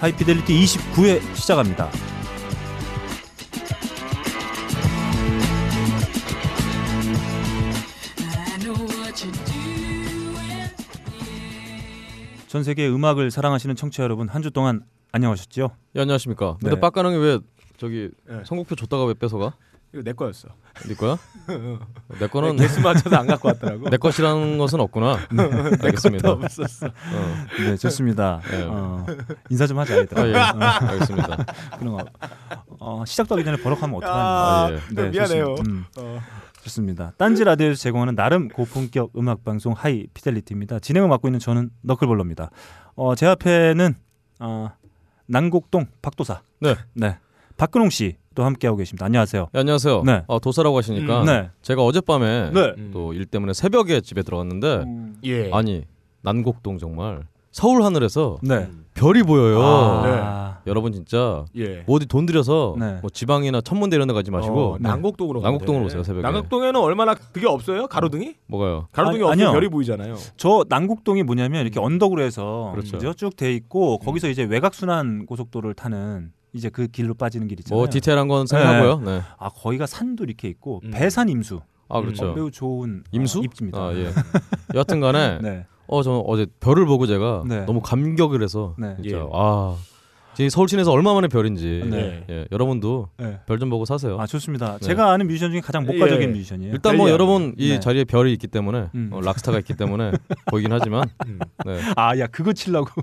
하이피델리티 0.00 0.52
29회 0.64 1.20
시작합니다. 1.34 1.90
전 12.46 12.62
세계 12.64 12.88
음악을 12.88 13.30
사랑하시는 13.30 13.74
청취자 13.76 14.02
여러분 14.02 14.28
한 14.28 14.42
주 14.42 14.50
동안 14.50 14.82
안녕하셨죠? 15.12 15.70
예, 15.96 16.00
안녕하십니까. 16.00 16.56
근데 16.60 16.74
네. 16.74 16.80
빡가능이 16.80 17.16
왜 17.18 17.38
저기 17.76 18.10
네. 18.28 18.42
선곡표 18.44 18.74
줬다가 18.76 19.04
왜 19.04 19.14
뺏어가? 19.14 19.54
이거 19.92 20.02
내 20.02 20.12
거였어. 20.12 20.48
네 20.86 20.94
거야? 20.94 21.16
내 22.20 22.26
거는 22.26 22.56
개수 22.56 22.80
맞춰서 22.80 23.16
안 23.16 23.26
갖고 23.26 23.48
왔더라고. 23.48 23.88
내 23.88 23.96
것이라는 23.96 24.58
것은 24.58 24.80
없구나. 24.80 25.18
알겠습니다. 25.82 26.30
없었어. 26.30 26.86
어. 26.86 27.46
네, 27.58 27.76
좋습니다. 27.76 28.40
네. 28.50 28.66
어, 28.68 29.06
인사 29.48 29.66
좀 29.66 29.78
하자, 29.78 29.98
얘들아. 29.98 30.22
아, 30.22 30.26
예. 30.26 30.86
알겠습니다. 30.88 31.44
그런 31.78 31.94
거. 31.94 32.04
어, 32.80 33.04
시작도 33.06 33.34
하기 33.34 33.44
전에 33.44 33.56
버럭하면 33.56 33.96
어떡하냐. 33.96 34.22
아, 34.22 34.66
아, 34.66 34.70
예. 34.72 34.80
네, 34.94 35.08
미안해요. 35.08 35.56
좋습니다. 35.56 35.70
음, 35.70 35.84
어. 35.96 36.20
좋습니다. 36.62 37.12
딴지 37.16 37.44
라디오에서 37.44 37.80
제공하는 37.80 38.14
나름 38.14 38.48
고품격 38.48 39.12
음악 39.16 39.42
방송 39.42 39.72
High 39.72 40.06
Fidelity입니다. 40.12 40.80
진행을 40.80 41.08
맡고 41.08 41.28
있는 41.28 41.40
저는 41.40 41.70
너클볼러입니다. 41.80 42.50
어, 42.94 43.14
제 43.14 43.26
앞에는 43.26 43.94
어, 44.40 44.70
난곡동 45.26 45.86
박도사. 46.02 46.42
네. 46.60 46.74
네. 46.94 47.18
박근홍 47.56 47.90
씨도 47.90 48.44
함께하고 48.44 48.76
계십니다. 48.76 49.04
안녕하세요. 49.04 49.48
예, 49.52 49.58
안녕하세요. 49.58 50.02
네. 50.04 50.22
어, 50.28 50.38
도사라고 50.38 50.78
하시니까 50.78 51.22
음, 51.22 51.26
네. 51.26 51.50
제가 51.60 51.82
어젯밤에 51.82 52.50
네. 52.54 52.72
또 52.92 53.12
일 53.12 53.26
때문에 53.26 53.52
새벽에 53.52 54.00
집에 54.00 54.22
들어갔는데 54.22 54.84
예. 55.24 55.50
아니 55.50 55.82
난곡동 56.22 56.78
정말 56.78 57.24
서울 57.50 57.82
하늘에서 57.82 58.38
네. 58.42 58.68
음. 58.70 58.84
별이 58.94 59.24
보여요. 59.24 59.60
아, 59.60 60.58
여러분 60.68 60.92
진짜 60.92 61.44
예. 61.56 61.82
뭐 61.84 61.96
어디 61.96 62.06
돈 62.06 62.26
들여서 62.26 62.76
네. 62.78 62.98
뭐 63.00 63.10
지방이나 63.10 63.60
천문대 63.60 63.96
이런 63.96 64.06
데 64.06 64.14
가지 64.14 64.30
마시고 64.30 64.74
어, 64.74 64.76
난곡동으로 64.78 65.40
난곡동으로 65.40 65.82
돼. 65.82 65.86
오세요, 65.86 66.04
새벽에. 66.04 66.22
난곡동에는 66.22 66.80
얼마나 66.80 67.14
그게 67.14 67.48
없어요? 67.48 67.88
가로등이? 67.88 68.36
뭐가요? 68.46 68.86
가로등이 68.92 69.22
아니, 69.22 69.30
없으면 69.30 69.48
아니요. 69.48 69.52
별이 69.52 69.68
보이잖아요. 69.68 70.16
저 70.36 70.64
난곡동이 70.68 71.24
뭐냐면 71.24 71.62
이렇게 71.62 71.80
언덕으로 71.80 72.22
해서 72.22 72.72
그렇죠. 72.72 73.14
쭉돼 73.14 73.52
있고 73.54 73.98
거기서 73.98 74.28
이제 74.28 74.44
외곽순환 74.44 75.26
고속도로를 75.26 75.74
타는 75.74 76.30
이제 76.52 76.70
그 76.70 76.86
길로 76.86 77.14
빠지는 77.14 77.48
길 77.48 77.60
있잖아요. 77.60 77.78
뭐 77.78 77.88
디테일한 77.90 78.28
건 78.28 78.46
생각하고요. 78.46 79.00
네. 79.00 79.22
아 79.38 79.48
거기가 79.48 79.86
산도 79.86 80.24
이렇게 80.24 80.48
있고 80.48 80.80
음. 80.84 80.90
배산 80.90 81.28
임수 81.28 81.60
아 81.88 82.00
그렇죠. 82.00 82.30
어, 82.30 82.34
매우 82.34 82.50
좋은 82.50 83.04
임수? 83.12 83.40
어, 83.40 83.42
입지입니다. 83.42 83.78
아 83.78 83.94
예. 83.94 84.10
여하튼간에 84.74 85.38
네. 85.42 85.66
어저 85.86 86.22
어제 86.26 86.46
별을 86.60 86.86
보고 86.86 87.06
제가 87.06 87.44
네. 87.46 87.64
너무 87.64 87.80
감격을 87.80 88.42
해서 88.42 88.74
네. 88.78 88.96
진짜 89.02 89.18
예. 89.18 89.28
아 89.32 89.76
지금 90.38 90.50
서울 90.50 90.68
시내에서 90.68 90.92
얼마 90.92 91.12
만에 91.14 91.26
별인지 91.26 91.82
네. 91.90 92.24
예, 92.30 92.46
여러분도 92.52 93.08
네. 93.16 93.40
별좀 93.46 93.70
보고 93.70 93.84
사세요. 93.84 94.20
아 94.20 94.26
좋습니다. 94.28 94.78
네. 94.78 94.86
제가 94.86 95.10
아는 95.10 95.26
뮤지션 95.26 95.50
중에 95.50 95.60
가장 95.60 95.84
목가적인 95.84 96.22
예. 96.22 96.26
뮤지션이에요. 96.32 96.74
일단 96.74 96.96
뭐. 96.96 97.10
여러분 97.10 97.56
이 97.58 97.70
네. 97.70 97.80
자리에 97.80 98.04
별이 98.04 98.32
있기 98.34 98.46
때문에 98.46 98.90
음. 98.94 99.10
어, 99.12 99.20
락스타가 99.20 99.58
있기 99.58 99.74
때문에 99.74 100.12
보이긴 100.48 100.70
하지만 100.70 101.10
음. 101.26 101.40
네. 101.66 101.80
아야 101.96 102.28
그거 102.28 102.52
치려고. 102.52 102.88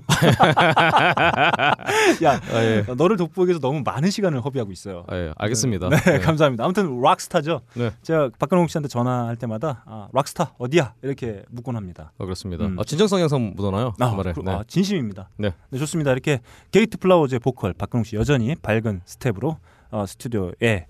야 2.24 2.40
아, 2.54 2.64
예. 2.64 2.86
너를 2.96 3.18
돋보기 3.18 3.48
위해서 3.48 3.60
너무 3.60 3.82
많은 3.84 4.08
시간을 4.08 4.42
허비하고 4.42 4.72
있어요. 4.72 5.04
아, 5.06 5.14
예. 5.14 5.30
알겠습니다. 5.36 5.90
네, 5.90 5.96
네. 6.12 6.18
감사합니다. 6.20 6.64
아무튼 6.64 7.02
rock 7.02 7.21
star죠. 7.21 7.60
네. 7.74 7.90
제가 8.00 8.30
박근홍 8.38 8.68
씨한테 8.68 8.88
전화할 8.88 9.36
때마다 9.36 9.82
아, 9.84 10.08
rock 10.14 10.34
star 10.34 10.54
어디야 10.56 10.94
이렇게 11.02 11.42
묻곤 11.50 11.76
합니다. 11.76 12.12
아, 12.16 12.24
그렇습니다. 12.24 12.64
음. 12.64 12.78
아, 12.80 12.84
진정성 12.84 13.20
영상 13.20 13.52
묻어나요? 13.54 13.92
아, 14.00 14.10
그 14.10 14.16
말에. 14.16 14.32
그, 14.32 14.40
네. 14.40 14.52
아, 14.52 14.64
진심입니다. 14.66 15.28
네. 15.36 15.52
좋습니다. 15.76 16.12
이렇게 16.12 16.40
Gate 16.72 16.96
Flowers의 16.96 17.38
보컬 17.38 17.72
박근홍 17.72 18.04
씨 18.04 18.16
여전히 18.16 18.54
밝은 18.56 19.02
스텝으로 19.04 19.58
어, 19.90 20.06
스튜디오에 20.06 20.52
에, 20.62 20.86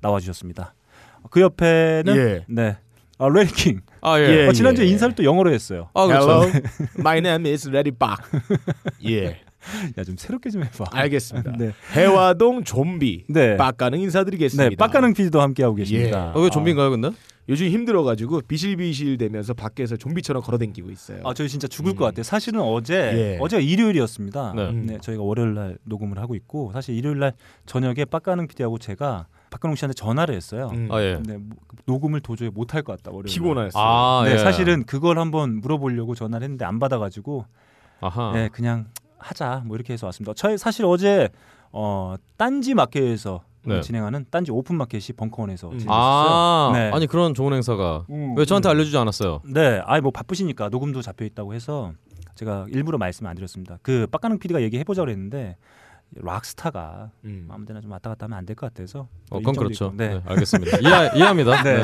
나와 0.00 0.20
주셨습니다. 0.20 0.74
그 1.30 1.40
옆에는 1.40 2.16
예. 2.16 2.44
네. 2.48 2.76
아, 3.18 3.28
Larry 3.28 3.54
King. 3.54 3.80
아 4.00 4.18
예. 4.18 4.24
예. 4.24 4.46
어, 4.46 4.52
지난주에 4.52 4.86
인사를 4.86 5.14
또 5.14 5.24
영어로 5.24 5.52
했어요. 5.52 5.88
아 5.94 6.06
그렇죠. 6.06 6.28
Hello, 6.28 6.52
my 6.98 7.18
name 7.18 7.50
is 7.50 7.68
Larry 7.68 7.92
Bach. 7.92 8.22
예, 9.08 9.40
야, 9.96 10.04
좀 10.04 10.16
새롭게 10.16 10.50
좀 10.50 10.62
해봐. 10.64 10.84
알겠습니다. 10.90 11.52
네. 11.58 11.72
해화동 11.92 12.64
좀비 12.64 13.24
네. 13.28 13.56
빡가는 13.56 13.98
인사드리겠습니다. 13.98 14.68
네, 14.70 14.76
빡가능 14.76 15.14
PD도 15.14 15.40
함께하고 15.40 15.76
계십니다. 15.76 16.32
어, 16.34 16.40
왜 16.40 16.50
좀비인가요, 16.50 16.90
근데? 16.90 17.10
요즘 17.48 17.66
힘들어가지고 17.68 18.40
비실비실 18.48 19.18
되면서 19.18 19.52
밖에서 19.52 19.96
좀비처럼 19.96 20.42
걸어댕기고 20.42 20.90
있어요. 20.90 21.20
아, 21.24 21.34
저희 21.34 21.48
진짜 21.48 21.68
죽을 21.68 21.92
음. 21.92 21.96
것 21.96 22.04
같아요. 22.06 22.22
사실은 22.22 22.60
어제 22.60 22.94
예. 22.94 23.38
어제가 23.40 23.60
일요일이었습니다. 23.60 24.52
네. 24.56 24.68
음. 24.70 24.86
네, 24.86 24.98
저희가 24.98 25.22
월요일 25.22 25.54
날 25.54 25.78
녹음을 25.84 26.18
하고 26.18 26.34
있고 26.34 26.72
사실 26.72 26.94
일요일 26.94 27.18
날 27.18 27.34
저녁에 27.66 28.04
빡가능 28.06 28.46
PD하고 28.46 28.78
제가 28.78 29.26
박근홍 29.50 29.76
씨한테 29.76 29.92
전화를 29.94 30.34
했어요. 30.34 30.70
음. 30.72 30.88
아 30.90 31.02
예. 31.02 31.14
근데 31.14 31.36
뭐, 31.36 31.56
녹음을 31.86 32.20
도저히 32.20 32.48
못 32.50 32.74
할 32.74 32.82
것 32.82 32.96
같다. 32.96 33.10
월요일 33.14 33.24
날. 33.26 33.34
피곤했어. 33.34 33.78
아 33.78 34.24
네, 34.24 34.32
예. 34.32 34.38
사실은 34.38 34.84
그걸 34.84 35.18
한번 35.18 35.60
물어보려고 35.60 36.14
전화를 36.14 36.44
했는데 36.44 36.64
안 36.64 36.78
받아가지고 36.78 37.44
아하. 38.00 38.32
네, 38.32 38.48
그냥 38.52 38.86
하자 39.18 39.62
뭐 39.66 39.76
이렇게 39.76 39.92
해서 39.92 40.06
왔습니다. 40.06 40.32
저희 40.34 40.56
사실 40.58 40.84
어제 40.86 41.28
어, 41.72 42.14
딴지 42.36 42.72
마켓에서 42.74 43.42
네. 43.66 43.80
진행하는 43.80 44.26
딴지 44.30 44.50
오픈 44.52 44.76
마켓이 44.76 45.08
벙커원에서 45.16 45.68
음. 45.68 45.78
진행했어요. 45.78 45.94
아 45.94 46.70
네. 46.72 46.90
아니 46.92 47.06
그런 47.06 47.34
좋은 47.34 47.52
행사가 47.52 48.04
음. 48.10 48.34
왜 48.36 48.44
저한테 48.44 48.68
알려주지 48.68 48.96
않았어요? 48.96 49.40
네, 49.44 49.80
아이 49.86 50.00
뭐 50.00 50.10
바쁘시니까 50.10 50.68
녹음도 50.68 51.02
잡혀 51.02 51.24
있다고 51.24 51.54
해서 51.54 51.92
제가 52.34 52.66
일부러 52.70 52.98
말씀 52.98 53.26
안 53.26 53.34
드렸습니다. 53.36 53.78
그 53.82 54.06
빡가능 54.10 54.38
PD가 54.38 54.60
얘기해 54.62 54.84
보자고 54.84 55.06
그랬는데 55.06 55.56
락스타가 56.16 57.10
음. 57.24 57.48
아무데나 57.50 57.80
좀 57.80 57.90
왔다 57.90 58.10
갔다 58.10 58.24
하면 58.26 58.38
안 58.38 58.44
될 58.46 58.54
것 58.56 58.72
같아서 58.72 59.00
어, 59.30 59.36
또 59.36 59.38
그건 59.38 59.56
그렇죠. 59.56 59.86
있고. 59.86 59.96
네. 59.96 60.14
네. 60.14 60.22
알겠습니다. 60.26 60.78
이해 60.78 61.10
이해합니다. 61.16 61.62
네. 61.64 61.82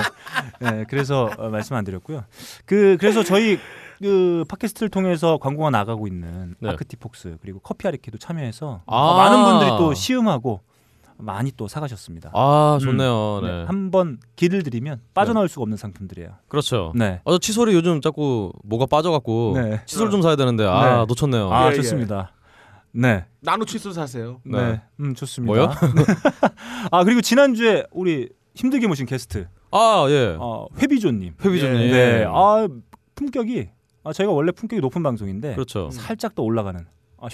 네. 0.60 0.70
네, 0.70 0.84
그래서 0.88 1.30
어, 1.38 1.48
말씀 1.48 1.74
안 1.76 1.84
드렸고요. 1.84 2.24
그 2.64 2.97
그래서 3.00 3.22
저희 3.24 3.58
그 4.00 4.44
팟캐스트를 4.48 4.88
통해서 4.88 5.38
광고가 5.38 5.70
나가고 5.70 6.06
있는 6.06 6.54
네. 6.60 6.70
아크티폭스 6.70 7.38
그리고 7.41 7.58
커피 7.60 7.86
아리케도 7.88 8.18
참여해서 8.18 8.82
아. 8.86 8.97
어, 8.97 9.16
많은 9.16 9.44
분들이 9.44 9.70
또 9.78 9.94
시음하고 9.94 10.60
많이 11.22 11.53
또 11.56 11.69
사가셨습니다. 11.69 12.31
아 12.34 12.78
좋네요. 12.81 13.41
네, 13.42 13.48
네. 13.48 13.64
한번 13.64 14.19
길을 14.36 14.62
들이면 14.62 15.00
빠져나올 15.14 15.48
수가 15.48 15.62
없는 15.62 15.76
상품들이에요. 15.76 16.31
그렇죠. 16.48 16.92
네. 16.94 17.20
어, 17.25 17.32
저 17.32 17.38
칫솔이 17.38 17.75
요즘 17.75 18.00
자꾸 18.00 18.53
뭐가 18.64 18.86
빠져갖고 18.86 19.53
네. 19.56 19.82
칫솔 19.86 20.10
좀 20.10 20.22
사야 20.22 20.36
되는데 20.36 20.64
아 20.66 21.00
네. 21.00 21.06
놓쳤네요. 21.06 21.53
아 21.53 21.66
예, 21.66 21.72
예. 21.72 21.76
좋습니다. 21.76 22.32
네. 22.92 23.25
나노 23.41 23.64
칫솔 23.64 23.92
사세요. 23.92 24.41
네. 24.44 24.72
네. 24.72 24.82
음 25.00 25.14
좋습니다. 25.14 25.53
뭐요? 25.53 25.70
아 26.91 27.04
그리고 27.04 27.20
지난 27.20 27.54
주에 27.54 27.84
우리 27.92 28.28
힘들게 28.54 28.86
모신 28.86 29.06
게스트 29.06 29.47
아 29.70 30.06
예. 30.09 30.36
어, 30.38 30.66
회비조님. 30.80 31.34
회비조님. 31.44 31.80
예. 31.82 31.91
네. 31.92 32.25
아 32.26 32.66
품격이 33.14 33.69
아, 34.03 34.12
저희가 34.12 34.32
원래 34.32 34.50
품격이 34.53 34.80
높은 34.80 35.03
방송인데 35.03 35.54
그렇죠. 35.54 35.91
살짝 35.91 36.34
더 36.34 36.42
올라가는 36.42 36.80
아, 36.80 36.84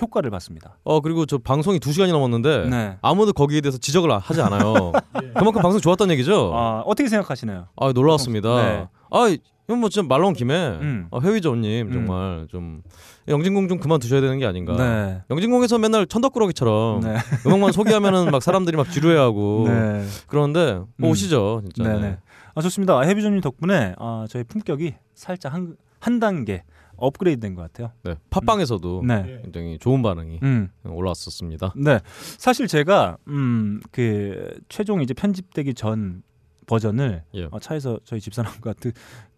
효과를 0.00 0.30
봤습니다. 0.30 0.78
어 0.84 1.00
그리고 1.00 1.26
저 1.26 1.38
방송이 1.38 1.78
2 1.84 1.92
시간이 1.92 2.12
넘었는데 2.12 2.68
네. 2.68 2.96
아무도 3.02 3.32
거기에 3.32 3.60
대해서 3.60 3.78
지적을 3.78 4.10
하지 4.18 4.40
않아요. 4.42 4.92
그만큼 5.36 5.62
방송 5.62 5.80
좋았다는 5.80 6.12
얘기죠. 6.14 6.52
아, 6.54 6.82
어떻게 6.86 7.08
생각하시나요? 7.08 7.66
아 7.76 7.92
놀라웠습니다. 7.92 8.56
네. 8.62 8.88
아 9.10 9.36
이건 9.68 9.80
뭐 9.80 9.88
진짜 9.88 10.06
말 10.06 10.20
나온 10.20 10.32
김에 10.32 10.54
음. 10.54 11.08
아, 11.10 11.18
회위조님 11.20 11.88
음. 11.88 11.92
정말 11.92 12.46
좀 12.50 12.82
영진공 13.28 13.68
좀 13.68 13.78
그만 13.78 13.98
두셔야 13.98 14.20
되는 14.20 14.38
게 14.38 14.46
아닌가. 14.46 14.76
네. 14.76 15.22
영진공에서 15.30 15.78
맨날 15.78 16.06
천덕꾸러기처럼 16.06 17.00
네. 17.00 17.16
음악만 17.46 17.72
소개하면은 17.72 18.30
막 18.30 18.42
사람들이 18.42 18.76
막 18.76 18.90
지루해하고 18.90 19.64
네. 19.68 20.04
그러는데 20.28 20.80
뭐 20.96 21.08
음. 21.08 21.12
오시죠 21.12 21.62
진짜. 21.74 21.92
네, 21.92 22.00
네. 22.00 22.18
아, 22.54 22.62
좋습니다. 22.62 23.00
해비조님 23.02 23.40
덕분에 23.40 23.94
아, 23.98 24.26
저희 24.30 24.44
품격이 24.44 24.94
살짝 25.14 25.52
한, 25.52 25.76
한 26.00 26.20
단계 26.20 26.62
업그레이드 26.96 27.40
된것 27.40 27.72
같아요. 27.72 27.92
네. 28.02 28.16
팟빵에서도 28.30 29.02
네. 29.06 29.40
굉장히 29.42 29.78
좋은 29.78 30.02
반응이 30.02 30.40
음. 30.42 30.68
올라왔었습니다. 30.84 31.74
네. 31.76 32.00
사실 32.38 32.66
제가 32.66 33.18
음, 33.28 33.80
그 33.90 34.58
최종 34.68 35.02
이제 35.02 35.14
편집되기 35.14 35.74
전 35.74 36.22
버전을 36.66 37.22
예. 37.34 37.48
어, 37.50 37.58
차에서 37.58 38.00
저희 38.04 38.20
집사람과 38.20 38.74
드, 38.74 38.92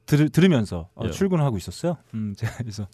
들, 0.06 0.28
들으면서 0.30 0.88
어, 0.94 1.02
예. 1.04 1.10
출근을 1.10 1.44
하고 1.44 1.56
있었어요. 1.56 1.96
음, 2.14 2.34
제가 2.38 2.56
그래서 2.58 2.88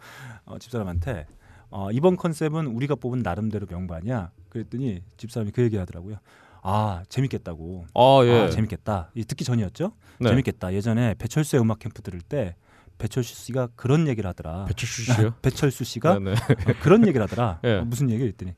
어, 0.44 0.58
집사람한테 0.58 1.26
어, 1.70 1.90
이번 1.92 2.16
컨셉은 2.16 2.66
우리가 2.66 2.96
뽑은 2.96 3.20
나름대로 3.20 3.66
명반이야. 3.68 4.30
그랬더니 4.48 5.02
집사람이 5.16 5.52
그 5.52 5.62
얘기 5.62 5.76
하더라고요. 5.76 6.16
아 6.62 7.02
재밌겠다고. 7.08 7.86
아 7.94 8.20
예. 8.24 8.40
아 8.40 8.50
재밌겠다. 8.50 9.10
이 9.14 9.24
듣기 9.24 9.44
전이었죠. 9.44 9.92
네. 10.18 10.30
재밌겠다. 10.30 10.72
예전에 10.72 11.14
배철수의 11.14 11.60
음악 11.60 11.78
캠프 11.78 12.00
들을 12.02 12.20
때 12.20 12.56
배철수 12.98 13.34
씨가 13.34 13.68
그런 13.76 14.08
얘기를 14.08 14.28
하더라. 14.30 14.64
배철수 14.66 15.02
씨요? 15.02 15.34
배철수 15.42 15.84
씨가 15.84 16.18
네, 16.18 16.24
네. 16.24 16.32
어, 16.32 16.74
그런 16.80 17.06
얘기를 17.06 17.22
하더라. 17.22 17.60
예. 17.64 17.74
어, 17.74 17.84
무슨 17.84 18.10
얘기 18.10 18.24
했더니 18.24 18.52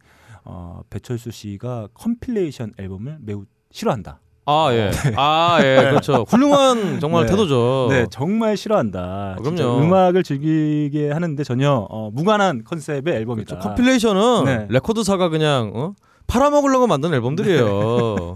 어, 0.44 0.82
배철수 0.90 1.30
씨가 1.30 1.88
compilation 1.94 2.74
앨범을 2.78 3.18
매우 3.20 3.44
싫어한다. 3.70 4.20
아 4.48 4.68
예. 4.72 4.90
아 5.16 5.58
예. 5.60 5.88
그렇죠. 5.90 6.24
훌륭한 6.28 7.00
정말 7.00 7.26
네. 7.26 7.30
태도죠. 7.32 7.88
네, 7.90 8.06
정말 8.10 8.56
싫어한다. 8.56 9.36
아, 9.36 9.36
그럼요. 9.42 9.82
음악을 9.82 10.22
즐기게 10.22 11.10
하는데 11.10 11.42
전혀 11.42 11.72
어, 11.72 12.10
무관한 12.12 12.62
컨셉의 12.62 13.02
앨범이다. 13.08 13.56
그렇죠. 13.56 13.68
compilation은 13.68 14.44
네. 14.44 14.66
레코드사가 14.70 15.30
그냥 15.30 15.72
어? 15.74 15.94
팔아먹으려고 16.28 16.86
만든 16.86 17.12
앨범들이에요. 17.14 18.34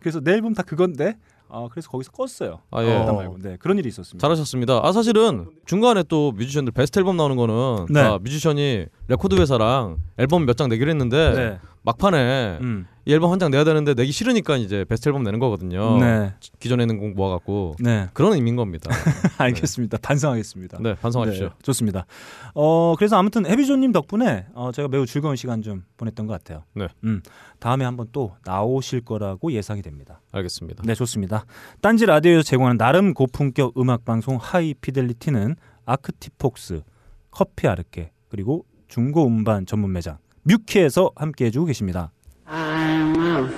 그래서 0.00 0.20
내 0.20 0.32
앨범 0.32 0.54
다 0.54 0.62
그건데. 0.62 1.16
아, 1.48 1.68
그래서 1.70 1.88
거기서 1.90 2.10
껐어요. 2.12 2.58
아 2.70 2.82
예. 2.84 2.98
말고. 2.98 3.38
네, 3.40 3.56
그런 3.58 3.78
일이 3.78 3.88
있었습니다. 3.88 4.20
잘하셨습니다. 4.20 4.80
아 4.82 4.92
사실은 4.92 5.46
중간에 5.66 6.02
또 6.02 6.32
뮤지션들 6.32 6.72
베스트 6.72 6.98
앨범 6.98 7.16
나오는 7.16 7.36
거는 7.36 7.86
네. 7.90 8.02
다 8.02 8.18
뮤지션이 8.18 8.86
레코드 9.08 9.34
회사랑 9.36 9.98
앨범 10.18 10.46
몇 10.46 10.56
장 10.56 10.68
내기로 10.68 10.90
했는데 10.90 11.32
네. 11.34 11.58
막판에 11.84 12.58
음. 12.62 12.86
이 13.04 13.12
앨범 13.12 13.30
한 13.30 13.38
장 13.38 13.52
내야 13.52 13.62
되는데 13.62 13.94
내기 13.94 14.10
싫으니까 14.10 14.56
이제 14.56 14.84
베스트 14.84 15.08
앨범 15.08 15.22
내는 15.22 15.38
거거든요. 15.38 15.98
네. 16.00 16.34
기존에 16.58 16.82
있는 16.82 16.98
곡 16.98 17.14
모아갖고 17.14 17.76
네. 17.78 18.08
그런 18.14 18.32
의미인 18.32 18.56
겁니다. 18.56 18.90
알겠습니다. 19.38 19.98
반성하겠습니다. 20.02 20.78
네 20.80 20.94
반성하십시오. 20.96 21.46
네, 21.48 21.52
좋습니다. 21.62 22.06
어 22.54 22.94
그래서 22.98 23.16
아무튼 23.16 23.46
해비존님 23.46 23.92
덕분에 23.92 24.46
어, 24.54 24.72
제가 24.72 24.88
매우 24.88 25.06
즐거운 25.06 25.36
시간 25.36 25.62
좀 25.62 25.84
보냈던 25.98 26.26
것 26.26 26.32
같아요. 26.32 26.64
네. 26.74 26.88
음 27.04 27.22
다음에 27.60 27.84
한번 27.84 28.08
또 28.10 28.34
나오실 28.44 29.02
거라고 29.02 29.52
예상이 29.52 29.82
됩니다. 29.82 30.20
알겠습니다. 30.32 30.82
네 30.84 30.94
좋습니다. 30.96 31.44
딴지 31.80 32.06
라디오에서 32.06 32.42
제공하는 32.42 32.76
나름 32.78 33.14
고품격 33.14 33.78
음악 33.78 34.04
방송 34.04 34.36
High 34.40 34.74
Fidelity는 34.74 35.54
아크티폭스, 35.84 36.82
커피 37.30 37.68
아르케 37.68 38.10
그리고 38.28 38.64
중고 38.88 39.26
음반 39.26 39.66
전문 39.66 39.92
매장 39.92 40.18
뮤키에서 40.42 41.12
함께 41.16 41.46
해 41.46 41.50
주고 41.50 41.66
계십니다. 41.66 42.12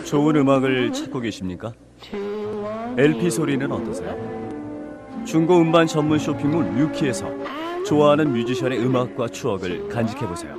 좋은 0.05 0.37
음악을 0.37 0.93
찾고 0.93 1.21
계십니까? 1.21 1.73
LP 2.97 3.31
소리는 3.31 3.71
어떠세요? 3.71 4.17
중고 5.27 5.59
음반 5.61 5.87
전문 5.87 6.19
쇼핑몰 6.19 6.65
뮤키에서 6.65 7.31
좋아하는 7.87 8.33
뮤지션의 8.33 8.79
음악과 8.79 9.29
추억을 9.29 9.89
간직해 9.89 10.27
보세요. 10.27 10.55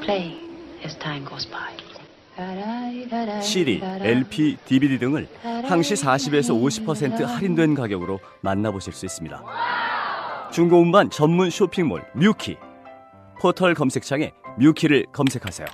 Play 0.00 0.38
as 0.84 0.98
time 0.98 1.24
goes 1.26 1.48
by. 1.50 1.74
CD, 3.40 3.80
LP, 4.00 4.56
DVD 4.64 4.98
등을 4.98 5.28
항시 5.68 5.94
40에서 5.94 6.84
50% 6.84 7.22
할인된 7.22 7.74
가격으로 7.74 8.18
만나보실 8.40 8.92
수 8.92 9.06
있습니다. 9.06 9.40
중고 10.50 10.80
음반 10.82 11.10
전문 11.10 11.50
쇼핑몰 11.50 12.04
뮤키 12.14 12.56
포털 13.44 13.74
검색창에 13.74 14.32
뮤키를 14.58 15.04
검색하세요. 15.12 15.68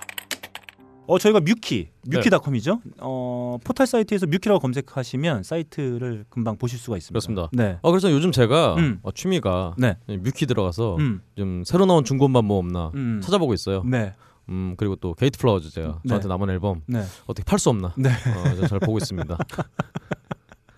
어 1.06 1.18
저희가 1.20 1.38
뮤키 1.38 1.90
네. 2.02 2.16
뮤키닷컴이죠. 2.16 2.80
어 2.98 3.58
포털 3.62 3.86
사이트에서 3.86 4.26
뮤키라고 4.26 4.58
검색하시면 4.58 5.44
사이트를 5.44 6.24
금방 6.30 6.56
보실 6.56 6.80
수가 6.80 6.96
있습니다. 6.96 7.12
그렇습니다. 7.12 7.48
네. 7.52 7.78
어 7.82 7.92
그래서 7.92 8.10
요즘 8.10 8.32
제가 8.32 8.74
음. 8.74 8.98
어, 9.04 9.12
취미가 9.12 9.76
네. 9.78 9.96
뮤키 10.08 10.46
들어가서 10.46 10.96
음. 10.96 11.20
좀 11.36 11.62
새로 11.64 11.86
나온 11.86 12.02
중고 12.02 12.26
음반 12.26 12.44
뭐 12.44 12.58
없나 12.58 12.90
음. 12.96 13.20
찾아보고 13.22 13.54
있어요. 13.54 13.84
네. 13.86 14.14
음 14.48 14.74
그리고 14.76 14.96
또 14.96 15.14
Gate 15.14 15.38
Flowers 15.38 15.70
제가 15.70 16.00
네. 16.02 16.08
저한테 16.08 16.26
남은 16.26 16.50
앨범 16.50 16.82
네. 16.86 17.04
어떻게 17.26 17.44
팔 17.44 17.60
수 17.60 17.70
없나 17.70 17.94
네. 17.96 18.08
어, 18.10 18.54
저 18.56 18.68
잘 18.68 18.80
보고 18.80 18.98
있습니다. 18.98 19.38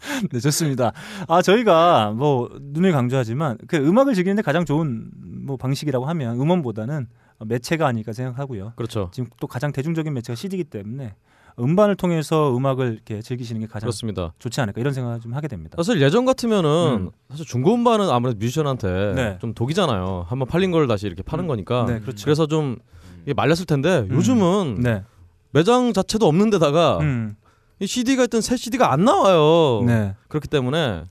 네, 0.31 0.41
좋습니다. 0.41 0.93
아, 1.29 1.43
저희가 1.43 2.13
뭐 2.13 2.49
눈을 2.61 2.93
강조하지만 2.93 3.59
그 3.67 3.77
음악을 3.77 4.15
즐기는데 4.15 4.43
가장 4.43 4.65
좋은 4.65 5.11
뭐 5.47 5.57
방식이라고 5.57 6.07
하면 6.07 6.41
음원보다는 6.41 7.07
매체가 7.45 7.87
아닐까 7.87 8.13
생각하고요. 8.13 8.73
그렇죠. 8.77 9.11
지금 9.13 9.29
또 9.41 9.47
가장 9.47 9.73
대중적인 9.73 10.13
매체가 10.15 10.37
CD이기 10.37 10.65
때문에 10.65 11.15
음반을 11.59 11.97
통해서 11.97 12.57
음악을 12.57 12.93
이렇게 12.95 13.21
즐기시는 13.21 13.61
게 13.61 13.67
가장 13.67 13.81
그렇습니다. 13.81 14.33
좋지 14.39 14.61
않을까 14.61 14.81
이런 14.81 14.95
생각을 14.95 15.21
좀 15.21 15.35
하게 15.35 15.49
됩니다. 15.49 15.77
사실 15.77 16.01
예전 16.01 16.25
같으면은 16.25 16.71
음. 17.07 17.11
사실 17.31 17.45
중고 17.45 17.75
음반은 17.75 18.09
아무래도 18.09 18.39
뮤지션한테 18.39 19.13
네. 19.15 19.39
좀 19.41 19.53
독이잖아요. 19.53 20.27
한번 20.29 20.49
팔린 20.49 20.71
걸 20.71 20.87
다시 20.87 21.07
이렇게 21.07 21.23
파는 21.23 21.47
거니까. 21.47 21.85
네, 21.87 22.01
그렇죠. 22.01 22.25
그래서 22.25 22.47
좀 22.47 22.79
이게 23.25 23.35
말렸을 23.35 23.67
텐데 23.67 24.07
요즘은 24.11 24.81
네. 24.81 25.05
매장 25.51 25.93
자체도 25.93 26.27
없는 26.27 26.51
데다가 26.51 26.99
음. 27.01 27.37
이 27.83 27.87
CD가 27.87 28.25
있던 28.25 28.41
새 28.41 28.57
CD가 28.57 28.93
안 28.93 29.05
나와요. 29.05 29.83
네. 29.85 30.15
그렇기 30.29 30.47
때문에 30.47 31.05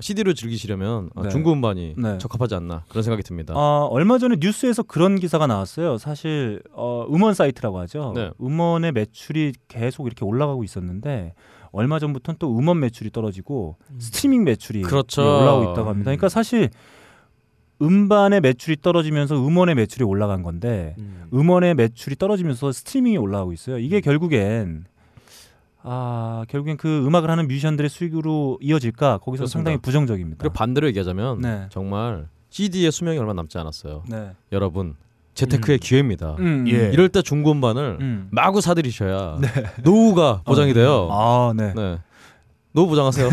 CD로 0.00 0.34
즐기시려면 0.34 1.08
어, 1.14 1.22
네. 1.22 1.30
중고 1.30 1.52
음반이 1.52 1.94
네. 1.96 2.18
적합하지 2.18 2.54
않나 2.54 2.84
그런 2.88 3.02
생각이 3.02 3.22
듭니다. 3.22 3.54
어, 3.56 3.88
얼마 3.90 4.18
전에 4.18 4.36
뉴스에서 4.38 4.82
그런 4.82 5.18
기사가 5.18 5.46
나왔어요. 5.46 5.96
사실 5.96 6.62
어, 6.72 7.06
음원 7.10 7.32
사이트라고 7.32 7.78
하죠. 7.80 8.12
네. 8.14 8.30
음원의 8.42 8.92
매출이 8.92 9.54
계속 9.68 10.06
이렇게 10.06 10.26
올라가고 10.26 10.64
있었는데 10.64 11.32
얼마 11.72 11.98
전부터는 11.98 12.36
또 12.38 12.56
음원 12.58 12.78
매출이 12.80 13.10
떨어지고 13.10 13.76
스트리밍 13.98 14.44
매출이 14.44 14.82
그렇죠. 14.82 15.22
올라오고 15.22 15.72
있다고 15.72 15.88
합니다. 15.88 16.10
그러니까 16.10 16.28
사실 16.28 16.68
음반의 17.80 18.42
매출이 18.42 18.76
떨어지면서 18.82 19.34
음원의 19.36 19.76
매출이 19.76 20.04
올라간 20.04 20.42
건데 20.42 20.94
음 20.98 21.48
원의 21.48 21.74
매출이 21.74 22.16
떨어지면서 22.16 22.72
스트리밍이 22.72 23.16
올라가고 23.16 23.54
있어요. 23.54 23.78
이게 23.78 24.00
결국엔 24.02 24.84
아 25.82 26.44
결국엔 26.48 26.76
그 26.76 27.06
음악을 27.06 27.30
하는 27.30 27.46
뮤지션들의 27.48 27.88
수익으로 27.88 28.58
이어질까 28.60 29.18
거기서 29.18 29.42
그렇습니다. 29.42 29.52
상당히 29.52 29.78
부정적입니다. 29.78 30.38
그리고 30.40 30.52
반대로 30.52 30.86
얘기하자면 30.88 31.40
네. 31.40 31.66
정말 31.70 32.28
CD의 32.50 32.90
수명이 32.92 33.18
얼마 33.18 33.32
남지 33.32 33.58
않았어요. 33.58 34.02
네. 34.08 34.32
여러분 34.52 34.96
재테크의 35.34 35.78
기회입니다. 35.78 36.34
음, 36.40 36.66
예. 36.68 36.90
이럴 36.92 37.08
때 37.08 37.22
중고 37.22 37.52
음반을 37.52 37.98
음. 38.00 38.28
마구 38.30 38.60
사들이셔야 38.60 39.38
노후가 39.84 40.42
보장이 40.44 40.74
돼요. 40.74 41.08
아, 41.12 41.52
네. 41.56 41.72
네. 41.74 41.98
노후 42.78 42.86
보장하세요. 42.90 43.28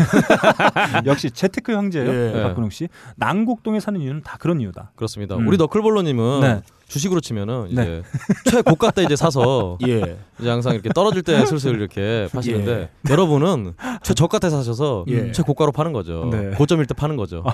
역시 1.06 1.30
재테크 1.30 1.70
형제예요. 1.70 2.10
예. 2.10 2.42
박근홍 2.42 2.70
씨. 2.70 2.88
난곡동에 3.14 3.78
사는 3.78 4.00
이유는 4.00 4.22
다 4.24 4.36
그런 4.40 4.60
이유다. 4.60 4.90
그렇습니다. 4.96 5.36
음. 5.36 5.46
우리 5.46 5.56
너클볼러님은 5.56 6.40
네. 6.40 6.62
주식으로 6.88 7.20
치면은 7.20 7.68
네. 7.72 8.02
이제 8.42 8.50
최고가 8.50 8.90
때 8.90 9.04
이제 9.04 9.14
사서 9.14 9.78
예. 9.86 10.18
이제 10.40 10.48
항상 10.48 10.74
이렇게 10.74 10.88
떨어질 10.88 11.22
때 11.22 11.46
슬슬 11.46 11.76
이렇게 11.76 12.28
파시는데 12.32 12.90
여러분은 13.08 13.74
최저가 14.02 14.40
때 14.40 14.50
사셔서 14.50 15.04
예. 15.08 15.30
최고가로 15.30 15.70
파는 15.70 15.92
거죠. 15.92 16.28
네. 16.32 16.50
고점일 16.50 16.86
때 16.86 16.94
파는 16.94 17.14
거죠. 17.14 17.44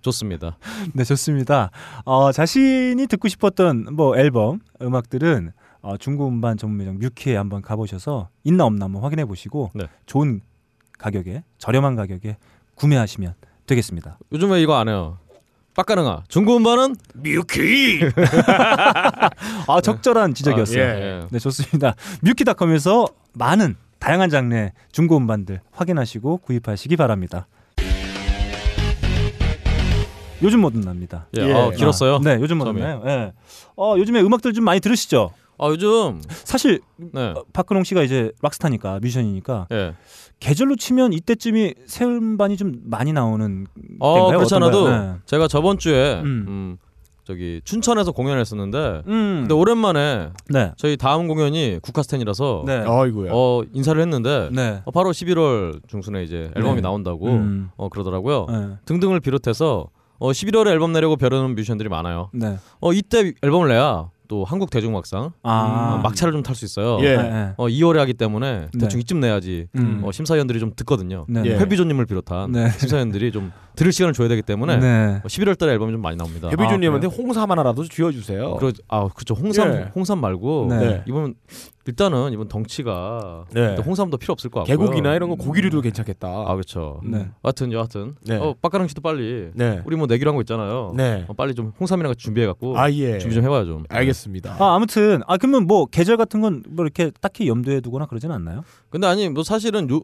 좋습니다. 0.00 0.56
네, 0.94 1.04
좋습니다. 1.04 1.70
어, 2.06 2.32
자신이 2.32 3.06
듣고 3.06 3.28
싶었던 3.28 3.94
뭐 3.94 4.16
앨범, 4.16 4.60
음악들은 4.80 5.52
어, 5.82 5.98
중고 5.98 6.26
음반 6.28 6.56
전문 6.56 6.78
매장 6.78 6.98
뮤키에 6.98 7.36
한번 7.36 7.60
가보셔서 7.60 8.30
있나 8.44 8.64
없나 8.64 8.86
한번 8.86 9.02
확인해 9.02 9.26
보시고 9.26 9.72
네. 9.74 9.84
좋은 10.06 10.40
가격에 10.98 11.44
저렴한 11.58 11.96
가격에 11.96 12.36
구매하시면 12.74 13.34
되겠습니다. 13.66 14.18
요즘에 14.32 14.60
이거 14.62 14.76
안 14.76 14.88
해요. 14.88 15.18
빡가능아 15.74 16.24
중고 16.28 16.56
음반은 16.56 16.94
뮤키. 17.14 18.00
아 19.66 19.80
적절한 19.82 20.34
지적이었어요. 20.34 20.82
아, 20.82 20.86
예. 20.86 21.20
네, 21.30 21.38
좋습니다. 21.38 21.94
뮤키닷컴에서 22.22 23.06
많은 23.32 23.76
다양한 23.98 24.30
장르의 24.30 24.72
중고 24.92 25.16
음반들 25.16 25.60
확인하시고 25.72 26.38
구입하시기 26.38 26.96
바랍니다. 26.96 27.48
요즘 30.42 30.60
뭐든 30.60 30.82
납니다. 30.82 31.26
예. 31.38 31.42
예. 31.42 31.52
아, 31.52 31.70
길었어요. 31.70 32.16
아, 32.16 32.20
네, 32.22 32.38
요즘 32.40 32.58
뭐든. 32.58 32.78
나요. 32.80 33.02
예. 33.06 33.32
어, 33.76 33.94
요즘에 33.96 34.20
음악들 34.20 34.52
좀 34.52 34.64
많이 34.64 34.78
들으시죠? 34.80 35.32
아 35.56 35.68
요즘 35.68 36.20
사실 36.28 36.80
네. 36.96 37.28
어, 37.28 37.44
박근홍 37.52 37.84
씨가 37.84 38.02
이제 38.02 38.32
락스타니까 38.42 38.98
뮤지션이니까 39.00 39.68
예. 39.72 39.94
계절로 40.40 40.76
치면 40.76 41.12
이때쯤이 41.12 41.74
새 41.86 42.04
음반이 42.04 42.56
좀 42.56 42.80
많이 42.84 43.12
나오는 43.12 43.66
어 44.00 44.14
때인가요? 44.14 44.38
그렇지 44.38 44.54
않아도 44.56 44.78
어떤가요? 44.82 45.12
네. 45.14 45.18
제가 45.26 45.48
저번 45.48 45.78
주에 45.78 46.20
음. 46.20 46.44
음. 46.48 46.76
저기 47.24 47.62
춘천에서 47.64 48.12
공연했었는데 48.12 49.02
음. 49.06 49.36
근데 49.40 49.54
오랜만에 49.54 50.28
네. 50.50 50.72
저희 50.76 50.98
다음 50.98 51.26
공연이 51.26 51.78
국카스텐이라서 51.80 52.64
네. 52.66 52.84
어 53.32 53.62
인사를 53.72 53.98
했는데 54.00 54.50
네. 54.52 54.82
어, 54.84 54.90
바로 54.90 55.10
11월 55.10 55.80
중순에 55.88 56.22
이제 56.22 56.50
앨범이 56.54 56.76
네. 56.76 56.80
나온다고 56.82 57.28
음. 57.28 57.70
어 57.76 57.88
그러더라고요. 57.88 58.46
네. 58.50 58.68
등등을 58.84 59.20
비롯해서 59.20 59.88
어 60.18 60.30
11월에 60.30 60.68
앨범 60.68 60.92
내려고 60.92 61.16
벼르는 61.16 61.54
뮤지션들이 61.54 61.88
많아요. 61.88 62.28
네. 62.34 62.58
어 62.80 62.92
이때 62.92 63.32
앨범을 63.42 63.68
내야 63.68 64.10
또 64.28 64.44
한국 64.44 64.70
대중음악상 64.70 65.32
아. 65.42 65.96
어, 65.98 66.02
막차를 66.02 66.32
좀 66.32 66.42
탈 66.42 66.54
수 66.54 66.64
있어요. 66.64 66.98
예. 67.00 67.16
네, 67.16 67.22
네. 67.22 67.52
어 67.56 67.66
2월에 67.66 67.96
하기 67.98 68.14
때문에 68.14 68.68
네. 68.72 68.78
대충 68.78 69.00
이쯤 69.00 69.20
내야지 69.20 69.66
음. 69.76 70.00
어, 70.04 70.12
심사위원들이 70.12 70.60
좀 70.60 70.72
듣거든요. 70.74 71.26
네. 71.28 71.42
예. 71.44 71.56
회비조님을 71.58 72.06
비롯한 72.06 72.52
네. 72.52 72.70
심사위원들이 72.78 73.32
좀 73.32 73.52
들을 73.76 73.92
시간을 73.92 74.12
줘야 74.14 74.28
되기 74.28 74.42
때문에 74.42 74.76
네. 74.76 75.20
어, 75.22 75.26
11월 75.26 75.58
달에 75.58 75.72
앨범이 75.72 75.92
좀 75.92 76.00
많이 76.00 76.16
나옵니다. 76.16 76.48
해비주님한테 76.48 77.06
홍삼 77.08 77.50
하나라도 77.50 77.84
쥐어 77.84 78.12
주세요. 78.12 78.54
그러, 78.56 78.72
아 78.88 79.08
그렇죠. 79.14 79.34
홍삼 79.34 79.72
예. 79.74 79.90
홍삼 79.94 80.20
말고 80.20 80.66
네. 80.70 80.78
네. 80.78 81.04
이번 81.06 81.34
일단은 81.86 82.32
이번 82.32 82.48
덩치가 82.48 83.44
네. 83.52 83.74
또 83.74 83.82
홍삼도 83.82 84.16
필요 84.16 84.32
없을 84.32 84.48
것 84.50 84.60
같고요. 84.60 84.78
계곡이나 84.78 85.14
이런 85.14 85.28
거 85.28 85.34
고기류도 85.36 85.80
괜찮겠다. 85.82 86.28
아 86.28 86.54
그렇죠. 86.54 87.00
네. 87.04 87.28
하여튼 87.42 87.72
여하튼 87.72 88.14
네. 88.26 88.36
어 88.36 88.54
빡가랑 88.62 88.88
씨도 88.88 89.02
빨리 89.02 89.50
네. 89.54 89.82
우리 89.84 89.96
뭐 89.96 90.06
내기로 90.06 90.30
한 90.30 90.36
거 90.36 90.40
있잖아요. 90.42 90.94
네. 90.96 91.24
어, 91.28 91.32
빨리 91.34 91.54
좀 91.54 91.72
홍삼이랑 91.78 92.10
같이 92.12 92.24
준비해 92.24 92.46
갖고 92.46 92.78
아 92.78 92.90
예. 92.90 93.18
준비 93.18 93.34
좀 93.34 93.44
해봐요 93.44 93.66
좀. 93.66 93.84
알겠습니다. 93.88 94.56
아, 94.58 94.74
아무튼 94.76 95.20
아 95.26 95.36
그러면 95.36 95.66
뭐 95.66 95.84
계절 95.86 96.16
같은 96.16 96.40
건 96.40 96.62
뭐 96.70 96.84
이렇게 96.84 97.10
딱히 97.20 97.48
염두에 97.48 97.80
두거나 97.80 98.06
그러진 98.06 98.30
않나요? 98.30 98.62
근데 98.88 99.06
아니 99.06 99.28
뭐 99.28 99.42
사실은 99.42 99.90
요 99.90 100.00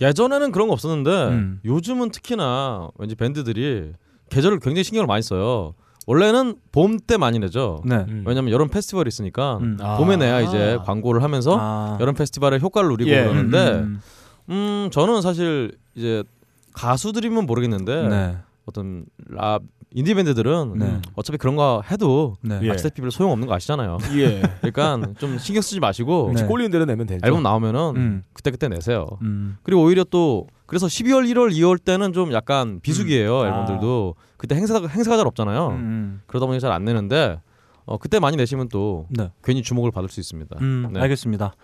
예전에는 0.00 0.52
그런 0.52 0.68
거 0.68 0.74
없었는데 0.74 1.10
음. 1.28 1.60
요즘은 1.64 2.10
특히나 2.10 2.88
왠지 2.98 3.14
밴드들이 3.14 3.92
계절을 4.30 4.60
굉장히 4.60 4.84
신경을 4.84 5.06
많이 5.06 5.22
써요. 5.22 5.74
원래는 6.06 6.56
봄 6.72 6.98
때 6.98 7.16
많이 7.18 7.38
내죠. 7.38 7.82
네. 7.84 8.06
음. 8.08 8.24
왜냐면 8.26 8.50
여름 8.50 8.68
페스티벌이 8.68 9.08
있으니까 9.08 9.58
음. 9.58 9.76
아. 9.80 9.98
봄에 9.98 10.16
내야 10.16 10.40
이제 10.40 10.78
광고를 10.84 11.22
하면서 11.22 11.56
아. 11.60 11.98
여름 12.00 12.14
페스티벌의 12.14 12.60
효과를 12.60 12.88
누리고 12.88 13.10
예. 13.10 13.24
그러는데 13.24 13.70
음, 13.72 14.00
음 14.48 14.88
저는 14.90 15.20
사실 15.20 15.76
이제 15.94 16.24
가수들이면 16.72 17.44
모르겠는데 17.44 18.08
네. 18.08 18.36
어떤 18.66 19.04
랍 19.28 19.62
인디 19.94 20.14
밴드들은 20.14 20.74
네. 20.78 21.00
어차피 21.14 21.38
그런 21.38 21.56
거 21.56 21.82
해도 21.90 22.36
네. 22.42 22.58
예. 22.62 22.70
악스테피블 22.70 23.10
소용 23.10 23.32
없는 23.32 23.48
거 23.48 23.54
아시잖아요. 23.54 23.98
예. 24.18 24.42
그러니까 24.60 25.14
좀 25.18 25.38
신경 25.38 25.62
쓰지 25.62 25.80
마시고 25.80 26.32
네. 26.34 26.44
꼴리는 26.44 26.70
대로 26.70 26.84
내면 26.84 27.06
되죠. 27.06 27.26
앨범 27.26 27.42
나오면은 27.42 27.80
음. 27.96 28.22
그때 28.34 28.50
그때 28.50 28.68
내세요. 28.68 29.06
음. 29.22 29.56
그리고 29.62 29.82
오히려 29.82 30.04
또 30.04 30.46
그래서 30.66 30.86
12월, 30.86 31.26
1월, 31.32 31.50
2월 31.52 31.82
때는 31.82 32.12
좀 32.12 32.32
약간 32.32 32.80
비수기예요 32.82 33.40
음. 33.40 33.46
앨범들도 33.46 34.14
그때 34.36 34.54
행사가 34.56 34.86
행사가 34.88 35.16
잘 35.16 35.26
없잖아요. 35.26 35.68
음. 35.68 36.20
그러다 36.26 36.44
보니 36.46 36.60
잘 36.60 36.70
안 36.70 36.84
내는데 36.84 37.40
어, 37.86 37.96
그때 37.96 38.18
많이 38.20 38.36
내시면 38.36 38.68
또 38.68 39.06
네. 39.08 39.30
괜히 39.42 39.62
주목을 39.62 39.90
받을 39.90 40.10
수 40.10 40.20
있습니다. 40.20 40.56
음, 40.60 40.90
네. 40.92 41.00
알겠습니다. 41.00 41.54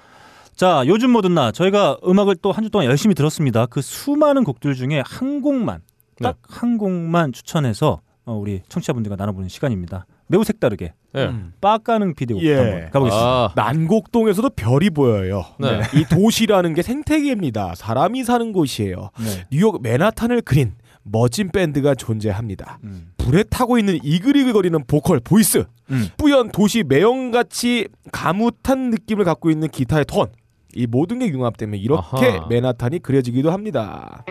자, 0.56 0.82
요즘 0.86 1.10
뭐든 1.10 1.34
나 1.34 1.52
저희가 1.52 1.98
음악을 2.06 2.36
또 2.36 2.52
한 2.52 2.64
주 2.64 2.70
동안 2.70 2.86
열심히 2.86 3.14
들었습니다. 3.14 3.66
그 3.66 3.82
수많은 3.82 4.44
곡들 4.44 4.74
중에 4.74 5.02
한 5.04 5.42
곡만 5.42 5.80
딱 6.22 6.54
한 6.54 6.78
곡만 6.78 7.32
추천해서 7.32 8.00
어, 8.26 8.34
우리 8.34 8.62
청취자분들과 8.68 9.16
나눠보는 9.16 9.48
시간입니다. 9.48 10.06
매우 10.26 10.44
색다르게 10.44 10.94
예. 11.16 11.24
음. 11.26 11.52
빡가능 11.60 12.14
PD의 12.14 12.40
예. 12.40 12.54
한번 12.54 12.90
가보겠습니다. 12.90 13.26
아, 13.26 13.52
난곡동에서도 13.54 14.50
별이 14.50 14.90
보여요. 14.90 15.44
네. 15.58 15.82
이 15.94 16.04
도시라는 16.04 16.74
게 16.74 16.82
생태계입니다. 16.82 17.74
사람이 17.74 18.24
사는 18.24 18.52
곳이에요. 18.52 19.10
네. 19.18 19.46
뉴욕 19.52 19.82
맨하탄을 19.82 20.40
그린 20.42 20.72
멋진 21.02 21.50
밴드가 21.50 21.94
존재합니다. 21.94 22.78
음. 22.84 23.12
불에 23.18 23.42
타고 23.44 23.78
있는 23.78 23.98
이글이글거리는 24.02 24.84
보컬 24.86 25.20
보이스, 25.20 25.64
음. 25.90 26.08
뿌연 26.16 26.50
도시 26.50 26.82
매형같이 26.82 27.88
가뭇한 28.10 28.90
느낌을 28.90 29.24
갖고 29.24 29.50
있는 29.50 29.68
기타의 29.68 30.06
톤. 30.06 30.28
이 30.74 30.86
모든 30.86 31.18
게 31.20 31.28
융합되면 31.28 31.78
이렇게 31.78 32.26
아하. 32.26 32.46
맨하탄이 32.48 32.98
그려지기도 33.00 33.52
합니다. 33.52 34.24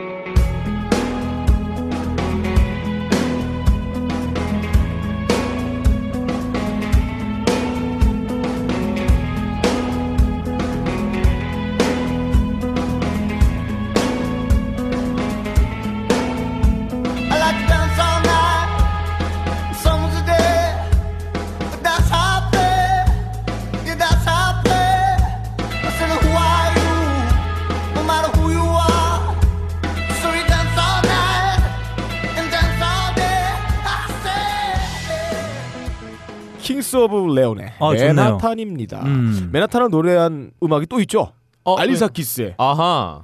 킹스 36.94 36.98
오브 36.98 37.34
레온의 37.34 37.74
아. 37.80 37.92
맨하탄입니다. 37.92 39.04
음. 39.06 39.50
맨하탄을 39.52 39.90
노래한 39.90 40.52
음악이 40.62 40.86
또 40.86 41.00
있죠. 41.02 41.32
어, 41.64 41.76
알리사 41.76 42.08
네. 42.08 42.14
키스의 42.14 42.56
아하. 42.58 43.24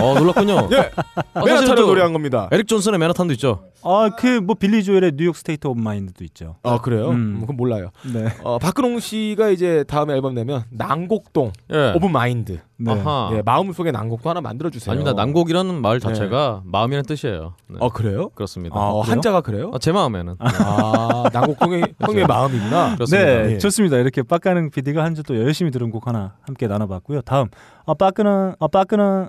어 0.00 0.18
놀랐군요. 0.18 0.68
예. 0.72 0.90
아, 1.34 1.44
맨하탄을 1.44 1.74
또 1.76 1.86
노래한 1.86 2.12
겁니다. 2.12 2.48
에릭 2.52 2.66
존슨의 2.68 2.98
맨하탄도 2.98 3.32
있죠. 3.34 3.64
아, 3.82 4.10
그 4.16 4.40
뭐 4.40 4.54
빌리 4.54 4.82
조엘의 4.82 5.12
New 5.16 5.25
York 5.25 5.36
State 5.36 5.66
of 5.66 5.80
Mind도 5.80 6.24
있죠. 6.24 6.56
아 6.62 6.80
그래요? 6.80 7.08
음. 7.10 7.14
음, 7.36 7.40
그건 7.40 7.56
몰라요. 7.56 7.90
네. 8.12 8.26
어, 8.42 8.58
박근홍 8.58 8.98
씨가 9.00 9.48
이제 9.50 9.84
다음에 9.86 10.14
앨범 10.14 10.34
내면 10.34 10.64
난곡동 10.70 11.52
예. 11.72 11.92
of 11.94 12.06
Mind 12.06 12.60
네. 12.76 12.92
아하. 12.92 13.30
예, 13.34 13.42
마음 13.44 13.72
속에 13.72 13.92
난곡도 13.92 14.28
하나 14.28 14.40
만들어 14.40 14.68
주세요. 14.70 14.92
아닙니다. 14.92 15.12
난곡이라는 15.14 15.80
말 15.80 16.00
자체가 16.00 16.62
마음이라는 16.64 17.04
뜻이에요. 17.06 17.54
네. 17.68 17.76
어 17.80 17.88
그래요? 17.90 18.30
그렇습니다. 18.34 18.74
어, 18.76 19.02
그래요? 19.02 19.12
한자가 19.12 19.40
그래요? 19.42 19.70
어, 19.72 19.78
제 19.78 19.92
마음에는 19.92 20.36
아 20.38 21.24
난곡동의 21.32 21.94
형의 22.00 22.26
마음이구나. 22.26 22.94
그렇습니다. 22.96 23.26
네, 23.26 23.52
예. 23.52 23.58
좋습니다. 23.58 23.96
이렇게 23.98 24.22
빡가능 24.22 24.70
PD가 24.70 25.02
한 25.04 25.14
주 25.14 25.22
또 25.24 25.36
열심히 25.38 25.70
들은 25.70 25.90
곡 25.90 26.06
하나 26.08 26.34
함께 26.42 26.66
나눠봤고요. 26.66 27.22
다음, 27.22 27.46
아 27.86 27.94
빠까는, 27.94 28.56
아 28.60 28.66
빠까는, 28.66 29.28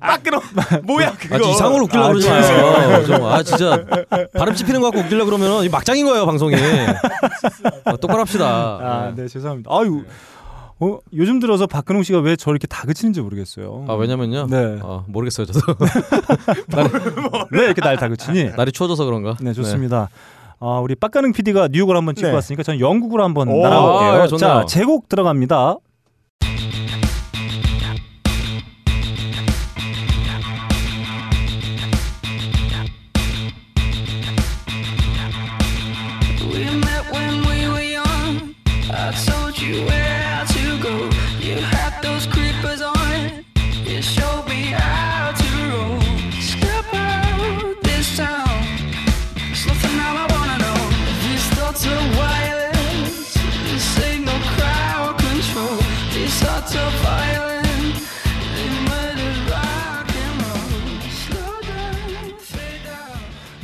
빠끄러 0.00 0.40
뭐야 0.84 1.12
그거? 1.12 1.36
아, 1.36 1.38
이상으로 1.50 1.84
웃기려고 1.84 2.06
아, 2.08 2.12
그러지 2.12 2.28
마요. 2.28 3.04
좀, 3.06 3.24
아, 3.24 3.42
진짜. 3.42 3.84
발음 4.36 4.54
찝히는 4.54 4.80
거 4.80 4.90
갖고 4.90 5.00
웃기려고 5.04 5.30
그러면 5.30 5.64
이 5.64 5.68
막장인 5.68 6.06
거예요, 6.06 6.26
방송이. 6.26 6.54
아, 7.84 7.96
똑바로 7.96 8.20
합시다. 8.20 8.46
아, 8.46 9.12
네, 9.14 9.26
죄송합니다. 9.28 9.70
아유, 9.72 10.04
어, 10.80 10.98
요즘 11.14 11.38
들어서 11.40 11.66
박근홍 11.66 12.02
씨가 12.02 12.18
왜 12.18 12.36
저 12.36 12.50
이렇게 12.50 12.66
다그치는지 12.66 13.20
모르겠어요. 13.20 13.84
아, 13.88 13.94
왜냐면요. 13.94 14.46
네. 14.50 14.78
어, 14.82 15.04
모르겠어요, 15.08 15.46
저도. 15.46 15.60
왜 17.52 17.64
이렇게 17.66 17.80
날 17.80 17.96
다그치니? 17.96 18.50
날이 18.56 18.72
추워져서 18.72 19.04
그런가? 19.04 19.36
네, 19.40 19.52
좋습니다. 19.52 20.08
아, 20.60 20.80
우리 20.82 20.94
빡가능 20.94 21.32
PD가 21.32 21.68
뉴욕을 21.70 21.96
한번 21.96 22.14
찍고 22.14 22.28
네. 22.28 22.34
왔으니까 22.34 22.62
저는 22.62 22.80
영국으로 22.80 23.22
한번 23.22 23.48
오, 23.48 23.62
날아볼게요. 23.62 24.22
아. 24.22 24.26
자, 24.38 24.64
제곡 24.66 25.08
들어갑니다. 25.08 25.76
You 39.74 40.03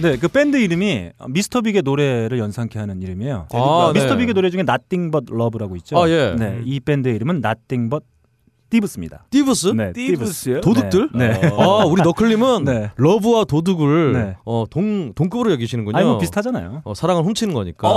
네, 0.00 0.16
그 0.16 0.28
밴드 0.28 0.56
이름이 0.56 1.10
미스터 1.28 1.60
빅의 1.60 1.82
노래를 1.82 2.38
연상케 2.38 2.78
하는 2.78 3.02
이름이에요. 3.02 3.48
아, 3.52 3.90
미스터 3.92 4.14
네. 4.14 4.20
빅의 4.20 4.34
노래 4.34 4.50
중에 4.50 4.60
Nothing 4.60 5.10
But 5.10 5.26
Love라고 5.32 5.76
있죠. 5.76 5.98
아, 5.98 6.08
예. 6.08 6.34
네, 6.38 6.60
이 6.64 6.80
밴드의 6.80 7.14
이름은 7.16 7.42
Nothing 7.44 7.90
But 7.90 8.06
Thieve스입니다. 8.70 9.24
띠브스? 9.30 9.68
네, 9.68 9.92
띠브스요? 9.92 10.60
도둑들? 10.60 11.10
네. 11.14 11.40
아, 11.58 11.84
우리 11.84 12.02
너클님은 12.02 12.64
네. 12.64 12.90
러브와 12.96 13.44
도둑을 13.44 14.12
네. 14.12 14.36
어, 14.44 14.64
동, 14.70 15.12
동급으로 15.14 15.50
여기시는군요. 15.52 15.96
아니 15.96 16.06
뭐 16.06 16.18
비슷하잖아요. 16.18 16.82
어, 16.84 16.94
사랑을 16.94 17.24
훔치는 17.24 17.52
거니까. 17.52 17.88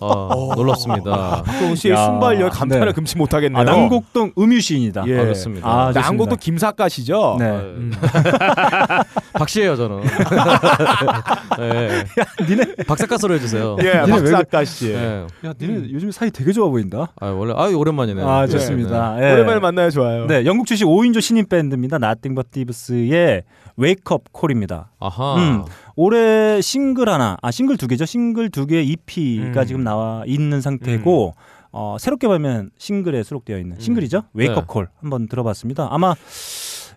어, 0.00 0.52
놀랍습니다. 0.54 1.42
박근홍 1.42 1.74
씨의 1.74 1.94
야, 1.94 2.04
순발력 2.06 2.52
감탄을 2.52 2.86
네. 2.86 2.92
금치 2.92 3.18
못하겠네요. 3.18 3.60
아, 3.60 3.64
남곡동 3.64 4.32
음유 4.38 4.60
시인이다. 4.60 5.04
예. 5.08 5.18
아, 5.18 5.22
그렇습니다. 5.22 5.68
아, 5.68 5.86
좋습니다. 5.92 6.00
난곡동 6.00 6.38
김사가시죠? 6.40 7.36
네. 7.40 7.50
음. 7.50 7.92
박씨예요 9.34 9.74
저는. 9.76 10.00
네. 11.58 12.04
니네 12.48 12.74
박사가스로 12.86 13.34
해주세요. 13.34 13.76
예, 13.82 14.02
니네 14.02 14.20
왜 14.20 14.30
박사가 14.32 14.64
씨. 14.64 14.92
네. 14.92 15.26
야, 15.44 15.52
니네 15.60 15.88
요즘 15.92 16.12
사이 16.12 16.30
되게 16.30 16.52
좋아 16.52 16.68
보인다. 16.68 17.08
아 17.20 17.26
원래 17.28 17.52
아 17.56 17.66
오랜만이네. 17.66 18.22
아, 18.22 18.46
네. 18.46 18.52
좋습니다. 18.52 19.16
예. 19.20 19.32
오랜만에 19.32 19.58
만나요, 19.58 19.90
좋아 19.90 20.03
요. 20.04 20.26
네, 20.26 20.44
영국 20.44 20.66
출신 20.66 20.86
5인조 20.86 21.20
신인 21.20 21.46
밴드입니다. 21.46 21.96
Nothing 21.96 22.34
But 22.34 22.50
Thieves의 22.50 23.42
Wake 23.78 24.02
Up 24.12 24.24
Call입니다. 24.38 24.90
아하. 25.00 25.36
음. 25.36 25.64
올해 25.96 26.60
싱글 26.60 27.08
하나, 27.08 27.36
아 27.42 27.50
싱글 27.50 27.76
두 27.76 27.86
개죠. 27.86 28.04
싱글 28.06 28.50
두 28.50 28.66
개의 28.66 28.86
EP가 28.88 29.62
음. 29.62 29.66
지금 29.66 29.84
나와 29.84 30.22
있는 30.26 30.60
상태고 30.60 31.34
어, 31.72 31.96
새롭게 31.98 32.28
발매한 32.28 32.70
싱글에 32.78 33.22
수록되어 33.24 33.58
있는 33.58 33.80
싱글이죠. 33.80 34.22
Wake 34.36 34.54
네. 34.54 34.60
Up 34.60 34.72
Call 34.72 34.88
한번 35.00 35.26
들어봤습니다. 35.26 35.88
아마 35.90 36.14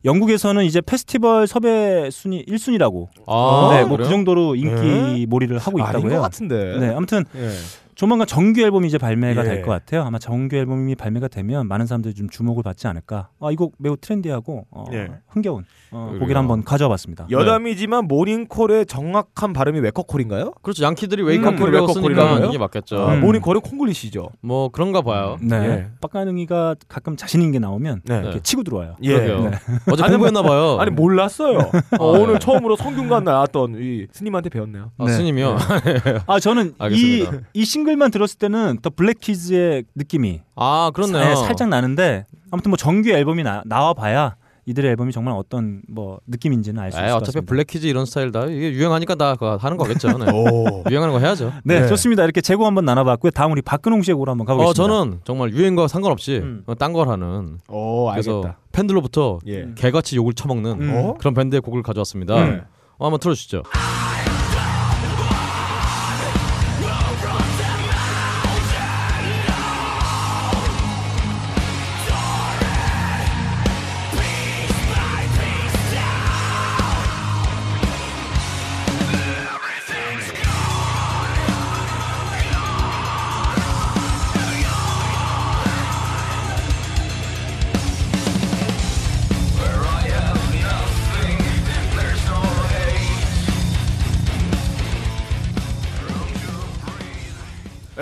영국에서는 0.05 0.63
이제 0.63 0.81
페스티벌 0.81 1.47
섭외 1.47 2.09
순위 2.11 2.45
1순위라고 2.45 3.07
아, 3.25 3.69
네, 3.73 3.83
뭐 3.85 3.97
그? 3.97 4.05
정도로 4.05 4.55
인기 4.55 4.81
네. 4.81 5.25
몰이를 5.27 5.57
하고 5.57 5.79
있다고 5.79 6.01
것 6.03 6.11
해요. 6.11 6.21
같은데. 6.21 6.77
네, 6.79 6.93
아무튼 6.93 7.25
예. 7.35 7.49
조만간 7.97 8.27
정규 8.27 8.61
앨범이 8.61 8.87
이제 8.87 8.99
발매가 8.99 9.43
예. 9.43 9.49
될 9.49 9.57
것 9.57 9.65
같아요. 9.67 10.03
아마 10.03 10.19
정규 10.19 10.55
앨범이 10.55 10.93
발매가 10.93 11.27
되면 11.29 11.67
많은 11.67 11.87
사람들이 11.87 12.13
좀 12.13 12.29
주목을 12.29 12.61
받지 12.61 12.85
않을까. 12.85 13.29
아, 13.39 13.51
이 13.51 13.57
곡 13.57 13.73
매우 13.79 13.97
trendy하고 13.97 14.67
어, 14.69 14.85
예. 14.93 15.07
흥겨운 15.27 15.65
어. 15.89 16.15
곡을 16.19 16.37
한번 16.37 16.63
가져와 16.63 16.89
봤습니다. 16.89 17.25
여담이지만 17.31 18.05
모닝콜의 18.05 18.85
정확한 18.85 19.51
발음이 19.51 19.79
wake-up 19.79 20.08
call인가요? 20.08 20.53
그렇죠. 20.61 20.83
양키들이 20.83 21.23
음, 21.23 21.27
웨이크업콜이라고 21.27 21.87
웨이크업콜이라고 21.87 22.29
쓰니까? 22.35 22.49
이게 22.49 22.57
맞겠죠. 22.59 22.97
아, 22.97 23.13
음. 23.15 23.21
모닝콜이 23.21 23.61
콩글리시죠. 23.61 24.29
뭐 24.41 24.69
그런가 24.69 25.01
봐요. 25.01 25.37
네. 25.41 25.55
예. 25.55 25.87
빡가능이가 25.99 26.75
가끔 26.87 27.17
자신 27.17 27.41
있는 27.41 27.53
게 27.53 27.57
나오면 27.57 28.01
네. 28.05 28.19
이렇게 28.19 28.41
치고 28.41 28.61
들어와요. 28.61 28.97
예. 29.01 29.17
네. 29.17 29.51
어제 29.91 30.03
공부했나 30.03 30.43
봐요. 30.43 30.77
아니 30.79 30.91
몰랐어요. 30.91 31.71
어, 31.97 32.15
네. 32.15 32.23
오늘 32.23 32.39
처음으로 32.39 32.75
성균관 32.75 33.23
나왔던 33.23 33.77
이 33.81 34.05
스님한테 34.11 34.49
배웠네요. 34.49 34.91
아, 34.99 35.05
네. 35.05 35.13
스님이요. 35.13 35.57
아 36.27 36.39
저는 36.39 36.75
이. 36.91 37.25
이 37.53 37.65
싱글만 37.87 38.11
들었을 38.11 38.37
때는 38.37 38.79
The 38.81 38.89
Black 38.89 39.33
Keys의 39.33 39.85
느낌이 39.95 40.41
아 40.55 40.91
그렇네요. 40.93 41.23
네, 41.23 41.35
살짝 41.35 41.69
나는데 41.69 42.25
아무튼 42.51 42.69
뭐 42.71 42.77
정규 42.77 43.09
앨범이 43.09 43.43
나, 43.43 43.63
나와 43.65 43.93
봐야 43.93 44.35
이들의 44.65 44.91
앨범이 44.91 45.13
정말 45.13 45.33
어떤 45.37 45.81
뭐 45.87 46.19
느낌인지는 46.27 46.81
알수 46.83 46.97
에이, 46.97 47.05
있을 47.05 47.11
것 47.11 47.15
어차피 47.17 47.35
같습니다. 47.35 47.49
Black 47.49 47.70
Keys 47.70 47.87
이런 47.87 48.05
스타일 48.05 48.33
다 48.33 48.45
이게 48.45 48.73
유행하니까 48.73 49.15
다 49.15 49.35
그거 49.35 49.55
하는 49.55 49.77
거겠죠. 49.77 50.17
네. 50.17 50.25
오. 50.35 50.83
유행하는 50.89 51.13
거 51.13 51.19
해야죠. 51.19 51.53
네, 51.63 51.81
네. 51.81 51.87
좋습니다. 51.87 52.25
이렇게 52.25 52.41
제 52.41 52.51
곡 52.51 52.65
한번 52.65 52.83
나눠봤고요. 52.83 53.31
다음 53.31 53.53
우리 53.53 53.61
박근홍 53.61 54.01
씨의 54.01 54.15
곡으로 54.15 54.31
한번 54.31 54.45
어 54.45 54.47
가보겠습니다. 54.49 54.83
저는 54.83 55.19
정말 55.23 55.51
유행과 55.53 55.87
상관없이 55.87 56.41
음. 56.43 56.63
어, 56.65 56.75
딴걸 56.75 57.07
하는 57.07 57.59
오, 57.69 58.11
그래서 58.11 58.39
알겠다. 58.39 58.59
팬들로부터 58.73 59.39
예. 59.47 59.69
개같이 59.75 60.17
욕을 60.17 60.33
처먹는 60.33 60.81
음. 60.81 60.93
어? 60.93 61.13
그런 61.17 61.33
밴드의 61.33 61.61
곡을 61.61 61.81
가져왔습니다. 61.83 62.35
음. 62.35 62.61
어, 62.97 63.05
한번 63.05 63.21
틀어주시죠. 63.21 63.63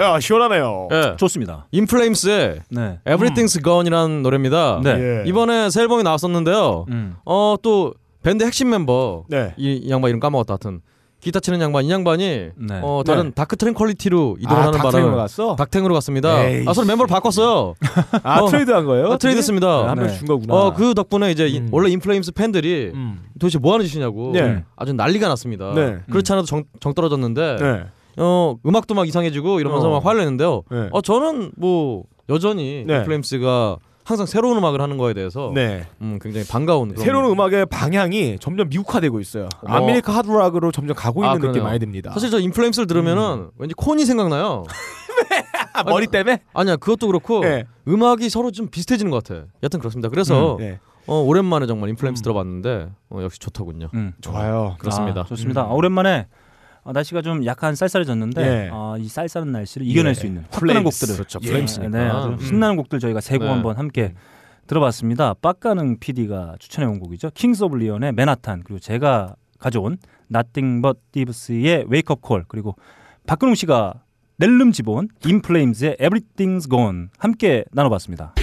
야 0.05 0.19
시원하네요. 0.19 0.87
예. 0.91 1.15
좋습니다. 1.17 1.67
In 1.71 1.89
Flames의 1.89 2.61
네. 2.69 2.99
Everything's 3.05 3.63
Gone이라는 3.63 4.21
노래입니다. 4.21 4.81
네. 4.83 4.89
예. 5.23 5.23
이번에 5.29 5.69
새 5.71 5.81
앨범이 5.81 6.03
나왔었는데요. 6.03 6.85
음. 6.89 7.15
어또 7.25 7.93
밴드 8.21 8.43
핵심 8.43 8.69
멤버 8.69 9.23
네. 9.27 9.53
이, 9.57 9.73
이 9.73 9.89
양반 9.89 10.09
이름 10.09 10.19
까먹었다 10.19 10.53
하여튼 10.53 10.81
기타 11.21 11.39
치는 11.39 11.59
양반 11.59 11.85
이 11.85 11.91
양반이 11.91 12.49
네. 12.55 12.79
어 12.83 13.01
다른 13.03 13.25
네. 13.25 13.31
Dark 13.31 13.55
Tranquillity로 13.55 14.37
이동을 14.39 14.61
아, 14.61 14.67
하는 14.67 14.79
바람에 14.79 15.15
갔어? 15.15 15.55
닥탱으로 15.55 15.93
갔습니다. 15.95 16.43
에이씨. 16.45 16.69
아 16.69 16.73
서로 16.73 16.85
멤버를 16.85 17.07
바꿨어요. 17.07 17.73
아 18.21 18.41
어. 18.41 18.47
트레이드한 18.49 18.85
거예요? 18.85 19.11
아, 19.13 19.17
트레이드했습니다. 19.17 19.89
한명 19.89 20.07
네. 20.07 20.13
준 20.13 20.27
거구나. 20.27 20.53
어그 20.53 20.93
덕분에 20.93 21.31
이제 21.31 21.47
이- 21.47 21.59
음. 21.59 21.69
원래 21.71 21.89
In 21.89 22.00
Flames 22.00 22.33
팬들이 22.33 22.91
음. 22.93 23.21
도대체 23.39 23.57
뭐 23.57 23.73
하는 23.73 23.87
짓이냐고 23.87 24.31
네. 24.33 24.63
아주 24.75 24.93
난리가 24.93 25.27
났습니다. 25.29 25.73
네. 25.73 25.97
그렇지 26.11 26.31
않아도 26.33 26.45
정, 26.45 26.63
정 26.79 26.93
떨어졌는데 26.93 27.55
네. 27.59 27.83
어 28.17 28.55
음악도 28.65 28.93
막 28.95 29.07
이상해지고 29.07 29.59
이러면서 29.59 29.89
어. 29.89 29.91
막 29.91 30.05
화를 30.05 30.19
냈는데요. 30.21 30.63
네. 30.71 30.89
어 30.91 31.01
저는 31.01 31.51
뭐 31.57 32.03
여전히 32.29 32.83
네. 32.87 32.97
In 32.97 33.13
Flames가 33.13 33.77
항상 34.03 34.25
새로운 34.27 34.57
음악을 34.57 34.81
하는 34.81 34.97
거에 34.97 35.13
대해서 35.13 35.51
네. 35.55 35.87
음, 36.01 36.19
굉장히 36.21 36.45
반가운 36.47 36.89
그런 36.89 37.03
새로운 37.03 37.25
음악의 37.31 37.65
방향이 37.65 38.37
점점 38.39 38.69
미국화되고 38.69 39.19
있어요. 39.19 39.49
뭐- 39.67 39.75
아메리카 39.77 40.13
하드락으로 40.13 40.71
점점 40.71 40.95
가고 40.95 41.23
아, 41.23 41.27
있는 41.29 41.39
느낌 41.41 41.51
그러네요. 41.53 41.63
많이 41.63 41.79
듭니다. 41.79 42.11
사실 42.13 42.29
저 42.29 42.39
In 42.39 42.47
Flames를 42.47 42.85
들으면은 42.87 43.23
음. 43.23 43.49
왠지 43.57 43.73
Korn이 43.73 44.05
생각나요. 44.05 44.63
아, 45.73 45.83
머리 45.83 46.07
때문에? 46.07 46.39
아니야 46.53 46.75
그것도 46.75 47.07
그렇고 47.07 47.39
네. 47.41 47.65
음악이 47.87 48.29
서로 48.29 48.51
좀 48.51 48.67
비슷해지는 48.67 49.11
것 49.11 49.23
같아. 49.23 49.45
여튼 49.63 49.79
그렇습니다. 49.79 50.09
그래서 50.09 50.55
네. 50.59 50.79
어, 51.07 51.21
오랜만에 51.21 51.65
정말 51.67 51.89
In 51.89 51.97
Flames 51.97 52.21
음. 52.21 52.23
들어봤는데 52.23 52.89
어, 53.09 53.19
역시 53.23 53.39
좋더군요. 53.39 53.89
음. 53.93 54.13
좋아요. 54.21 54.75
그렇습니다. 54.79 55.21
아, 55.21 55.23
좋습니다. 55.25 55.65
음. 55.65 55.69
아, 55.71 55.73
오랜만에 55.73 56.27
어, 56.85 56.91
날씨가 56.93 57.23
좀 57.23 57.43
약간 57.45 57.73
쌀쌀해졌는데 57.73 58.41
예. 58.43 58.69
어, 58.71 58.95
이 58.99 59.07
쌀쌀한 59.07 59.51
날씨를 59.51 59.87
이겨낼 59.87 60.11
예. 60.11 60.13
수 60.13 60.27
있는 60.27 60.45
화끈한. 60.51 60.83
곡들을 60.83 61.15
그렇죠. 61.15 61.39
예. 61.41 61.47
Flames니까. 61.47 61.97
네, 61.97 62.07
아주 62.07 62.27
음. 62.29 62.39
신나는 62.39 62.75
곡들 62.75 62.99
저희가 62.99 63.21
세곡 63.21 63.47
네. 63.47 63.51
한번 63.51 63.75
함께 63.77 64.13
들어봤습니다. 64.67 65.33
빡가능 65.41 65.97
PD가 65.99 66.55
추천해 66.59 66.87
온 66.87 66.99
곡이죠. 66.99 67.31
Kings 67.33 67.63
of 67.63 67.77
Leon의 67.77 68.13
Manhattan 68.13 68.61
그리고 68.63 68.79
제가 68.79 69.35
가져온 69.57 69.97
Nothing 70.31 70.83
But 70.83 70.99
Thieves의 71.11 71.85
Wake 71.91 72.11
Up 72.11 72.21
Call 72.25 72.45
그리고 72.47 72.75
박근홍 73.25 73.55
씨가 73.55 74.03
낼름 74.37 74.71
집어온 74.71 75.07
In 75.25 75.40
Flames의 75.40 75.97
Everything's 75.99 76.69
Gone 76.69 77.07
함께 77.17 77.65
나눠봤습니다. 77.71 78.35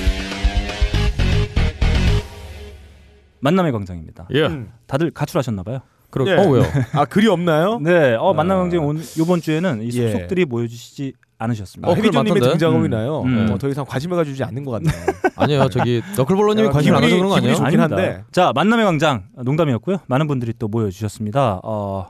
만남의 3.38 3.70
광장입니다. 3.70 4.26
예. 4.34 4.46
음. 4.46 4.72
다들 4.86 5.12
가출하셨나 5.12 5.62
봐요. 5.62 5.78
그렇. 6.12 6.26
예. 6.28 6.34
어 6.34 6.48
왜요? 6.48 6.62
아 6.92 7.04
글이 7.06 7.26
없나요? 7.26 7.80
네, 7.80 8.14
어, 8.14 8.30
아. 8.30 8.32
만남의 8.34 8.62
광장 8.64 8.86
온 8.86 9.00
이번 9.18 9.40
주에는 9.40 9.82
이 9.82 9.90
예. 9.94 10.12
속속들이 10.12 10.44
모여주시지 10.44 11.14
않으셨습니다. 11.38 11.88
어, 11.88 11.92
어, 11.92 11.94
해비조님의 11.96 12.32
많던데? 12.34 12.50
등장음이 12.52 12.88
나요. 12.90 13.22
음. 13.22 13.48
어, 13.50 13.58
더 13.58 13.68
이상 13.68 13.84
관심을 13.86 14.16
가져주지 14.16 14.44
않는 14.44 14.64
것 14.64 14.72
같네요. 14.72 14.92
아니에요. 15.34 15.68
저기 15.70 16.02
너클볼러님이 16.16 16.68
야, 16.68 16.70
관심 16.70 16.94
안 16.94 17.02
하셔서 17.02 17.16
그런 17.16 17.30
거 17.30 17.36
아니에요? 17.36 17.54
좋긴 17.54 17.80
아닙니다. 17.80 17.96
한데. 17.96 18.24
자, 18.30 18.52
만남의 18.54 18.84
광장 18.84 19.24
농담이었고요. 19.34 19.96
많은 20.06 20.26
분들이 20.28 20.52
또 20.58 20.68
모여주셨습니다. 20.68 21.60
어, 21.64 22.08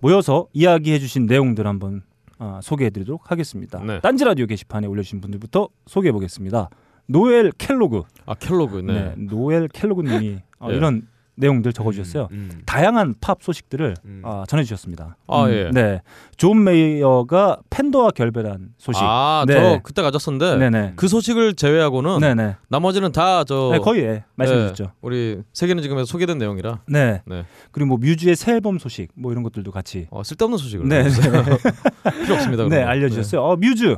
모여서 0.00 0.46
이야기해주신 0.52 1.26
내용들 1.26 1.66
한번 1.66 2.02
어, 2.38 2.60
소개해드리도록 2.62 3.30
하겠습니다. 3.30 3.82
네. 3.84 4.00
딴지 4.00 4.24
라디오 4.24 4.46
게시판에 4.46 4.86
올려주신 4.86 5.20
분들부터 5.20 5.68
소개해보겠습니다. 5.86 6.70
노엘 7.06 7.50
켈로그, 7.58 8.02
아 8.24 8.34
켈로그. 8.34 8.76
네. 8.78 8.92
네, 8.92 9.14
노엘 9.18 9.68
켈로그님이 9.68 10.38
어, 10.60 10.68
예. 10.70 10.76
이런 10.76 11.02
내용들 11.36 11.72
적어주셨어요. 11.72 12.28
음. 12.32 12.62
다양한 12.66 13.14
팝 13.20 13.42
소식들을 13.42 13.94
음. 14.04 14.22
어, 14.24 14.44
전해주셨습니다. 14.46 15.16
아, 15.26 15.44
음, 15.44 15.50
예. 15.52 15.70
네, 15.72 16.02
존 16.36 16.62
메이어가 16.64 17.58
Fender와 17.70 18.10
결별한 18.10 18.74
소식. 18.78 19.02
아, 19.02 19.44
네. 19.46 19.54
저 19.54 19.80
그때 19.82 20.02
가졌었는데 20.02 20.56
네네. 20.58 20.92
그 20.96 21.08
소식을 21.08 21.54
제외하고는 21.54 22.20
네네. 22.20 22.56
나머지는 22.68 23.12
다저 23.12 23.70
네, 23.72 23.78
거의 23.78 24.02
예, 24.02 24.24
말씀해주셨죠. 24.34 24.92
우리 25.00 25.42
세계는 25.52 25.82
지금에서 25.82 26.04
소개된 26.06 26.38
내용이라 26.38 26.80
네. 26.88 27.22
네. 27.26 27.44
그리고 27.70 27.88
뭐 27.88 27.98
Muse의 27.98 28.36
새 28.36 28.52
앨범 28.52 28.78
소식 28.78 29.08
뭐 29.14 29.32
이런 29.32 29.42
것들도 29.42 29.70
같이 29.70 30.06
어, 30.10 30.22
쓸데없는 30.22 30.58
소식을 30.58 30.88
네, 30.88 31.04
네. 31.04 31.10
필요 32.22 32.34
없습니다. 32.34 32.64
네, 32.64 32.68
그런 32.68 32.84
거. 32.84 32.88
알려주셨어요. 32.90 33.42
어, 33.42 33.56
뮤즈. 33.56 33.96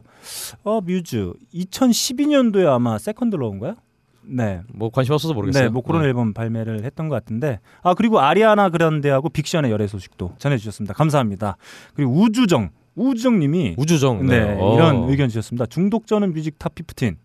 어, 0.62 0.80
뮤즈. 0.80 1.32
2012년도에 1.54 2.66
아마 2.66 2.98
Second 2.98 3.48
Law인가요? 3.48 3.76
네. 4.24 4.44
네. 4.44 4.60
뭐 4.72 4.90
관심 4.90 5.14
없어서 5.14 5.34
모르겠어요. 5.34 5.64
네, 5.64 5.68
뭐 5.70 5.82
그런 5.82 6.04
앨범 6.04 6.32
발매를 6.32 6.84
했던 6.84 7.08
것 7.08 7.14
같은데. 7.14 7.60
아, 7.82 7.94
그리고 7.94 8.20
아리아나 8.20 8.68
그란데하고 8.70 9.28
빅 9.30 9.42
션의 9.42 9.70
열애 9.70 9.86
소식도 9.86 10.34
전해주셨습니다. 10.38 10.94
감사합니다. 10.94 11.56
그리고 11.94 12.12
우주정. 12.12 12.70
우주정 12.94 13.38
님이 13.38 13.74
우주정. 13.78 14.26
네, 14.26 14.56
어. 14.60 14.74
이런 14.74 15.08
의견 15.08 15.28
주셨습니다. 15.28 15.66
중독쩌는 15.66 16.32
뮤직 16.34 16.58
TOP 16.58 16.72
15. 16.74 17.16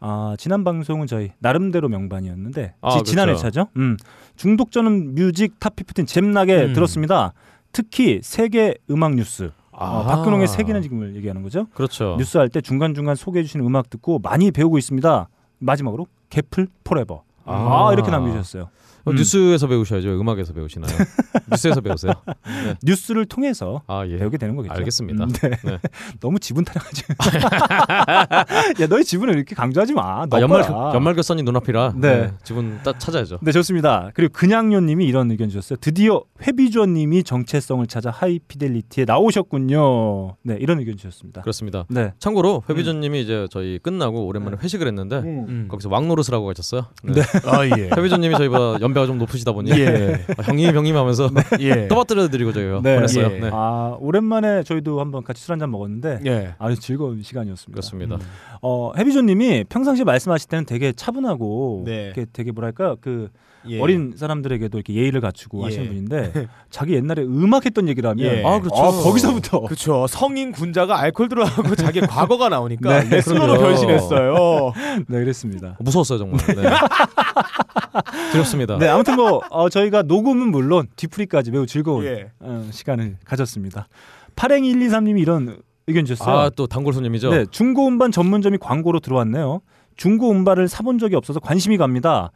아, 0.00 0.34
지난 0.38 0.62
방송은 0.64 1.06
저희 1.06 1.30
나름대로 1.38 1.88
명반이었는데 1.88 2.74
아, 2.82 2.98
지, 2.98 3.04
지난 3.04 3.26
그렇죠. 3.26 3.38
회차죠. 3.46 3.68
음. 3.76 3.96
중독쩌는 4.36 5.14
뮤직 5.14 5.58
TOP15 5.58 6.06
잼나게 6.06 6.64
음. 6.66 6.72
들었습니다. 6.74 7.32
특히 7.72 8.20
세계 8.22 8.74
음악 8.90 9.14
뉴스. 9.14 9.50
어, 9.72 10.02
아. 10.02 10.04
박근홍의 10.04 10.48
세계는 10.48 10.82
지금을 10.82 11.16
얘기하는 11.16 11.42
거죠. 11.42 11.66
그렇죠. 11.74 12.16
뉴스 12.18 12.38
할 12.38 12.48
때 12.48 12.60
중간 12.60 12.94
중간 12.94 13.14
소개해 13.14 13.42
주시는 13.44 13.64
음악 13.64 13.90
듣고 13.90 14.18
많이 14.18 14.50
배우고 14.50 14.78
있습니다. 14.78 15.28
마지막으로 15.58 16.06
개플 16.30 16.68
forever. 16.84 17.22
아, 17.44 17.88
아. 17.88 17.92
이렇게 17.92 18.10
남겨주셨어요. 18.10 18.70
어, 19.06 19.12
음. 19.12 19.16
뉴스에서 19.16 19.68
배우셔야죠. 19.68 20.20
음악에서 20.20 20.52
배우시나요? 20.52 20.90
뉴스에서 21.50 21.80
배우세요? 21.80 22.12
네. 22.44 22.74
뉴스를 22.82 23.26
통해서 23.26 23.82
아 23.86 24.04
예. 24.06 24.18
배우게 24.18 24.36
되는 24.36 24.56
거겠죠. 24.56 24.74
알겠습니다. 24.74 25.24
음, 25.24 25.28
네. 25.28 25.50
네. 25.64 25.78
너무 26.20 26.40
지분 26.40 26.64
타령하지. 26.64 27.04
야, 28.82 28.86
너희 28.88 29.04
지분을 29.04 29.34
이렇게 29.34 29.54
강조하지 29.54 29.94
마. 29.94 30.26
너 30.26 30.38
아, 30.38 30.40
연말 30.40 30.62
거야. 30.62 30.92
연말 30.92 31.14
결산이 31.14 31.44
눈앞이라 31.44 31.94
네. 31.96 32.16
네. 32.16 32.32
지분 32.42 32.80
따, 32.82 32.98
찾아야죠. 32.98 33.38
네, 33.42 33.52
좋습니다. 33.52 34.10
그리고 34.14 34.32
근양요님이 34.32 35.06
이런 35.06 35.30
의견 35.30 35.48
주셨어요. 35.50 35.76
드디어 35.80 36.24
회비조님이 36.44 37.22
정체성을 37.22 37.86
찾아 37.86 38.10
High 38.10 38.39
Fidelity에 38.39 39.04
나오셨군요. 39.04 40.34
네, 40.42 40.56
이런 40.58 40.80
의견 40.80 40.96
주셨습니다. 40.96 41.42
그렇습니다. 41.42 41.84
네. 41.88 42.12
참고로 42.18 42.64
회비전님이 42.68 43.20
이제 43.22 43.46
저희 43.52 43.78
끝나고 43.78 44.26
오랜만에 44.26 44.56
회식을 44.60 44.88
했는데 44.88 45.18
음. 45.18 45.68
거기서 45.70 45.90
왕노릇을 45.90 46.34
하고 46.34 46.46
가셨어요. 46.46 46.86
네. 47.04 47.12
네. 47.14 47.22
아 47.44 47.64
예. 47.66 47.90
회비전님이 47.96 48.36
저희보다 48.36 48.80
연배 48.80 48.95
연배가 48.96 49.06
좀 49.06 49.18
높으시다 49.18 49.52
보니 49.52 49.70
예. 49.78 50.24
아, 50.36 50.42
형님 50.42 50.74
형님 50.74 50.96
하면서 50.96 51.28
예. 51.60 51.86
떠받들어 51.88 52.28
드리고 52.28 52.52
저희가 52.52 52.80
네. 52.82 52.94
보냈어요. 52.96 53.30
예. 53.32 53.38
네. 53.38 53.50
아 53.52 53.96
오랜만에 54.00 54.62
저희도 54.62 54.98
한번 55.00 55.22
같이 55.22 55.42
술 55.42 55.52
한잔 55.52 55.70
먹었는데 55.70 56.20
예. 56.26 56.54
아주 56.58 56.80
즐거운 56.80 57.22
시간이었습니다. 57.22 57.72
그렇습니다. 57.72 58.18
어 58.62 58.92
해비조님이 58.96 59.64
평상시 59.68 60.04
말씀하실 60.04 60.48
때는 60.48 60.64
되게 60.64 60.92
차분하고 60.92 61.82
네. 61.84 62.06
이렇게 62.06 62.26
되게 62.32 62.50
뭐랄까 62.50 62.96
그 63.00 63.28
예. 63.68 63.80
어린 63.80 64.14
사람들에게도 64.16 64.78
이렇게 64.78 64.94
예의를 64.94 65.20
갖추고 65.20 65.60
예. 65.60 65.64
하시는 65.64 65.86
분인데 65.88 66.32
자기 66.70 66.94
옛날에 66.94 67.22
음악했던 67.22 67.88
얘기를 67.88 68.08
하면 68.10 68.24
예. 68.24 68.42
아, 68.44 68.60
그렇죠. 68.60 68.80
거기서부터 69.02 69.60
그렇죠. 69.62 70.06
성인 70.06 70.52
군자가 70.52 70.98
알코올 71.00 71.28
들어가고 71.28 71.74
자기 71.76 72.00
과거가 72.00 72.48
나오니까 72.48 73.02
네, 73.04 73.16
레슬러로. 73.16 73.58
변신했어요. 73.58 74.72
네 75.08 75.18
그랬습니다. 75.18 75.76
무서웠어요 75.80 76.18
정말. 76.18 76.38
네. 76.46 76.62
두렵습니다. 78.32 78.78
네 78.78 78.88
아무튼 78.88 79.16
뭐 79.16 79.40
어, 79.50 79.68
저희가 79.68 80.02
녹음은 80.02 80.50
물론 80.50 80.86
뒤풀이까지 80.96 81.50
매우 81.50 81.66
즐거운 81.66 82.04
예. 82.04 82.30
어, 82.40 82.66
시간을 82.70 83.16
가졌습니다. 83.24 83.88
파랭이 84.36 84.72
123님이 84.74 85.20
이런 85.20 85.58
의견 85.86 86.04
주셨어요. 86.04 86.36
아 86.36 86.50
또 86.50 86.66
단골 86.66 86.92
손님이죠. 86.92 87.30
네, 87.30 87.46
중고 87.50 87.86
음반 87.86 88.10
전문점이 88.12 88.58
광고로 88.58 89.00
들어왔네요. 89.00 89.60
중고 89.96 90.30
음반을 90.30 90.68
사본 90.68 90.98
적이 90.98 91.16
없어서 91.16 91.40
관심이 91.40 91.76
갑니다. 91.78 92.30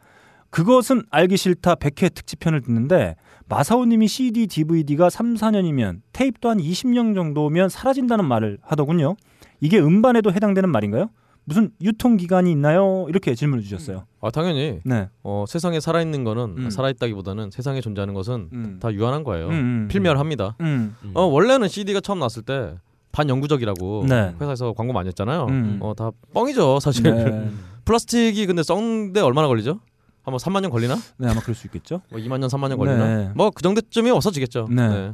그것은 0.49 1.03
알기 1.11 1.37
싫다 1.37 1.75
100회 1.75 2.13
특집편을 2.13 2.61
듣는데 2.61 3.15
마사오님이 3.47 4.07
CD, 4.07 4.47
DVD가 4.47 5.09
3, 5.09 5.35
4년이면 5.35 5.99
테이프도 6.13 6.49
한 6.49 6.57
20년 6.57 7.15
정도면 7.15 7.69
사라진다는 7.69 8.25
말을 8.25 8.57
하더군요. 8.61 9.15
이게 9.59 9.79
음반에도 9.79 10.31
해당되는 10.33 10.69
말인가요? 10.69 11.09
무슨 11.43 11.71
유통 11.81 12.17
기간이 12.17 12.51
있나요? 12.51 13.05
이렇게 13.09 13.35
질문을 13.35 13.63
주셨어요. 13.63 14.05
아 14.21 14.29
당연히 14.29 14.79
네. 14.85 15.09
어, 15.23 15.45
세상에 15.47 15.79
살아 15.79 16.01
있는 16.01 16.23
거는 16.23 16.55
음. 16.57 16.69
살아 16.69 16.89
있다기보다는 16.89 17.51
세상에 17.51 17.81
존재하는 17.81 18.13
것은 18.13 18.49
음. 18.53 18.77
다 18.79 18.93
유한한 18.93 19.23
거예요. 19.23 19.47
음, 19.47 19.51
음, 19.53 19.87
필멸합니다. 19.89 20.55
음. 20.61 20.95
어 21.13 21.23
원래는 21.23 21.67
CD가 21.67 21.99
처음 21.99 22.19
나왔을 22.19 22.43
때 22.43 22.75
반영구적이라고 23.11 24.05
네. 24.07 24.35
회사에서 24.39 24.73
광고 24.73 24.93
많이 24.93 25.07
했잖아요. 25.07 25.47
음. 25.49 25.79
어다 25.81 26.11
뻥이죠 26.33 26.79
사실. 26.79 27.03
네. 27.03 27.49
플라스틱이 27.85 28.45
근데 28.45 28.61
썩는데 28.63 29.21
얼마나 29.21 29.47
걸리죠? 29.47 29.79
한번 30.23 30.37
3만 30.37 30.61
년 30.61 30.69
걸리나? 30.69 30.95
네, 31.17 31.27
아마 31.27 31.41
그럴 31.41 31.55
수 31.55 31.65
있겠죠. 31.65 32.01
뭐 32.11 32.19
2만 32.19 32.39
년, 32.39 32.47
3만 32.47 32.69
년 32.69 32.77
걸리나? 32.77 33.17
네. 33.17 33.31
뭐그 33.35 33.63
정도쯤이 33.63 34.11
없어지겠죠. 34.11 34.67
네. 34.69 35.13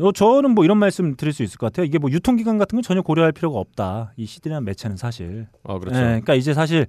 어, 0.00 0.12
저는 0.12 0.50
뭐 0.52 0.64
이런 0.64 0.78
말씀 0.78 1.14
드릴 1.16 1.32
수 1.32 1.42
있을 1.42 1.56
것 1.58 1.66
같아요. 1.66 1.86
이게 1.86 1.98
뭐 1.98 2.10
유통기간 2.10 2.58
같은 2.58 2.76
건 2.76 2.82
전혀 2.82 3.00
고려할 3.02 3.32
필요가 3.32 3.58
없다. 3.58 4.12
이 4.16 4.26
CD라는 4.26 4.64
매체는 4.64 4.96
사실. 4.96 5.46
아 5.64 5.78
그렇죠. 5.78 5.96
예, 5.98 6.02
그러니까 6.04 6.34
이제 6.34 6.52
사실 6.52 6.86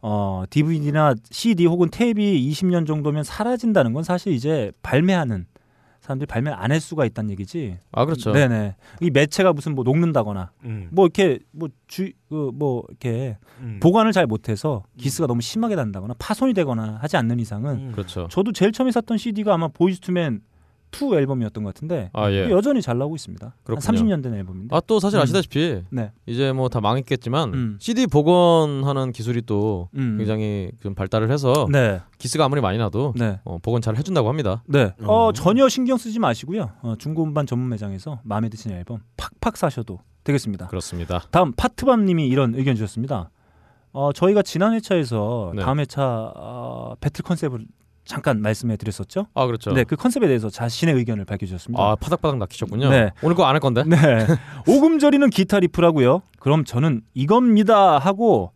어, 0.00 0.44
DVD나 0.48 1.14
CD 1.30 1.66
혹은 1.66 1.88
테이프이 1.90 2.50
20년 2.50 2.86
정도면 2.86 3.24
사라진다는 3.24 3.92
건 3.92 4.04
사실 4.04 4.32
이제 4.32 4.72
발매하는 4.82 5.46
사람들이 6.00 6.26
발매 6.26 6.50
안 6.52 6.70
할 6.70 6.80
수가 6.80 7.04
있다는 7.04 7.30
얘기지. 7.32 7.78
아 7.92 8.04
그렇죠. 8.04 8.32
네네. 8.32 8.76
이 9.00 9.10
매체가 9.10 9.52
무슨 9.52 9.74
뭐 9.74 9.82
녹는다거나 9.84 10.52
음. 10.64 10.88
뭐 10.92 11.04
이렇게 11.06 11.40
뭐주뭐 11.50 12.84
이렇게 12.88 13.36
음. 13.60 13.80
보관을 13.82 14.12
잘 14.12 14.26
못해서 14.26 14.84
기스가 14.98 15.26
너무 15.26 15.40
심하게 15.40 15.74
난다거나 15.74 16.14
파손이 16.18 16.54
되거나 16.54 16.98
하지 17.02 17.16
않는 17.16 17.40
이상은 17.40 17.88
음. 17.88 17.92
그렇죠. 17.92 18.28
저도 18.30 18.52
제일 18.52 18.72
처음에 18.72 18.92
샀던 18.92 19.18
CD가 19.18 19.54
아마 19.54 19.68
보이즈투맨 19.68 20.40
2 20.92 21.14
앨범이었던 21.16 21.62
것 21.64 21.74
같은데 21.74 22.10
아 22.12 22.30
예. 22.30 22.48
여전히 22.50 22.80
잘 22.80 22.96
나오고 22.98 23.16
있습니다. 23.16 23.54
그렇군요. 23.64 23.86
한 23.86 23.94
30년 23.94 24.22
된 24.22 24.34
앨범인데. 24.34 24.74
아 24.74 24.80
또 24.86 25.00
사실 25.00 25.18
음. 25.18 25.22
아시다시피 25.22 25.82
네. 25.90 26.12
이제 26.26 26.52
뭐 26.52 26.68
다 26.68 26.80
망했겠지만 26.80 27.54
음. 27.54 27.76
CD 27.80 28.06
복원하는 28.06 29.12
기술이 29.12 29.42
또 29.42 29.88
음. 29.96 30.16
굉장히 30.18 30.70
좀 30.80 30.94
발달을 30.94 31.30
해서 31.30 31.66
네. 31.70 32.00
기스가 32.18 32.44
아무리 32.44 32.60
많이 32.60 32.78
나도 32.78 33.14
네. 33.16 33.40
어, 33.44 33.58
복원 33.58 33.82
잘 33.82 33.96
해준다고 33.96 34.28
합니다. 34.28 34.62
네. 34.66 34.94
어, 35.02 35.26
어. 35.28 35.32
전혀 35.32 35.68
신경 35.68 35.96
쓰지 35.98 36.18
마시고요. 36.18 36.70
어, 36.82 36.94
중고 36.98 37.24
음반 37.24 37.46
전문 37.46 37.68
매장에서 37.68 38.20
마음에 38.24 38.48
드시는 38.48 38.76
앨범 38.76 39.00
팍팍 39.16 39.56
사셔도 39.56 40.00
되겠습니다. 40.24 40.66
그렇습니다. 40.68 41.22
다음 41.30 41.52
파트밤 41.52 42.04
님이 42.04 42.26
이런 42.28 42.54
의견 42.54 42.74
주셨습니다. 42.74 43.30
어, 43.92 44.12
저희가 44.12 44.42
지난 44.42 44.72
회차에서 44.74 45.52
네. 45.56 45.62
다음 45.62 45.80
회차 45.80 46.32
어, 46.36 46.94
배틀 47.00 47.22
컨셉을 47.24 47.64
잠깐 48.06 48.40
말씀해 48.40 48.76
드렸었죠. 48.76 49.26
아 49.34 49.46
그렇죠. 49.46 49.72
네, 49.72 49.84
그 49.84 49.96
컨셉에 49.96 50.26
대해서 50.28 50.48
자신의 50.48 50.94
의견을 50.94 51.24
밝혀 51.26 51.44
주셨습니다. 51.46 51.82
아 51.82 51.96
파닥파닥 51.96 52.38
낚이셨군요. 52.38 52.88
네. 52.88 53.10
오늘 53.22 53.34
그거 53.34 53.44
안 53.46 53.54
할 53.56 53.60
건데. 53.60 53.82
네. 53.84 53.96
오금저리는 54.68 55.28
기타 55.30 55.58
riff라고요. 55.60 56.22
그럼 56.40 56.64
저는 56.64 57.02
이겁니다 57.14 57.98
하고 57.98 58.52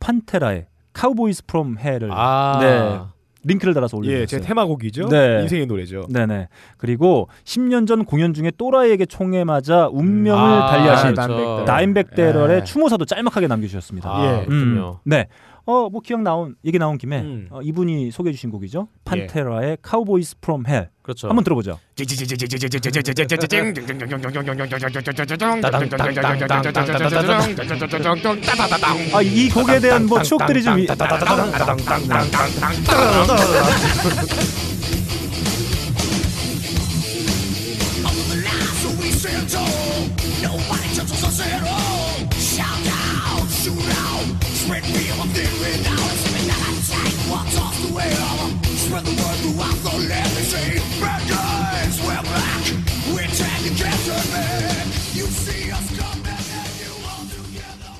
Pantera의 0.00 0.66
Cowboys 0.92 1.44
From 1.46 1.78
Hell을 1.78 2.10
아 2.12 2.58
네. 2.60 3.00
링크를 3.44 3.74
달아서 3.74 3.96
올려주셨어요. 3.96 4.22
예, 4.22 4.26
제 4.26 4.40
테마곡이죠. 4.40 5.08
네. 5.08 5.40
인생의 5.42 5.66
노래죠. 5.66 6.06
네네. 6.10 6.46
그리고 6.76 7.28
10년 7.44 7.88
전 7.88 8.04
공연 8.04 8.34
중에 8.34 8.52
또라이에게 8.56 9.06
총에 9.06 9.42
맞아 9.44 9.88
운명을 9.90 10.40
아, 10.62 10.66
달리하신 10.70 11.14
그렇죠. 11.14 11.64
다임백 11.66 12.14
대럴의 12.14 12.58
예. 12.58 12.64
추모사도 12.64 13.04
짤막하게 13.04 13.48
남겨주셨습니다. 13.48 14.08
아, 14.08 14.24
예. 14.42 14.44
그렇군요. 14.46 15.00
네. 15.04 15.26
어, 15.64 15.88
뭐 15.88 16.00
기억 16.00 16.22
나온 16.22 16.56
얘기 16.64 16.78
나온 16.78 16.98
김에 16.98 17.20
음. 17.20 17.48
어, 17.50 17.62
이분이 17.62 18.10
소개해 18.10 18.32
주신 18.32 18.50
곡이죠. 18.50 18.88
Pantera의 19.04 19.78
Cowboys 19.82 20.36
From 20.40 20.66
Hell. 20.66 20.90
그렇죠. 21.02 21.28
한번 21.28 21.44
들어보죠. 21.44 21.78
아, 29.12 29.22
이 29.22 29.48
곡에 29.50 29.80
대한 29.80 30.06
뭐 30.06 30.22
추억들이 30.22 30.62
좀 30.62 30.78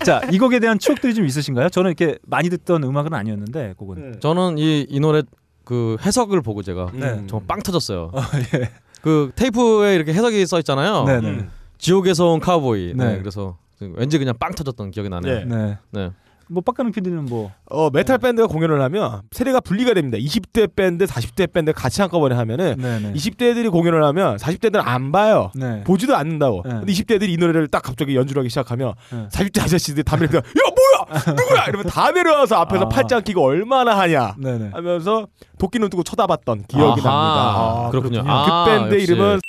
자, 0.04 0.20
이 0.30 0.38
곡에 0.38 0.58
대한 0.58 0.78
추억들이 0.78 1.14
좀 1.14 1.26
있으신가요? 1.26 1.68
저는 1.68 1.90
이렇게 1.90 2.18
많이 2.26 2.48
듣던 2.50 2.82
음악은 2.84 3.14
아니었는데 3.14 3.74
곡은. 3.76 4.20
저는 4.20 4.58
이, 4.58 4.86
이 4.88 5.00
노래 5.00 5.22
그 5.64 5.96
해석을 6.02 6.42
보고 6.42 6.62
제가 6.62 6.90
네. 6.92 7.24
정말 7.26 7.46
빵 7.46 7.62
터졌어요. 7.62 8.10
예. 8.58 8.70
그 9.00 9.32
테이프에 9.34 9.94
이렇게 9.94 10.12
해석이 10.12 10.44
써 10.46 10.58
있잖아요. 10.58 11.04
네, 11.04 11.20
네. 11.20 11.28
음. 11.28 11.50
지옥에서 11.78 12.32
온 12.32 12.40
카우보이. 12.40 12.94
네. 12.96 13.12
네. 13.12 13.18
그래서 13.18 13.58
왠지 13.80 14.18
그냥 14.18 14.34
빵 14.38 14.52
터졌던 14.52 14.90
기억이 14.92 15.08
나네요. 15.08 15.44
네. 15.44 15.78
네. 15.90 16.10
네. 16.52 16.54
뭐 16.54 16.62
빡가는 16.62 16.92
PD는 16.92 17.24
뭐 17.24 17.50
어, 17.70 17.88
메탈 17.90 18.18
밴드가 18.18 18.46
공연을 18.46 18.82
하면 18.82 19.22
세대가 19.30 19.60
분리가 19.60 19.94
됩니다. 19.94 20.18
20대 20.18 20.74
밴드, 20.76 21.06
40대 21.06 21.50
밴드 21.52 21.72
같이 21.72 22.02
한꺼번에 22.02 22.34
하면은 22.34 22.76
네, 22.78 23.00
네. 23.00 23.12
20대들이 23.14 23.70
공연을 23.70 24.04
하면 24.04 24.36
40대들은 24.36 24.82
안 24.84 25.10
봐요. 25.12 25.50
네. 25.54 25.82
보지도 25.84 26.14
않는다고. 26.16 26.62
네. 26.64 26.70
근데 26.70 26.92
20대들이 26.92 27.30
이 27.30 27.36
노래를 27.38 27.68
딱 27.68 27.82
갑자기 27.82 28.14
연주를 28.14 28.40
하기 28.40 28.50
시작하면 28.50 28.92
네. 29.10 29.28
40대 29.32 29.62
아저씨들이 29.62 30.04
담배 30.04 30.26
피다 30.26 30.38
야 30.38 30.42
뭐야 30.44 31.22
누구야 31.34 31.64
이러면 31.68 31.86
다 31.86 32.10
내려와서 32.10 32.56
앞에서 32.56 32.84
아. 32.84 32.88
팔짱 32.88 33.22
끼고 33.22 33.42
얼마나 33.42 33.98
하냐 33.98 34.34
네, 34.38 34.58
네. 34.58 34.70
하면서 34.72 35.26
도끼 35.58 35.78
눈 35.78 35.88
뜨고 35.90 36.02
쳐다봤던 36.02 36.64
기억이 36.68 37.00
아하, 37.00 37.10
납니다. 37.10 37.10
아, 37.12 37.88
그렇군요. 37.90 38.22
그렇군요. 38.22 38.64
그 38.64 38.70
밴드 38.70 38.94
역시. 38.94 39.12
이름은 39.12 39.40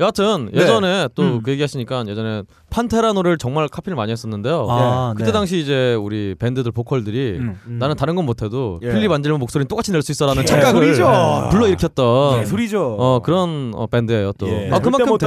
여하튼 0.00 0.48
네. 0.52 0.62
예전에 0.62 1.08
또 1.14 1.22
음. 1.22 1.42
그 1.42 1.50
얘기하시니까 1.52 2.04
예전에 2.08 2.42
판테라 2.70 3.12
노래를 3.12 3.36
정말 3.36 3.68
카피를 3.68 3.96
많이 3.96 4.10
했었는데요. 4.12 4.66
아, 4.68 5.12
그때 5.14 5.26
네. 5.26 5.32
당시 5.32 5.58
이제 5.58 5.94
우리 5.94 6.34
밴드들 6.38 6.72
보컬들이 6.72 7.36
음. 7.38 7.58
나는 7.78 7.96
다른 7.96 8.16
건 8.16 8.24
못해도 8.24 8.80
예. 8.82 8.92
필립 8.92 9.12
안젤모 9.12 9.38
목소리는 9.38 9.68
똑같이 9.68 9.92
낼 9.92 10.00
수 10.02 10.12
있어라는 10.12 10.42
예, 10.42 10.46
착각을. 10.46 11.50
불러일으켰던 11.50 12.40
네, 12.40 12.46
소리죠. 12.46 12.96
어 12.98 13.20
그런 13.20 13.72
어, 13.74 13.86
밴드예요 13.86 14.32
또. 14.32 14.48
예. 14.48 14.70
아 14.72 14.78
그만큼 14.78 15.06
못 15.08 15.18
대. 15.18 15.26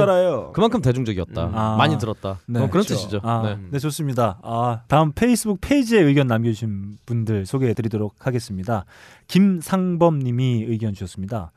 그만큼 0.52 0.82
대중적이었다. 0.82 1.44
음. 1.44 1.52
아. 1.54 1.76
많이 1.76 1.96
들었다. 1.96 2.40
네. 2.46 2.58
어, 2.58 2.62
그런 2.68 2.70
그렇죠. 2.70 2.94
뜻이죠. 2.94 3.20
아, 3.22 3.42
네. 3.44 3.56
네. 3.70 3.78
좋습니다. 3.78 4.38
아, 4.42 4.80
다음 4.88 5.12
페이스북 5.12 5.60
페이지에 5.60 6.00
의견 6.00 6.26
남겨주신 6.26 6.98
분들 7.06 7.46
소개해드리도록 7.46 8.14
하겠습니다. 8.26 8.84
김상범님이 9.28 10.64
의견 10.68 10.92
주셨습니다. 10.94 11.52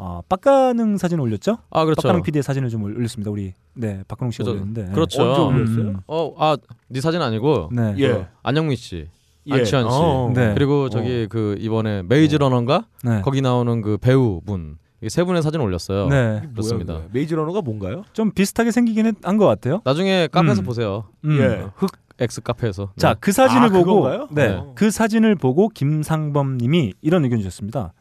어, 0.00 0.20
빡가능 0.28 0.96
사진 0.96 1.18
올렸죠? 1.18 1.58
아 1.70 1.84
그렇죠. 1.84 2.02
빡가능 2.02 2.22
PD의 2.22 2.42
사진을 2.44 2.68
좀 2.70 2.84
올렸습니다. 2.84 3.30
우리 3.32 3.52
네 3.74 4.02
박근홍 4.06 4.30
씨가 4.30 4.44
그죠. 4.44 4.52
올렸는데. 4.52 4.92
그렇죠. 4.92 5.22
언제 5.22 5.40
올렸어요? 5.42 5.88
음, 5.88 5.96
어, 6.06 6.34
아, 6.38 6.56
네 6.88 7.00
사진 7.00 7.20
아니고 7.20 7.70
네. 7.72 7.94
예. 7.98 8.08
그 8.08 8.24
안영미 8.44 8.76
씨, 8.76 9.08
예. 9.46 9.52
안치환 9.54 9.90
씨, 9.90 9.96
어. 10.00 10.32
네. 10.34 10.54
그리고 10.54 10.88
저기 10.88 11.26
그 11.28 11.56
이번에 11.58 12.02
Maze 12.04 12.36
Runner인가 12.36 12.86
네. 13.02 13.22
거기 13.22 13.40
나오는 13.42 13.82
그 13.82 13.98
배우 13.98 14.40
분. 14.40 14.78
이세 15.00 15.22
분의 15.22 15.42
사진 15.42 15.60
올렸어요. 15.60 16.08
네. 16.08 16.42
그렇습니다. 16.52 16.94
뭐야? 16.94 17.06
Maze 17.12 17.32
Runner가 17.34 17.60
뭔가요? 17.62 18.02
좀 18.12 18.32
비슷하게 18.32 18.72
생기긴 18.72 19.14
한 19.22 19.36
것 19.38 19.46
같아요. 19.46 19.80
나중에 19.84 20.28
카페에서 20.32 20.62
음. 20.62 20.64
보세요. 20.64 21.04
음. 21.24 21.38
예. 21.38 21.66
흑 21.76 21.90
X 22.18 22.40
카페에서. 22.40 22.90
자, 22.96 23.10
네. 23.10 23.14
그 23.20 23.30
사진을 23.30 23.62
아, 23.66 23.68
보고 23.68 24.02
그건가요? 24.02 24.28
네. 24.32 24.48
네. 24.56 24.62
그 24.74 24.90
사진을 24.90 25.36
보고 25.36 25.68
김상범 25.68 26.58
님이 26.58 26.94
이런 27.00 27.22
의견 27.22 27.38
주셨습니다. 27.38 27.92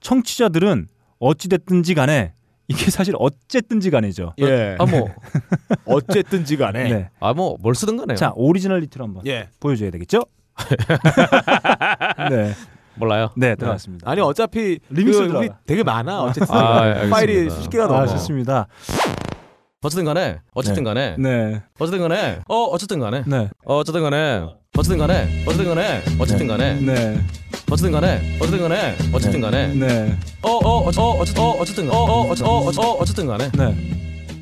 청취자들은 0.00 0.88
어찌 1.20 1.48
됐든지 1.48 1.94
간에 1.94 2.32
이게 2.66 2.90
사실 2.90 3.14
어쨌든지 3.18 3.90
간에죠. 3.90 4.34
예. 4.38 4.76
아 4.78 4.86
뭐, 4.86 5.08
어쨌든지 5.86 6.56
간에. 6.56 6.84
네. 6.84 7.10
아뭐 7.20 7.56
뭘 7.60 7.74
쓰든 7.74 7.96
간에요. 7.96 8.16
자 8.16 8.32
오리지널리티로 8.36 9.04
한번 9.04 9.26
예. 9.26 9.48
보여줘야 9.58 9.90
되겠죠? 9.90 10.24
네, 12.30 12.52
몰라요. 12.94 13.30
네 13.36 13.54
들어갔습니다. 13.56 14.08
아니 14.10 14.20
어차피 14.20 14.78
리믹스 14.88 15.28
그 15.28 15.36
우리. 15.36 15.48
되게 15.66 15.82
많아. 15.82 16.22
어쨌든 16.22 16.54
아. 16.54 17.08
파일이 17.10 17.50
수십 17.50 17.70
개가 17.70 17.86
넘어. 17.86 18.02
아 18.02 18.06
좋습니다. 18.06 18.66
어쨌든 19.82 20.04
간에 20.04 20.38
어쨌든 20.52 20.84
간에 20.84 21.16
네, 21.18 21.62
어쨌든 21.78 22.00
간에 22.00 22.40
어 22.48 22.64
어쨌든 22.64 23.00
간에 23.00 23.24
네, 23.26 23.48
어쨌든 23.64 24.02
간에 24.02 24.46
어쨌든 24.76 24.98
간에 24.98 25.44
어쨌든 25.46 25.64
간에 25.66 26.02
어쨌든 26.20 26.46
간에 26.46 26.74
네, 26.80 27.18
어쨌든 27.70 27.92
간에 27.92 28.20
어쨌든 28.40 28.58
간에 28.60 28.96
어쨌든 29.12 29.40
간에 29.40 29.74
네, 29.74 30.18
어어어 30.42 30.88
어쨌든 30.88 31.42
어 31.42 31.50
어쨌든 31.60 31.88
어어 31.88 32.34
어어 32.42 32.96
어쨌든 32.98 33.26
간에 33.26 33.48
네. 33.52 33.76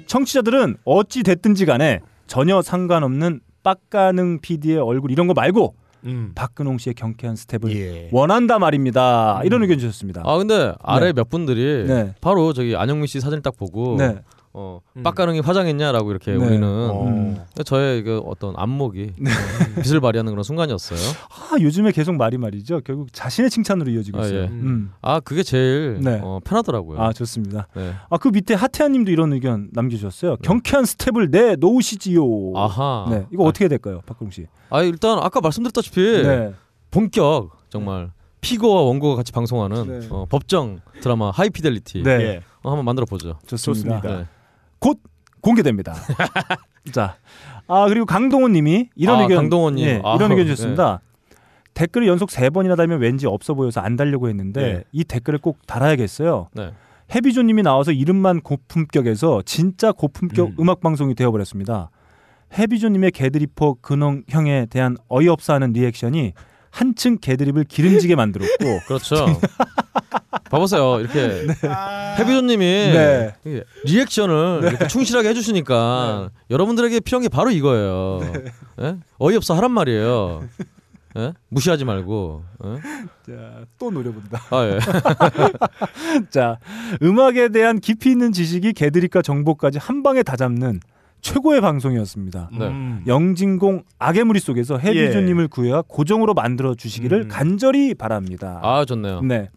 청취자들은 0.07 0.79
어찌 0.85 1.23
됐든지 1.23 1.67
간에 1.67 2.01
전혀 2.27 2.63
상관없는 2.63 3.41
빡가능 3.63 4.41
PD의 4.41 4.79
얼굴 4.79 5.11
이런 5.11 5.27
거 5.27 5.35
말고 5.35 5.75
음. 6.05 6.33
박근홍 6.35 6.79
씨의 6.79 6.95
경쾌한 6.95 7.37
스텝을 7.37 7.77
예. 7.77 8.09
원한다 8.13 8.59
말입니다. 8.59 9.43
이런 9.45 9.63
의견 9.63 9.79
주셨습니다. 9.79 10.23
아 10.25 10.39
근데 10.39 10.73
아래 10.81 11.13
몇 11.13 11.29
분들이 11.29 11.85
네. 11.87 12.15
바로 12.23 12.55
저기 12.55 12.77
안영민 12.77 13.07
씨 13.07 13.21
사진을 13.21 13.43
딱 13.43 13.57
보고 13.59 13.97
네, 13.99 14.21
어 14.59 14.81
음. 14.97 15.05
빡가능이 15.05 15.39
화장했냐라고 15.39 16.11
이렇게 16.11 16.33
네. 16.33 16.37
우리는 16.37 16.67
어. 16.67 17.05
음. 17.07 17.39
저의 17.65 18.03
그 18.03 18.19
어떤 18.27 18.55
안목이 18.57 19.13
빛을 19.83 20.01
발휘하는 20.01 20.33
그런 20.33 20.43
순간이었어요. 20.43 20.99
아 21.31 21.61
요즘에 21.61 21.93
계속 21.93 22.17
말이 22.17 22.39
말이죠. 22.39 22.81
결국 22.85 23.13
자신의 23.13 23.51
칭찬으로 23.51 23.89
이어지고 23.93 24.19
아, 24.19 24.25
있어요. 24.25 24.41
예. 24.41 24.45
음. 24.47 24.91
아 25.01 25.21
그게 25.21 25.45
제일 25.45 25.99
네. 26.01 26.21
어, 26.25 26.41
편하더라고요. 26.43 27.01
아 27.01 27.13
좋습니다. 27.13 27.69
네. 27.77 27.93
아그 28.11 28.29
밑에 28.29 28.55
하태한님도 28.55 29.13
이런 29.13 29.33
의견 29.33 29.69
남겨주셨어요. 29.73 30.39
경쾌한 30.39 30.85
스텝을 30.87 31.31
내 31.31 31.55
놓으시지요. 31.55 32.23
아하. 32.57 33.07
네, 33.11 33.27
이거 33.33 33.45
어떻게 33.45 33.67
해야 33.67 33.69
될까요, 33.69 34.01
박근홍 34.07 34.33
씨? 34.33 34.47
아 34.71 34.83
일단 34.83 35.21
아까 35.21 35.41
말씀드렸다시피 35.41 36.01
네, 36.23 36.53
본격 36.91 37.51
정말 37.69 38.11
피고와 38.41 38.83
원고가 38.83 39.15
같이 39.17 39.31
방송하는 39.31 40.01
네. 40.01 40.09
어, 40.11 40.27
법정 40.29 40.81
드라마 41.01 41.31
하이피델리티 41.31 42.03
네, 42.03 42.11
예. 42.11 42.43
어, 42.63 42.71
한번 42.71 42.85
만들어 42.85 43.07
보죠. 43.07 43.39
좋습니다. 43.47 44.01
좋습니다. 44.01 44.17
네. 44.19 44.27
곧 44.79 45.01
공개됩니다. 45.41 45.95
자, 46.93 47.17
아 47.67 47.87
그리고 47.89 48.07
강동원님이 48.07 48.91
이런 48.97 49.19
아, 49.19 49.23
의견, 49.23 49.37
강동원님. 49.39 49.85
예, 49.85 50.01
아, 50.05 50.17
이런 50.17 50.33
의견 50.33 50.47
주셨습니다. 50.47 51.01
댓글을 51.75 52.09
연속 52.09 52.31
세 52.31 52.51
번이나 52.51 52.75
달면 52.75 53.01
왠지 53.01 53.27
없어 53.27 53.55
보여서 53.55 53.81
안 53.81 53.97
달려고 53.97 54.29
했는데 54.29 54.63
예. 54.63 54.85
이 54.91 55.05
댓글을 55.05 55.39
꼭 55.39 55.65
달아야겠어요. 55.67 56.49
네. 56.55 56.73
해비조님이 57.15 57.63
나와서 57.63 57.93
이름만 57.93 58.41
고품격에서 58.41 59.43
진짜 59.47 59.93
고품격 59.93 60.49
음. 60.49 60.55
음. 60.59 60.69
악 60.69 60.81
방송이 60.81 61.15
되어버렸습니다. 61.15 61.91
해비조님의 62.59 63.13
개드리퍼 63.13 63.77
근홍 63.81 64.25
형에 64.29 64.67
대한 64.71 64.97
어이없어하는 65.09 65.73
리액션이 65.73 66.33
한층 66.71 67.19
개드립을 67.19 67.65
기름지게 67.65 68.15
만들었고 68.17 68.81
그렇죠. 68.87 69.27
봐보세요. 70.51 71.01
이렇게 71.01 71.47
해비조님이 72.19 72.65
네. 72.65 73.35
리액션을 73.85 74.61
이렇게 74.65 74.87
충실하게 74.87 75.29
해주시니까 75.31 76.31
여러분들에게 76.51 77.01
필요한 77.01 77.23
게 77.23 77.29
바로 77.29 77.51
이거예요. 77.51 78.21
예? 78.81 78.97
어이없어 79.19 79.55
하란 79.55 79.73
말이에요. 79.73 80.49
예? 81.19 81.33
무시하지 81.49 81.85
말고. 81.85 82.45
예? 82.65 83.33
자, 83.33 83.61
또 83.79 83.91
노려본다. 83.91 84.43
아 84.51 84.65
예. 84.67 84.79
자, 86.31 86.59
음악에 87.03 87.49
대한 87.49 87.81
깊이 87.81 88.11
있는 88.11 88.33
지식이 88.33 88.73
개드립과 88.73 89.23
정보까지 89.23 89.79
한 89.79 90.03
방에 90.03 90.23
다 90.23 90.37
잡는 90.37 90.81
최고의 91.21 91.61
방송이었습니다. 91.61 92.51
네. 92.59 92.67
음. 92.69 93.03
영진공 93.07 93.83
악의 93.99 94.25
무리 94.25 94.41
속에서 94.41 94.79
해비조님을 94.79 95.49
구해와 95.49 95.83
고정으로 95.87 96.35
만들어 96.35 96.75
주시기를 96.75 97.23
음. 97.23 97.29
간절히 97.29 97.95
바랍니다. 97.95 98.61
아 98.63 98.85
좋네요. 98.85 99.21
네, 99.23 99.49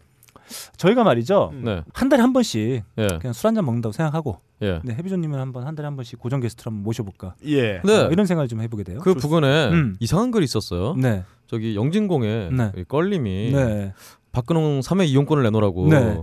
저희가 0.76 1.04
말이죠 1.04 1.52
네. 1.54 1.82
한 1.94 2.08
달에 2.08 2.20
한 2.20 2.32
번씩 2.32 2.82
예. 2.98 3.06
그냥 3.20 3.32
술 3.32 3.46
한 3.48 3.54
잔 3.54 3.64
먹는다고 3.64 3.92
생각하고 3.92 4.38
예. 4.62 4.80
네, 4.84 4.94
해비조님을 4.94 5.38
한번 5.40 5.66
한 5.66 5.74
달에 5.74 5.86
한 5.86 5.96
번씩 5.96 6.18
고정 6.18 6.40
게스트로 6.40 6.70
한번 6.70 6.82
모셔볼까 6.84 7.34
예. 7.46 7.76
어, 7.78 8.08
이런 8.10 8.26
생각을 8.26 8.48
좀 8.48 8.60
해보게 8.60 8.82
돼요. 8.84 8.98
그 9.02 9.14
부근에 9.14 9.70
음. 9.70 9.96
이상한 10.00 10.30
글이 10.30 10.44
있었어요. 10.44 10.94
네, 10.96 11.24
저기 11.46 11.74
영진공에 11.76 12.50
네. 12.50 12.72
이 12.76 12.84
껄림이 12.84 13.52
네, 13.52 13.92
박근홍 14.32 14.80
3회 14.80 15.06
이용권을 15.06 15.42
내놓으라고 15.44 15.88
네. 15.88 16.22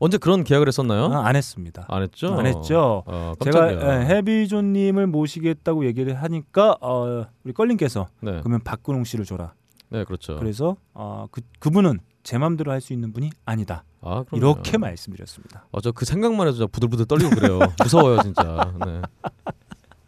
언제 0.00 0.16
그런 0.18 0.44
계약을 0.44 0.68
했었나요? 0.68 1.06
아, 1.06 1.26
안 1.26 1.34
했습니다. 1.36 1.84
안 1.88 2.02
했죠. 2.02 2.32
안 2.34 2.46
했죠. 2.46 3.02
어, 3.06 3.32
제가. 3.42 3.72
예, 3.72 4.06
해비조님을 4.06 5.06
모시겠다고 5.08 5.86
얘기를 5.86 6.14
하니까 6.14 6.76
어, 6.80 7.26
우리 7.44 7.52
껄림께서 7.52 8.06
네, 8.20 8.38
그러면 8.40 8.60
박근홍 8.62 9.04
씨를 9.04 9.24
줘라. 9.24 9.52
네 9.90 10.04
그렇죠. 10.04 10.36
그래서 10.38 10.76
어, 10.94 11.26
그 11.30 11.40
그분은 11.58 11.98
제 12.22 12.36
맘대로 12.38 12.70
할 12.70 12.80
수 12.80 12.92
있는 12.92 13.12
분이 13.12 13.30
아니다. 13.46 13.84
아. 14.00 14.22
이렇게 14.32 14.78
말씀드렸습니다. 14.78 15.64
아, 15.72 15.80
저그 15.80 16.04
생각만 16.04 16.46
해도 16.46 16.68
부들부들 16.68 17.06
떨리고 17.06 17.30
그래요. 17.30 17.58
무서워요, 17.82 18.22
진짜. 18.22 18.72
네. 18.86 19.00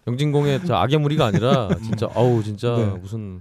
영진공의 0.07 0.67
저 0.67 0.75
악의 0.77 0.99
무리가 0.99 1.27
아니라 1.27 1.69
진짜 1.83 2.09
아우 2.15 2.43
진짜 2.43 2.77
네. 2.77 2.85
무슨 2.87 3.41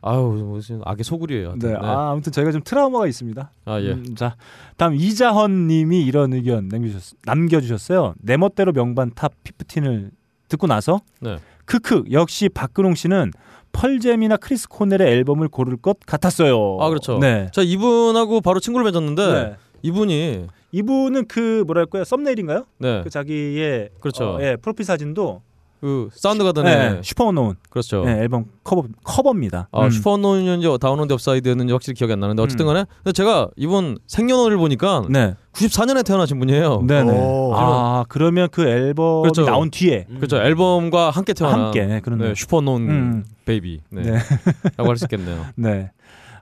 아우 0.00 0.32
무슨 0.32 0.80
악의 0.84 1.04
소굴이에요. 1.04 1.54
네. 1.58 1.68
네. 1.68 1.74
아, 1.80 2.10
아무튼 2.10 2.32
저희가 2.32 2.52
좀 2.52 2.62
트라우마가 2.64 3.06
있습니다. 3.06 3.50
아, 3.64 3.80
예. 3.80 3.92
음, 3.92 4.14
자, 4.14 4.36
다음 4.76 4.94
이자헌님이 4.94 6.02
이런 6.04 6.32
의견 6.32 6.68
남겨주셨, 6.68 7.18
남겨주셨어요. 7.24 8.14
내 8.20 8.36
멋대로 8.36 8.72
명반 8.72 9.10
TOP 9.14 9.32
15을 9.44 10.10
듣고 10.48 10.66
나서 10.66 11.00
네. 11.20 11.38
크크 11.64 12.04
역시 12.12 12.48
박근홍 12.48 12.94
씨는 12.94 13.32
펄잼이나 13.72 14.38
크리스 14.38 14.68
코넬의 14.68 15.06
앨범을 15.06 15.48
고를 15.48 15.76
것 15.76 15.98
같았어요. 16.06 16.78
아, 16.80 16.88
그렇죠. 16.88 17.18
네. 17.18 17.48
자 17.52 17.62
이분하고 17.62 18.40
바로 18.40 18.60
친구를 18.60 18.84
맺었는데 18.86 19.32
네. 19.32 19.56
이분이 19.82 20.46
이분은 20.72 21.26
그 21.28 21.64
뭐랄까요 21.66 22.04
썸네일인가요? 22.04 22.64
네. 22.78 23.02
그 23.02 23.10
자기의 23.10 23.90
그렇죠. 24.00 24.36
어, 24.36 24.38
예, 24.42 24.56
프로필 24.56 24.84
사진도 24.84 25.42
그 25.80 26.08
사운드 26.12 26.42
가든의 26.42 26.76
네, 26.94 27.00
Superunknown 27.04 27.54
그렇죠. 27.70 28.04
네, 28.04 28.18
앨범 28.18 28.46
커버 28.64 28.84
커버입니다. 29.04 29.68
아, 29.70 29.84
음. 29.84 29.90
슈퍼노인지 29.90 30.68
다운로드 30.80 31.12
업사이드였는지 31.12 31.72
확실히 31.72 31.94
기억이 31.94 32.12
안 32.12 32.20
나는데 32.20 32.42
어쨌든 32.42 32.66
음. 32.66 32.72
간에 32.74 32.84
근데 33.04 33.12
제가 33.12 33.48
이분 33.56 33.98
생년월일 34.06 34.56
보니까 34.58 35.04
네, 35.08 35.34
94년에 35.52 36.04
태어나신 36.04 36.38
분이에요. 36.40 36.82
네, 36.86 37.04
네. 37.04 37.12
오. 37.12 37.52
아 37.54 38.04
그러면 38.08 38.48
그 38.50 38.62
앨범이 38.66 39.22
그렇죠. 39.22 39.44
나온 39.44 39.70
뒤에 39.70 40.06
그렇죠. 40.16 40.38
앨범과 40.38 41.10
함께 41.10 41.32
태어난 41.32 41.66
함께 41.66 41.86
네, 41.86 42.00
그런 42.00 42.18
네, 42.18 42.34
Superunknown 42.34 42.90
음. 42.90 43.24
baby. 43.44 43.80
네. 43.90 44.02
네. 44.02 44.18
라고 44.76 44.90
할 44.90 44.96
수 44.96 45.04
있겠네요. 45.04 45.46
네. 45.56 45.90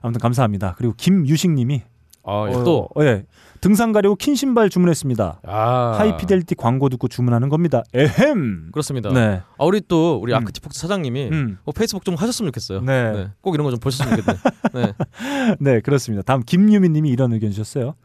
아무튼 0.01 0.19
감사합니다. 0.19 0.75
그리고 0.77 0.93
김유식님이 0.97 1.81
아, 2.23 2.47
예, 2.49 2.55
어, 2.55 2.63
또 2.63 2.89
어, 2.95 3.03
예. 3.03 3.23
등산 3.61 3.91
가려고 3.91 4.15
킨 4.15 4.35
신발 4.35 4.69
주문했습니다. 4.69 5.41
아. 5.45 5.95
하이피델리티 5.97 6.55
광고 6.55 6.89
듣고 6.89 7.07
주문하는 7.07 7.49
겁니다. 7.49 7.83
에헴. 7.93 8.69
그렇습니다. 8.71 9.11
네. 9.11 9.41
아, 9.57 9.65
우리 9.65 9.81
또 9.87 10.17
우리 10.21 10.33
음. 10.33 10.37
Arctic 10.37 10.65
Fox 10.65 10.79
사장님이 10.81 11.29
음. 11.31 11.57
어, 11.65 11.71
페이스북 11.71 12.05
좀 12.05 12.15
하셨으면 12.15 12.47
좋겠어요. 12.51 12.81
네. 12.81 13.29
꼭 13.41 13.55
이런 13.55 13.65
거 13.65 13.71
좀 13.71 13.79
보셨으면 13.79 14.17
좋겠네. 14.17 14.39
네. 14.73 14.93
네, 15.59 15.79
그렇습니다. 15.81 16.21
다음 16.23 16.41
김유미님이 16.43 17.09
이런 17.09 17.33
의견 17.33 17.51
주셨어요. 17.51 17.95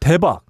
대박. 0.00 0.45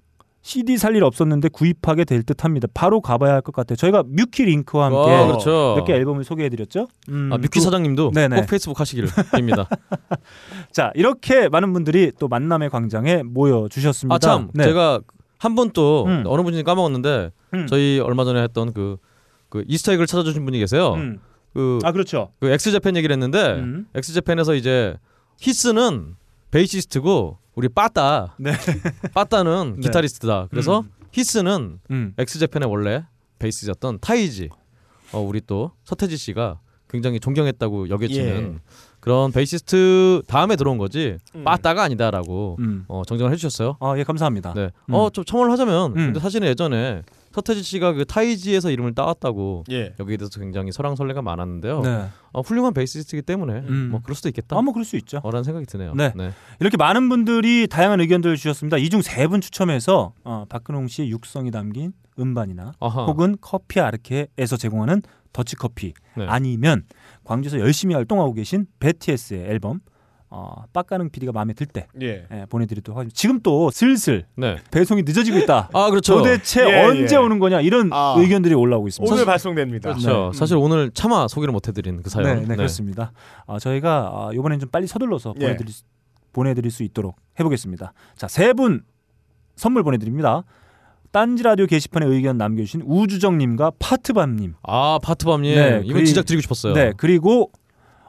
CD 0.47 0.77
살 0.77 0.95
일 0.95 1.03
없었는데 1.03 1.49
구입하게 1.49 2.05
될 2.05 2.23
듯합니다. 2.23 2.69
바로 2.73 3.01
가봐야 3.01 3.33
할 3.33 3.41
것 3.41 3.53
같아요. 3.53 3.75
저희가 3.75 4.03
뮤키 4.07 4.45
링크와 4.45 4.85
함께 4.85 5.11
아, 5.11 5.27
그렇죠. 5.27 5.73
몇개 5.77 5.91
앨범을 5.93 6.23
소개해드렸죠. 6.23 6.87
음, 7.09 7.29
아, 7.33 7.37
뮤키 7.37 7.59
그- 7.59 7.61
사장님도 7.61 8.11
네네. 8.13 8.37
꼭 8.37 8.45
페이스북 8.47 8.79
하시기를 8.79 9.09
빕니다. 9.09 9.67
자 10.71 10.91
이렇게 10.95 11.49
많은 11.49 11.73
분들이 11.73 12.13
또 12.17 12.29
만남의 12.29 12.69
광장에 12.69 13.23
모여 13.23 13.67
주셨습니다. 13.69 14.15
아, 14.15 14.19
참. 14.19 14.49
네. 14.53 14.63
제가 14.63 15.01
한분또 15.39 16.05
음. 16.05 16.23
어느 16.25 16.41
분인지 16.43 16.63
까먹었는데 16.63 17.31
음. 17.53 17.67
저희 17.67 17.99
얼마 17.99 18.23
전에 18.23 18.41
했던 18.41 18.71
그, 18.71 18.95
그 19.49 19.65
Easter 19.67 19.86
egg를 19.86 20.07
찾아주신 20.07 20.45
분이 20.45 20.57
계세요. 20.59 20.93
음. 20.93 21.19
그, 21.53 21.79
아 21.83 21.91
그렇죠. 21.91 22.31
그 22.39 22.49
X 22.49 22.57
Japan 22.57 22.95
얘기를 22.95 23.13
했는데 23.13 23.53
음. 23.55 23.87
X 23.95 24.01
Japan에서 24.01 24.55
이제 24.55 24.95
히스는 25.41 26.15
베이시스트고 26.51 27.37
우리 27.55 27.69
파타 27.69 28.35
네. 28.37 28.51
파타는 29.13 29.75
네. 29.81 29.81
기타리스트다. 29.81 30.47
그래서 30.49 30.81
음. 30.81 30.89
히스는 31.11 31.79
음. 31.91 32.13
X 32.17 32.24
Japan의 32.24 32.69
원래 32.69 33.03
베이스였던 33.39 33.99
타이지. 34.01 34.49
어, 35.13 35.19
우리 35.19 35.41
또 35.45 35.71
서태지 35.83 36.17
씨가 36.17 36.59
굉장히 36.89 37.19
존경했다고 37.19 37.89
여겨지는 37.89 38.59
그런 38.99 39.31
베이시스트 39.31 40.21
다음에 40.27 40.55
들어온 40.55 40.77
거지 40.77 41.17
음. 41.35 41.43
파타가 41.43 41.83
아니다라고 41.83 42.57
음. 42.59 42.85
어, 42.87 43.03
정정을 43.05 43.31
해주셨어요. 43.33 43.77
아 43.79 43.95
예 43.97 44.03
감사합니다. 44.03 44.53
네. 44.53 44.69
음. 44.89 44.93
어, 44.93 45.09
좀 45.09 45.23
첨언을 45.25 45.51
하자면 45.51 45.91
음. 45.91 45.95
근데 45.95 46.19
사실은 46.19 46.47
예전에 46.47 47.01
서태지 47.37 47.61
씨가 47.61 47.93
그 47.93 48.03
타이지에서 48.05 48.71
이름을 48.71 48.95
따왔다고 48.95 49.63
예. 49.69 49.93
여기에 49.99 50.17
대해서 50.17 50.39
굉장히 50.39 50.71
설왕설래가 50.71 51.21
많았는데요. 51.21 51.81
네. 51.81 52.07
어, 52.33 52.41
훌륭한 52.41 52.73
베이시스트이기 52.73 53.21
때문에 53.21 53.59
음. 53.59 53.89
뭐 53.91 53.99
그럴 54.01 54.15
수도 54.15 54.27
있겠다. 54.29 54.57
아, 54.57 54.61
뭐 54.63 54.73
그럴 54.73 54.83
수 54.85 54.95
있죠. 54.97 55.19
어라는 55.21 55.43
생각이 55.43 55.67
드네요. 55.67 55.93
네. 55.93 56.11
이렇게 56.59 56.77
많은 56.77 57.07
분들이 57.09 57.67
다양한 57.67 58.01
의견들을 58.01 58.37
주셨습니다. 58.37 58.77
이 58.77 58.89
중 58.89 59.01
세 59.03 59.27
분 59.27 59.39
추첨해서 59.39 60.13
어, 60.23 60.45
박근홍 60.49 60.87
씨의 60.87 61.11
육성이 61.11 61.51
담긴 61.51 61.93
음반이나 62.17 62.71
아하. 62.79 63.05
혹은 63.05 63.37
커피 63.39 63.79
아르케에서 63.79 64.57
제공하는 64.57 65.03
더치커피 65.31 65.93
네. 66.17 66.25
아니면 66.27 66.85
광주에서 67.23 67.59
열심히 67.59 67.93
활동하고 67.93 68.33
계신 68.33 68.65
베티애스의 68.79 69.41
앨범 69.45 69.81
어, 70.29 70.63
빡가능 70.73 71.09
PD가 71.09 71.31
마음에 71.31 71.53
들때 71.53 71.87
예. 72.01 72.25
예, 72.31 72.45
보내드리도록 72.49 72.97
하겠습니다. 72.97 73.15
지금 73.15 73.39
또 73.41 73.71
슬슬 73.71 74.25
네. 74.35 74.57
배송이 74.71 75.03
늦어지고 75.03 75.37
있다. 75.39 75.69
아 75.73 75.89
그렇죠. 75.89 76.17
도대체 76.17 76.67
예, 76.69 76.83
언제 76.85 77.15
예. 77.15 77.17
오는 77.19 77.39
거냐 77.39 77.61
이런 77.61 77.89
아. 77.93 78.15
의견들이 78.17 78.53
올라오고 78.53 78.89
있습니다. 78.89 79.13
오늘 79.13 79.25
발송됩니다. 79.25 79.89
그렇죠. 79.93 80.31
네. 80.33 80.37
사실 80.37 80.57
오늘 80.57 80.91
차마 80.93 81.27
소개를 81.29 81.53
못해드린 81.53 82.01
그 82.01 82.09
사연. 82.09 82.41
네, 82.41 82.45
네, 82.47 82.55
그렇습니다. 82.57 83.13
아, 83.45 83.57
저희가 83.57 84.11
아, 84.13 84.29
이번엔 84.33 84.59
좀 84.59 84.69
빨리 84.69 84.85
서둘러서 84.87 85.33
예. 85.37 85.45
보내드릴, 85.45 85.71
수- 85.73 85.83
보내드릴 86.33 86.71
수 86.71 86.83
있도록 86.83 87.15
해보겠습니다. 87.39 87.93
자, 88.15 88.27
세 88.27 88.51
분 88.53 88.83
선물 89.55 89.83
보내드립니다. 89.83 90.43
딴지 91.11 91.41
라디오 91.41 91.65
게시판에 91.67 92.05
의견 92.05 92.37
남겨주신 92.37 92.83
우주정님과 92.85 93.71
파트밤님, 93.79 94.55
아 94.61 94.99
파트밤님 95.01 95.55
네, 95.55 95.81
이건 95.85 95.93
그리- 95.95 96.05
진작 96.05 96.25
드리고 96.25 96.41
싶었어요. 96.41 96.73
네, 96.73 96.91
그리고 96.97 97.49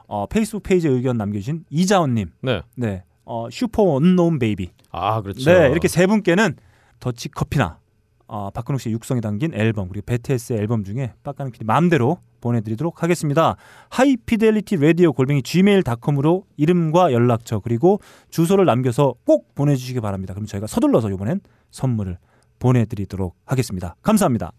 어, 0.09 0.25
페이스북 0.25 0.63
페이지에 0.63 0.91
의견 0.91 1.17
남겨주신 1.17 1.65
이자원님, 1.69 2.31
네. 2.41 2.61
네, 2.75 3.03
어, 3.23 3.47
Superunknown 3.51 4.39
baby, 4.39 4.71
아 4.91 5.21
그렇죠. 5.21 5.49
네, 5.49 5.69
이렇게 5.69 5.87
세 5.87 6.07
분께는 6.07 6.55
더치 6.99 7.29
커피나 7.29 7.79
어, 8.27 8.51
박근홍 8.51 8.77
씨의 8.77 8.93
육성이 8.93 9.21
담긴 9.21 9.53
앨범 9.53 9.89
그리고 9.89 10.05
베테스의 10.05 10.59
앨범 10.59 10.83
중에 10.83 11.13
빡가는 11.23 11.51
PD 11.51 11.65
마음대로 11.65 12.19
보내드리도록 12.41 13.03
하겠습니다. 13.03 13.55
하이피델리티 13.89 14.77
라디오 14.77 15.13
골뱅이 15.13 15.41
gmail.com으로 15.41 16.45
이름과 16.55 17.11
연락처 17.11 17.59
그리고 17.59 17.99
주소를 18.29 18.65
남겨서 18.65 19.15
꼭 19.25 19.53
보내주시기 19.55 19.99
바랍니다. 19.99 20.33
그럼 20.33 20.45
저희가 20.45 20.67
서둘러서 20.67 21.09
이번엔 21.09 21.41
선물을 21.71 22.17
보내드리도록 22.59 23.35
하겠습니다. 23.45 23.95
감사합니다. 24.03 24.53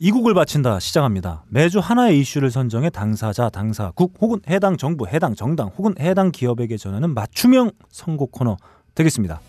이 0.00 0.12
곡을 0.12 0.32
바친다 0.32 0.78
시작합니다. 0.78 1.42
매주 1.48 1.80
하나의 1.80 2.20
이슈를 2.20 2.52
선정해 2.52 2.88
당사자, 2.88 3.50
당사 3.50 3.90
국 3.96 4.14
혹은 4.20 4.40
해당 4.48 4.76
정부, 4.76 5.08
해당 5.08 5.34
정당 5.34 5.72
혹은 5.76 5.92
해당 5.98 6.30
기업에게 6.30 6.76
전하는 6.76 7.12
맞춤형 7.14 7.72
선곡 7.90 8.30
코너 8.30 8.56
되겠습니다. 8.94 9.40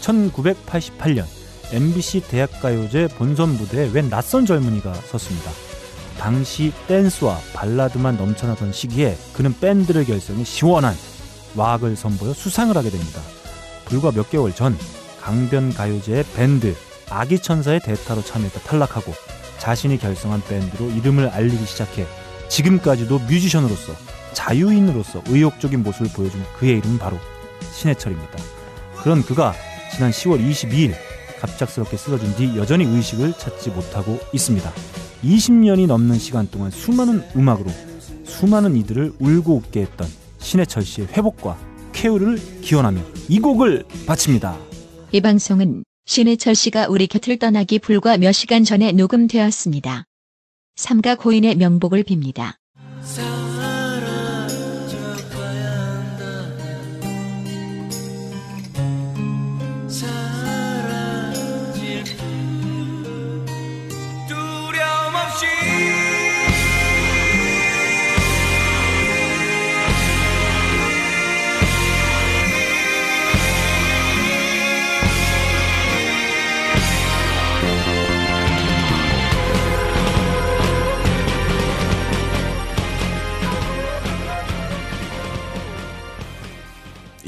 1988년 0.00 1.24
MBC 1.72 2.28
대학가요제 2.28 3.08
본선 3.16 3.50
무대에 3.50 3.90
웬 3.94 4.10
낯선 4.10 4.44
젊은이가 4.44 4.92
섰습니다. 4.92 5.50
당시 6.18 6.70
댄스와 6.86 7.38
발라드만 7.54 8.18
넘쳐나던 8.18 8.72
시기에 8.72 9.16
그는 9.32 9.58
밴드를 9.58 10.04
결성해 10.04 10.44
시원한 10.44 10.94
왁을 11.56 11.96
선보여 11.96 12.34
수상을 12.34 12.76
하게 12.76 12.90
됩니다. 12.90 13.22
불과 13.86 14.12
몇 14.12 14.28
개월 14.28 14.52
전 14.52 14.76
강변 15.22 15.72
가요제의 15.72 16.24
밴드 16.36 16.74
아기 17.10 17.38
천사의 17.38 17.80
대타로 17.80 18.22
참여했다 18.22 18.60
탈락하고 18.60 19.12
자신이 19.58 19.98
결성한 19.98 20.42
밴드로 20.48 20.90
이름을 20.90 21.28
알리기 21.28 21.66
시작해 21.66 22.06
지금까지도 22.48 23.18
뮤지션으로서 23.20 23.92
자유인으로서 24.32 25.22
의욕적인 25.26 25.82
모습을 25.82 26.10
보여준 26.14 26.42
그의 26.58 26.78
이름은 26.78 26.98
바로 26.98 27.18
신해철입니다. 27.72 28.38
그런 29.02 29.22
그가 29.22 29.54
지난 29.92 30.10
10월 30.10 30.40
22일 30.40 30.94
갑작스럽게 31.40 31.96
쓰러진 31.96 32.34
뒤 32.36 32.56
여전히 32.56 32.84
의식을 32.84 33.34
찾지 33.34 33.70
못하고 33.70 34.18
있습니다. 34.32 34.70
20년이 35.24 35.86
넘는 35.86 36.18
시간 36.18 36.48
동안 36.50 36.70
수많은 36.70 37.22
음악으로 37.36 37.70
수많은 38.24 38.76
이들을 38.76 39.14
울고 39.18 39.56
웃게 39.56 39.82
했던 39.82 40.08
신해철 40.38 40.82
씨의 40.84 41.08
회복과 41.08 41.58
쾌유를 41.92 42.38
기원하며 42.62 43.00
이 43.28 43.40
곡을 43.40 43.84
바칩니다. 44.06 44.56
이 45.12 45.20
방송은 45.20 45.84
신해철 46.10 46.56
씨가 46.56 46.88
우리 46.88 47.06
곁을 47.06 47.38
떠나기 47.38 47.78
불과 47.78 48.16
몇 48.16 48.32
시간 48.32 48.64
전에 48.64 48.90
녹음되었습니다. 48.90 50.06
삼가 50.74 51.14
고인의 51.14 51.54
명복을 51.54 52.02
빕니다. 52.02 52.54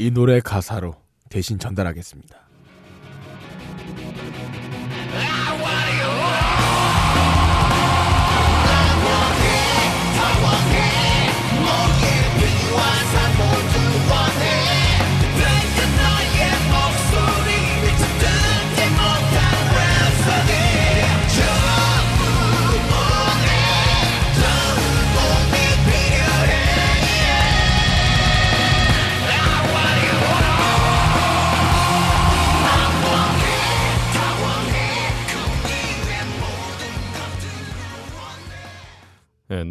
이 0.02 0.10
노래 0.10 0.40
가사로 0.40 0.96
대신 1.28 1.60
전달하겠습니다. 1.60 2.36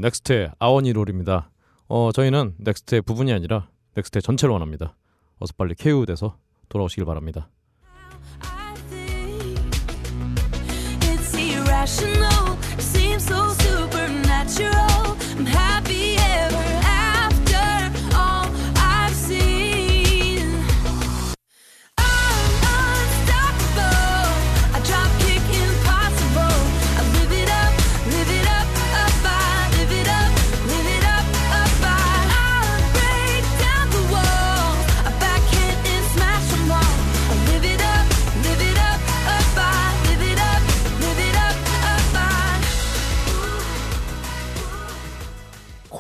넥스트의 0.02 0.52
I 0.58 0.63
Want 0.63 0.84
It 0.84 0.94
All입니다. 0.94 1.52
어, 1.88 2.12
저희는 2.12 2.56
넥스트의 2.58 3.04
부분이 3.04 3.32
아니라 3.32 3.70
넥스트의 3.96 4.22
전체를 4.24 4.52
원합니다. 4.54 4.96
어서 5.38 5.54
빨리 5.56 5.76
쾌유돼서 5.76 6.38
돌아오시길 6.70 7.06
바랍니다. 7.06 7.50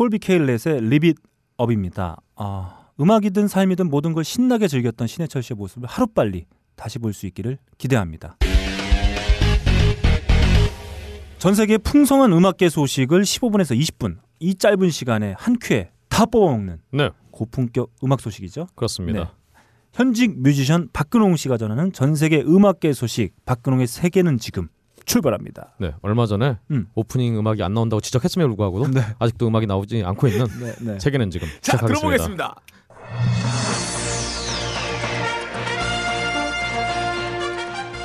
콜비 0.01 0.17
케일렛의 0.17 0.81
리빗 0.89 1.15
업입니다. 1.57 2.17
아, 2.35 2.87
음악이든 2.99 3.47
삶이든 3.47 3.91
모든 3.91 4.13
걸 4.13 4.23
신나게 4.23 4.67
즐겼던 4.67 5.07
신해철 5.07 5.43
씨의 5.43 5.57
모습을 5.57 5.87
하루빨리 5.87 6.47
다시 6.75 6.97
볼 6.97 7.13
수 7.13 7.27
있기를 7.27 7.59
기대합니다. 7.77 8.37
전 11.37 11.53
세계 11.53 11.77
풍성한 11.77 12.33
음악계 12.33 12.69
소식을 12.69 13.21
15분에서 13.21 13.79
20분 13.79 14.17
이 14.39 14.55
짧은 14.55 14.89
시간에 14.89 15.35
한 15.37 15.55
큐에 15.61 15.91
다 16.09 16.25
뽑아먹는 16.25 16.79
네, 16.93 17.11
고품격 17.29 17.91
음악 18.03 18.21
소식이죠. 18.21 18.69
그렇습니다. 18.73 19.19
네. 19.19 19.61
현직 19.93 20.41
뮤지션 20.41 20.89
박근홍 20.93 21.35
씨가 21.35 21.57
전하는 21.57 21.93
전 21.93 22.15
세계 22.15 22.41
음악계 22.41 22.93
소식 22.93 23.35
박근홍의 23.45 23.85
세계는 23.85 24.39
지금 24.39 24.67
출발합니다. 25.05 25.73
네, 25.79 25.93
얼마 26.01 26.25
전에 26.25 26.57
음. 26.71 26.87
오프닝 26.95 27.37
음악이 27.37 27.63
안 27.63 27.73
나온다고 27.73 28.01
지적했음에 28.01 28.45
불구하고도 28.47 28.91
네. 28.91 29.01
아직도 29.19 29.47
음악이 29.47 29.67
나오지 29.67 30.03
않고 30.03 30.27
있는 30.27 30.45
네, 30.59 30.73
네. 30.81 30.99
세계는 30.99 31.31
지금 31.31 31.47
자, 31.61 31.77
시작하겠습니다. 31.77 31.99
들어보겠습니다. 31.99 32.55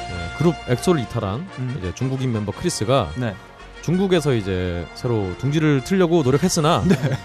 네, 0.09 0.38
그룹 0.38 0.55
엑소를 0.68 1.03
이탈한 1.03 1.40
음. 1.59 1.76
이제 1.78 1.94
중국인 1.94 2.32
멤버 2.32 2.53
크리스가 2.53 3.11
네. 3.18 3.34
중국에서 3.82 4.34
이제 4.34 4.84
새로 4.94 5.32
둥지를 5.38 5.84
틀려고 5.84 6.22
노력했으나 6.22 6.82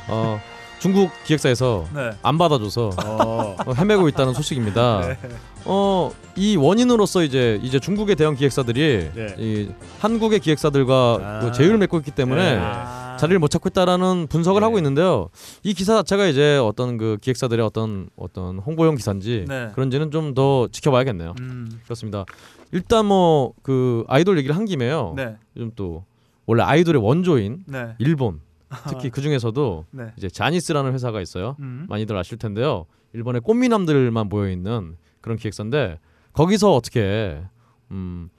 어, 0.10 0.40
중국 0.82 1.12
기획사에서 1.26 1.86
네. 1.94 2.10
안 2.24 2.40
받아줘서 2.40 2.90
어. 3.06 3.56
어, 3.68 3.74
헤매고 3.74 4.08
있다는 4.10 4.34
소식입니다. 4.34 5.02
네. 5.02 5.18
어, 5.66 6.12
이 6.36 6.56
원인으로서 6.56 7.22
이제 7.24 7.60
이제 7.62 7.80
중국의 7.80 8.16
대형 8.16 8.34
기획사들이 8.34 9.12
네. 9.14 9.36
이 9.38 9.70
한국의 10.00 10.40
기획사들과 10.40 11.20
아. 11.22 11.40
그 11.42 11.52
제휴를 11.52 11.78
맺고 11.78 12.00
있기 12.00 12.10
때문에 12.10 12.56
네. 12.56 12.60
아. 12.60 13.16
자리를 13.20 13.38
못 13.38 13.50
찾고 13.50 13.70
있다라는 13.70 14.26
분석을 14.28 14.62
네. 14.62 14.66
하고 14.66 14.80
있는데요. 14.80 15.30
이 15.62 15.76
기사 15.76 15.94
자체가 15.98 16.26
이제 16.26 16.58
어떤 16.58 16.98
그 16.98 17.18
기획사들의 17.22 17.64
어떤 17.64 18.10
어떤 18.16 18.58
홍보용 18.58 18.96
기사인지 18.96 19.46
네. 19.48 19.70
그런지는 19.76 20.10
좀 20.10 20.34
더 20.34 20.68
지켜봐야겠네요. 20.72 21.36
음. 21.42 21.80
그렇습니다. 21.84 22.26
일단 22.72 23.06
뭐 23.06 23.54
그 23.62 24.04
아이돌 24.08 24.40
얘기를 24.40 24.56
한 24.56 24.66
김에요. 24.66 25.14
네. 25.16 25.36
요즘 25.58 25.72
또 25.76 26.06
원래 26.48 26.64
아이돌의 26.64 27.04
원조인 27.04 27.64
네. 27.68 27.90
일본 28.00 28.40
특히 28.88 29.10
그 29.10 29.22
중에서도 29.22 29.86
네. 29.92 30.14
이제 30.18 30.30
자니스라는 30.30 30.94
회사가 30.94 31.22
있어요. 31.22 31.56
음. 31.60 31.86
많이들 31.90 32.16
아실 32.18 32.38
텐데요. 32.38 32.86
일본의 33.14 33.42
꽃미남들만 33.42 34.30
모여 34.30 34.50
있는 34.50 34.96
그런 35.20 35.38
기획사인데 35.38 36.00
거기서 36.34 36.74
어떻게 36.74 37.42
음 37.92 38.30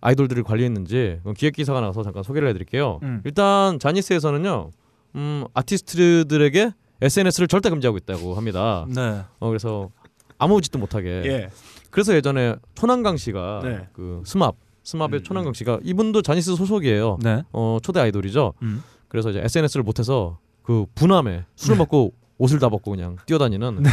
아이돌들을 0.00 0.42
관리했는지 0.42 1.20
기획 1.36 1.54
기사가 1.54 1.80
나와서 1.80 2.02
잠깐 2.02 2.22
소개를 2.22 2.48
해드릴게요. 2.48 3.00
음. 3.02 3.22
일단 3.24 3.78
자니스에서는요, 3.78 4.70
음 5.16 5.44
아티스트들에게 5.54 6.72
SNS를 7.00 7.48
절대 7.48 7.70
금지하고 7.70 7.96
있다고 7.98 8.34
합니다. 8.34 8.86
네. 8.88 9.22
어 9.38 9.48
그래서 9.48 9.90
아무 10.38 10.60
짓도 10.60 10.78
못하게. 10.78 11.22
예. 11.24 11.50
그래서 11.90 12.14
예전에 12.14 12.56
초난강 12.74 13.16
씨가 13.16 13.60
네. 13.62 13.88
그 13.92 14.22
스맙 14.26 14.56
스맙의 14.82 15.20
음, 15.20 15.22
초난강 15.22 15.52
씨가 15.54 15.78
이분도 15.82 16.20
자니스 16.22 16.54
소속이에요. 16.54 17.18
네. 17.22 17.42
어 17.52 17.78
초대 17.82 18.00
아이돌이죠. 18.00 18.52
음. 18.62 18.82
그래서 19.14 19.30
이제 19.30 19.40
SNS를 19.44 19.84
못해서 19.84 20.38
그 20.64 20.86
분함에 20.96 21.44
술을 21.54 21.76
네. 21.76 21.78
먹고 21.78 22.14
옷을 22.36 22.58
다 22.58 22.68
벗고 22.68 22.90
그냥 22.90 23.14
뛰어다니는 23.26 23.84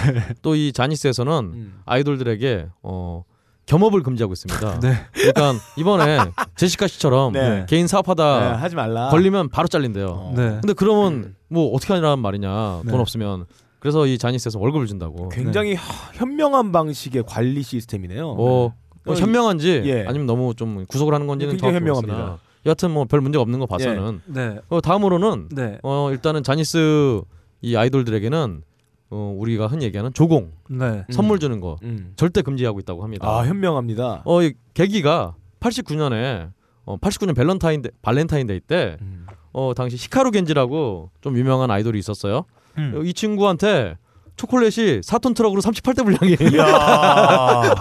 또 0.41 0.55
이 0.55 0.73
자니스에서는 0.73 1.31
음. 1.53 1.79
아이돌들에게 1.85 2.65
어 2.81 3.23
겸업을 3.67 4.01
금지하고 4.01 4.33
있습니다. 4.33 4.79
네. 4.81 4.95
그러니까 5.13 5.53
이번에 5.77 6.17
제시카 6.55 6.87
씨처럼 6.87 7.33
네. 7.33 7.67
개인 7.69 7.83
네, 7.83 7.87
사업하다 7.87 8.55
하지 8.59 8.75
말라. 8.75 9.09
걸리면 9.09 9.49
바로 9.49 9.67
잘린대요. 9.67 10.07
어. 10.07 10.33
네. 10.35 10.49
근데 10.59 10.73
그러면 10.73 11.35
뭐 11.49 11.71
어떻게 11.75 11.93
하냐는 11.93 12.17
말이냐 12.17 12.81
네. 12.83 12.89
돈 12.91 12.99
없으면 12.99 13.45
그래서 13.77 14.07
이 14.07 14.17
자니스에서 14.17 14.57
월급을 14.57 14.87
준다고. 14.87 15.29
굉장히 15.29 15.75
하- 15.75 16.11
현명한 16.13 16.71
방식의 16.71 17.25
관리 17.27 17.61
시스템이네요. 17.61 18.27
어, 18.27 18.35
뭐 18.35 18.73
어, 19.05 19.13
현명한지 19.13 19.83
예. 19.85 20.05
아니면 20.07 20.25
너무 20.25 20.55
좀 20.55 20.83
구속을 20.87 21.13
하는 21.13 21.27
건지는 21.27 21.51
굉장히 21.57 21.79
모르겠으나 21.79 22.07
현명합니다. 22.13 22.50
여하튼 22.65 22.91
뭐 22.91 23.05
별 23.05 23.21
문제가 23.21 23.41
없는 23.41 23.59
거 23.59 23.65
봐서는 23.65 24.21
네. 24.25 24.59
어, 24.69 24.81
다음으로는 24.81 25.49
네. 25.51 25.79
어 25.83 26.09
일단은 26.11 26.43
자니스 26.43 27.21
이 27.61 27.75
아이돌들에게는 27.75 28.63
어 29.09 29.35
우리가 29.37 29.67
흔히 29.67 29.85
얘기하는 29.85 30.13
조공 30.13 30.51
네. 30.69 30.85
음. 30.85 31.03
선물 31.11 31.39
주는 31.39 31.59
거 31.59 31.77
음. 31.83 32.13
절대 32.15 32.41
금지하고 32.41 32.79
있다고 32.79 33.03
합니다. 33.03 33.27
아 33.27 33.45
현명합니다. 33.45 34.21
어, 34.25 34.41
이 34.43 34.53
계기가 34.73 35.35
89년에 35.59 36.51
어, 36.85 36.97
89년 36.97 37.35
밸런타인데 37.35 37.89
발렌타인데이 38.01 38.59
때 38.61 38.97
음. 39.01 39.25
어, 39.53 39.73
당시 39.75 39.97
히카루 39.97 40.31
겐지라고 40.31 41.11
좀 41.21 41.37
유명한 41.37 41.69
아이돌이 41.71 41.99
있었어요. 41.99 42.45
음. 42.77 42.93
어, 42.95 43.01
이 43.03 43.13
친구한테 43.13 43.97
초콜릿이 44.35 45.01
4톤 45.01 45.35
트럭으로 45.35 45.61
38대 45.61 46.03
분량이에요. 46.03 46.57
야. 46.61 47.75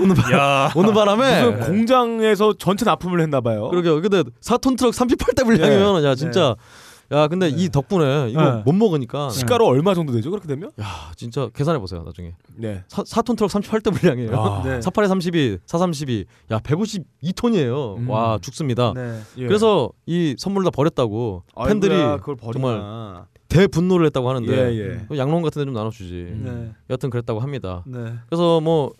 오는, 0.00 0.14
바, 0.14 0.32
야. 0.32 0.72
오는 0.74 0.94
바람에 0.94 1.50
무슨 1.50 1.66
공장에서 1.66 2.54
전체 2.54 2.84
납품을 2.84 3.20
했나 3.20 3.40
봐요. 3.40 3.68
그러게요. 3.68 4.00
근데 4.00 4.22
4톤 4.40 4.78
트럭 4.78 4.92
38대 4.94 5.44
분량이면 5.44 6.04
야 6.04 6.14
진짜 6.14 6.54
야 7.12 7.28
근데 7.28 7.48
이 7.48 7.68
덕분에 7.68 8.30
이거 8.30 8.42
네. 8.42 8.62
못 8.64 8.72
먹으니까 8.72 9.30
시가로 9.30 9.64
얼마 9.64 9.94
정도 9.94 10.12
되죠? 10.12 10.30
그렇게 10.30 10.48
되면? 10.48 10.72
야 10.80 11.12
진짜 11.14 11.48
계산해 11.54 11.78
보세요 11.78 12.02
나중에 12.02 12.32
네. 12.56 12.82
사, 12.88 13.04
4톤 13.04 13.36
트럭 13.36 13.50
38대 13.50 13.94
분량이에요. 13.94 14.34
아. 14.36 14.62
네. 14.66 14.80
48에 14.80 15.06
32, 15.06 15.58
432, 15.66 16.24
야 16.50 16.58
152톤이에요. 16.58 17.98
음. 17.98 18.10
와 18.10 18.38
죽습니다. 18.40 18.92
네. 18.94 19.20
예. 19.38 19.46
그래서 19.46 19.90
이 20.06 20.34
선물을 20.36 20.64
다 20.64 20.70
버렸다고 20.70 21.44
아이고야, 21.54 21.68
팬들이 21.68 21.94
그걸 22.18 22.34
버리나. 22.36 22.52
정말 22.52 23.24
대분노를 23.56 24.06
했다고 24.06 24.28
하는데 24.28 24.52
예, 24.52 24.78
예. 24.78 25.06
그 25.08 25.16
양론 25.16 25.40
같은 25.42 25.60
데 25.60 25.64
좀 25.66 25.72
나눠주지. 25.74 26.38
네. 26.42 26.72
여튼 26.90 27.08
그랬다고 27.10 27.40
합니다. 27.40 27.82
네. 27.86 28.14
그래서 28.28 28.60
뭐 28.60 28.92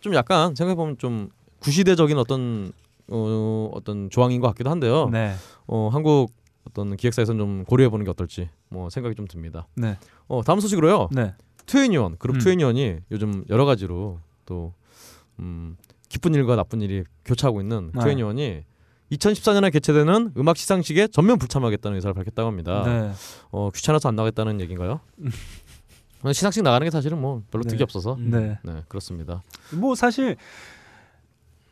좀 0.00 0.14
약간 0.14 0.54
생각해 0.54 0.74
보면 0.74 0.98
좀 0.98 1.30
구시대적인 1.60 2.18
어떤 2.18 2.72
어, 3.08 3.70
어떤 3.72 4.10
조항인 4.10 4.40
것 4.40 4.48
같기도 4.48 4.70
한데요. 4.70 5.08
네. 5.10 5.32
어, 5.66 5.88
한국 5.92 6.32
어떤 6.68 6.96
기획사에서는 6.96 7.38
좀 7.38 7.64
고려해 7.64 7.88
보는 7.88 8.04
게 8.04 8.10
어떨지 8.10 8.48
뭐 8.68 8.90
생각이 8.90 9.14
좀 9.14 9.26
듭니다. 9.26 9.66
네. 9.76 9.96
어, 10.28 10.42
다음 10.44 10.60
소식으로요. 10.60 11.08
네. 11.12 11.34
트웬티원 11.66 12.16
그룹 12.18 12.36
음. 12.36 12.38
트웬티원이 12.40 12.96
요즘 13.12 13.44
여러 13.48 13.64
가지로 13.64 14.18
또 14.46 14.72
음, 15.38 15.76
기쁜 16.08 16.34
일과 16.34 16.54
나쁜 16.56 16.82
일이 16.82 17.04
교차하고 17.24 17.60
있는 17.60 17.90
네. 17.94 18.00
트웬티원이 18.00 18.64
2014년에 19.12 19.72
개최되는 19.72 20.32
음악 20.38 20.56
시상식에 20.56 21.08
전면 21.08 21.38
불참하겠다는 21.38 21.96
의사를 21.96 22.14
밝혔다고 22.14 22.48
합니다. 22.48 22.82
네. 22.84 23.12
어, 23.50 23.70
귀찮아서 23.74 24.08
안 24.08 24.16
나가겠다는 24.16 24.60
얘기인가요? 24.60 25.00
어, 26.22 26.32
시상식 26.32 26.62
나가는 26.62 26.84
게 26.84 26.90
사실은 26.90 27.20
뭐 27.20 27.42
별로 27.50 27.64
득이 27.64 27.78
네. 27.78 27.82
없어서 27.84 28.16
네. 28.18 28.58
네 28.62 28.82
그렇습니다. 28.88 29.42
뭐 29.74 29.94
사실 29.94 30.36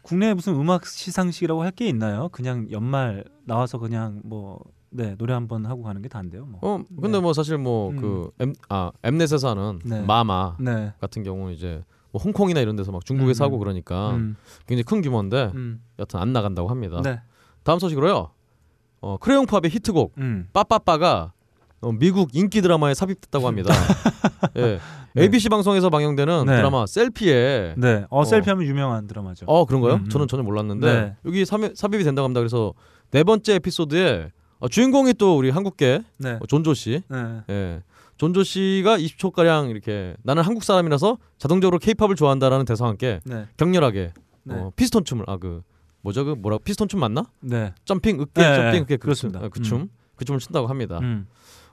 국내에 0.02 0.34
무슨 0.34 0.54
음악 0.54 0.86
시상식이라고 0.86 1.62
할 1.62 1.70
게 1.72 1.86
있나요? 1.88 2.28
그냥 2.30 2.66
연말 2.72 3.24
나와서 3.44 3.78
그냥 3.78 4.20
뭐 4.24 4.58
네, 4.90 5.14
노래 5.16 5.34
한 5.34 5.46
번 5.46 5.66
하고 5.66 5.82
가는 5.84 6.02
게 6.02 6.08
다인데요. 6.08 6.44
뭐. 6.46 6.58
어 6.62 6.82
근데 7.00 7.18
네. 7.18 7.20
뭐 7.20 7.32
사실 7.32 7.58
뭐 7.58 7.90
음. 7.90 7.96
그 8.00 8.30
엠아 8.40 8.90
엠넷에서 9.04 9.50
하는 9.50 9.78
네. 9.84 10.00
마마 10.02 10.56
네. 10.58 10.92
같은 11.00 11.22
경우는 11.22 11.54
이제 11.54 11.84
뭐 12.10 12.20
홍콩이나 12.20 12.58
이런 12.60 12.74
데서 12.74 12.90
막 12.90 13.04
중국에서 13.04 13.44
음. 13.44 13.46
하고 13.46 13.58
그러니까 13.60 14.10
음. 14.16 14.34
굉장히 14.66 14.82
큰 14.82 15.00
규모인데 15.00 15.52
음. 15.54 15.80
여튼 16.00 16.18
안 16.18 16.32
나간다고 16.32 16.68
합니다. 16.68 17.00
네. 17.04 17.20
다음 17.70 17.78
소식으로요. 17.78 18.32
어, 19.00 19.16
크레용팝의 19.18 19.70
히트곡 19.70 20.14
음. 20.18 20.48
빠빠빠가 20.52 21.32
어, 21.80 21.92
미국 21.92 22.34
인기 22.34 22.60
드라마에 22.62 22.94
삽입됐다고 22.94 23.46
합니다. 23.46 23.72
예. 24.56 24.80
네. 25.14 25.22
ABC 25.22 25.48
방송에서 25.50 25.88
방영되는 25.88 26.46
네. 26.46 26.56
드라마 26.56 26.84
셀피에 26.86 27.74
네. 27.76 28.06
어, 28.10 28.22
어. 28.22 28.24
셀피하면 28.24 28.66
유명한 28.66 29.06
드라마죠. 29.06 29.46
어 29.46 29.66
그런가요? 29.66 29.94
음, 29.94 30.00
음. 30.00 30.08
저는 30.08 30.26
전혀 30.26 30.42
몰랐는데 30.42 30.92
네. 30.92 31.16
여기 31.24 31.44
삽입, 31.44 31.76
삽입이 31.76 32.02
된다고 32.02 32.24
합니다. 32.24 32.40
그래서 32.40 32.74
네 33.12 33.22
번째 33.22 33.54
에피소드에 33.54 34.32
어, 34.58 34.66
주인공이 34.66 35.14
또 35.14 35.38
우리 35.38 35.50
한국계 35.50 36.02
네. 36.18 36.38
어, 36.40 36.46
존 36.48 36.64
조 36.64 36.74
씨, 36.74 37.02
네. 37.08 37.42
예. 37.50 37.82
존 38.16 38.32
조 38.32 38.42
씨가 38.42 38.98
20초 38.98 39.30
가량 39.30 39.70
이렇게 39.70 40.16
나는 40.24 40.42
한국 40.42 40.64
사람이라서 40.64 41.18
자동적으로 41.38 41.78
케이팝을 41.78 42.16
좋아한다라는 42.16 42.64
대사와 42.64 42.90
함께 42.90 43.20
네. 43.24 43.46
격렬하게 43.56 44.12
네. 44.42 44.54
어, 44.56 44.72
피스톤 44.74 45.04
춤을 45.04 45.24
아 45.28 45.36
그 45.36 45.62
뭐죠 46.02 46.24
그 46.24 46.30
뭐라 46.32 46.58
피스톤 46.58 46.88
춤 46.88 47.00
맞나? 47.00 47.24
네. 47.40 47.72
jumping 47.84 48.20
어깨 48.20 48.42
네, 48.42 48.54
jumping 48.56 48.72
네, 48.72 48.78
어깨 48.80 48.96
그 48.96 49.04
그렇습니다. 49.04 49.40
춤, 49.40 49.46
아, 49.46 49.48
그 49.48 49.60
음. 49.60 49.62
춤, 49.62 49.88
그 50.16 50.24
춤을 50.24 50.40
춘다고 50.40 50.66
합니다. 50.66 50.98
음. 51.00 51.26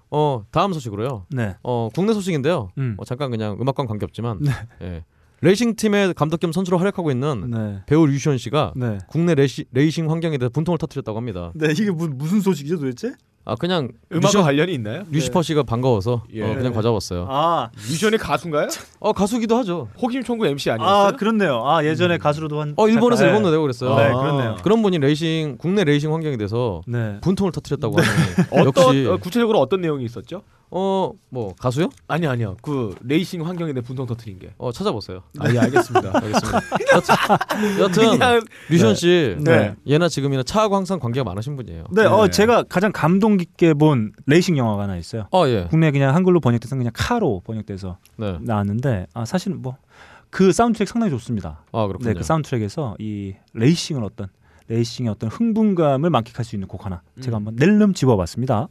어 0.10 0.46
다음 0.52 0.74
소식으로요. 0.74 1.26
네. 1.30 1.56
어 1.64 1.90
국내 1.94 2.14
소식인데요. 2.14 2.70
음. 2.78 2.96
어, 2.98 3.06
잠깐 3.06 3.30
그냥 3.32 3.58
음악과는 3.60 3.88
관계없지만 3.88 4.40
네. 4.42 4.52
예. 4.82 5.06
레이싱 5.42 5.76
팀의 5.76 6.16
감독 6.16 6.40
겸 6.40 6.52
선수로 6.52 6.80
활약하고 6.80 7.12
있는 7.12 7.52
네. 7.52 7.84
배우 7.86 8.06
류시원 8.08 8.38
씨가 8.40 8.74
네. 8.76 8.98
국내 9.08 9.36
레시, 9.36 9.66
레이싱 9.72 10.10
환경에 10.10 10.38
대해 10.38 10.50
분통을 10.50 10.80
터뜨렸다고 10.80 11.18
합니다. 11.18 11.52
네, 11.54 11.72
이게 11.72 11.92
무, 11.92 12.08
무슨 12.08 12.42
소식이죠, 12.42 12.80
도대체? 12.80 13.14
아 13.50 13.56
그냥 13.56 13.88
음악과 14.12 14.44
관련이 14.44 14.74
있나요? 14.74 15.04
류시퍼 15.10 15.42
씨가 15.42 15.64
반가워서 15.64 16.24
예. 16.34 16.44
어, 16.44 16.54
그냥 16.54 16.74
가져왔어요. 16.74 17.28
아, 17.30 17.70
뮤지션의 17.78 18.20
가수인가요? 18.20 18.68
어 19.00 19.14
가수기도 19.14 19.56
하죠. 19.60 19.88
호kim 20.02 20.22
총구 20.24 20.46
MC 20.48 20.70
아니었어요? 20.72 21.08
아, 21.08 21.12
그렇네요. 21.14 21.64
아, 21.66 21.82
예전에 21.86 22.18
가수로도 22.18 22.60
한 22.60 22.74
어 22.76 22.90
일본에서 22.90 23.22
잠깐- 23.22 23.36
일본도 23.38 23.52
내고 23.52 23.62
그랬어요. 23.62 23.96
네, 23.96 24.04
아. 24.04 24.18
그렇네요. 24.20 24.58
그런 24.64 24.82
분이 24.82 24.98
레이싱 25.00 25.56
국내 25.58 25.86
레이싱 25.86 26.14
환경에 26.14 26.36
대해서 26.36 26.82
네. 26.88 27.20
분통을 27.22 27.54
터뜨렸다고 27.54 27.96
하니 27.98 28.08
어떤 28.68 28.86
역시 28.86 29.06
어, 29.08 29.18
구체적으로 29.18 29.60
어떤 29.62 29.80
내용이 29.80 30.04
있었죠? 30.04 30.42
어 30.70 31.14
뭐 31.30 31.54
가수요? 31.56 31.90
아니 32.08 32.26
아니요. 32.26 32.56
그 32.62 32.96
레이싱 33.02 33.46
환경에 33.46 33.74
대해 33.74 33.82
분통 33.82 34.06
터트린 34.06 34.40
게. 34.40 34.54
어 34.58 34.72
찾아보세요. 34.72 35.24
아, 35.40 35.54
예, 35.54 35.60
알겠습니다. 35.60 36.12
알겠습니다. 36.18 36.60
여튼, 36.94 37.80
여튼 37.80 38.10
그냥 38.12 38.42
류시원 38.70 38.96
씨 38.96 39.36
네. 39.40 39.76
예나 39.86 40.08
지금이나 40.10 40.44
차하고 40.44 40.76
항상 40.76 41.00
관계가 41.00 41.24
많으신 41.26 41.56
분이에요. 41.58 41.86
네, 41.92 42.06
어 42.06 42.26
네. 42.26 42.32
제가 42.32 42.64
가장 42.64 42.92
감동 42.92 43.38
깊게 43.38 43.74
본 43.74 44.14
레이싱 44.26 44.58
영화가 44.58 44.84
하나 44.84 44.98
있어요. 44.98 45.28
어 45.32 45.48
예. 45.48 45.68
국내 45.70 45.92
그냥 45.92 46.16
한글로 46.16 46.40
번역돼서 46.40 46.76
그냥 46.76 46.92
카로 46.96 47.42
번역돼서 47.46 47.98
네. 48.18 48.38
나왔는데 48.42 49.08
아 49.14 49.26
사실은 49.26 49.62
뭐그 49.62 50.54
사운드트랙 50.54 50.88
상당히 50.88 51.12
좋습니다. 51.12 51.64
아 51.72 51.88
그렇군요. 51.88 52.10
네, 52.10 52.14
그 52.18 52.24
사운드트랙에서 52.24 52.96
이 53.00 53.34
레이싱을 53.54 54.04
어떤 54.04 54.28
레이싱의 54.70 55.12
어떤 55.12 55.30
흥분감을 55.30 56.10
만끽할 56.10 56.44
수 56.46 56.56
있는 56.56 56.68
곡 56.68 56.86
하나 56.86 57.02
제가 57.22 57.38
한번 57.38 57.56
낼름 57.58 57.94
집어봤습니다. 57.94 58.68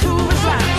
cool 0.00 0.32
as 0.32 0.44
I. 0.46 0.69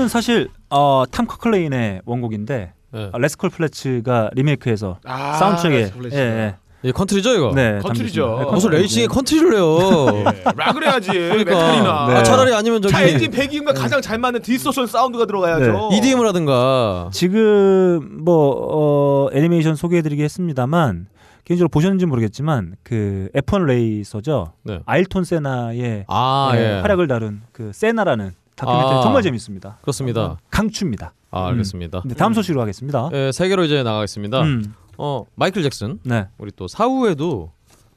원래는 0.00 0.08
사실 0.08 0.48
어, 0.70 1.04
Tom 1.10 1.26
Cochrane의 1.26 2.02
원곡인데 2.06 2.72
예. 2.96 3.10
아, 3.12 3.18
Rascal 3.18 3.50
Flatts가 3.50 4.30
리메이크해서 4.32 4.98
아, 5.04 5.34
사운드트랙에 5.34 5.76
Rascal 5.78 5.92
Flatts. 5.94 6.16
예, 6.16 6.20
예. 6.20 6.56
이 6.82 6.92
컨트리죠 6.92 7.34
이거. 7.36 7.52
네, 7.54 7.78
컨트리죠. 7.82 8.22
담겨 8.22 8.34
있습니다. 8.40 8.54
무슨 8.54 8.70
네, 8.70 8.76
레이싱에 8.78 9.06
컨트리. 9.06 9.40
컨트리를 9.40 9.54
해요. 9.54 10.24
예. 10.34 10.44
락을 10.56 10.84
해야지. 10.84 11.10
그러니까. 11.10 11.50
메탈이나. 11.54 12.06
네. 12.08 12.14
아, 12.14 12.22
차라리 12.22 12.54
아니면 12.54 12.80
저기 12.80 12.94
자 12.94 13.02
엔진 13.02 13.30
배기음과 13.30 13.74
가장 13.74 14.00
잘 14.00 14.18
맞는 14.18 14.40
distortion 14.42 14.86
사운드가 14.86 15.26
들어가야죠. 15.26 15.88
네. 15.90 15.96
EDM을 15.98 16.26
하든가. 16.28 17.10
지금 17.12 18.24
뭐 18.24 19.26
어, 19.28 19.28
애니메이션 19.36 19.74
소개해드리긴 19.76 20.24
했습니다만 20.24 21.08
개인적으로 21.44 21.68
보셨는지 21.68 22.06
모르겠지만 22.06 22.76
그 22.82 23.28
F1 23.34 23.64
레이서죠. 23.66 24.54
네. 24.64 24.80
아일톤 24.86 25.24
세나의 25.24 26.06
아 26.08 26.52
예, 26.54 26.58
예. 26.76 26.80
활약을 26.80 27.08
다룬 27.08 27.42
그 27.52 27.72
세나라는 27.74 28.32
다큐멘터리 28.60 28.98
아. 28.98 29.00
정말 29.02 29.22
재밌습니다. 29.22 29.78
그렇습니다. 29.80 30.38
강추입니다. 30.50 31.14
아 31.30 31.46
알겠습니다. 31.48 32.02
네, 32.04 32.14
다음 32.14 32.34
소식으로 32.34 32.60
가겠습니다. 32.60 33.10
예, 33.12 33.32
세계로 33.32 33.64
이제 33.64 33.82
나가겠습니다. 33.82 34.42
음, 34.42 34.74
어 34.98 35.24
마이클 35.34 35.62
잭슨 35.62 35.98
네. 36.02 36.26
우리 36.38 36.50
또 36.54 36.68
사후에도 36.68 37.52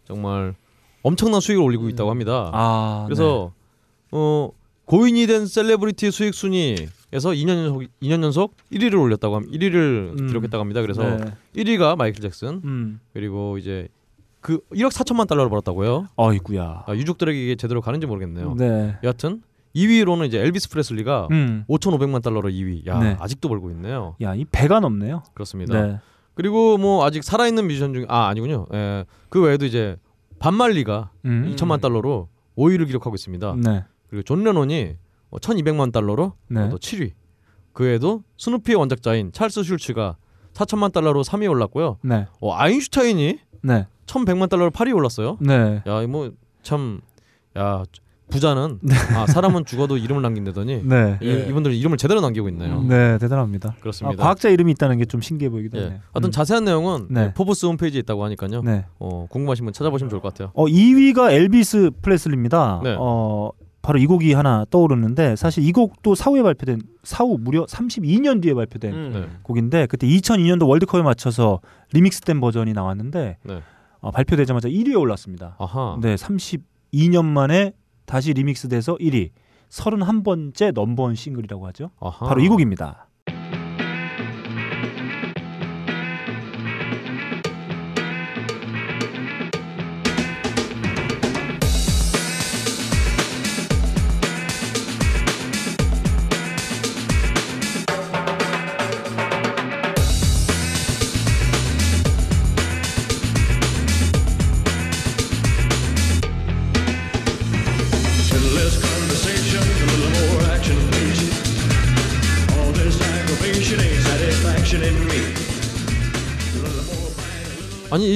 정말 0.05 0.55
엄청난 1.01 1.41
수익을 1.41 1.61
올리고 1.61 1.89
있다고 1.89 2.09
합니다. 2.09 2.49
아, 2.53 3.03
그래서 3.05 3.51
어 4.11 4.49
고인이 4.85 5.27
된 5.27 5.45
셀레브리티 5.47 6.11
수익 6.11 6.33
순위에서 6.33 7.31
2년 7.31 7.49
연속 7.49 7.83
2년 8.01 8.23
연속 8.23 8.55
1위를 8.71 9.01
올렸다고 9.01 9.35
함 9.35 9.47
1위를 9.49 10.19
음. 10.19 10.27
기록했다고 10.27 10.61
합니다. 10.61 10.81
그래서 10.81 11.03
네. 11.03 11.33
1위가 11.55 11.97
마이클 11.97 12.21
잭슨 12.21 12.61
음. 12.63 12.99
그리고 13.13 13.57
이제 13.57 13.89
그 14.39 14.59
1억 14.73 14.91
4천만 14.91 15.27
달러를 15.27 15.49
벌었다고요. 15.49 16.07
어이구야. 16.15 16.83
아, 16.85 16.93
유족들에게 16.93 17.43
이게 17.43 17.55
제대로 17.55 17.81
가는지 17.81 18.05
모르겠네요. 18.05 18.55
네. 18.57 18.97
여하튼 19.03 19.41
2위로는 19.75 20.27
이제 20.27 20.39
엘비스 20.39 20.69
프레슬리가 20.69 21.27
음. 21.31 21.65
5,500만 21.67 22.21
달러로 22.21 22.49
2위. 22.49 22.85
야 22.87 22.99
네. 22.99 23.17
아직도 23.19 23.49
벌고 23.49 23.71
있네요. 23.71 24.15
야, 24.21 24.35
이 24.35 24.45
배가 24.45 24.79
넘네요. 24.79 25.23
그렇습니다. 25.33 25.81
네. 25.81 25.99
그리고 26.35 26.77
뭐 26.77 27.05
아직 27.05 27.23
살아 27.23 27.47
있는 27.47 27.67
뮤지션 27.67 27.93
중에 27.93 28.05
아 28.09 28.27
아니군요. 28.27 28.67
예. 28.73 29.05
그 29.29 29.41
외에도 29.41 29.65
이제 29.65 29.97
밥 30.39 30.61
말리가 30.61 31.11
음. 31.25 31.53
2천만 31.55 31.79
달러로 31.81 32.29
5위를 32.57 32.87
기록하고 32.87 33.15
있습니다. 33.15 33.55
네. 33.63 33.83
그리고 34.09 34.23
존 34.23 34.43
레논이 34.43 34.95
1,200만 35.31 35.91
달러로 35.91 36.33
네. 36.49 36.61
어, 36.61 36.69
또 36.69 36.77
7위. 36.77 37.11
그 37.71 37.83
외에도 37.85 38.23
스누피의 38.37 38.75
원작자인 38.77 39.31
찰스 39.31 39.63
슐츠가 39.63 40.17
4천만 40.53 40.91
달러로 40.93 41.23
3위에 41.23 41.49
올랐고요. 41.49 41.97
네. 42.03 42.27
어, 42.39 42.53
아인슈타인이 42.53 43.39
네. 43.63 43.87
1,100만 44.05 44.49
달러로 44.49 44.69
8위에 44.71 44.95
올랐어요. 44.95 45.37
네. 45.41 45.81
야, 45.87 46.05
뭐 46.07 46.31
참 46.61 47.01
야, 47.57 47.83
부자는 48.29 48.79
아, 49.15 49.25
사람은 49.27 49.65
죽어도 49.65 49.97
이름을 49.97 50.21
남긴다더니 50.21 50.83
네. 50.83 51.19
이, 51.21 51.45
이분들 51.49 51.73
이름을 51.73 51.97
제대로 51.97 52.19
남기고 52.21 52.49
있네요. 52.49 52.81
네, 52.83 53.17
대단합니다. 53.19 53.75
아, 53.77 53.81
그렇습니다. 53.81 54.21
과학자 54.23 54.49
이름이 54.49 54.71
있다는 54.71 54.97
게 54.97 55.05
좀 55.05 55.21
신기해 55.21 55.49
보이기도 55.49 55.77
예. 55.77 55.83
하네요. 55.83 55.99
어떤 56.13 56.29
음. 56.29 56.31
자세한 56.31 56.63
내용은 56.65 57.07
네. 57.09 57.33
포브스 57.33 57.65
홈페이지에 57.67 57.99
있다고 57.99 58.23
하니까요. 58.25 58.61
네. 58.63 58.85
어, 58.99 59.27
궁금하신 59.29 59.65
분 59.65 59.73
찾아보시면 59.73 60.09
좋을 60.09 60.21
것 60.21 60.33
같아요. 60.33 60.51
어 60.55 60.65
2위가 60.65 61.31
엘비스 61.31 61.91
프레슬리입니다. 62.01 62.81
네. 62.83 62.95
어 62.97 63.51
바로 63.83 63.99
이 63.99 64.05
곡이 64.05 64.31
하나 64.33 64.65
떠오르는데 64.69 65.35
사실 65.35 65.63
이 65.65 65.71
곡도 65.73 66.15
사후에 66.15 66.41
발표된 66.41 66.81
사후 67.03 67.37
무려 67.39 67.65
32년 67.65 68.41
뒤에 68.41 68.53
발표된 68.53 68.93
음. 68.93 69.11
네. 69.13 69.27
곡인데 69.43 69.85
그때 69.87 70.07
2002년도 70.07 70.67
월드컵에 70.69 71.01
맞춰서 71.03 71.59
리믹스된 71.91 72.39
버전이 72.39 72.71
나왔는데 72.73 73.37
네. 73.43 73.61
어, 73.99 74.11
발표되자마자 74.11 74.69
1위에 74.69 74.97
올랐습니다. 74.99 75.55
아하. 75.59 75.97
네, 76.01 76.15
32년 76.15 77.25
만에 77.25 77.73
다시 78.05 78.33
리믹스돼서 78.33 78.95
1위. 78.97 79.31
31번째 79.69 80.71
넘버원 80.73 81.15
싱글이라고 81.15 81.65
하죠. 81.67 81.91
아하. 81.99 82.27
바로 82.27 82.41
이 82.41 82.47
곡입니다. 82.47 83.07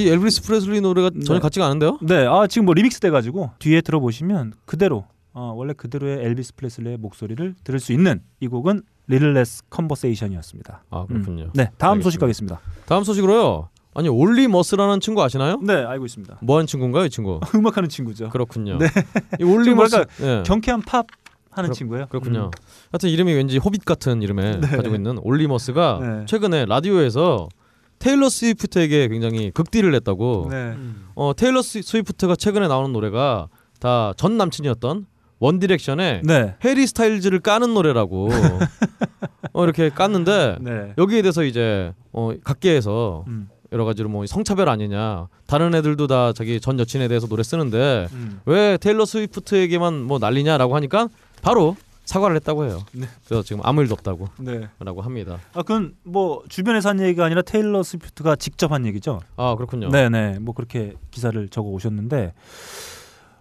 엘비스 0.08 0.42
프레슬리 0.44 0.80
노래가 0.80 1.10
전혀 1.24 1.40
같지가 1.40 1.66
않은데요? 1.66 1.98
네, 2.02 2.26
아 2.26 2.46
지금 2.46 2.64
뭐 2.66 2.74
리믹스 2.74 3.00
돼가지고 3.00 3.50
뒤에 3.58 3.80
들어보시면 3.80 4.54
그대로 4.64 5.04
어, 5.32 5.52
원래 5.56 5.72
그대로의 5.72 6.24
엘비스 6.24 6.54
프레슬리의 6.56 6.96
목소리를 6.98 7.54
들을 7.64 7.78
수 7.80 7.92
있는 7.92 8.20
이 8.40 8.48
곡은 8.48 8.82
Little 9.06 9.40
Less 9.40 9.62
Conversation이었습니다. 9.70 10.84
아 10.90 11.06
그렇군요. 11.06 11.50
네, 11.54 11.70
다음 11.78 11.92
알겠습니다. 11.92 12.04
소식 12.04 12.20
가겠습니다. 12.20 12.60
다음 12.86 13.04
소식으로요. 13.04 13.68
아니 13.94 14.08
올리 14.08 14.46
머스라는 14.48 15.00
친구 15.00 15.22
아시나요? 15.22 15.58
네, 15.62 15.72
알고 15.74 16.04
있습니다. 16.06 16.38
뭐 16.42 16.56
하는 16.56 16.66
친구인가요, 16.66 17.06
이 17.06 17.10
친구? 17.10 17.40
음악하는 17.54 17.88
친구죠. 17.88 18.28
그렇군요. 18.28 18.78
네. 18.78 18.86
이 19.40 19.44
올리 19.44 19.64
좀 19.70 19.76
머스 19.76 20.04
예. 20.22 20.42
경쾌한 20.46 20.82
팝 20.82 21.06
하는 21.50 21.68
그렇- 21.70 21.74
친구예요. 21.74 22.06
그렇군요. 22.08 22.44
음. 22.46 22.50
하여튼 22.92 23.08
이름이 23.08 23.32
왠지 23.32 23.58
호빗 23.58 23.84
같은 23.84 24.22
이름에 24.22 24.60
가지고 24.60 24.94
있는 24.94 25.18
올리 25.22 25.46
머스가 25.48 25.98
네. 26.00 26.24
최근에 26.26 26.66
라디오에서 26.66 27.48
테일러 27.98 28.28
스위프트에게 28.28 29.08
굉장히 29.08 29.50
극딜을 29.50 29.94
했다고. 29.94 30.48
네. 30.50 30.74
어 31.14 31.32
테일러 31.36 31.62
스- 31.62 31.82
스위프트가 31.82 32.36
최근에 32.36 32.68
나오는 32.68 32.92
노래가 32.92 33.48
다 33.80 34.12
전 34.16 34.36
남친이었던 34.36 35.06
원 35.40 35.58
디렉션의 35.60 36.22
네. 36.24 36.54
해리 36.64 36.86
스타일즈를 36.86 37.38
까는 37.40 37.72
노래라고 37.74 38.28
어 39.52 39.64
이렇게 39.64 39.88
깠는데 39.90 40.60
네. 40.62 40.94
여기에 40.98 41.22
대해서 41.22 41.44
이제 41.44 41.92
어 42.12 42.32
각계에서 42.42 43.24
음. 43.28 43.48
여러 43.70 43.84
가지로 43.84 44.08
뭐 44.08 44.24
성차별 44.26 44.68
아니냐 44.68 45.28
다른 45.46 45.74
애들도 45.74 46.06
다 46.06 46.32
자기 46.32 46.60
전 46.60 46.78
여친에 46.80 47.06
대해서 47.06 47.26
노래 47.28 47.42
쓰는데 47.42 48.08
음. 48.12 48.40
왜 48.46 48.78
테일러 48.78 49.04
스위프트에게만 49.04 50.02
뭐 50.04 50.18
난리냐라고 50.18 50.74
하니까 50.74 51.08
바로 51.42 51.76
사과를 52.08 52.36
했다고 52.36 52.64
해요. 52.64 52.82
네. 52.92 53.06
그래서 53.26 53.42
지금 53.42 53.60
아무 53.64 53.82
일도 53.82 53.92
없다고 53.92 54.28
네. 54.38 54.68
라고 54.80 55.02
합니다. 55.02 55.38
아, 55.52 55.60
그건 55.62 55.92
뭐 56.04 56.42
주변에서 56.48 56.88
한 56.88 57.00
얘기가 57.00 57.26
아니라 57.26 57.42
테일러 57.42 57.82
스위프트가 57.82 58.36
직접 58.36 58.72
한 58.72 58.86
얘기죠. 58.86 59.20
아 59.36 59.54
그렇군요. 59.56 59.90
네, 59.90 60.08
네. 60.08 60.38
뭐 60.40 60.54
그렇게 60.54 60.94
기사를 61.10 61.48
적어 61.50 61.68
오셨는데 61.68 62.32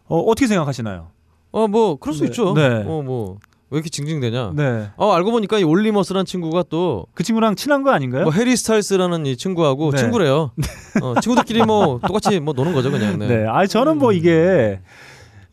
어, 0.07 0.20
어떻게 0.20 0.47
생각하시나요? 0.47 1.07
어뭐 1.51 1.95
그럴 1.95 2.13
수 2.13 2.24
네. 2.24 2.28
있죠. 2.28 2.53
네. 2.53 2.84
어뭐 2.86 3.38
왜 3.70 3.78
이렇게 3.78 3.89
징징대냐. 3.89 4.51
네. 4.55 4.89
어 4.97 5.11
알고 5.13 5.32
보니까 5.32 5.59
이 5.59 5.63
올리머스란 5.63 6.26
친구가 6.26 6.63
또 6.63 7.05
그 7.13 7.24
친구랑 7.24 7.55
친한 7.55 7.84
거 7.84 7.91
아닌가요? 7.91 8.24
뭐 8.24 8.34
해리 8.34 8.55
스타일스라는 8.57 9.26
이 9.28 9.38
친구하고 9.38 9.91
네. 9.91 9.97
친구래요. 9.97 10.51
어, 11.01 11.13
친구들끼리 11.22 11.63
뭐 11.63 11.99
똑같이 12.05 12.41
뭐 12.41 12.53
노는 12.53 12.74
거죠 12.74 12.91
그냥. 12.91 13.18
네. 13.18 13.28
네. 13.28 13.45
아, 13.47 13.65
저는 13.65 13.97
뭐 13.97 14.11
이게 14.11 14.82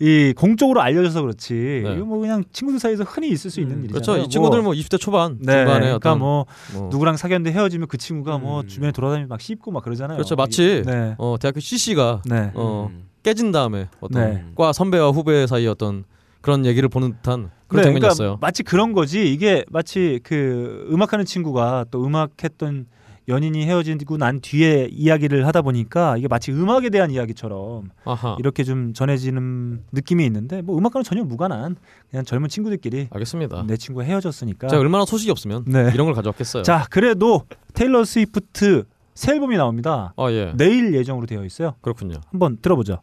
이 0.01 0.33
공적으로 0.37 0.81
알려져서 0.83 1.23
그렇지. 1.23 1.83
네. 1.85 1.95
이거 1.95 2.05
뭐 2.05 2.19
그냥 2.19 2.45
친구들 2.53 2.81
사이에서 2.81 3.05
흔히 3.05 3.29
있을 3.29 3.51
수 3.51 3.61
있는 3.61 3.85
일이잖아요. 3.85 4.03
그렇죠. 4.03 4.17
이 4.25 4.29
친구들 4.29 4.63
뭐 4.63 4.73
20대 4.73 4.99
초반 4.99 5.39
네, 5.41 5.53
중반에 5.53 5.81
그러니까 5.81 5.97
어떤 5.97 6.19
뭐뭐 6.19 6.47
누구랑 6.91 7.17
사귀었는데 7.17 7.57
헤어지면 7.57 7.89
그 7.89 7.97
친구가 7.97 8.39
뭐 8.39 8.63
음. 8.63 8.69
주변에 8.69 8.93
돌아다니면 8.93 9.29
막 9.29 9.41
씹고 9.41 9.71
막 9.71 9.85
그러잖아요. 9.85 10.17
그렇죠. 10.17 10.35
마치 10.35 10.83
네. 10.85 11.15
어 11.19 11.37
대학교 11.41 11.61
CC가 11.61 12.23
네. 12.27 12.51
어 12.55 12.91
음. 12.91 13.05
깨진 13.23 13.53
다음에 13.53 13.89
어떤 14.01 14.23
네. 14.23 14.45
과 14.55 14.73
선배와 14.73 15.11
후배 15.11 15.47
사이 15.47 15.67
어떤 15.67 16.05
그런 16.41 16.67
얘기를 16.67 16.89
보는 16.89 17.13
듯한 17.15 17.51
그런 17.69 17.83
네, 17.83 17.89
장면이었어요. 17.89 18.29
그러니까 18.29 18.47
마치 18.47 18.63
그런 18.63 18.93
거지. 18.93 19.33
이게 19.33 19.65
마치 19.71 20.21
그 20.23 20.87
음악하는 20.91 21.25
친구가 21.25 21.87
또 21.91 22.05
음악했던 22.05 22.87
연인이 23.29 23.65
헤어지고 23.65 24.19
난 24.19 24.41
뒤에 24.41 24.89
이야기를 24.91 25.47
하다 25.47 25.63
보니까 25.63 26.17
이게 26.17 26.29
마치 26.29 26.53
음악에 26.53 26.91
대한 26.91 27.11
이야기처럼 27.11 27.91
아하. 28.05 28.37
이렇게 28.39 28.65
좀 28.65 28.93
전해지는 28.93 29.83
느낌이 29.93 30.25
있는데 30.27 30.63
뭐 30.63 30.77
음악과는 30.77 31.05
전혀 31.05 31.25
무관한 31.25 31.77
그냥 32.11 32.25
젊은 32.25 32.49
친구들끼리 32.49 33.09
알겠습니다. 33.11 33.65
내 33.67 33.77
친구가 33.77 34.05
헤어졌으니까. 34.05 34.69
제가 34.69 34.81
얼마나 34.81 35.05
소식이 35.05 35.31
없으면 35.31 35.65
네. 35.67 35.91
이런 35.95 36.07
걸 36.07 36.15
가져왔겠어요. 36.15 36.63
자, 36.65 36.87
그래도 36.91 37.45
테일러 37.73 38.05
스위프트 38.05 38.85
새 39.15 39.33
앨범이 39.33 39.57
나옵니다. 39.57 40.13
아 40.17 40.31
예. 40.31 40.53
내일 40.57 40.93
예정으로 40.95 41.27
되어 41.27 41.45
있어요. 41.45 41.75
그렇군요. 41.81 42.17
한번 42.31 42.59
들어보죠. 42.61 42.99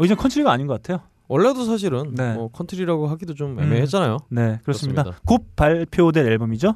어, 0.00 0.04
이제 0.04 0.14
컨트리가 0.14 0.50
아닌 0.50 0.66
것 0.66 0.80
같아요. 0.80 1.02
원래도 1.28 1.64
사실은 1.64 2.14
네. 2.14 2.34
뭐 2.34 2.48
컨트리라고 2.48 3.06
하기도 3.06 3.34
좀 3.34 3.58
음. 3.58 3.62
애매했잖아요. 3.62 4.16
네, 4.30 4.58
그렇습니다. 4.64 5.02
그렇습니다. 5.04 5.20
곧 5.24 5.54
발표될 5.54 6.26
앨범이죠. 6.26 6.74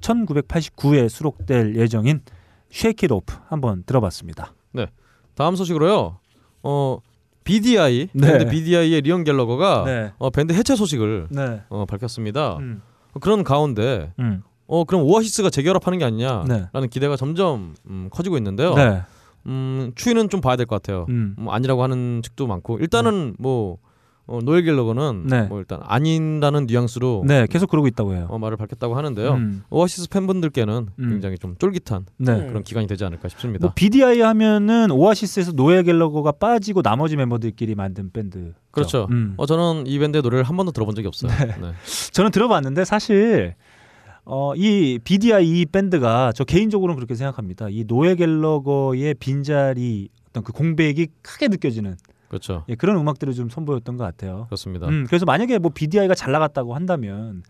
1989에 0.00 1.08
수록될 1.08 1.76
예정인 1.76 2.20
Shake 2.72 3.06
It 3.06 3.14
Off 3.14 3.38
한번 3.48 3.84
들어봤습니다. 3.86 4.54
다음 5.34 5.56
소식으로요. 5.56 6.18
어 6.62 6.98
BDI 7.44 8.08
네. 8.12 8.26
밴드 8.26 8.50
BDI의 8.50 9.00
리언 9.00 9.24
갤러거가 9.24 9.84
네. 9.84 10.12
어, 10.18 10.30
밴드 10.30 10.52
해체 10.52 10.76
소식을 10.76 11.28
네. 11.30 11.62
어, 11.68 11.84
밝혔습니다. 11.86 12.56
음. 12.58 12.82
어, 13.14 13.18
그런 13.18 13.42
가운데 13.42 14.12
음. 14.18 14.42
어 14.66 14.84
그럼 14.84 15.04
오아시스가 15.04 15.50
재결합하는 15.50 15.98
게 15.98 16.04
아니냐라는 16.04 16.70
네. 16.72 16.86
기대가 16.88 17.16
점점 17.16 17.74
음, 17.86 18.08
커지고 18.10 18.36
있는데요. 18.36 18.74
네. 19.44 19.50
음, 19.52 19.92
추이는 19.94 20.28
좀 20.28 20.40
봐야 20.40 20.56
될 20.56 20.66
것 20.66 20.80
같아요. 20.82 21.06
음. 21.08 21.34
뭐 21.38 21.52
아니라고 21.52 21.82
하는 21.82 22.20
측도 22.22 22.46
많고 22.46 22.78
일단은 22.78 23.34
뭐 23.38 23.78
어, 24.24 24.38
노엘 24.40 24.62
갤러거는 24.64 25.26
네. 25.26 25.42
뭐 25.42 25.58
일단 25.58 25.80
아닌다는 25.82 26.66
뉘앙스로 26.66 27.24
네, 27.26 27.46
계속 27.50 27.68
그러고 27.68 27.88
있다고 27.88 28.14
해요. 28.14 28.28
어, 28.30 28.38
말을 28.38 28.56
밝혔다고 28.56 28.94
하는데요. 28.96 29.32
음. 29.34 29.64
오아시스 29.68 30.08
팬분들께는 30.10 30.86
음. 30.96 31.08
굉장히 31.10 31.36
좀 31.38 31.56
쫄깃한 31.58 32.06
네. 32.18 32.46
그런 32.46 32.62
기간이 32.62 32.86
되지 32.86 33.04
않을까 33.04 33.28
싶습니다. 33.28 33.66
뭐 33.66 33.72
BDI 33.74 34.20
하면은 34.20 34.92
오아시스에서 34.92 35.52
노엘 35.52 35.82
갤러거가 35.82 36.30
빠지고 36.32 36.82
나머지 36.82 37.16
멤버들끼리 37.16 37.74
만든 37.74 38.10
밴드. 38.12 38.54
그렇죠. 38.70 39.08
음. 39.10 39.34
어, 39.38 39.44
저는 39.44 39.88
이 39.88 39.98
밴드의 39.98 40.22
노래를 40.22 40.44
한 40.44 40.56
번도 40.56 40.70
들어본 40.70 40.94
적이 40.94 41.08
없어요. 41.08 41.32
네. 41.60 41.72
저는 42.12 42.30
들어봤는데 42.30 42.84
사실 42.84 43.56
어, 44.24 44.54
이 44.54 44.98
BDI 45.02 45.46
이 45.48 45.66
밴드가 45.66 46.32
저 46.34 46.44
개인적으로는 46.44 46.96
그렇게 46.96 47.14
생각합니다. 47.14 47.68
이 47.68 47.84
노엘 47.86 48.16
갤러거의 48.16 49.14
빈자리 49.14 50.08
어떤 50.30 50.42
그 50.44 50.52
공백이 50.52 51.08
크게 51.22 51.48
느껴지는 51.48 51.96
그렇죠. 52.28 52.64
예, 52.68 52.74
그런 52.76 52.96
음악들을 52.96 53.34
좀 53.34 53.48
선보였던 53.50 53.96
것 53.96 54.04
같아요. 54.04 54.44
그렇습니다. 54.46 54.88
음, 54.88 55.04
그래서 55.06 55.26
만약에 55.26 55.58
뭐 55.58 55.70
BDI가 55.74 56.14
잘 56.14 56.32
나갔다고 56.32 56.74
한다면 56.74 57.42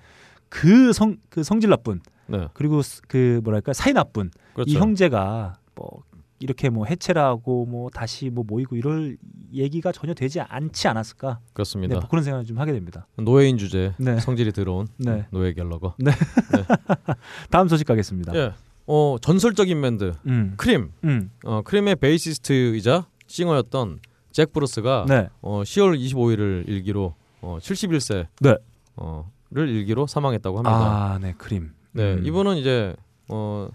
그 0.49 0.91
성 0.93 1.17
그 1.31 1.43
성질 1.43 1.71
나쁜 1.71 2.01
네. 2.27 2.49
그리고 2.55 2.83
스- 2.83 3.01
그 3.09 3.41
뭐랄까 3.45 3.73
사이 3.73 3.93
나쁜 3.93 4.31
그렇죠. 4.55 4.71
이 4.71 4.75
형제가 4.77 5.55
뭐 5.75 6.03
이렇게 6.43 6.69
뭐 6.69 6.87
해체를 6.87 7.23
하고 7.23 7.67
뭐 7.67 7.89
다시 7.91 8.29
뭐 8.31 8.45
모이고 8.47 8.77
이럴 8.77 9.17
얘기가 9.53 9.93
전혀 9.93 10.13
되지 10.15 10.41
않지 10.41 10.89
않았을까? 10.89 11.39
그렇습니다. 11.53 11.95
네, 11.95 12.01
뭐 12.01 12.09
그런 12.09 12.25
생각을 12.25 12.45
좀 12.45 12.59
하게 12.59 12.73
됩니다. 12.73 13.07
노엘인 13.17 13.59
주제 13.59 13.95
네. 13.99 14.19
성질이 14.19 14.53
들어온 14.53 14.89
네. 14.99 15.27
노엘 15.31 15.53
갤러거. 15.53 15.95
다음 17.51 17.69
소식 17.69 17.87
가겠습니다. 17.87 18.35
예. 18.35 18.53
어 18.87 19.17
전설적인 19.21 19.81
밴드 19.81 20.13
음. 20.27 20.55
크림. 20.57 20.91
음. 21.05 21.31
어 21.45 21.63
크림의 21.63 21.97
베이시스트이자 21.97 23.07
싱어였던 23.29 24.01
잭 24.33 24.53
브루스가 24.53 25.07
네. 25.09 25.29
어 25.41 25.63
10월 25.63 25.99
25일을 25.99 26.69
일기로 26.69 27.15
어 27.43 27.59
71세 27.61 28.27
네. 28.41 28.57
어를 28.97 29.69
일기로 29.69 30.07
사망했다고 30.07 30.59
합니다. 30.59 30.75
아, 30.77 31.19
네, 31.21 31.35
크림. 31.39 31.73
네, 31.93 32.15
음. 32.15 32.27
이분은 32.27 32.57
이제 32.57 32.97
어 33.29 33.69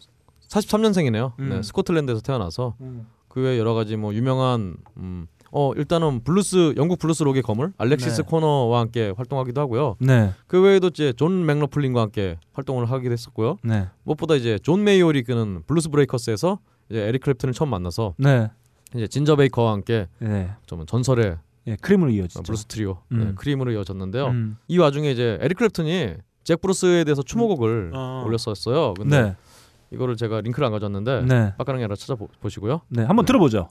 43년생이네요. 0.47 1.33
음. 1.39 1.49
네, 1.49 1.61
스코틀랜드에서 1.61 2.21
태어나서 2.21 2.75
음. 2.81 3.07
그 3.27 3.41
외 3.41 3.59
여러 3.59 3.75
가지 3.75 3.95
뭐 3.97 4.15
유명한 4.15 4.77
음, 4.97 5.27
어 5.51 5.71
일단은 5.75 6.23
블루스 6.23 6.73
영국 6.75 6.97
블루스 6.97 7.21
록의 7.21 7.43
거물 7.43 7.71
알렉시스 7.77 8.21
네. 8.23 8.27
코너와 8.27 8.79
함께 8.79 9.13
활동하기도 9.15 9.61
하고요. 9.61 9.95
네. 9.99 10.31
그 10.47 10.59
외에도 10.59 10.87
이제 10.87 11.13
존 11.15 11.45
맥러플린과 11.45 12.01
함께 12.01 12.37
활동을 12.53 12.89
하기도 12.89 13.11
했었고요. 13.13 13.57
네. 13.63 13.87
무엇보다 14.03 14.33
이제 14.35 14.57
존 14.63 14.83
메이올이 14.83 15.21
이끄는 15.21 15.61
블루스 15.67 15.89
브레이커스에서 15.89 16.57
이제 16.89 16.99
에릭 17.01 17.21
클랩튼을 17.23 17.53
처음 17.53 17.69
만나서 17.69 18.15
네. 18.17 18.49
이제 18.95 19.07
진저 19.07 19.35
베이커와 19.35 19.71
함께 19.73 20.07
네. 20.17 20.49
좀 20.65 20.85
전설의 20.87 21.37
예, 21.67 21.75
크림으로 21.75 22.09
어, 22.09 22.13
이어지죠. 22.13 22.41
블루스 22.41 22.65
트리오 22.65 22.97
음. 23.11 23.19
네, 23.19 23.33
크림으로 23.35 23.71
이어졌는데요. 23.73 24.27
음. 24.29 24.57
이 24.67 24.79
와중에 24.79 25.11
이제 25.11 25.37
에릭 25.41 25.59
클랩튼이 25.59 26.17
잭 26.43 26.59
브루스에 26.61 27.03
대해서 27.03 27.21
추모곡을 27.21 27.91
어. 27.93 28.23
올렸었어요. 28.25 28.93
근데 28.95 29.21
네. 29.21 29.35
이거를 29.91 30.15
제가 30.17 30.41
링크를 30.41 30.65
안 30.65 30.71
가졌는데 30.71 31.21
네. 31.27 31.53
빡가능이 31.57 31.83
하나 31.83 31.95
찾아보시고요. 31.95 32.81
네, 32.89 33.03
한번 33.03 33.25
네. 33.25 33.27
들어보죠. 33.27 33.69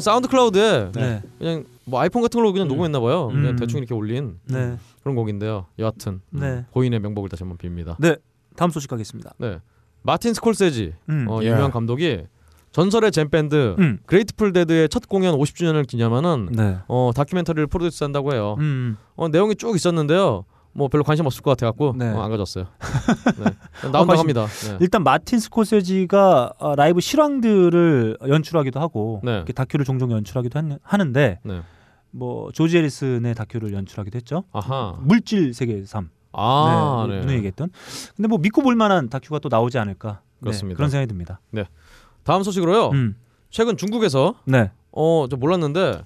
그냥 0.00 0.14
사운드 0.14 0.28
클라우드에 0.28 0.92
네. 0.92 1.22
그냥 1.38 1.64
뭐 1.84 2.00
아이폰 2.00 2.22
같은 2.22 2.38
걸로 2.38 2.52
그냥 2.52 2.68
녹음했나 2.68 3.00
봐요. 3.00 3.28
그냥 3.28 3.50
음. 3.50 3.56
대충 3.56 3.78
이렇게 3.78 3.94
올린 3.94 4.38
네. 4.46 4.76
그런 5.02 5.14
곡인데요. 5.14 5.66
여하튼 5.78 6.20
음, 6.30 6.40
네. 6.40 6.64
고인의 6.70 7.00
명복을 7.00 7.28
다시 7.28 7.42
한번 7.42 7.58
빕니다. 7.58 7.96
네. 7.98 8.16
다음 8.56 8.70
소식 8.70 8.88
가겠습니다. 8.88 9.34
네. 9.38 9.58
마틴 10.02 10.32
스콜세지 10.34 10.94
음. 11.08 11.26
어, 11.28 11.42
예. 11.42 11.48
유명한 11.48 11.70
감독이 11.70 12.22
전설의 12.72 13.12
잼 13.12 13.28
밴드 13.28 13.76
음. 13.78 13.98
그레이트풀 14.06 14.52
데드의 14.52 14.88
첫 14.88 15.08
공연 15.08 15.36
50주년을 15.36 15.86
기념하는 15.86 16.48
네. 16.52 16.78
어, 16.88 17.10
다큐멘터리를 17.14 17.66
프로듀스한다고 17.66 18.32
해요. 18.32 18.56
음. 18.58 18.96
어, 19.16 19.28
내용이 19.28 19.56
쭉 19.56 19.74
있었는데요. 19.76 20.44
뭐 20.72 20.88
별로 20.88 21.02
관심 21.04 21.26
없을 21.26 21.42
것 21.42 21.50
같아갖고 21.50 21.94
네. 21.96 22.08
어, 22.10 22.22
안 22.22 22.30
가졌어요. 22.30 22.66
네. 23.38 23.90
나온다고 23.90 24.18
합니다. 24.20 24.46
네. 24.46 24.76
일단 24.80 25.02
마틴 25.02 25.38
스코세지가 25.40 26.52
어, 26.58 26.74
라이브 26.76 27.00
실황들을 27.00 28.18
연출하기도 28.28 28.78
하고 28.80 29.20
네. 29.24 29.44
다큐를 29.54 29.84
종종 29.84 30.12
연출하기도 30.12 30.58
한- 30.58 30.78
하는데 30.82 31.40
네. 31.42 31.62
뭐 32.12 32.50
조지 32.52 32.76
해리슨의 32.78 33.34
다큐를 33.34 33.72
연출하기도 33.72 34.16
했죠. 34.16 34.44
아하. 34.52 34.96
물질 35.00 35.54
세계 35.54 35.84
3. 35.84 36.08
아, 36.32 37.06
네. 37.08 37.20
네. 37.26 37.32
얘기했던. 37.34 37.70
근데 38.16 38.28
뭐 38.28 38.38
믿고 38.38 38.62
볼 38.62 38.76
만한 38.76 39.08
다큐가 39.08 39.40
또 39.40 39.48
나오지 39.48 39.78
않을까. 39.78 40.20
네, 40.38 40.44
그렇습니다. 40.44 40.76
그런 40.76 40.90
생각이 40.90 41.08
듭니다. 41.08 41.40
다음 42.22 42.42
소식으로요. 42.44 42.90
음. 42.90 43.16
최근 43.50 43.76
중국에서 43.76 44.34
네. 44.44 44.70
어, 44.92 45.26
저 45.28 45.36
몰랐는데 45.36 46.02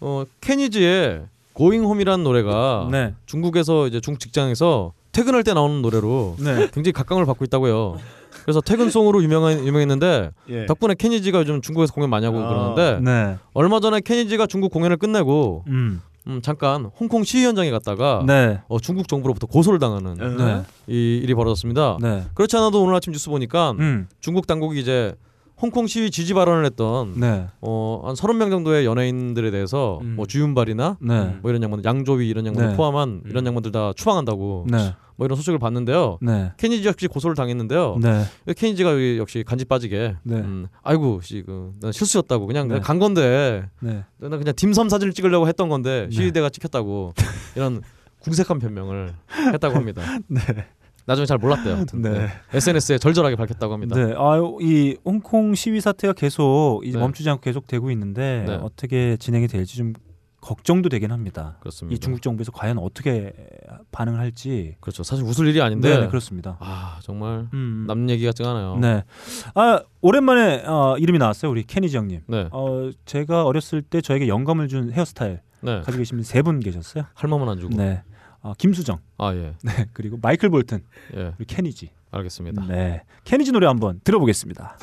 어, 0.00 0.24
케니지의 0.40 1.26
고잉 1.58 1.82
홈이라는 1.82 2.22
노래가 2.22 2.86
네. 2.88 3.14
중국에서 3.26 3.88
이제 3.88 4.00
중국 4.00 4.20
직장에서 4.20 4.92
퇴근할 5.10 5.42
때 5.42 5.54
나오는 5.54 5.82
노래로 5.82 6.36
네. 6.38 6.68
굉장히 6.72 6.92
각광을 6.92 7.26
받고 7.26 7.44
있다고 7.46 7.68
요. 7.68 7.98
그래서 8.44 8.60
퇴근송으로 8.60 9.24
유명한 9.24 9.66
유명했는데 9.66 10.30
예. 10.50 10.66
덕분에 10.66 10.94
케니지가 10.94 11.40
요즘 11.40 11.60
중국에서 11.60 11.92
공연 11.92 12.10
많이 12.10 12.24
하고 12.26 12.38
아. 12.38 12.48
그러는데 12.48 13.00
네. 13.02 13.36
얼마 13.54 13.80
전에 13.80 14.00
케니지가 14.00 14.46
중국 14.46 14.70
공연을 14.70 14.98
끝내고 14.98 15.64
음. 15.66 16.00
음, 16.28 16.40
잠깐 16.42 16.92
홍콩 17.00 17.24
시위 17.24 17.44
현장에 17.44 17.72
갔다가 17.72 18.22
네. 18.24 18.60
어, 18.68 18.78
중국 18.78 19.08
정부로부터 19.08 19.48
고소를 19.48 19.80
당하는 19.80 20.14
네. 20.14 20.62
이 20.86 21.20
일이 21.20 21.34
벌어졌습니다. 21.34 21.98
네. 22.00 22.22
그렇지 22.34 22.56
않아도 22.56 22.84
오늘 22.84 22.94
아침 22.94 23.12
뉴스 23.12 23.30
보니까 23.30 23.72
음. 23.80 24.06
중국 24.20 24.46
당국이 24.46 24.78
이제 24.78 25.12
홍콩 25.60 25.86
시위 25.86 26.10
지지 26.10 26.34
발언을 26.34 26.64
했던 26.64 27.14
네. 27.18 27.46
어, 27.60 28.02
한 28.04 28.14
30명 28.14 28.50
정도의 28.50 28.86
연예인들에 28.86 29.50
대해서 29.50 29.98
음. 30.02 30.14
뭐 30.16 30.26
주윤발이나 30.26 30.98
네. 31.00 31.38
뭐 31.42 31.50
이런 31.50 31.62
양반들 31.62 31.88
양조위 31.88 32.28
이런 32.28 32.46
양반들 32.46 32.70
네. 32.70 32.76
포함한 32.76 33.22
이런 33.26 33.44
양반들 33.46 33.72
다 33.72 33.92
추방한다고 33.96 34.66
네. 34.70 34.94
뭐 35.16 35.26
이런 35.26 35.36
소식을 35.36 35.58
봤는데요. 35.58 36.18
네. 36.22 36.52
케니지 36.58 36.86
역시 36.86 37.08
고소를 37.08 37.34
당했는데요. 37.34 37.98
네. 38.00 38.24
케니지가 38.54 39.16
역시 39.16 39.42
간지 39.44 39.64
빠지게 39.64 40.14
네. 40.22 40.36
음, 40.36 40.68
아이고 40.82 41.20
씨, 41.22 41.42
그, 41.44 41.72
난 41.80 41.90
실수였다고 41.90 42.46
그냥, 42.46 42.68
네. 42.68 42.78
간 42.78 43.00
건데 43.00 43.68
네. 43.80 44.04
난 44.18 44.30
그냥 44.30 44.54
딤섬 44.54 44.88
사진을 44.88 45.12
찍으려고 45.12 45.48
했던 45.48 45.68
건데 45.68 46.06
네. 46.08 46.14
시위대가 46.14 46.50
찍혔다고 46.50 47.14
이런 47.56 47.82
궁색한 48.20 48.60
변명을 48.60 49.12
했다고 49.54 49.74
합니다. 49.74 50.02
네. 50.28 50.40
나중에 51.08 51.26
잘 51.26 51.38
몰랐대요. 51.38 51.86
네. 51.94 52.10
네. 52.10 52.28
SNS에 52.52 52.98
절절하게 52.98 53.34
밝혔다고 53.36 53.72
합니다. 53.72 53.96
네, 53.96 54.14
아유 54.16 54.58
이 54.60 54.96
홍콩 55.04 55.54
시위 55.54 55.80
사태가 55.80 56.12
계속 56.12 56.82
네. 56.84 56.92
멈추지 56.96 57.28
않고 57.30 57.40
계속 57.40 57.66
되고 57.66 57.90
있는데 57.90 58.44
네. 58.46 58.54
어떻게 58.62 59.16
진행이 59.16 59.48
될지 59.48 59.76
좀 59.78 59.94
걱정도 60.40 60.88
되긴 60.88 61.10
합니다. 61.10 61.56
그렇습니다. 61.60 61.96
이 61.96 61.98
중국 61.98 62.22
정부에서 62.22 62.52
과연 62.52 62.78
어떻게 62.78 63.32
반응을 63.90 64.20
할지. 64.20 64.76
그렇죠. 64.80 65.02
사실 65.02 65.24
웃을 65.24 65.48
일이 65.48 65.60
아닌데 65.60 65.88
네, 65.88 66.00
네, 66.02 66.08
그렇습니다. 66.08 66.58
아 66.60 66.98
정말 67.02 67.48
음. 67.54 67.86
남 67.88 68.08
얘기 68.10 68.24
같지가 68.24 68.50
않아요. 68.50 68.76
네. 68.76 69.02
아 69.54 69.80
오랜만에 70.00 70.62
어, 70.66 70.96
이름이 70.98 71.18
나왔어요. 71.18 71.50
우리 71.50 71.64
케니지 71.64 71.96
형님. 71.96 72.20
네. 72.28 72.48
어 72.52 72.90
제가 73.06 73.44
어렸을 73.46 73.82
때 73.82 74.00
저에게 74.00 74.28
영감을 74.28 74.68
준 74.68 74.92
헤어스타일 74.92 75.40
네. 75.62 75.78
가지고 75.80 75.98
계신 75.98 76.18
분 76.18 76.22
세 76.22 76.42
분 76.42 76.60
계셨어요. 76.60 77.04
할 77.14 77.28
몸은 77.30 77.48
안 77.48 77.58
주고. 77.58 77.74
네. 77.74 78.02
어, 78.42 78.54
김수정, 78.56 78.98
아 79.18 79.34
예. 79.34 79.54
네, 79.62 79.86
그리고 79.92 80.18
마이클 80.20 80.48
볼튼, 80.50 80.82
예. 81.14 81.32
그리고 81.36 81.44
케니지. 81.46 81.90
알겠습니다. 82.10 82.64
네, 82.66 83.02
케니지 83.24 83.52
노래 83.52 83.66
한번 83.66 84.00
들어보겠습니다. 84.02 84.78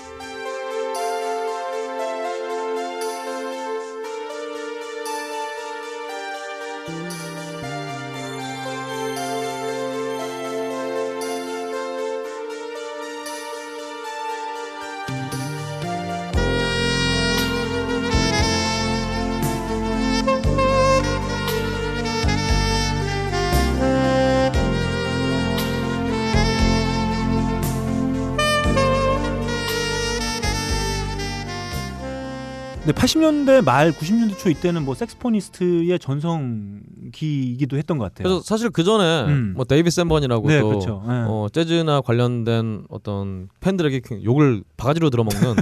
80년대 33.06 33.64
말 33.64 33.92
90년대 33.92 34.38
초 34.40 34.50
이때는 34.50 34.84
뭐 34.84 34.96
saxophonist의 34.96 36.00
전성기이기도 36.00 37.78
했던 37.78 38.00
것 38.00 38.06
같아요. 38.06 38.24
그래서 38.24 38.42
사실 38.42 38.72
그 38.72 38.84
전에 38.84 39.26
음. 39.32 39.54
뭐 39.56 39.64
데이비 39.64 39.92
샌번이라고 39.92 40.48
네, 40.48 40.60
또 40.60 40.68
그렇죠. 40.70 41.04
네. 41.08 41.14
어, 41.28 41.48
재즈나 41.54 42.02
관련된 42.02 42.86
어떤 42.90 43.48
팬들에게 43.60 44.00
그 44.00 44.24
욕을 44.24 44.64
바가지로 44.78 45.12
들어먹는 45.12 45.56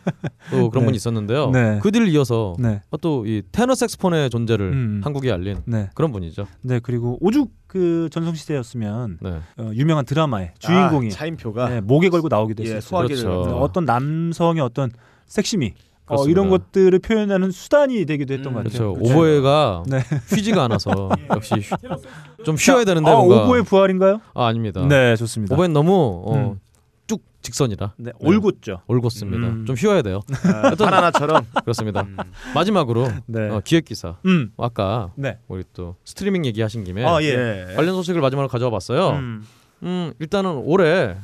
또 0.50 0.68
그런 0.68 0.82
네. 0.82 0.86
분이 0.86 0.96
있었는데요. 0.96 1.50
네. 1.50 1.78
그 1.82 1.90
뒤를 1.90 2.08
이어서 2.08 2.54
네. 2.58 2.82
또 3.00 3.33
이 3.33 3.44
테너 3.50 3.74
색소폰의 3.74 4.28
존재를 4.28 4.72
음. 4.72 5.00
한국에 5.02 5.32
알린 5.32 5.62
네. 5.64 5.88
그런 5.94 6.12
분이죠. 6.12 6.46
네, 6.60 6.80
그리고 6.80 7.16
오죽 7.22 7.50
그 7.66 8.08
전성 8.12 8.34
시대였으면 8.34 9.18
네. 9.22 9.38
어, 9.56 9.70
유명한 9.74 10.04
드라마의 10.04 10.52
주인공이 10.58 11.06
아, 11.06 11.10
차인표가 11.10 11.68
네, 11.70 11.80
목에 11.80 12.10
걸고 12.10 12.28
나오기도 12.28 12.62
예, 12.64 12.74
했어요. 12.74 12.80
소화기를 12.80 13.22
그렇죠. 13.22 13.48
네, 13.48 13.54
어떤 13.54 13.86
남성의 13.86 14.60
어떤 14.60 14.90
섹시미 15.26 15.72
어. 16.10 16.26
이런 16.28 16.50
것들을 16.50 16.98
표현하는 16.98 17.50
수단이 17.50 18.04
되기도 18.06 18.34
했던 18.34 18.52
음, 18.52 18.54
것 18.54 18.64
같아요. 18.64 18.94
그렇죠. 18.94 19.12
오보에가 19.14 19.82
네. 19.86 19.98
휘지가 20.34 20.64
않아서 20.64 21.08
역시 21.34 21.54
휴- 21.56 22.44
좀 22.44 22.56
쉬어야 22.56 22.84
되는데 22.84 23.10
아, 23.10 23.14
뭔가 23.16 23.44
오보의 23.44 23.62
부활인가요? 23.64 24.20
아 24.34 24.46
아닙니다. 24.46 24.84
네, 24.88 25.16
좋습니다. 25.16 25.54
오보엔 25.54 25.72
너무 25.72 26.22
어, 26.26 26.34
음. 26.52 26.60
쭉 27.06 27.22
직선이라 27.42 27.94
네, 27.98 28.12
올곧죠. 28.20 28.80
올곧습니다. 28.86 29.46
음. 29.48 29.64
좀 29.66 29.76
쉬어야 29.76 30.02
돼요. 30.02 30.20
아, 30.64 30.74
바나나처럼 30.74 31.44
그렇습니다. 31.64 32.04
마지막으로 32.54 33.08
네. 33.26 33.48
어, 33.48 33.60
기획 33.64 33.84
기사. 33.84 34.16
음. 34.26 34.52
아까 34.58 35.10
네. 35.16 35.38
우리 35.48 35.64
또 35.72 35.96
스트리밍 36.04 36.44
얘기하신 36.46 36.84
김에 36.84 37.04
아, 37.04 37.20
예. 37.22 37.66
예. 37.70 37.74
관련 37.74 37.94
소식을 37.94 38.20
마지막으로 38.20 38.48
가져와 38.48 38.70
봤어요. 38.70 39.10
음. 39.10 39.44
음. 39.82 40.12
일단은 40.18 40.62
올해 40.64 41.16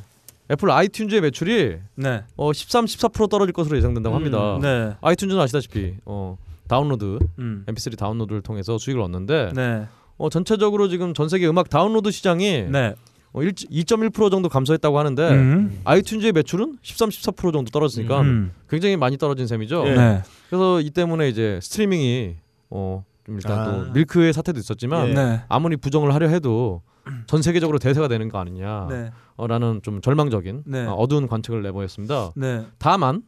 애플 0.49 0.69
아이튠즈의 0.69 1.21
매출이 1.21 1.77
네. 1.95 2.23
어, 2.37 2.53
13, 2.53 2.85
14% 2.85 3.29
떨어질 3.29 3.53
것으로 3.53 3.77
예상된다고 3.77 4.15
합니다. 4.15 4.57
네. 4.61 4.95
아이튠즈는 5.01 5.37
아시다시피 5.39 5.95
어, 6.05 6.37
다운로드 6.67 7.19
음. 7.39 7.63
MP3 7.67 7.97
다운로드를 7.97 8.41
통해서 8.41 8.77
수익을 8.77 9.01
얻는데 9.01 9.51
네. 9.55 9.87
어, 10.17 10.29
전체적으로 10.29 10.87
지금 10.87 11.13
전 11.13 11.29
세계 11.29 11.47
음악 11.47 11.69
다운로드 11.69 12.11
시장이 12.11 12.67
네. 12.69 12.95
어, 13.33 13.43
1, 13.43 13.51
2.1% 13.51 14.31
정도 14.31 14.49
감소했다고 14.49 14.97
하는데 14.97 15.29
음. 15.29 15.81
아이튠즈의 15.83 16.33
매출은 16.33 16.77
13, 16.81 17.09
14% 17.09 17.53
정도 17.53 17.69
떨어지니까 17.69 18.21
음. 18.21 18.51
굉장히 18.69 18.95
많이 18.95 19.17
떨어진 19.17 19.47
셈이죠. 19.47 19.83
예. 19.87 19.95
네. 19.95 20.23
그래서 20.49 20.81
이 20.81 20.89
때문에 20.89 21.27
이제 21.29 21.59
스트리밍이 21.61 22.35
어, 22.69 23.03
좀 23.25 23.35
일단 23.35 23.59
아. 23.59 23.65
또 23.65 23.91
밀크의 23.91 24.33
사태도 24.33 24.59
있었지만 24.59 25.09
예. 25.09 25.13
네. 25.13 25.41
아무리 25.49 25.75
부정을 25.75 26.13
하려 26.13 26.29
해도 26.29 26.81
전 27.27 27.41
세계적으로 27.41 27.79
대세가 27.79 28.07
되는 28.07 28.29
거 28.29 28.39
아니냐. 28.39 28.87
네. 28.89 29.11
어, 29.35 29.47
라는 29.47 29.81
좀 29.83 30.01
절망적인 30.01 30.63
네. 30.65 30.85
어, 30.85 30.93
어두운 30.93 31.27
관측을 31.27 31.61
내보였습니다. 31.63 32.31
네. 32.35 32.65
다만 32.79 33.23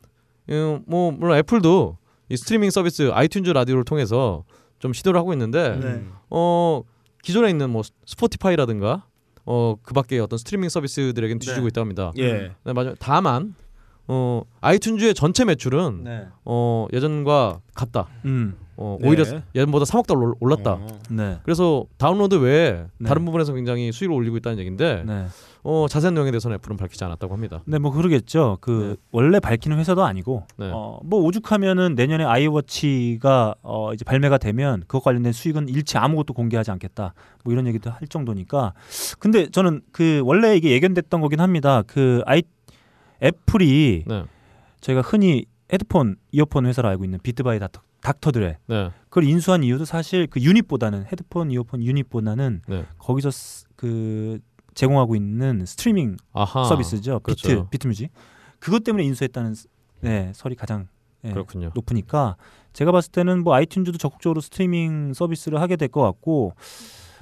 음, 0.49 0.83
뭐 0.87 1.11
물론 1.11 1.37
애플도 1.37 1.97
이 2.29 2.37
스트리밍 2.37 2.69
서비스 2.71 3.11
아이튠즈 3.11 3.53
라디오를 3.53 3.83
통해서 3.83 4.43
좀 4.79 4.93
시도를 4.93 5.19
하고 5.19 5.33
있는데 5.33 5.77
네. 5.77 6.03
어 6.29 6.81
기존에 7.21 7.49
있는 7.49 7.69
뭐 7.69 7.83
스포티파이라든가 8.05 9.05
어 9.45 9.75
그밖에 9.83 10.19
어떤 10.19 10.37
스트리밍 10.37 10.69
서비스들에게는 10.69 11.39
뒤지고 11.39 11.61
네. 11.61 11.67
있다고 11.67 11.81
합니다. 11.81 12.11
예. 12.17 12.51
네, 12.63 12.73
맞아요. 12.73 12.95
다만 12.99 13.55
어 14.07 14.43
아이튠즈의 14.61 15.15
전체 15.15 15.45
매출은 15.45 16.03
네. 16.03 16.27
어 16.45 16.87
예전과 16.93 17.59
같다. 17.73 18.07
음. 18.25 18.55
어 18.81 18.97
네. 19.01 19.09
오히려 19.09 19.25
예전보다 19.53 19.83
3억 19.83 20.07
달러 20.07 20.33
올랐다. 20.39 20.73
어. 20.73 20.87
네. 21.09 21.37
그래서 21.43 21.85
다운로드 21.97 22.35
외에 22.35 22.85
네. 22.97 23.09
다른 23.09 23.25
부분에서 23.25 23.53
굉장히 23.53 23.91
수익을 23.91 24.15
올리고 24.15 24.37
있다는 24.37 24.57
얘기인데 24.59 25.03
네. 25.05 25.25
어 25.63 25.87
자세한 25.89 26.13
내용에 26.13 26.31
대해서는 26.31 26.55
애플은 26.55 26.77
밝히지 26.77 27.03
않았다고 27.03 27.33
합니다. 27.33 27.61
네, 27.65 27.77
뭐 27.77 27.91
그러겠죠. 27.91 28.57
그 28.61 28.95
원래 29.11 29.41
밝히는 29.41 29.77
회사도 29.77 30.05
아니고 30.05 30.45
네. 30.55 30.71
어, 30.73 31.01
뭐 31.03 31.19
오죽하면은 31.23 31.95
내년에 31.95 32.23
아이워치가 32.23 33.55
어, 33.63 33.93
이제 33.93 34.05
발매가 34.05 34.37
되면 34.37 34.79
그것 34.87 35.03
관련된 35.03 35.33
수익은 35.33 35.67
일체 35.67 35.97
아무것도 35.97 36.33
공개하지 36.33 36.71
않겠다. 36.71 37.13
뭐 37.43 37.51
이런 37.51 37.67
얘기도 37.67 37.91
할 37.91 38.07
정도니까. 38.07 38.73
근데 39.19 39.49
저는 39.49 39.81
그 39.91 40.21
원래 40.23 40.55
이게 40.55 40.71
예견됐던 40.71 41.19
거긴 41.19 41.41
합니다. 41.41 41.83
그 41.85 42.21
아이 42.25 42.43
애플이 43.21 44.05
네. 44.07 44.23
저희가 44.79 45.01
흔히 45.01 45.43
헤드폰, 45.71 46.15
이어폰 46.31 46.65
회사로 46.65 46.87
알고 46.87 47.03
있는 47.03 47.19
Beats 47.21 47.48
by 47.48 47.59
Dr., 47.59 47.81
Dr. 48.01 48.29
Dre 48.29 48.57
네. 48.67 48.91
그걸 49.09 49.23
인수한 49.25 49.63
이유도 49.63 49.85
사실 49.85 50.27
그 50.27 50.39
유닛보다는 50.41 51.05
헤드폰, 51.11 51.51
이어폰 51.51 51.83
유닛보다는 51.83 52.61
네. 52.67 52.85
거기서 52.97 53.31
스- 53.31 53.65
그 53.75 54.39
제공하고 54.73 55.15
있는 55.15 55.65
스트리밍 55.65 56.17
아하. 56.31 56.63
서비스죠. 56.65 57.19
비트 57.19 57.41
그렇죠. 57.47 57.69
비트뮤직. 57.69 58.11
그것 58.59 58.83
때문에 58.83 59.03
인수했다는 59.05 59.53
스- 59.55 59.67
네, 60.01 60.31
설이 60.35 60.55
가장 60.55 60.87
네, 61.21 61.31
그렇군요. 61.33 61.71
높으니까 61.75 62.37
제가 62.71 62.91
봤을 62.91 63.11
때는 63.11 63.43
뭐 63.43 63.53
아이튠즈도 63.55 63.99
적극적으로 63.99 64.39
스트리밍 64.41 65.13
서비스를 65.13 65.59
하게 65.59 65.75
될 65.75 65.89
것 65.89 66.01
같고 66.01 66.53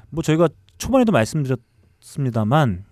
뭐 0.09 0.21
저희가 0.21 0.49
초반에도 0.77 1.11
말씀드렸습니다만 1.11 2.85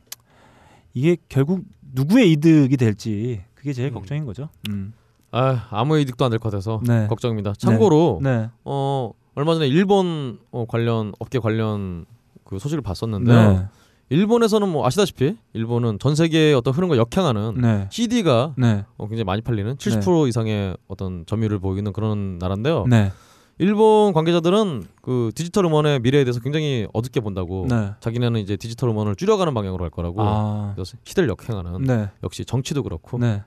이게 0.93 1.17
결국 1.29 1.63
누구의 1.93 2.31
이득이 2.31 2.77
될지 2.77 3.43
그게 3.53 3.73
제일 3.73 3.89
음. 3.91 3.93
걱정인 3.95 4.25
거죠. 4.25 4.49
음. 4.69 4.93
아, 5.35 5.67
아무 5.71 5.99
이득도 5.99 6.23
안 6.25 6.31
될 6.31 6.39
것 6.39 6.49
같아서 6.49 6.79
네. 6.85 7.07
걱정입니다. 7.07 7.53
참고로 7.57 8.19
네. 8.23 8.49
어 8.63 9.11
얼마 9.35 9.53
전에 9.53 9.67
일본 9.67 10.39
어, 10.51 10.65
관련 10.67 11.11
업계 11.19 11.39
관련 11.39 12.05
그 12.45 12.57
소식을 12.59 12.81
봤었는데 12.81 13.33
네. 13.33 13.65
일본에서는 14.09 14.69
뭐 14.69 14.85
아시다시피 14.85 15.35
일본은 15.53 15.97
전 15.99 16.15
세계의 16.15 16.53
어떤 16.53 16.73
흐름과 16.73 16.95
역행하는 16.97 17.55
네. 17.59 17.87
CD가 17.91 18.53
네. 18.57 18.85
어, 18.97 19.07
굉장히 19.07 19.23
많이 19.25 19.41
팔리는 19.41 19.75
70% 19.77 20.27
이상의 20.29 20.77
어떤 20.87 21.25
점유율을 21.25 21.59
보이는 21.59 21.91
그런 21.91 22.37
나라인데요. 22.37 22.85
네. 22.87 23.11
일본 23.57 24.11
관계자들은 24.13 24.83
그 25.01 25.31
디지털 25.33 25.65
음원의 25.65 26.01
미래에 26.01 26.23
대해서 26.25 26.39
굉장히 26.41 26.87
어둡게 26.93 27.21
본다고 27.21 27.65
네. 27.69 27.91
자기네는 28.01 28.41
이제 28.41 28.57
디지털 28.57 28.89
음원을 28.89 29.15
줄여가는 29.15 29.53
방향으로 29.53 29.83
할 29.83 29.89
거라고 29.89 30.21
아. 30.21 30.71
그래서 30.75 30.97
시대를 31.05 31.29
역행하는 31.29 31.83
네. 31.83 32.09
역시 32.23 32.43
정치도 32.45 32.83
그렇고 32.83 33.17
네. 33.17 33.43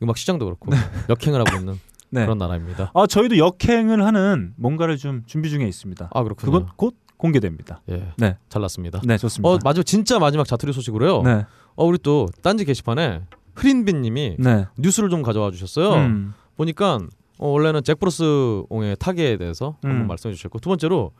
네. 0.00 0.04
음악 0.04 0.16
시장도 0.18 0.44
그렇고 0.44 0.72
역행을 1.08 1.40
하고 1.40 1.56
있는 1.58 1.78
네. 2.10 2.22
그런 2.24 2.38
나라입니다. 2.38 2.90
아, 2.94 3.06
저희도 3.06 3.38
역행을 3.38 4.04
하는 4.04 4.52
뭔가를 4.56 4.96
좀 4.96 5.22
준비 5.26 5.48
중에 5.50 5.66
있습니다. 5.68 6.10
아 6.12 6.22
그렇군요. 6.22 6.50
그건 6.52 6.68
곧 6.76 6.96
공개됩니다. 7.16 7.82
예, 7.90 8.12
네. 8.16 8.36
잘났습니다. 8.48 9.00
네, 9.04 9.18
좋습니다. 9.18 9.48
어 9.48 9.58
마지막 9.62 9.84
진짜 9.84 10.18
마지막 10.18 10.46
자투리 10.46 10.72
소식으로요. 10.72 11.22
네. 11.22 11.46
어 11.76 11.84
우리 11.84 11.98
또 11.98 12.28
딴지 12.42 12.64
게시판에 12.64 13.22
흐린빈님이 13.54 14.36
네. 14.38 14.66
뉴스를 14.78 15.10
좀 15.10 15.22
가져와 15.22 15.50
주셨어요. 15.50 15.94
음. 15.94 16.34
보니까 16.56 16.98
어, 17.38 17.48
원래는 17.48 17.82
잭 17.84 17.98
브루스 18.00 18.64
옹의 18.68 18.96
타계에 18.98 19.36
대해서 19.36 19.76
음. 19.84 19.90
한번 19.90 20.06
말씀해 20.08 20.34
주셨고 20.34 20.58
두 20.60 20.68
번째로 20.70 21.12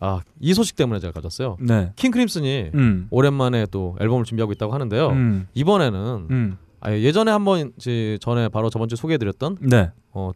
아 0.00 0.20
이 0.40 0.52
소식 0.52 0.76
때문에 0.76 1.00
제가 1.00 1.12
가졌어요. 1.12 1.56
네. 1.60 1.92
킹 1.96 2.10
크림슨이 2.10 2.70
음. 2.74 3.06
오랜만에 3.10 3.66
또 3.70 3.96
앨범을 4.00 4.24
준비하고 4.24 4.52
있다고 4.52 4.74
하는데요. 4.74 5.08
음. 5.08 5.48
이번에는 5.54 6.26
음. 6.30 6.58
아, 6.80 6.92
예전에 6.92 7.30
한번 7.30 7.72
이제 7.76 8.18
전에 8.20 8.48
바로 8.48 8.70
저번 8.70 8.88
주에 8.88 8.96
소개해드렸던 8.96 9.58
네. 9.60 9.90
어, 10.12 10.30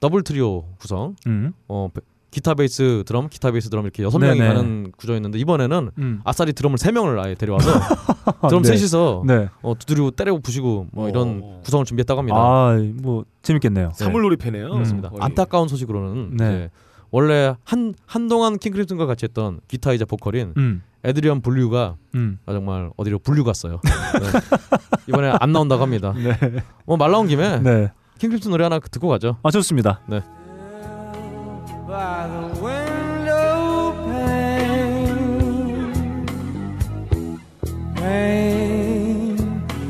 더블 0.00 0.22
트리오 0.22 0.64
구성 0.78 1.16
음. 1.26 1.52
어, 1.68 1.88
베- 1.92 2.00
기타 2.30 2.52
베이스 2.54 3.02
드럼 3.06 3.28
기타 3.30 3.50
베이스 3.50 3.70
드럼 3.70 3.84
이렇게 3.86 4.02
여섯 4.02 4.18
명이. 4.18 4.38
가는 4.38 4.92
구조였는데 4.98 5.38
이번에는 5.38 5.90
음. 5.96 6.20
아싸리 6.24 6.52
드럼을 6.52 6.76
세 6.76 6.92
명을 6.92 7.18
아예 7.18 7.34
데려와서 7.34 7.70
드럼 8.48 8.62
네. 8.62 8.76
셋이서 8.76 9.22
네. 9.26 9.48
어, 9.62 9.74
두드리고 9.78 10.10
때리고 10.10 10.40
부시고 10.40 10.88
뭐 10.92 11.08
이런 11.08 11.40
오. 11.42 11.60
구성을 11.62 11.84
준비했다고 11.86 12.18
합니다. 12.18 12.36
아, 12.38 12.76
뭐 13.00 13.24
재밌겠네요. 13.42 13.92
사물놀이 13.94 14.36
패네요. 14.36 14.70
그렇습니다. 14.70 15.08
거의. 15.08 15.22
안타까운 15.22 15.68
소식으로는 15.68 16.36
네. 16.36 16.70
원래 17.10 17.54
한 17.64 17.94
한동안 18.04 18.58
킹크림슨과 18.58 19.06
같이 19.06 19.24
했던 19.24 19.60
기타이자 19.68 20.04
보컬인 20.04 20.52
음. 20.58 20.82
에드리언 21.04 21.40
불류가 21.40 21.96
음. 22.16 22.38
아, 22.44 22.52
정말 22.52 22.90
어디로 22.96 23.20
불류 23.20 23.44
갔어요. 23.44 23.80
네. 24.20 24.40
이번에 25.08 25.32
안 25.40 25.52
나온다고 25.52 25.82
합니다. 25.82 26.12
네. 26.16 26.36
뭐 26.84 26.96
말 26.96 27.10
나온 27.10 27.26
김에 27.28 27.58
네. 27.60 27.92
킹크림스 28.18 28.48
노래 28.48 28.64
하나 28.64 28.78
듣고 28.78 29.08
가죠. 29.08 29.36
아 29.42 29.50
좋습니다. 29.50 30.00
네. 30.06 30.22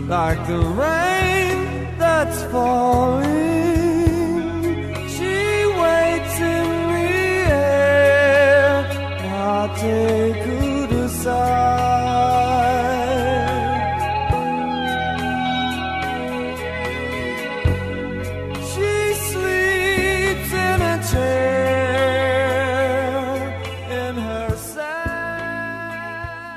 like 0.08 0.46
the 0.46 0.58
rain 0.58 1.98
that's 1.98 2.42
falling. 2.52 3.35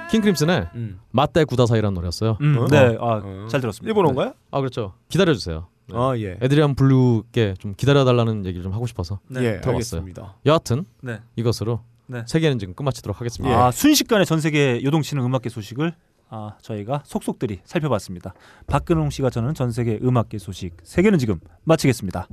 킹크림슨의 0.10 0.70
음. 0.76 1.00
맞대 1.12 1.46
구다사이라는 1.46 1.94
노래였어요. 1.94 2.38
음, 2.42 2.58
어? 2.58 2.68
네, 2.68 2.98
아, 3.00 3.22
어. 3.24 3.48
잘 3.50 3.62
들었습니다. 3.62 3.88
일본어인가요? 3.90 4.34
아 4.52 4.60
그렇죠. 4.60 4.94
기다려 5.08 5.34
주세요. 5.34 5.68
네. 5.88 5.98
아 5.98 6.18
예. 6.18 6.38
에드리안 6.42 6.76
블루께 6.76 7.56
좀 7.60 7.74
기다려 7.76 8.06
달라는 8.06 8.46
얘기를 8.46 8.64
좀 8.64 8.74
하고 8.74 8.88
싶어서 8.88 9.20
네. 9.28 9.40
예, 9.42 9.44
들어봤어요. 9.62 9.72
알겠습니다. 10.02 10.36
여하튼 10.46 10.86
네. 11.02 11.20
이것으로 11.36 11.82
네. 12.08 12.24
세계는 12.28 12.60
지금 12.60 12.74
끝마치도록 12.74 13.20
하겠습니다. 13.20 13.54
예. 13.54 13.60
아, 13.60 13.72
순식간에 13.72 14.26
전 14.26 14.40
세계 14.42 14.82
요동치는 14.84 15.24
음악계 15.24 15.50
소식을 15.50 15.94
아, 16.32 16.56
저희가 16.62 17.02
속속들이 17.06 17.62
살펴봤습니다. 17.64 18.34
박근홍 18.68 19.10
씨가 19.10 19.30
전하는 19.30 19.56
전 19.56 19.72
세계 19.72 20.00
음악계 20.02 20.38
소식 20.38 20.76
세계는 20.84 21.18
지금 21.20 21.40
마치겠습니다. 21.64 22.28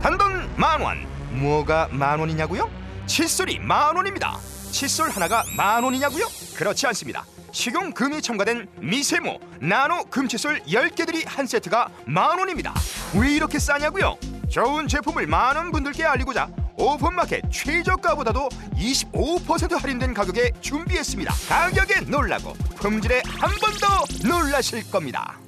단돈 0.00 0.56
만 0.56 0.80
원. 0.80 0.98
뭐가 1.40 1.88
만 1.92 2.20
원이냐고요? 2.20 2.68
칫솔이 3.06 3.58
만 3.60 3.96
원입니다. 3.96 4.36
칫솔 4.72 5.10
하나가 5.10 5.44
만 5.56 5.84
원이냐고요? 5.84 6.26
그렇지 6.56 6.86
않습니다. 6.88 7.24
식용 7.52 7.92
금이 7.92 8.22
첨가된 8.22 8.66
미세모 8.80 9.38
나노 9.60 10.04
금칫솔 10.04 10.62
10개들이 10.62 11.24
한 11.26 11.46
세트가 11.46 11.88
만 12.06 12.38
원입니다. 12.38 12.74
왜 13.14 13.32
이렇게 13.34 13.58
싸냐고요? 13.58 14.16
좋은 14.50 14.88
제품을 14.88 15.26
많은 15.26 15.70
분들께 15.70 16.04
알리고자 16.04 16.48
오픈마켓 16.76 17.44
최저가보다도 17.52 18.48
25% 18.74 19.78
할인된 19.78 20.14
가격에 20.14 20.50
준비했습니다. 20.60 21.32
가격에 21.48 22.00
놀라고 22.00 22.54
품질에 22.76 23.22
한 23.26 23.50
번 23.60 23.72
더 23.82 24.04
놀라실 24.28 24.90
겁니다. 24.90 25.38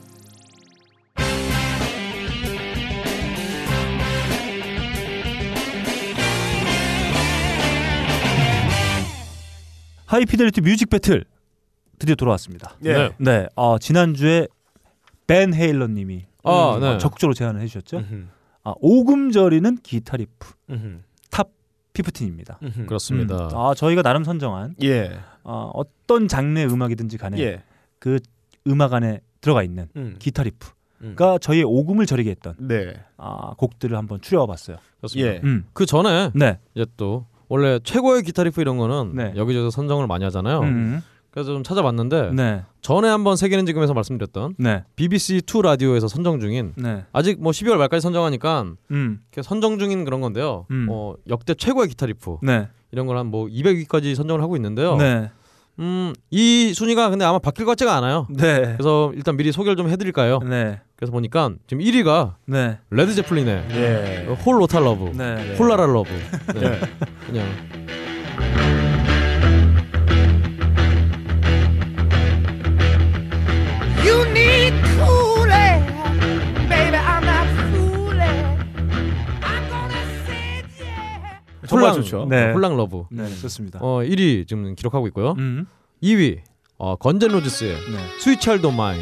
하이피델리티 10.07 10.61
뮤직 10.61 10.91
배틀 10.91 11.25
드디어 11.99 12.15
돌아왔습니다. 12.15 12.77
예. 12.85 12.93
네. 12.93 13.11
네, 13.19 13.49
아, 13.57 13.77
지난주에 13.81 14.49
밴 15.27 15.55
헤일러 15.55 15.87
님이 15.87 16.27
아, 16.43 16.75
음, 16.77 16.81
네. 16.81 16.99
적극적으로 16.99 17.35
제안을 17.35 17.61
해 17.61 17.67
주셨죠. 17.67 17.99
음흠. 17.99 18.27
아, 18.65 18.75
오금 18.81 19.16
저리는 19.16 19.79
기타 19.83 20.17
리프 20.17 20.53
음흠. 20.71 21.01
top 21.31 21.51
fifteen입니다. 21.93 22.59
음흠. 22.63 22.87
그렇습니다. 22.87 23.49
음, 23.49 23.57
아, 23.57 23.75
저희가 23.75 24.03
나름 24.03 24.25
선정한 24.25 24.75
예. 24.83 25.19
어, 25.43 25.71
어떤 25.75 26.29
장르의 26.29 26.67
음악이든지 26.67 27.19
간에 27.19 27.39
예. 27.39 27.63
그 27.99 28.19
음악 28.67 28.93
안에 28.95 29.21
들어가 29.41 29.63
있는 29.63 29.89
음. 29.97 30.17
기타 30.19 30.43
riff가 30.43 31.35
음. 31.35 31.39
저희의 31.41 31.65
오금을 31.65 32.07
저리게 32.07 32.31
했던 32.31 32.55
네. 32.59 32.95
아, 33.17 33.55
곡들을 33.57 33.97
한번 33.97 34.21
추려봤어요. 34.21 34.79
그렇습니다. 34.99 35.31
예. 35.31 35.41
음. 35.45 35.67
그 35.73 35.87
전에 35.87 36.31
네. 36.35 36.59
이제 36.75 36.87
또 36.97 37.27
원래 37.55 37.79
최고의 37.85 38.25
기타 38.25 38.43
리프 38.43 38.61
이런 38.61 38.79
거는 38.79 39.13
네. 39.15 39.33
여기저기서 39.37 39.71
선정을 39.71 40.09
많이 40.09 40.25
하잖아요. 40.25 40.59
음. 40.63 41.03
그래서 41.31 41.53
좀 41.53 41.63
찾아봤는데 41.63 42.33
네. 42.33 42.63
전에 42.81 43.09
한번 43.09 43.37
세계는 43.37 43.65
지금에서 43.65 43.95
말씀드렸던 43.95 44.55
네. 44.59 44.83
BBC 44.97 45.43
2 45.49 45.63
라디오에서 45.63 46.09
선정 46.09 46.41
중인 46.41 46.73
네. 46.77 47.05
아직 47.13 47.41
뭐 47.41 47.53
12월 47.53 47.77
말까지 47.77 48.01
선정하니까 48.01 48.67
음. 48.91 49.21
선정 49.43 49.79
중인 49.79 50.05
그런 50.05 50.21
건데요. 50.21 50.67
음. 50.73 50.89
어, 50.91 51.15
역대 51.29 51.55
최고의 51.55 51.89
기타 51.91 52.07
리프 52.07 52.39
네. 52.43 52.67
이런 52.91 53.07
걸 53.07 53.17
한 53.19 53.27
뭐 53.27 53.47
200위까지 53.47 54.17
선정을 54.17 54.43
하고 54.43 54.57
있는데요. 54.57 54.97
네. 55.77 55.85
음, 55.85 56.13
이 56.31 56.73
순위가 56.75 57.11
근데 57.11 57.25
아마 57.25 57.39
바뀔 57.39 57.65
것 57.65 57.73
같지가 57.73 57.95
않아요. 57.97 58.27
네. 58.31 58.75
그래서 58.77 59.13
일단 59.15 59.37
미리 59.37 59.53
소개를 59.53 59.77
좀 59.77 59.89
해드릴까요? 59.89 60.39
네. 60.41 60.81
그래서 60.97 61.13
보니까 61.13 61.51
지금 61.67 61.83
1위가 61.83 62.35
네. 62.47 62.79
레드 62.91 63.15
제플린의 63.15 63.65
예. 63.71 64.27
Whole 64.45 64.61
Lotta 64.61 64.81
Love, 64.81 65.11
네. 65.17 65.57
Whole 65.59 65.73
Lotta 65.73 65.87
Love. 65.87 66.11
네. 66.55 66.63
예. 66.63 66.81
그냥 67.27 67.47
좋죠. 82.03 82.27
네. 82.29 82.53
Whole 82.53 82.65
Lotta 82.65 82.77
Love. 82.77 83.05
네. 83.11 83.29
좋습니다. 83.41 83.79
어 83.83 84.01
1위 84.01 84.47
지금 84.47 84.75
기록하고 84.75 85.07
있고요. 85.09 85.35
음. 85.39 85.67
2위 86.03 86.41
어, 86.77 86.97
건즈 86.97 87.21
앤 87.21 87.31
로지스의 87.31 87.75
네. 87.75 88.39
Child 88.41 88.67
o' 88.67 88.75
Mine. 88.77 89.01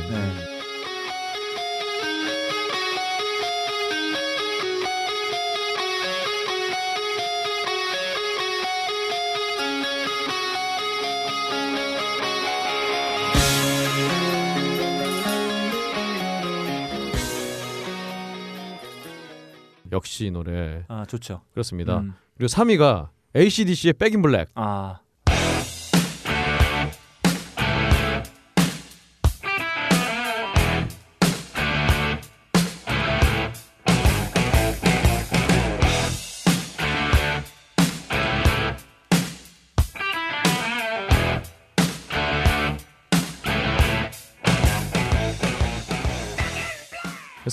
역시 20.02 20.26
이 20.26 20.30
노래 20.32 20.84
아, 20.88 21.04
좋죠. 21.06 21.42
그렇습니다. 21.52 22.00
음. 22.00 22.14
그리고 22.36 22.48
3위가 22.48 23.10
ACDC의 23.36 23.92
백인 23.94 24.20
블랙. 24.20 24.48
아. 24.56 24.98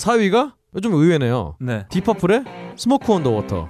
4위가 0.00 0.52
좀 0.82 0.94
의외네요. 0.94 1.56
네. 1.60 1.84
딥 1.90 2.03
퍼플의 2.03 2.44
Smoke 2.76 3.12
on 3.12 3.22
the 3.22 3.30
Water. 3.30 3.68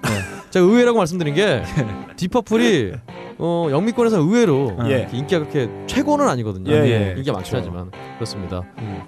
제가 0.51 0.65
의외라고 0.67 0.99
말씀드린 0.99 1.35
게 1.35 1.63
딥 2.17 2.38
퍼플이 2.38 2.93
어, 3.39 3.69
영미권에서 3.71 4.19
의외로 4.19 4.77
예. 4.85 5.01
이렇게 5.01 5.17
인기가 5.17 5.39
그렇게 5.41 5.69
최고는 5.87 6.29
아니거든요. 6.29 6.71
예, 6.73 6.77
예. 6.77 7.15
인기가 7.17 7.33
많긴 7.33 7.51
그렇죠. 7.53 7.57
하지만 7.57 7.91
그렇습니다. 8.17 8.63
음. 8.79 9.03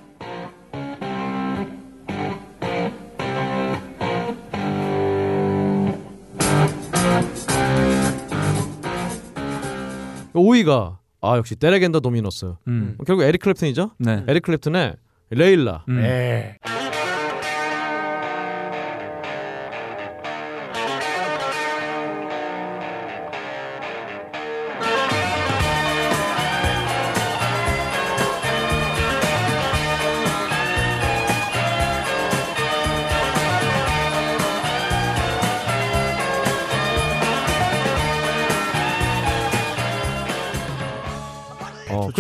5위가 10.35 10.99
아 11.21 11.37
역시 11.37 11.57
데릭 11.57 11.77
앤 11.77 11.89
더 11.89 12.01
도미노스. 12.01 12.55
음. 12.69 12.97
결국 13.07 13.23
에릭 13.25 13.43
클랩튼이죠. 13.43 13.93
네. 13.99 14.25
에릭 14.27 14.45
클랩튼의 14.45 14.97
레일라. 15.31 15.85
음. 15.89 16.03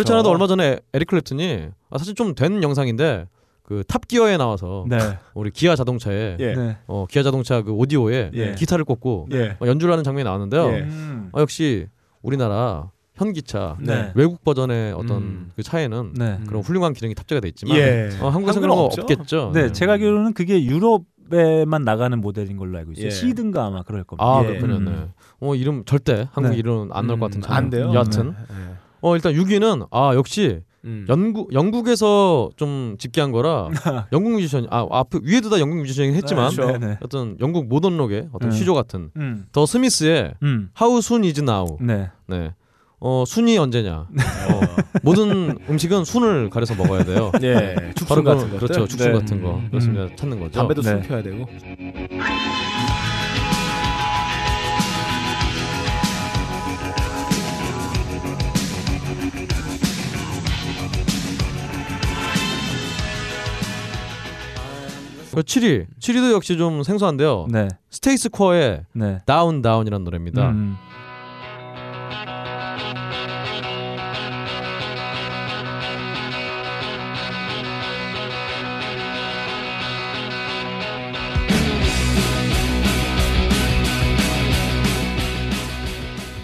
그렇지 0.04 0.12
않아도 0.12 0.30
얼마 0.30 0.46
전에 0.46 0.78
에릭 0.92 1.08
클랩튼이 1.08 1.72
아, 1.90 1.98
사실 1.98 2.14
좀 2.14 2.34
된 2.34 2.62
영상인데 2.62 3.26
그 3.62 3.84
탑기어에 3.86 4.36
나와서 4.36 4.84
네. 4.88 4.98
우리 5.34 5.50
기아 5.50 5.76
자동차에 5.76 6.36
예. 6.40 6.54
네. 6.54 6.76
어, 6.86 7.06
기아 7.08 7.22
자동차 7.22 7.62
그 7.62 7.72
오디오에 7.72 8.30
예. 8.34 8.54
기타를 8.54 8.84
꽂고 8.84 9.28
예. 9.32 9.56
어, 9.60 9.66
연주를 9.66 9.92
하는 9.92 10.04
장면이 10.04 10.24
나왔는데요. 10.24 10.66
예. 10.72 10.80
음. 10.80 11.30
어, 11.32 11.40
역시 11.40 11.86
우리나라 12.22 12.90
현기차 13.14 13.76
네. 13.80 14.10
외국 14.14 14.42
버전의 14.44 14.92
어떤 14.94 15.16
음. 15.22 15.52
그 15.54 15.62
차에는 15.62 16.14
네. 16.16 16.38
그런 16.46 16.62
훌륭한 16.62 16.92
기능이 16.92 17.14
탑재가 17.14 17.40
돼 17.40 17.48
있지만 17.48 17.76
예. 17.76 18.08
어, 18.20 18.28
한국에서 18.28 18.58
한국은 18.58 18.60
그런 18.62 18.76
거 18.76 18.82
없죠? 18.84 19.02
없겠죠. 19.02 19.50
네, 19.54 19.70
제가 19.72 19.92
알기로는 19.94 20.32
그게 20.34 20.64
유럽 20.64 21.04
에만 21.34 21.82
나가는 21.82 22.20
모델인 22.20 22.58
걸로 22.58 22.76
알고 22.76 22.92
있어요. 22.92 23.06
예. 23.06 23.10
시든가 23.10 23.64
아마 23.64 23.82
그럴 23.84 24.04
겁니다. 24.04 24.22
아 24.22 24.42
예. 24.44 24.48
그렇군요. 24.58 24.80
네. 24.80 25.08
어 25.40 25.54
이름 25.54 25.82
절대 25.86 26.28
한국 26.32 26.50
네. 26.50 26.56
이름 26.58 26.90
안 26.92 27.06
나올 27.06 27.18
것 27.18 27.26
같은 27.26 27.38
음, 27.38 27.42
차. 27.42 27.54
안 27.54 27.70
돼요. 27.70 27.90
여하튼 27.94 28.34
네. 28.50 28.74
어 29.02 29.14
일단 29.16 29.34
6위는 29.34 29.88
아 29.90 30.12
역시 30.14 30.60
음. 30.84 31.06
영국 31.08 31.52
영국에서 31.52 32.50
좀 32.56 32.96
집계한 32.98 33.30
거라 33.30 33.68
영국 34.12 34.32
뮤지션 34.32 34.66
아앞 34.70 35.08
위에도 35.22 35.50
다 35.50 35.60
영국 35.60 35.76
뮤지션이 35.78 36.12
했지만 36.14 36.50
네, 36.50 36.56
그렇죠. 36.56 36.78
네. 36.78 36.98
어떤 37.02 37.36
영국 37.40 37.66
모던 37.68 37.96
록의 37.96 38.28
어떤 38.32 38.48
음. 38.48 38.52
시조 38.52 38.74
같은 38.74 39.10
음. 39.16 39.44
더 39.52 39.66
스미스의 39.66 40.34
음. 40.42 40.70
How 40.80 40.98
Soon 40.98 41.24
Is 41.24 41.40
Now 41.40 41.76
네. 41.80 42.10
네. 42.26 42.54
어 43.04 43.24
순이 43.26 43.58
언제냐 43.58 43.92
어, 43.96 44.60
모든 45.02 45.58
음식은 45.68 46.04
순을 46.04 46.50
가려서 46.50 46.76
먹어야 46.76 47.02
돼요. 47.04 47.32
예, 47.42 47.74
바로 48.06 48.22
죽순 48.22 48.24
같은 48.24 48.44
그- 48.46 48.50
것들. 48.52 48.58
그렇죠 48.60 48.86
죽순 48.86 49.12
네. 49.12 49.18
같은 49.18 49.42
거 49.42 49.56
음. 49.56 49.68
그렇습니다 49.70 50.14
찾는 50.14 50.38
거죠. 50.38 50.52
담배도 50.52 50.82
숨 50.82 51.00
네. 51.00 51.08
펴야 51.08 51.20
되고. 51.20 51.44
그 65.34 65.40
7위 65.40 65.86
7위도 65.98 66.32
역시 66.32 66.58
좀 66.58 66.82
생소한데요. 66.82 67.46
네. 67.50 67.68
스테이터스 67.90 68.28
쿼의 68.28 68.84
네. 68.92 69.18
Down 69.24 69.62
Down이라는 69.62 70.04
노래입니다. 70.04 70.50
음. 70.50 70.76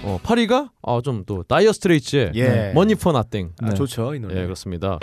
어 0.02 0.18
8위가 0.22 0.70
아, 0.82 1.00
좀 1.04 1.23
또 1.23 1.42
다이어 1.42 1.72
스트레이츠의 1.74 2.32
예. 2.36 2.72
Money 2.74 2.94
for 2.94 3.12
Nothing. 3.12 3.50
아, 3.60 3.74
좋죠 3.74 4.14
이 4.14 4.20
노래. 4.20 4.40
예 4.40 4.44
그렇습니다. 4.44 4.98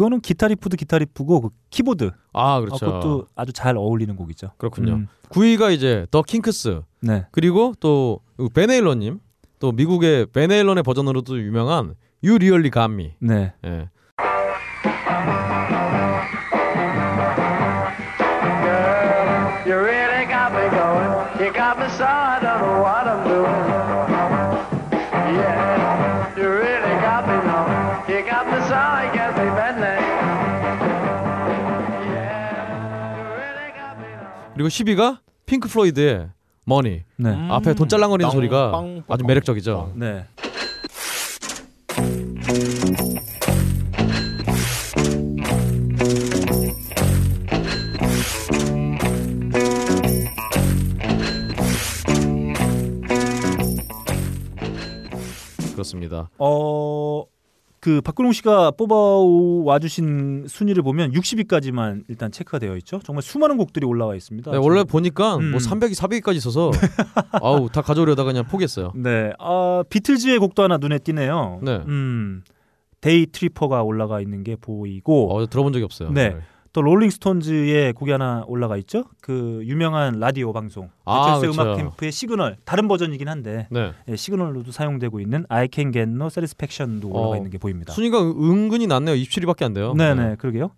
이거는 0.00 0.22
기타 0.22 0.48
riff도 0.48 0.78
기타 0.78 0.96
riff고 0.98 1.42
그 1.42 1.48
키보드 1.68 2.10
아 2.32 2.58
그렇죠. 2.60 2.86
어, 2.86 2.88
그것도 2.88 3.26
아주 3.34 3.52
잘 3.52 3.76
어울리는 3.76 4.16
곡이죠. 4.16 4.52
그렇군요. 4.56 4.94
음. 4.94 5.08
9위가 5.28 5.74
이제 5.74 6.06
더 6.10 6.22
킹크스 6.22 6.80
네. 7.02 7.26
그리고 7.30 7.74
또 7.80 8.20
밴 8.54 8.73
헤일러님 8.73 9.20
또 9.58 9.72
미국의 9.72 10.26
밴 10.32 10.46
헤일런의 10.46 10.82
버전으로도 10.84 11.38
유명한 11.42 11.96
You 12.24 12.38
Really 12.38 12.70
Got 12.70 12.91
Me. 12.91 13.12
네. 13.20 13.52
예. 13.66 13.90
10위가 34.70 35.18
핑크 35.46 35.68
플로이드의 35.68 36.30
Money. 36.64 37.02
네. 37.16 37.48
앞에 37.50 37.74
돈 37.74 37.88
짤랑거리는 37.88 38.28
빵, 38.28 38.32
소리가 38.32 38.70
빵, 38.70 39.02
아주 39.08 39.22
빵, 39.22 39.26
매력적이죠. 39.26 39.92
네. 39.96 40.24
그렇습니다. 55.72 56.30
어, 56.38 57.24
그 57.80 58.02
박근홍 58.02 58.32
씨가 58.32 58.72
뽑아 58.72 58.94
와 59.64 59.78
주신 59.78 60.44
순위를 60.46 60.82
보면 60.82 61.12
60위까지만 61.12 62.04
일단 62.08 62.30
체크가 62.30 62.58
되어 62.58 62.76
있죠. 62.76 63.00
정말 63.02 63.22
수많은 63.22 63.56
곡들이 63.56 63.86
올라와 63.86 64.14
있습니다. 64.14 64.50
네, 64.50 64.58
원래 64.58 64.84
보니까 64.84 65.36
음. 65.36 65.52
뭐 65.52 65.58
300위, 65.58 65.92
400위까지 65.96 66.36
있어서 66.36 66.70
아우 67.32 67.70
다 67.70 67.80
가져오려다 67.80 68.24
가 68.24 68.32
그냥 68.32 68.44
포기했어요. 68.46 68.92
네, 68.94 69.32
아 69.38 69.82
비틀즈의 69.88 70.38
곡도 70.38 70.62
하나 70.62 70.76
눈에 70.76 70.98
띄네요. 70.98 71.60
네. 71.62 71.82
음, 71.86 72.42
Day 73.00 73.26
Tripper가 73.26 73.82
올라가 73.82 74.20
있는 74.20 74.44
게 74.44 74.56
보이고, 74.56 75.34
어, 75.34 75.46
들어본 75.46 75.72
적이 75.72 75.86
없어요. 75.86 76.10
네, 76.10 76.36
또 76.72 76.82
롤링스톤즈의 76.82 77.92
곡이 77.94 78.12
하나 78.12 78.44
올라가 78.46 78.76
있죠. 78.78 79.04
그 79.20 79.60
유명한 79.64 80.20
라디오 80.20 80.52
방송 80.52 80.90
아, 81.04 81.24
배철수의 81.24 81.52
그렇죠. 81.52 81.62
음악 81.62 81.76
캠프의 81.76 82.12
시그널 82.12 82.56
다른 82.64 82.86
버전이긴 82.86 83.28
한데 83.28 83.66
네. 83.70 83.92
예, 84.08 84.16
시그널로도 84.16 84.70
사용되고 84.70 85.20
있는 85.20 85.44
I 85.48 85.68
Can 85.72 85.92
Get 85.92 86.10
No 86.10 86.26
Satisfaction도 86.26 87.08
올라가 87.08 87.28
어, 87.28 87.36
있는 87.36 87.50
게 87.50 87.58
보입니다. 87.58 87.92
순위가 87.92 88.20
은근히 88.20 88.86
낮네요. 88.86 89.16
27위밖에 89.16 89.64
안 89.64 89.72
돼요. 89.72 89.94
네네 89.94 90.36
그러게요. 90.36 90.70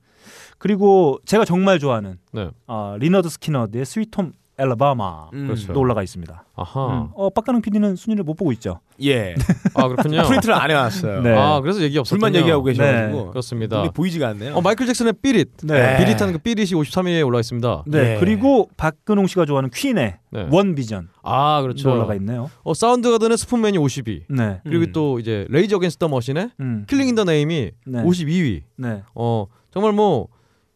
그리고 0.58 1.18
제가 1.24 1.44
정말 1.44 1.78
좋아하는 1.78 2.18
네. 2.32 2.48
아, 2.66 2.96
리너드 2.98 3.28
스키너드의 3.28 3.84
Sweet 3.84 4.11
Home 4.11 4.32
Alabama도 4.62 5.30
그렇죠. 5.32 5.78
올라가 5.78 6.02
있습니다. 6.02 6.44
아하. 6.54 6.86
음. 6.86 7.08
어 7.14 7.30
빡가능 7.30 7.60
PD는 7.62 7.96
순위를 7.96 8.24
못 8.24 8.34
보고 8.34 8.52
있죠. 8.52 8.78
예. 9.02 9.34
아 9.74 9.88
그렇군요. 9.88 10.22
프린트를 10.22 10.54
안 10.54 10.70
해놨어요. 10.70 11.22
네. 11.22 11.36
아 11.36 11.60
그래서 11.60 11.82
얘기 11.82 11.98
없었군요. 11.98 12.20
불만 12.20 12.40
얘기하고 12.40 12.62
계셔가지고 12.64 13.24
네. 13.24 13.28
그렇습니다. 13.30 13.82
보이지가 13.90 14.28
않네요. 14.28 14.54
어, 14.54 14.60
마이클 14.60 14.86
잭슨의 14.86 15.14
삐릿. 15.20 15.48
네. 15.64 15.98
삐릿하는 15.98 16.32
그 16.34 16.38
삐릿이 16.38 16.74
53위에 16.74 17.26
올라 17.26 17.40
있습니다. 17.40 17.84
네 17.86 18.14
예. 18.14 18.20
그리고 18.20 18.68
박근홍 18.76 19.26
씨가 19.26 19.44
좋아하는 19.46 19.70
퀸의 19.70 20.18
네. 20.30 20.48
One 20.50 20.74
Vision 20.74 21.08
아도 21.22 21.62
그렇죠. 21.62 21.92
올라가 21.92 22.14
있네요. 22.14 22.50
어, 22.62 22.74
사운드 22.74 23.10
가든의 23.10 23.36
Spoonman이 23.38 23.78
52. 23.78 24.24
네. 24.28 24.60
그리고 24.64 24.84
음. 24.84 24.92
또 24.92 25.18
이제 25.18 25.46
레이저 25.48 25.78
더 25.98 26.08
머신의 26.08 26.50
음. 26.60 26.84
Killing 26.88 27.08
in 27.08 27.15
the 27.15 27.24
Name이 27.24 27.70
네. 27.86 28.02
52위. 28.02 28.62
네. 28.76 29.02
어 29.14 29.46
정말 29.72 29.92
뭐 29.92 30.28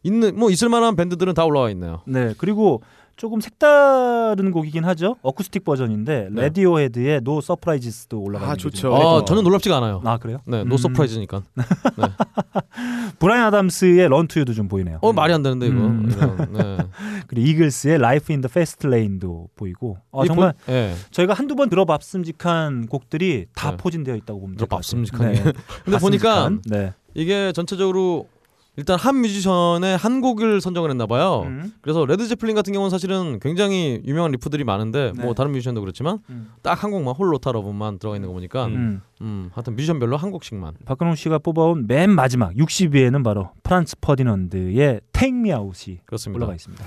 있는 0.03 0.37
뭐 0.37 0.49
있을 0.49 0.69
만한 0.69 0.95
밴드들은 0.95 1.33
다 1.33 1.45
올라와 1.45 1.69
있네요. 1.71 2.01
네. 2.05 2.33
그리고 2.37 2.81
조금 3.17 3.41
색다른 3.41 4.51
곡이긴 4.51 4.85
하죠. 4.85 5.15
어쿠스틱 5.23 5.63
버전인데 5.65 6.29
네. 6.31 6.41
라디오헤드의 6.43 7.17
No 7.17 7.39
Surprises도 7.39 8.21
올라가 8.21 8.51
아, 8.51 8.55
좋죠. 8.55 8.77
좀- 8.79 8.93
아 8.93 9.25
전혀 9.25 9.41
놀랍지가 9.41 9.75
않아요. 9.77 10.01
아 10.05 10.17
그래요? 10.19 10.37
네, 10.45 10.63
No 10.63 10.75
음. 10.75 10.77
Surprise니까. 10.77 11.41
브라이언 13.19 13.45
아담스의 13.47 14.07
Run 14.09 14.27
to 14.27 14.34
You도 14.34 14.53
좀 14.53 14.67
보이네요. 14.67 14.99
어 15.01 15.13
말이 15.13 15.33
안 15.33 15.41
되는데 15.41 15.65
이거. 15.65 15.75
음. 15.77 16.07
네. 16.53 16.77
그리고 17.27 17.47
이글스의 17.47 17.95
Life 17.95 18.31
in 18.33 18.41
the 18.41 18.49
Fast 18.51 18.85
Lane도 18.87 19.49
보이고. 19.55 19.97
아, 20.11 20.21
이 20.23 20.27
정말 20.27 20.53
본- 20.65 20.75
예. 20.75 20.93
저희가 21.09 21.33
한두 21.33 21.55
번 21.55 21.69
들어봤음직한 21.69 22.85
곡들이 22.85 23.47
다 23.55 23.71
네. 23.71 23.77
포진되어 23.77 24.15
있다고 24.15 24.41
같아요. 24.41 24.55
들어봤음직한 24.57 25.31
네. 25.33 25.41
근데 25.83 25.97
보니까 25.97 26.35
봤음직한? 26.43 26.61
네. 26.67 26.93
이게 27.15 27.51
전체적으로 27.51 28.27
일단 28.77 28.97
한 28.99 29.15
뮤지션의 29.21 29.97
한 29.97 30.21
곡을 30.21 30.61
선정을 30.61 30.91
했나 30.91 31.07
봐요. 31.07 31.43
음. 31.47 31.73
그래서 31.81 32.05
레드 32.05 32.27
제플린 32.27 32.55
같은 32.55 32.73
경우는 32.73 32.91
사실은 32.91 33.39
굉장히 33.39 34.01
유명한 34.05 34.31
riff들이 34.31 34.63
많은데 34.63 35.13
네. 35.15 35.23
뭐 35.23 35.33
다른 35.33 35.51
뮤지션도 35.51 35.81
그렇지만 35.81 36.19
음. 36.29 36.51
딱 36.61 36.78
한 36.78 36.91
곡만 36.91 37.15
Whole 37.15 37.33
Lotta 37.33 37.51
Love만 37.51 37.97
들어가 37.97 38.15
있는 38.15 38.27
거 38.29 38.33
보니까 38.33 38.67
음, 38.67 39.01
음. 39.21 39.49
하여튼 39.53 39.75
뮤지션별로 39.75 40.15
한 40.15 40.29
곡씩만. 40.29 40.75
박근홍 40.85 41.15
씨가 41.15 41.39
뽑아온 41.39 41.87
맨 41.87 42.11
마지막 42.11 42.53
60위에는 42.53 43.23
바로 43.23 43.49
프란츠 43.63 43.95
퍼디넌드의 43.99 45.01
그렇습니다. 46.05 46.37
올라가 46.37 46.53
있습니다. 46.53 46.85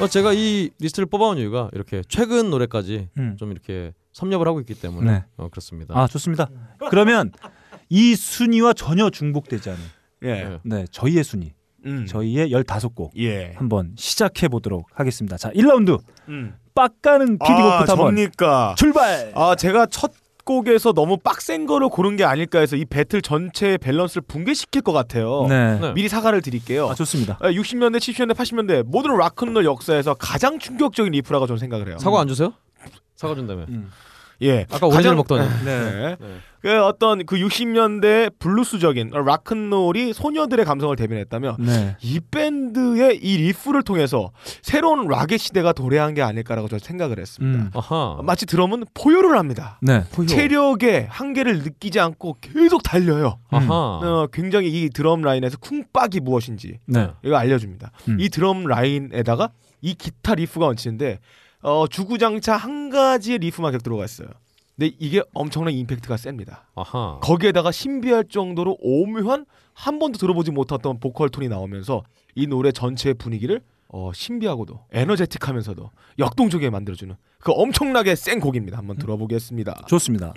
어, 0.00 0.08
제가 0.08 0.32
이 0.32 0.70
리스트를 0.80 1.06
뽑아온 1.06 1.38
이유가 1.38 1.68
이렇게 1.72 2.02
최근 2.08 2.50
노래까지 2.50 3.08
음. 3.18 3.36
좀 3.38 3.52
이렇게 3.52 3.92
섭렵을 4.12 4.46
하고 4.46 4.60
있기 4.60 4.74
때문에 4.74 5.10
네. 5.10 5.24
어, 5.36 5.48
그렇습니다. 5.48 5.96
아 5.96 6.06
좋습니다. 6.06 6.48
그러면 6.90 7.30
이 7.88 8.14
순위와 8.14 8.72
전혀 8.72 9.10
중복되지 9.10 9.70
않은 9.70 9.80
예. 10.22 10.26
네. 10.44 10.58
네 10.62 10.84
저희의 10.90 11.24
순위 11.24 11.52
음. 11.84 12.06
저희의 12.06 12.50
15곡 12.50 13.10
예. 13.18 13.52
한번 13.56 13.92
시작해 13.96 14.48
보도록 14.48 14.88
하겠습니다. 14.94 15.36
자, 15.36 15.50
1라운드 15.50 16.00
음. 16.28 16.54
빡가능 16.74 17.38
피디 17.38 17.49
곡부터 17.49 17.70
아, 17.70 17.78
한번 17.80 17.96
접니까? 17.96 18.74
출발. 18.78 19.32
아 19.34 19.54
제가 19.54 19.86
첫 19.86 20.12
곡에서 20.44 20.92
너무 20.92 21.16
빡센 21.16 21.66
거를 21.66 21.88
고른 21.88 22.16
게 22.16 22.24
아닐까 22.24 22.58
해서 22.58 22.76
이 22.76 22.84
배틀 22.84 23.22
전체의 23.22 23.78
밸런스를 23.78 24.22
붕괴시킬 24.26 24.82
것 24.82 24.92
같아요. 24.92 25.46
네. 25.48 25.78
네. 25.78 25.92
미리 25.94 26.08
사과를 26.08 26.42
드릴게요. 26.42 26.88
아, 26.88 26.94
좋습니다. 26.94 27.38
60년대, 27.38 27.98
70년대, 27.98 28.34
80년대 28.34 28.82
모든 28.84 29.16
락큰롤 29.16 29.64
역사에서 29.64 30.14
가장 30.14 30.58
충격적인 30.58 31.12
riff라고 31.12 31.46
저는 31.46 31.58
생각을 31.58 31.88
해요. 31.88 31.98
사과 31.98 32.20
안 32.20 32.28
주세요? 32.28 32.52
사과 33.14 33.34
준다며. 33.34 33.66
예. 34.42 34.66
아까 34.70 34.86
오리지널 34.86 35.16
먹더니. 35.16 35.48
네. 35.64 36.16
네. 36.20 36.40
그 36.62 36.84
어떤 36.84 37.26
그 37.26 37.36
60년대 37.36 38.38
블루스적인 38.38 39.10
락큰롤이 39.10 40.12
소녀들의 40.12 40.64
감성을 40.64 40.94
대변했다면 40.94 41.56
네. 41.58 41.96
이 42.00 42.20
밴드의 42.20 43.18
이 43.20 43.36
riff를 43.38 43.82
통해서 43.82 44.30
새로운 44.62 45.08
락의 45.08 45.38
시대가 45.38 45.72
도래한 45.72 46.14
게 46.14 46.22
아닐까라고 46.22 46.68
저는 46.68 46.78
생각을 46.78 47.18
했습니다. 47.18 47.64
음. 47.64 47.70
아하. 47.74 48.20
마치 48.22 48.46
드럼은 48.46 48.84
포효를 48.94 49.36
합니다. 49.36 49.80
네. 49.82 50.04
체력의 50.26 51.08
한계를 51.10 51.64
느끼지 51.64 51.98
않고 51.98 52.36
계속 52.40 52.84
달려요. 52.84 53.38
아하. 53.50 53.74
어, 53.74 54.28
굉장히 54.32 54.68
이 54.68 54.88
드럼 54.88 55.22
라인에서 55.22 55.58
쿵빡이 55.58 56.20
무엇인지 56.20 56.78
네. 56.86 57.10
이거 57.24 57.36
알려줍니다. 57.36 57.90
음. 58.08 58.18
이 58.20 58.28
드럼 58.28 58.68
라인에다가 58.68 59.50
이 59.80 59.94
기타 59.94 60.36
riff가 60.36 60.66
얹히는데 60.66 61.18
어, 61.62 61.86
주구장창 61.86 62.56
한 62.56 62.90
가지의 62.90 63.38
riff만 63.38 63.72
계속 63.72 63.82
들어가 63.84 64.04
있어요. 64.04 64.28
근데 64.76 64.94
이게 64.98 65.22
엄청난 65.32 65.74
임팩트가 65.74 66.16
셉니다. 66.16 66.68
아하. 66.74 67.18
거기에다가 67.22 67.70
신비할 67.70 68.24
정도로 68.24 68.78
오묘한 68.80 69.46
한 69.74 69.98
번도 69.98 70.18
들어보지 70.18 70.50
못했던 70.50 70.98
보컬 70.98 71.28
톤이 71.28 71.48
나오면서 71.48 72.02
이 72.34 72.46
노래 72.46 72.72
전체의 72.72 73.14
분위기를 73.14 73.60
어, 73.88 74.10
신비하고도 74.14 74.86
energetic하면서도 74.92 75.90
역동적이게 76.18 76.70
만들어주는 76.70 77.14
그 77.38 77.52
엄청나게 77.52 78.14
센 78.14 78.40
곡입니다. 78.40 78.78
한번 78.78 78.96
들어보겠습니다. 78.96 79.84
좋습니다. 79.86 80.32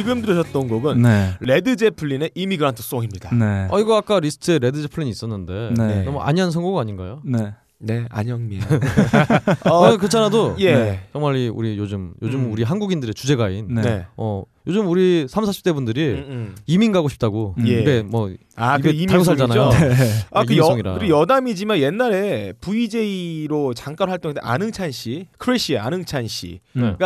지금 0.00 0.22
들으셨던 0.22 0.68
곡은 0.68 1.02
네. 1.02 1.34
레드 1.40 1.76
제플린의 1.76 2.30
Immigrant 2.34 2.82
Song입니다. 2.82 3.34
네. 3.34 3.68
어 3.70 3.78
이거 3.80 3.96
아까 3.98 4.18
리스트에 4.18 4.58
레드 4.58 4.80
제플린이 4.80 5.10
있었는데 5.10 5.74
네. 5.76 6.04
너무 6.04 6.20
안이한 6.20 6.50
선곡 6.50 6.78
아닌가요? 6.78 7.20
네. 7.22 7.52
네, 7.82 8.06
안영미야. 8.10 8.60
어, 9.70 9.96
그렇잖아도 9.98 10.56
예. 10.58 10.74
네. 10.74 11.00
정말 11.12 11.36
이 11.36 11.48
우리 11.48 11.76
요즘 11.76 12.14
요즘 12.22 12.46
음. 12.46 12.52
우리 12.52 12.62
한국인들의 12.62 13.14
주제가인 13.14 13.74
네. 13.74 13.82
네. 13.82 14.06
어 14.16 14.42
요즘 14.66 14.86
우리 14.88 15.26
3, 15.28 15.44
40대 15.44 15.72
분들이 15.74 16.10
음, 16.10 16.26
음. 16.28 16.54
이민 16.66 16.92
가고 16.92 17.08
싶다고 17.08 17.54
예. 17.66 17.80
입에 17.80 18.02
뭐 18.02 18.30
아, 18.56 18.76
그 18.78 18.90
입에 18.90 18.98
이민송이죠? 19.04 19.46
달고 19.46 19.70
살잖아요. 19.72 20.06
아, 20.32 20.44
그 20.44 20.56
여. 20.56 20.74
그리고 20.74 21.08
여담이지만 21.08 21.78
옛날에 21.78 22.52
VJ로 22.60 23.72
잠깐 23.74 24.10
활동했던 24.10 24.44
안흥찬 24.46 24.92
씨, 24.92 25.28
크래쉬의 25.38 25.78
안흥찬 25.78 26.26
씨가 26.26 26.60
네. 26.74 26.96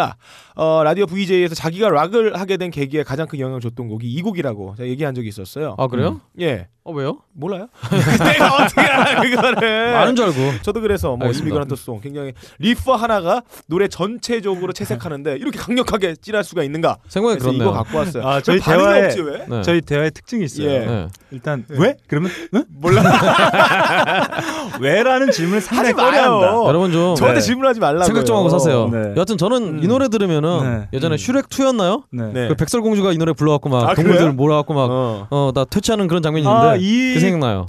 어, 0.57 0.83
라디오 0.83 1.07
VJ에서 1.07 1.55
자기가 1.55 1.91
락을 1.91 2.39
하게 2.39 2.57
된 2.57 2.71
계기에 2.71 3.05
가장 3.05 3.27
큰 3.29 3.39
영향을 3.39 3.61
줬던 3.61 3.89
곡이 3.89 4.11
이 4.11 4.21
곡이라고 4.23 4.75
제가 4.77 4.89
얘기한 4.89 5.15
적이 5.15 5.29
있었어요. 5.29 5.77
아 5.79 5.87
그래요? 5.87 6.21
예. 6.41 6.69
어 6.87 6.93
왜요? 6.93 7.21
몰라요? 7.33 7.69
내가 8.23 8.57
어떻게 8.57 8.83
알아 8.83 9.23
그거를? 9.23 9.95
아는 9.97 10.15
줄 10.15 10.27
알고. 10.27 10.63
저도 10.63 10.83
그래서 10.83 11.17
뭐 11.17 11.27
알겠습니다. 11.29 11.47
Immigrant 11.47 11.77
Song 11.77 11.99
굉장히 12.01 12.33
리프 12.59 12.91
하나가 12.91 13.43
노래 13.67 13.89
전체적으로 13.89 14.73
채색하는데 14.75 15.37
이렇게 15.37 15.59
강력하게 15.59 16.17
칠할 16.17 16.45
수가 16.45 16.63
있는가? 16.63 16.99
생각이 17.09 17.43
그래서 17.45 17.59
그렇네요. 17.59 17.69
이거 17.71 17.73
갖고 17.73 17.99
왔어요. 17.99 18.27
아, 18.27 18.41
저희 18.41 18.59
대화에 18.61 19.05
없지 19.07 19.21
왜? 19.23 19.47
네. 19.49 19.63
저희 19.63 19.81
대화의 19.81 20.11
특징이 20.13 20.45
있어요. 20.45 20.69
예. 20.71 20.79
네. 20.81 21.09
일단 21.31 21.65
왜? 21.69 21.97
그러면 22.09 22.31
응? 22.55 22.65
몰라. 22.81 23.03
왜라는 24.81 25.31
질문을 25.31 25.61
상당히 25.61 25.93
하지 25.93 25.97
마요. 25.97 26.11
꺼려한다. 26.41 26.69
여러분 26.69 26.93
좀 26.93 27.15
저한테 27.15 27.41
네. 27.41 27.47
질문하지 27.47 27.81
말라고요. 27.81 28.05
생각 28.05 28.25
좀 28.25 28.37
하고 28.37 28.49
사세요. 28.49 28.89
네. 28.93 29.13
여하튼 29.17 29.37
저는 29.39 29.83
이 29.83 29.87
노래 29.87 30.09
들으면은 30.09 30.63
네. 30.81 30.89
예전에 30.93 31.15
음. 31.15 31.19
슈렉 31.19 31.49
2였나요? 31.49 32.03
네. 32.11 32.31
네. 32.33 32.49
그 32.49 32.55
백설공주가 32.55 33.13
이 33.13 33.19
노래 33.19 33.33
불러갖고 33.33 33.69
막 33.69 33.91
아, 33.91 33.95
동물들? 33.95 34.33
몰아갖고 34.33 34.75
막 34.75 34.89
어. 34.91 35.27
어나 35.31 35.65
퇴치하는 35.65 36.09
그런 36.09 36.23
장면이 36.23 36.45
있는데 36.47 36.67
아, 36.69 36.77
이- 36.77 37.15
그 37.15 37.21
생각나요. 37.21 37.67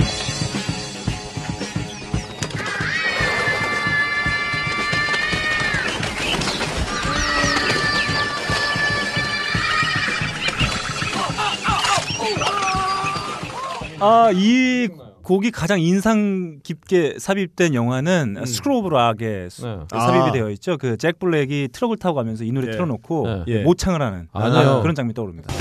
아, 14.00 14.30
이 14.34 14.88
곡이 15.24 15.52
가장 15.52 15.80
인상 15.82 16.60
깊게 16.62 17.16
삽입된 17.18 17.74
영화는 17.74 18.36
음. 18.38 18.46
스크로브 18.46 18.90
락에 18.90 19.48
네. 19.50 19.50
삽입이 19.50 20.30
아. 20.30 20.32
되어 20.32 20.50
있죠. 20.52 20.78
그 20.78 20.98
잭 20.98 21.18
블랙이 21.20 21.70
트럭을 21.72 21.98
타고 21.98 22.16
가면서 22.16 22.44
이 22.44 22.52
노래 22.52 22.68
예. 22.68 22.72
틀어놓고 22.72 23.28
네. 23.28 23.44
예. 23.48 23.64
모창을 23.64 24.02
하는 24.02 24.28
아니요. 24.34 24.82
그런 24.82 24.94
장면이 24.96 25.14
떠오릅니다. 25.14 25.52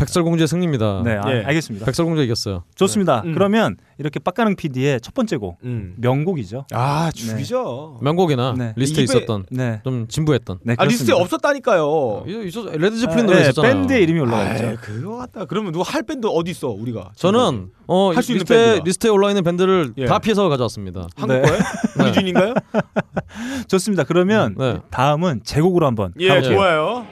백설공주의 0.00 0.48
승리입니다. 0.48 1.02
네, 1.04 1.18
아, 1.22 1.30
예. 1.32 1.42
알겠습니다. 1.44 1.84
백설공주 1.86 2.22
이겼어요. 2.22 2.64
좋습니다. 2.74 3.22
음. 3.26 3.34
그러면 3.34 3.76
이렇게 3.98 4.18
빡가능 4.18 4.56
PD의 4.56 5.00
첫 5.02 5.12
번째 5.14 5.36
곡 5.36 5.58
음. 5.64 5.94
명곡이죠. 5.98 6.64
아 6.72 7.10
죽이죠. 7.14 7.98
명곡이나 8.00 8.54
네. 8.56 8.72
리스트에 8.76 9.04
입에- 9.04 9.16
있었던 9.18 9.46
네, 9.50 9.80
좀 9.84 10.08
진부했던 10.08 10.60
네아 10.64 10.84
리스트에. 10.84 11.14
없었다니까요. 11.14 12.24
이- 12.26 12.48
있었 12.48 12.66
레드 12.72 12.96
제플린 12.98 13.24
아, 13.24 13.26
노래 13.26 13.36
네, 13.36 13.42
있었잖아요. 13.42 13.72
밴드의 13.74 14.02
이름이 14.04 14.20
올라가 14.20 14.38
아이, 14.38 14.56
있죠. 14.56 14.76
그거 14.80 15.16
같다. 15.18 15.44
그러면 15.44 15.72
누가 15.72 15.84
할 15.90 16.02
밴드 16.02 16.26
어디 16.26 16.50
있어 16.52 16.68
우리가? 16.68 17.10
저는 17.16 17.70
어 17.86 18.12
할수 18.14 18.32
있는 18.32 18.40
리스트에 18.42 18.56
밴드가. 18.64 18.84
리스트에 18.84 19.10
올라 19.10 19.28
있는 19.28 19.44
밴드를 19.44 19.92
예. 19.98 20.06
다 20.06 20.18
피해서 20.18 20.48
가져왔습니다. 20.48 21.08
한국 21.16 21.34
네. 21.34 21.42
거예요? 21.42 21.58
우리 22.00 22.12
준인가요? 22.12 22.54
좋습니다. 23.68 24.04
그러면 24.04 24.54
네. 24.58 24.78
다음은 24.90 25.42
제곡으로 25.44 25.86
한번 25.86 26.12
예, 26.18 26.28
가볼게요. 26.28 26.52
좋아요. 26.56 27.06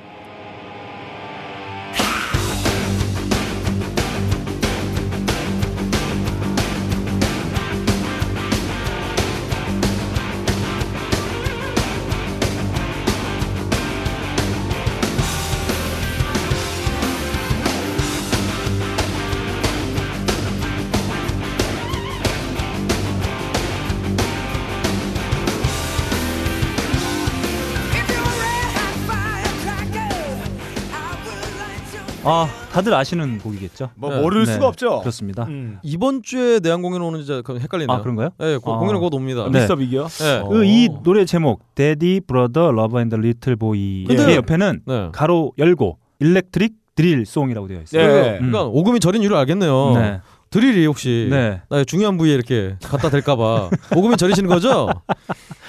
아, 32.31 32.47
다들 32.73 32.93
아시는 32.93 33.39
곡이겠죠? 33.39 33.89
뭐 33.95 34.15
네. 34.15 34.21
모를 34.21 34.45
네, 34.45 34.53
수가 34.53 34.69
없죠. 34.69 35.01
그렇습니다. 35.01 35.45
음. 35.45 35.79
이번 35.83 36.23
주에 36.23 36.61
내한 36.61 36.83
공연 36.83 37.01
오는지 37.01 37.41
그 37.43 37.59
헷갈리네요. 37.59 37.97
아, 37.97 38.03
그런가요? 38.03 38.29
네, 38.39 38.59
고- 38.59 38.75
아. 38.75 38.79
공연은 38.79 39.01
곧 39.01 39.15
옵니다. 39.15 39.45
네. 39.45 39.51
미스터 39.61 39.77
빅이요? 39.77 40.09
네. 40.09 40.37
어. 40.41 40.49
그이 40.49 40.89
노래 41.03 41.25
제목 41.25 41.63
Daddy, 41.75 42.21
Brother, 42.27 42.73
Lover, 42.73 43.17
Little 43.17 43.57
Boy의 43.57 44.05
근데- 44.05 44.37
옆에는 44.37 44.81
네. 44.87 45.09
가로 45.13 45.53
열고 45.57 45.97
Electric 46.21 46.75
Drill 46.95 47.25
Song이라고 47.25 47.67
되어 47.69 47.81
있어요. 47.81 48.07
네. 48.07 48.23
그러니까 48.39 48.65
오금이 48.65 49.01
저린 49.01 49.23
이유를 49.23 49.37
알겠네요. 49.39 49.93
네. 49.95 50.21
드릴이 50.51 50.85
혹시 50.87 51.29
네. 51.31 51.61
나의 51.71 51.87
중요한 51.87 52.17
부위에 52.19 52.35
이렇게 52.35 52.77
갖다 52.83 53.09
댈까봐 53.11 53.71
오금이 53.97 54.17
저리시는 54.17 54.49
거죠? 54.51 54.89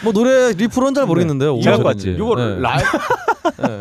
뭐 0.04 0.12
노래 0.14 0.54
riff로는 0.54 0.94
잘 0.94 1.06
모르겠는데요. 1.06 1.60
제가 1.62 1.78
저린지. 1.84 2.12
이거 2.12 2.36
네. 2.36 2.60
라이 2.60 2.82
네. 3.60 3.80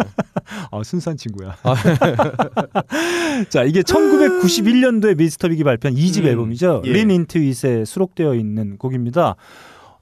아, 0.71 0.83
순수한 0.85 1.17
친구야. 1.17 1.57
자, 3.49 3.65
이게 3.65 3.83
1991년도에 3.83 5.17
미스터 5.17 5.49
빅이 5.49 5.65
발표한 5.65 5.97
2집 5.97 6.23
음, 6.23 6.27
앨범이죠. 6.27 6.83
예. 6.85 6.93
Lean 6.93 7.11
Into 7.11 7.39
It에 7.39 7.85
수록되어 7.85 8.35
있는 8.35 8.79
곡입니다. 8.79 9.37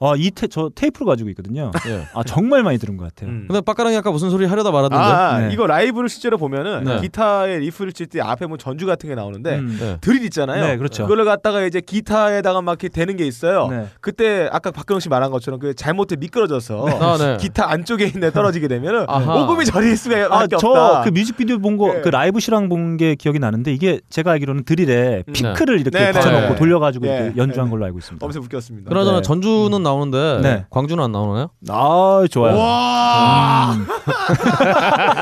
아, 0.00 0.14
이 0.16 0.30
테, 0.30 0.46
저 0.46 0.70
테이프를 0.74 1.06
가지고 1.06 1.30
있거든요. 1.30 1.70
예. 1.88 2.06
아, 2.14 2.22
정말 2.22 2.62
많이 2.62 2.78
들은 2.78 2.96
것 2.96 3.04
같아요. 3.04 3.30
음. 3.30 3.44
근데 3.48 3.60
빡가능이 3.60 3.96
아까 3.96 4.10
무슨 4.10 4.30
소리 4.30 4.44
하려다 4.46 4.70
말았는데. 4.70 4.96
아 4.96 5.38
네. 5.40 5.50
이거 5.52 5.66
라이브를 5.66 6.08
실제로 6.08 6.36
보면은 6.38 6.84
네. 6.84 7.00
기타에 7.00 7.58
riff를 7.58 7.92
칠 7.92 8.06
때 8.06 8.20
앞에 8.20 8.46
뭐 8.46 8.56
전주 8.56 8.86
같은 8.86 9.08
게 9.08 9.14
나오는데 9.14 9.58
음. 9.58 9.76
네. 9.80 9.96
드릴 10.00 10.24
있잖아요. 10.26 10.64
네, 10.64 10.76
그렇죠. 10.76 11.06
그걸 11.06 11.24
갖다가 11.24 11.62
이제 11.64 11.80
기타에다가 11.80 12.62
막 12.62 12.72
이렇게 12.72 12.88
대는 12.88 13.16
게 13.16 13.26
있어요. 13.26 13.68
네. 13.68 13.86
그때 14.00 14.48
아까 14.52 14.70
박근홍 14.70 15.00
씨 15.00 15.08
말한 15.08 15.30
것처럼 15.30 15.58
그 15.60 15.74
잘못돼 15.74 16.16
미끄러져서 16.16 16.86
아, 17.00 17.16
네. 17.18 17.36
기타 17.38 17.70
안쪽에 17.70 18.06
있는 18.06 18.20
데 18.20 18.30
떨어지게 18.30 18.68
되면은 18.68 19.06
아하. 19.08 19.42
오금이 19.42 19.64
저릴 19.64 19.96
수가 19.96 20.26
아, 20.26 20.28
밖에 20.40 20.56
저 20.58 20.68
없다. 20.68 21.02
그 21.02 21.08
뮤직비디오 21.10 21.58
본 21.58 21.76
거, 21.76 21.94
예. 21.96 22.00
그 22.02 22.08
라이브 22.08 22.38
실황 22.40 22.68
본 22.68 22.96
게 22.96 23.14
기억이 23.14 23.38
나는데 23.38 23.72
이게 23.72 24.00
제가 24.10 24.30
알기로는 24.32 24.64
드릴에 24.64 25.24
음. 25.26 25.32
피크를 25.32 25.80
이렇게 25.80 25.98
네, 25.98 26.06
네, 26.06 26.12
붙여놓고 26.12 26.48
네. 26.50 26.56
돌려가지고 26.56 27.06
예. 27.08 27.10
이렇게 27.24 27.36
연주한 27.36 27.66
네. 27.66 27.70
걸로 27.70 27.84
알고 27.84 27.98
있습니다. 27.98 28.24
엄청 28.24 28.42
웃겼습니다. 28.42 28.94
네. 28.94 29.22
전주는 29.22 29.85
나오는데 29.86 30.40
네. 30.42 30.64
광주는 30.70 31.02
안 31.02 31.12
나오나요? 31.12 31.50
아, 31.68 32.24
좋아요. 32.30 32.56
와. 32.56 33.74
음. 33.76 33.86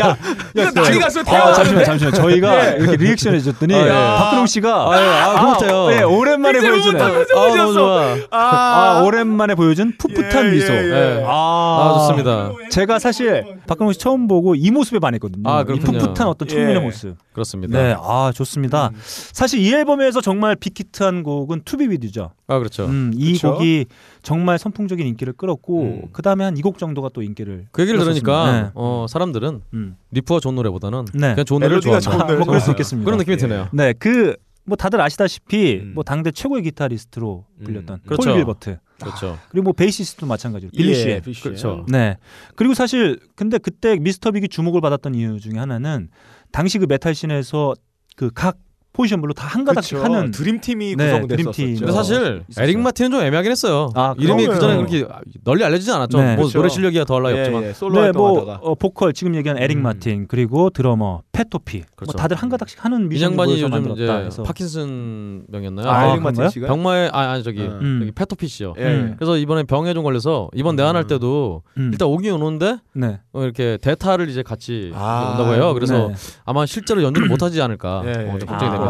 야, 0.00 0.08
야, 0.08 0.16
이거 0.54 0.70
난리 0.72 0.98
갔어. 0.98 1.20
아. 1.20 1.52
잠시만, 1.52 1.84
잠시만. 1.84 2.14
저희가 2.14 2.72
예. 2.72 2.76
이렇게 2.78 2.96
리액션 2.96 3.34
해줬더니 3.34 3.74
아, 3.74 3.86
예. 3.86 3.90
박근홍 4.18 4.46
씨가 4.46 4.90
아, 4.90 5.00
예. 5.00 5.06
아, 5.08 5.40
고맙대요. 5.40 5.92
예, 5.92 6.02
오랜만에 6.02 6.60
부터 6.60 7.04
아, 7.04 7.56
너무 7.56 7.72
좋아. 7.72 8.16
아, 8.30 9.02
오랜만에 9.04 9.54
보여준 9.54 9.94
풋풋한 9.98 10.46
예, 10.46 10.50
미소. 10.50 10.72
예, 10.72 10.78
예. 10.78 10.90
네. 10.90 11.24
아, 11.26 11.30
아, 11.30 11.94
좋습니다. 11.98 12.52
제가 12.70 12.98
사실 12.98 13.56
박근홍 13.66 13.92
씨 13.92 13.98
처음 13.98 14.26
보고 14.26 14.54
이 14.54 14.70
모습에 14.70 14.98
반했거든요. 14.98 15.48
아, 15.48 15.62
이 15.62 15.64
그렇군요. 15.64 15.98
풋풋한 15.98 16.26
어떤 16.26 16.48
청년의 16.48 16.76
예. 16.76 16.80
모습. 16.80 17.16
그렇습니다. 17.32 17.78
네, 17.78 17.96
아 17.98 18.30
좋습니다. 18.34 18.88
음. 18.88 19.00
사실 19.32 19.60
이 19.60 19.72
앨범에서 19.72 20.20
정말 20.20 20.54
빅히트한 20.56 21.22
곡은 21.22 21.62
To 21.64 21.76
Be 21.76 21.88
With 21.88 22.03
You죠. 22.03 22.30
아, 22.46 22.58
그렇죠. 22.58 22.84
음, 22.86 23.12
이 23.14 23.32
그쵸. 23.32 23.51
곡이 23.54 23.86
정말 24.22 24.58
선풍적인 24.58 25.06
인기를 25.06 25.32
끌었고 25.34 25.82
음. 25.82 26.02
그 26.12 26.22
다음에 26.22 26.44
한 26.44 26.56
이 26.56 26.62
곡 26.62 26.78
정도가 26.78 27.10
또 27.14 27.22
인기를 27.22 27.66
그 27.72 27.82
얘기를 27.82 27.98
끌었었습니다. 27.98 28.24
들으니까 28.44 28.62
네. 28.62 28.70
어, 28.74 29.06
사람들은 29.08 29.62
음. 29.74 29.96
riff가 30.12 30.40
좋은 30.40 30.54
노래보다는 30.54 31.06
네. 31.14 31.34
그냥 31.34 31.44
좋은 31.44 31.60
노래를 31.60 31.80
좋아한다. 31.80 32.34
뭐 32.36 32.44
그럴 32.46 32.60
수. 32.60 32.70
있겠습니다. 32.70 33.04
그런 33.04 33.18
느낌이 33.18 33.36
드네요. 33.36 33.68
네, 33.72 33.92
그 33.94 34.36
뭐 34.64 34.76
다들 34.76 35.00
아시다시피 35.00 35.80
음. 35.82 35.92
뭐 35.96 36.04
당대 36.04 36.30
최고의 36.30 36.62
기타리스트로 36.62 37.44
음. 37.58 37.64
불렸던 37.64 37.98
그렇죠. 38.06 38.22
폴 38.30 38.34
길버트 38.36 38.78
그렇죠. 39.00 39.36
그리고 39.50 39.64
뭐 39.64 39.72
베이시스트도 39.72 40.24
마찬가지로 40.24 40.70
빌리 40.70 40.94
씨. 40.94 41.08
예, 41.08 41.20
빌리 41.20 41.34
그렇죠. 41.40 41.84
네. 41.88 42.16
그리고 42.54 42.72
사실 42.72 43.18
근데 43.34 43.58
그때 43.58 43.96
미스터 43.98 44.30
빅이 44.30 44.46
주목을 44.46 44.80
받았던 44.80 45.16
이유 45.16 45.40
중에 45.40 45.58
하나는 45.58 46.10
당시 46.52 46.78
그 46.78 46.86
메탈 46.88 47.12
scene에서 47.12 47.74
그 48.14 48.30
각 48.32 48.56
포지션별로 48.92 49.32
다 49.32 49.52
한 49.52 49.64
가닥씩 49.64 49.98
그렇죠. 49.98 50.14
하는 50.14 50.30
드림팀이 50.30 50.96
네, 50.96 51.20
구성됐었죠. 51.20 51.52
근데 51.52 51.92
사실 51.92 52.42
있었어요. 52.48 52.64
에릭 52.64 52.78
마틴은 52.78 53.10
좀 53.10 53.20
애매하긴 53.20 53.50
했어요. 53.50 53.90
아, 53.94 54.14
이름이. 54.18 54.46
그 54.46 54.58
전에 54.58 54.76
그렇게 54.76 55.06
널리 55.44 55.62
알려지지 55.64 55.90
않았죠. 55.90 56.18
네. 56.18 56.24
뭐 56.28 56.36
그렇죠. 56.44 56.58
노래 56.58 56.68
실력이야 56.70 57.04
더할 57.04 57.22
나위 57.24 57.34
예, 57.36 57.40
없지만. 57.40 57.62
예, 57.64 57.72
솔로 57.74 58.00
네, 58.02 58.12
뭐 58.12 58.58
어, 58.62 58.74
보컬 58.74 59.12
지금 59.12 59.34
얘기한 59.34 59.58
에릭 59.58 59.76
음. 59.76 59.82
마틴 59.82 60.26
그리고 60.26 60.70
드러머 60.70 61.20
팻 61.32 61.57
토피 61.57 61.82
그렇죠. 61.96 62.12
뭐 62.12 62.14
다들 62.14 62.36
한 62.36 62.48
가닥씩 62.48 62.82
하는 62.82 63.02
이 63.02 63.08
뮤지션 63.08 63.32
양반이 63.32 63.52
모여서 63.52 63.62
요즘 63.66 63.70
만들었다 63.70 64.16
이제 64.20 64.26
해서 64.26 64.42
파킨슨 64.42 65.44
병이었나요? 65.52 65.86
아, 65.88 65.94
아, 65.98 66.10
에릭 66.12 66.22
마틴? 66.22 66.48
씨가 66.48 66.66
병마에 66.68 67.10
아 67.12 67.32
아니 67.32 67.42
저기 67.42 67.60
음. 67.60 67.98
저기 68.00 68.12
팻 68.12 68.30
토피 68.30 68.47
씨요. 68.47 68.74
예. 68.78 68.82
음. 68.84 69.14
그래서 69.18 69.36
이번에 69.36 69.64
병에 69.64 69.92
좀 69.92 70.02
걸려서 70.04 70.48
이번 70.54 70.76
내한할 70.76 71.04
음. 71.04 71.06
때도 71.08 71.62
음. 71.76 71.90
일단 71.92 72.08
오긴 72.08 72.32
오는데 72.32 72.78
네. 72.94 73.20
어, 73.32 73.42
이렇게 73.42 73.76
대타를 73.82 74.28
이제 74.30 74.42
같이 74.42 74.92
아, 74.94 75.32
온다고 75.32 75.54
해요. 75.54 75.74
그래서 75.74 76.08
네. 76.08 76.14
아마 76.44 76.64
실제로 76.66 77.02
연주를 77.02 77.28
못 77.28 77.42
하지 77.42 77.60
않을까 77.60 78.02
예, 78.06 78.10
어, 78.10 78.38
좀 78.38 78.42
예. 78.42 78.46
걱정이 78.46 78.70
아, 78.70 78.72
됩니다. 78.72 78.81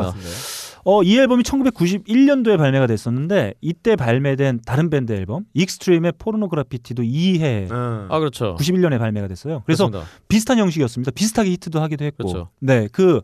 어, 0.84 1.02
이 1.02 1.16
앨범이 1.16 1.44
1991년도에 1.44 2.58
발매가 2.58 2.86
됐었는데 2.88 3.54
이때 3.60 3.94
발매된 3.94 4.62
다른 4.66 4.90
밴드 4.90 5.12
앨범 5.12 5.44
익스트림의 5.54 6.14
Pornograffitti도 6.18 7.02
이 7.04 7.21
해 7.21 7.70
음. 7.70 8.08
아 8.10 8.18
그렇죠. 8.18 8.56
91년에 8.58 8.98
발매가 8.98 9.28
됐어요. 9.28 9.62
그래서 9.64 9.86
그렇습니다. 9.88 10.10
비슷한 10.28 10.58
형식이었습니다. 10.58 11.12
비슷하게 11.12 11.50
히트도 11.50 11.80
하기도 11.80 12.04
했고. 12.04 12.28
그렇죠. 12.28 12.48
네, 12.58 12.88
그 12.90 13.20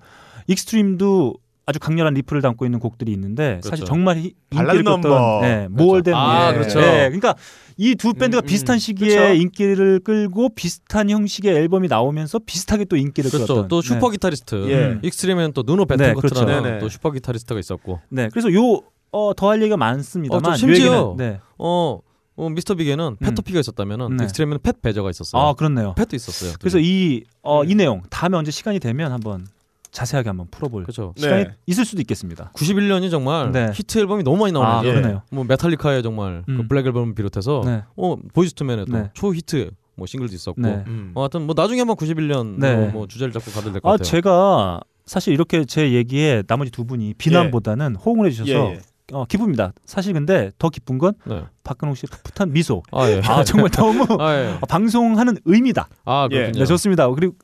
익스트림도 0.47 1.35
아주 1.69 1.79
강렬한 1.79 2.15
riff를 2.15 2.41
담고 2.41 2.65
있는 2.65 2.79
곡들이 2.79 3.13
있는데 3.13 3.61
사실 3.63 3.71
그렇죠. 3.71 3.85
정말 3.85 4.17
히, 4.17 4.33
인기를 4.53 4.85
넘버. 4.85 5.41
네, 5.43 5.69
그렇죠. 5.69 5.85
More 5.85 6.00
Than 6.00 6.15
아, 6.15 6.49
예. 6.49 6.55
그렇죠. 6.55 6.81
네, 6.81 7.11
그러니까 7.11 7.35
이 7.77 7.95
두 7.95 8.15
밴드가 8.15 8.41
음, 8.43 8.47
비슷한 8.47 8.77
음. 8.77 8.79
시기에 8.79 9.17
그렇죠. 9.17 9.35
인기를 9.35 10.01
끌고 10.01 10.55
비슷한 10.55 11.11
형식의 11.11 11.55
앨범이 11.55 11.89
나오면서 11.89 12.39
비슷하게 12.39 12.87
또 12.87 12.97
인기를 12.97 13.31
그렇죠. 13.31 13.47
끌었던 13.53 13.69
또 13.69 13.83
네. 13.83 13.87
슈퍼 13.87 14.09
기타리스트 14.09 14.71
예. 14.71 14.99
익스트림에는 15.03 15.53
또 15.53 15.63
누노 15.63 15.85
네, 15.85 15.97
베텐거트라는 15.97 16.63
그렇죠. 16.63 16.79
또 16.81 16.89
슈퍼 16.89 17.11
기타리스트가 17.11 17.61
있었고 17.61 18.01
네, 18.09 18.31
그래서 18.33 18.51
요 18.55 18.81
어, 19.13 19.35
더할 19.35 19.61
얘기가 19.61 19.77
많습니다만 19.77 20.43
어, 20.47 20.49
또 20.53 20.57
심지어 20.57 21.15
네. 21.19 21.39
어, 21.59 21.99
어 22.37 22.49
미스터 22.49 22.77
빅에는 22.77 23.17
팻 23.17 23.34
토피가 23.34 23.61
있었다면은 23.61 24.17
네. 24.17 24.25
익스트림에는 24.25 24.61
팻 24.63 24.81
베저가 24.81 25.11
있었어요. 25.11 25.43
아, 25.43 25.53
그렇네요. 25.53 25.93
팻도 25.97 26.17
있었어요. 26.17 26.55
그래서 26.61 26.79
이, 26.79 27.25
어, 27.43 27.61
음. 27.61 27.71
이 27.71 27.75
내용 27.75 28.01
다음에 28.09 28.39
언제 28.39 28.51
시간이 28.51 28.79
되면 28.81 29.13
한번 29.13 29.47
자세하게 29.91 30.29
한번 30.29 30.47
풀어볼 30.51 30.83
그렇죠. 30.83 31.13
시간이 31.17 31.45
네. 31.45 31.51
있을 31.67 31.85
수도 31.85 32.01
있겠습니다. 32.03 32.53
91년이 32.55 33.11
정말 33.11 33.53
네. 33.53 33.71
히트 33.75 33.99
앨범이 33.99 34.23
너무 34.23 34.37
많이 34.39 34.53
나오는 34.53 34.71
아, 34.71 34.83
게 34.83 34.93
그러네요. 34.93 35.23
뭐 35.31 35.45
메탈리카의 35.45 36.03
정말 36.03 36.43
그 36.47 36.53
음. 36.53 36.69
블랙 36.69 36.87
앨범을 36.87 37.15
비롯해서 37.15 37.63
네. 37.65 37.85
어 37.97 38.17
보이즈투맨의 38.35 38.87
또 38.87 38.93
네. 38.93 39.11
초 39.15 39.35
히트 39.35 39.71
뭐 39.97 40.07
싱글도 40.07 40.35
있었고 40.35 40.61
네. 40.61 40.85
음. 40.87 41.13
어, 41.15 41.23
하여튼 41.23 41.43
뭐 41.43 41.55
나중에 41.57 41.81
한번 41.81 41.97
91년 41.97 42.59
네. 42.59 42.89
뭐 42.89 43.07
주제를 43.07 43.33
잡고 43.33 43.51
가도 43.51 43.73
될것 43.73 43.89
아, 43.89 43.93
같아요. 43.93 44.05
제가 44.05 44.81
사실 45.07 45.33
이렇게 45.33 45.65
제 45.65 45.93
얘기에 45.93 46.45
나머지 46.47 46.71
두 46.71 46.85
분이 46.85 47.15
비난보다는 47.15 47.97
호응을 47.97 48.27
해주셔서 48.27 48.51
예, 48.51 48.73
예. 48.75 48.81
어, 49.13 49.25
기쁩니다. 49.25 49.73
사실 49.87 50.13
근데 50.13 50.51
더 50.59 50.69
기쁜 50.69 50.99
건 50.99 51.15
네. 51.25 51.43
박근홍 51.65 51.95
씨의 51.95 52.09
풋풋한 52.11 52.53
미소. 52.53 52.83
아 52.93 53.09
예. 53.11 53.21
아 53.25 53.43
정말 53.43 53.71
너무 53.71 54.07
아, 54.21 54.35
예. 54.35 54.49
어, 54.61 54.67
방송하는 54.69 55.39
의미다. 55.47 55.89
아 56.05 56.29
예. 56.31 56.37
그렇군요. 56.37 56.59
네 56.61 56.67
좋습니다. 56.67 57.09
그리고 57.11 57.35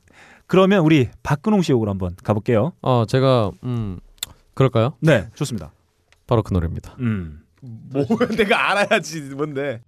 그러면 0.47 0.81
우리 0.83 1.09
박근홍 1.23 1.61
씨 1.61 1.73
곡으로 1.73 1.89
한번 1.91 2.15
가볼게요. 2.23 2.73
어 2.81 3.05
제가 3.07 3.51
음 3.63 3.99
그럴까요? 4.53 4.93
네 4.99 5.29
좋습니다. 5.35 5.71
바로 6.27 6.43
그 6.43 6.53
노래입니다. 6.53 6.95
음. 6.99 7.41
뭐 7.61 8.05
내가 8.37 8.71
알아야지 8.71 9.21
뭔데. 9.35 9.81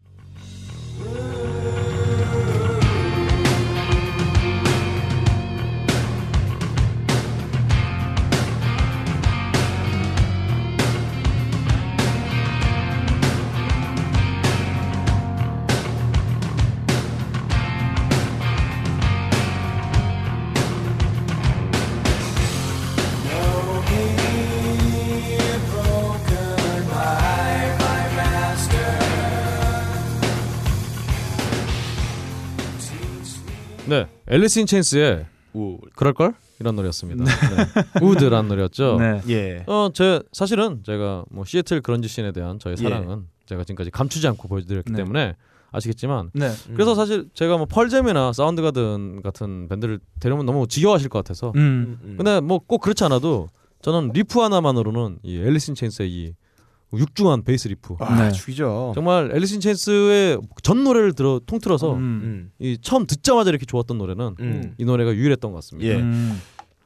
앨리스 34.30 34.60
인 34.60 34.66
체인스의 34.66 35.26
우 35.54 35.78
그럴 35.96 36.14
걸 36.14 36.34
이런 36.60 36.76
노래였습니다. 36.76 37.24
네. 37.24 38.02
Would라는 38.06 38.50
노래였죠. 38.50 38.98
네. 39.00 39.22
예. 39.30 39.64
어, 39.68 39.90
제 39.94 40.22
사실은 40.32 40.82
제가 40.84 41.24
뭐 41.30 41.46
시애틀 41.46 41.82
grunge 41.82 42.08
scene에 42.08 42.32
대한 42.32 42.60
저의 42.60 42.78
사랑은 42.78 43.28
제가 43.46 43.64
지금까지 43.64 43.92
감추지 43.92 44.28
않고 44.28 44.48
보여드렸기 44.48 44.92
네. 44.92 44.98
때문에 44.98 45.36
아시겠지만 45.72 46.32
네. 46.34 46.50
그래서 46.74 46.96
사실 46.96 47.30
제가 47.34 47.58
뭐 47.58 47.66
펄잼이나 47.66 48.34
사운드 48.34 48.62
가든 48.62 49.22
같은 49.22 49.68
밴드를 49.68 50.00
데려오면 50.20 50.46
너무 50.46 50.68
지겨워하실 50.68 51.10
것 51.10 51.20
같아서 51.20 51.52
음. 51.56 52.00
음. 52.04 52.16
근데 52.18 52.40
뭐 52.42 52.60
꼭 52.60 52.80
그렇지 52.82 53.04
않아도 53.04 53.50
저는 53.82 54.12
리프 54.14 54.40
하나만으로는 54.40 55.20
이 55.24 55.38
앨리스 55.40 55.72
인 55.72 55.76
체인스의 55.76 56.10
이 56.12 56.34
육중한 56.94 57.44
베이스 57.44 57.68
리프 57.68 57.96
아, 58.00 58.24
네. 58.24 58.32
죽이죠. 58.32 58.94
정말 58.96 59.32
앨리스 59.34 59.56
인 59.56 59.60
체인스의 59.60 60.40
전 60.64 60.84
노래를 60.84 61.14
들어 61.14 61.42
통틀어서 61.46 61.94
음. 61.94 62.00
음. 62.00 62.52
이 62.60 62.78
처음 62.82 63.06
듣자마자 63.06 63.50
이렇게 63.50 63.66
좋았던 63.66 63.98
노래는 63.98 64.36
음. 64.40 64.74
이 64.78 64.86
노래가 64.86 65.14
유일했던 65.14 65.52
것 65.52 65.58
같습니다. 65.58 65.90
예. 65.90 65.96
음. 65.98 66.42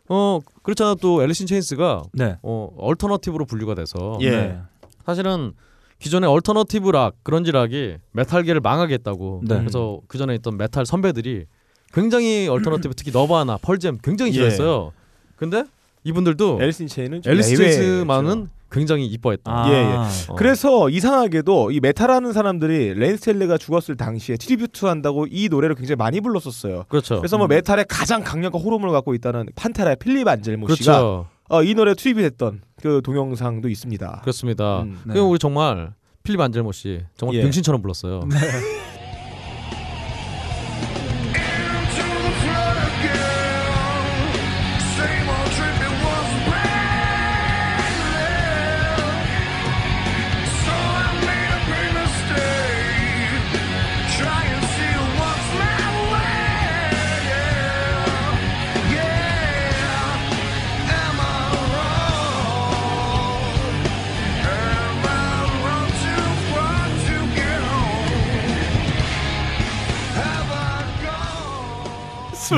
어 0.09 0.39
그렇잖아 0.63 0.95
또 0.95 1.21
앨리스 1.23 1.43
인 1.43 1.47
체인스가 1.47 2.03
네. 2.13 2.35
어 2.41 2.69
alternative로 2.77 3.45
분류가 3.45 3.75
돼서 3.75 4.17
예. 4.21 4.31
네. 4.31 4.57
사실은 5.05 5.53
기존의 5.99 6.27
alternative 6.29 6.89
락 6.89 7.15
그런지 7.21 7.51
락이 7.51 7.97
메탈계를 8.13 8.59
망하게 8.59 8.95
했다고 8.95 9.43
네. 9.47 9.59
그래서 9.59 10.01
그 10.07 10.17
전에 10.17 10.33
있던 10.35 10.57
메탈 10.57 10.85
선배들이 10.85 11.45
굉장히 11.93 12.47
alternative 12.47 12.95
특히 12.95 13.11
너바나 13.11 13.57
펄잼 13.57 13.99
굉장히 14.03 14.31
예. 14.31 14.33
싫어했어요. 14.33 14.93
근데 15.35 15.63
이분들도 16.03 16.57
앨리스 16.59 16.81
인 16.81 16.87
체인은 16.87 17.21
좀 17.21 17.31
앨리스 17.31 17.53
예외죠. 17.53 17.77
체인스만은 17.77 18.49
굉장히 18.71 19.05
이뻐했다. 19.07 19.51
아. 19.51 19.69
예, 19.69 19.73
예. 19.73 19.93
어. 20.29 20.35
그래서 20.35 20.89
이상하게도 20.89 21.71
이 21.71 21.79
메탈하는 21.79 22.33
사람들이 22.33 22.93
레인 22.93 23.10
스테일리가 23.10 23.57
죽었을 23.57 23.97
당시에 23.97 24.37
tribute 24.37 24.85
한다고 24.85 25.27
이 25.29 25.49
노래를 25.49 25.75
굉장히 25.75 25.97
많이 25.97 26.21
불렀었어요. 26.21 26.85
그렇죠. 26.87 27.17
그래서 27.17 27.37
뭐 27.37 27.47
메탈의 27.47 27.85
가장 27.89 28.23
강력한 28.23 28.61
호르몬을 28.61 28.93
갖고 28.93 29.13
있다는 29.13 29.47
판테라의 29.55 29.97
필립 29.97 30.27
안젤모 30.27 30.73
씨가 30.75 30.91
그렇죠. 30.93 31.27
어, 31.49 31.63
이 31.63 31.73
노래 31.75 31.93
tribute했던 31.93 32.61
그 32.81 33.01
동영상도 33.03 33.67
있습니다. 33.67 34.19
그렇습니다. 34.21 34.83
음. 34.83 34.99
네. 35.05 35.13
그 35.15 35.19
우리 35.19 35.37
정말 35.37 35.93
필립 36.23 36.39
안젤모 36.39 36.71
씨 36.71 37.01
정말 37.17 37.37
예. 37.37 37.41
병신처럼 37.41 37.81
불렀어요. 37.81 38.21
Same 38.31 39.00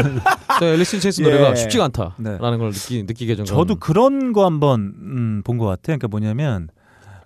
Gone? 0.01 0.19
저 0.59 0.65
앨리스 0.65 0.95
인 0.95 1.01
체인스 1.01 1.21
예. 1.21 1.23
노래가 1.23 1.55
쉽지가 1.55 1.85
않다라는 1.85 2.13
네. 2.19 2.37
걸 2.37 2.71
느끼 2.71 3.03
느끼게 3.03 3.35
건 3.35 3.45
저도 3.45 3.75
그런 3.75 4.33
거 4.33 4.45
한번 4.45 4.93
음, 4.97 5.41
본것 5.43 5.67
같아요. 5.67 5.97
그러니까 5.97 6.07
뭐냐면 6.07 6.69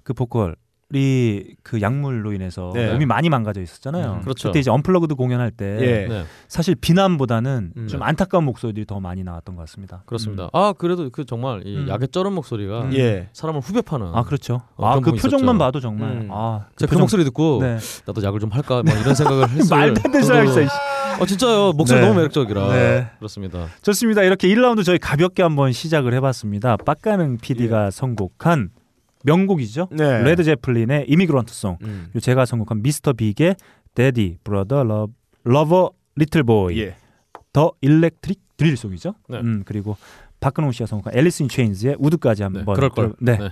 그 0.03 0.13
보컬 0.13 0.55
이그 0.93 1.81
약물로 1.81 2.31
인해서 2.31 2.71
네. 2.73 2.91
몸이 2.93 3.05
많이 3.05 3.29
망가져 3.29 3.61
있었잖아요. 3.61 4.13
음, 4.19 4.21
그렇죠. 4.21 4.47
그때 4.49 4.59
이제 4.59 4.71
unplugged 4.71 5.15
공연할 5.15 5.51
때 5.51 5.77
예. 5.81 6.07
네, 6.07 6.23
사실 6.47 6.75
비난보다는 6.75 7.73
음. 7.75 7.87
좀 7.87 8.01
안타까운 8.03 8.45
목소리들이 8.45 8.85
더 8.85 9.01
많이 9.01 9.23
나왔던 9.23 9.55
것 9.57 9.63
같습니다. 9.63 10.03
그렇습니다. 10.05 10.49
아 10.53 10.73
그래도 10.77 11.09
그 11.09 11.25
정말 11.25 11.63
이 11.65 11.75
음. 11.75 11.89
약에 11.89 12.07
쩔은 12.07 12.31
목소리가 12.33 12.83
음. 12.83 12.93
예. 12.93 13.27
사람을 13.33 13.59
후벼파는. 13.61 14.11
아 14.13 14.23
그렇죠. 14.23 14.61
어, 14.77 14.87
아그 14.87 15.11
표정만 15.11 15.55
있었죠. 15.55 15.57
봐도 15.57 15.79
정말 15.81 16.09
음. 16.11 16.29
아 16.31 16.67
제가 16.77 16.87
그 16.89 16.95
표정- 16.95 17.01
목소리 17.01 17.23
듣고 17.25 17.59
네. 17.61 17.77
나도 18.05 18.23
약을 18.23 18.39
좀 18.39 18.49
할까 18.51 18.81
뭐 18.83 18.95
이런 18.95 19.13
생각을 19.13 19.49
했어요. 19.49 19.67
말도 19.79 20.01
안 20.05 20.11
되는 20.11 20.25
소리 20.25 20.37
하고 20.37 20.49
있어. 20.61 20.71
어 21.19 21.25
진짜요 21.25 21.73
목소리 21.73 21.99
네. 21.99 22.05
너무 22.05 22.17
매력적이라 22.19 22.67
네. 22.73 23.07
그렇습니다. 23.17 23.65
좋습니다. 23.81 24.23
이렇게 24.23 24.47
1라운드 24.47 24.85
저희 24.85 24.99
가볍게 24.99 25.43
한번 25.43 25.73
시작을 25.73 26.13
해봤습니다. 26.13 26.77
빡가능 26.77 27.39
PD가 27.41 27.91
선곡한 27.91 28.69
명곡이죠. 29.23 29.89
네. 29.91 30.23
레드 30.23 30.43
제플린의 30.43 31.05
Immigrant 31.09 31.53
Song. 31.53 31.77
음. 31.83 32.09
제가 32.21 32.45
선곡한 32.45 32.81
미스터 32.81 33.13
빅의 33.13 33.55
Daddy 33.95 34.37
Brother 34.43 34.83
Love 34.83 35.13
Lover 35.43 35.91
Little 36.15 36.43
Boy. 36.43 36.79
예. 36.81 36.95
The 37.53 37.71
Electric 37.81 38.39
Drill 38.57 38.77
Song이죠. 38.77 39.13
네. 39.29 39.39
음 39.39 39.63
그리고 39.65 39.97
박근홍 40.39 40.71
씨가 40.71 40.85
선곡한 40.87 41.17
앨리스 41.17 41.43
인 41.43 41.49
체인즈의 41.49 41.95
Would까지 41.99 42.41
네, 42.41 42.43
한번 42.43 42.75
그럴 42.75 42.89
걸. 42.89 43.07
들어, 43.07 43.15
네, 43.19 43.37
네. 43.37 43.49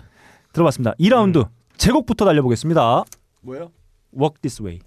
들어봤습니다. 0.53 0.93
2라운드 0.99 1.47
제곡부터 1.77 2.25
달려보겠습니다. 2.25 3.03
뭐요? 3.41 3.71
Walk 4.17 4.41
This 4.41 4.61
Way. 4.61 4.79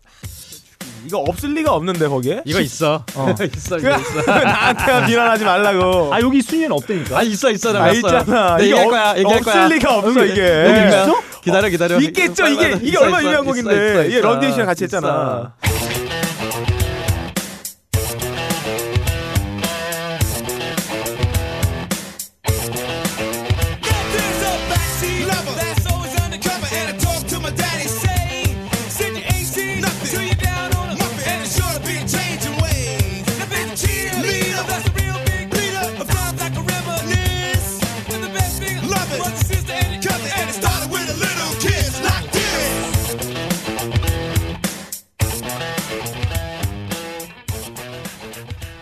이거 1.07 1.19
없을 1.19 1.55
리가 1.55 1.73
없는데 1.75 2.09
거기에? 2.09 2.43
이거 2.45 2.61
있어. 2.61 3.05
어. 3.15 3.35
있어 3.57 3.77
그 3.77 3.87
나한테만 3.87 5.07
비난하지 5.07 5.45
말라고. 5.45 6.13
아 6.13 6.21
여기 6.21 6.43
순위는 6.43 6.73
없다니까. 6.73 7.19
아 7.19 7.23
있어 7.23 7.51
있어 7.51 7.73
내가 7.73 7.85
아. 7.85 7.91
있잖아. 7.93 8.57
네, 8.57 8.65
이게 8.67 8.77
얘기할 8.77 8.87
없- 8.87 8.91
거야 8.91 9.17
얘기할 9.19 9.37
없을 9.39 9.53
거야. 9.53 9.69
리가 9.69 9.97
없어 9.99 10.25
이게. 10.25 10.65
여기 10.67 10.89
있어? 10.89 11.23
기다려 11.43 11.69
기다려. 11.69 12.01
있겠죠 12.01 12.47
이게. 12.47 12.71
이게 12.83 12.89
있어, 12.91 13.01
얼마나 13.03 13.21
있어, 13.23 13.29
유명한 13.31 13.33
있어, 13.33 13.43
곡인데 13.45 13.91
있어, 13.93 14.05
이게 14.05 14.19
있어. 14.19 14.53
씨랑 14.53 14.67
같이 14.67 14.85
있어. 14.85 14.97
했잖아. 14.97 15.53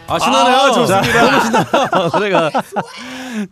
아 0.08 0.18
신나네요. 0.18 0.56
아, 0.56 0.72
좋습니다. 0.72 1.22
너무 1.22 1.40
신나. 1.44 2.08
노래가 2.18 2.50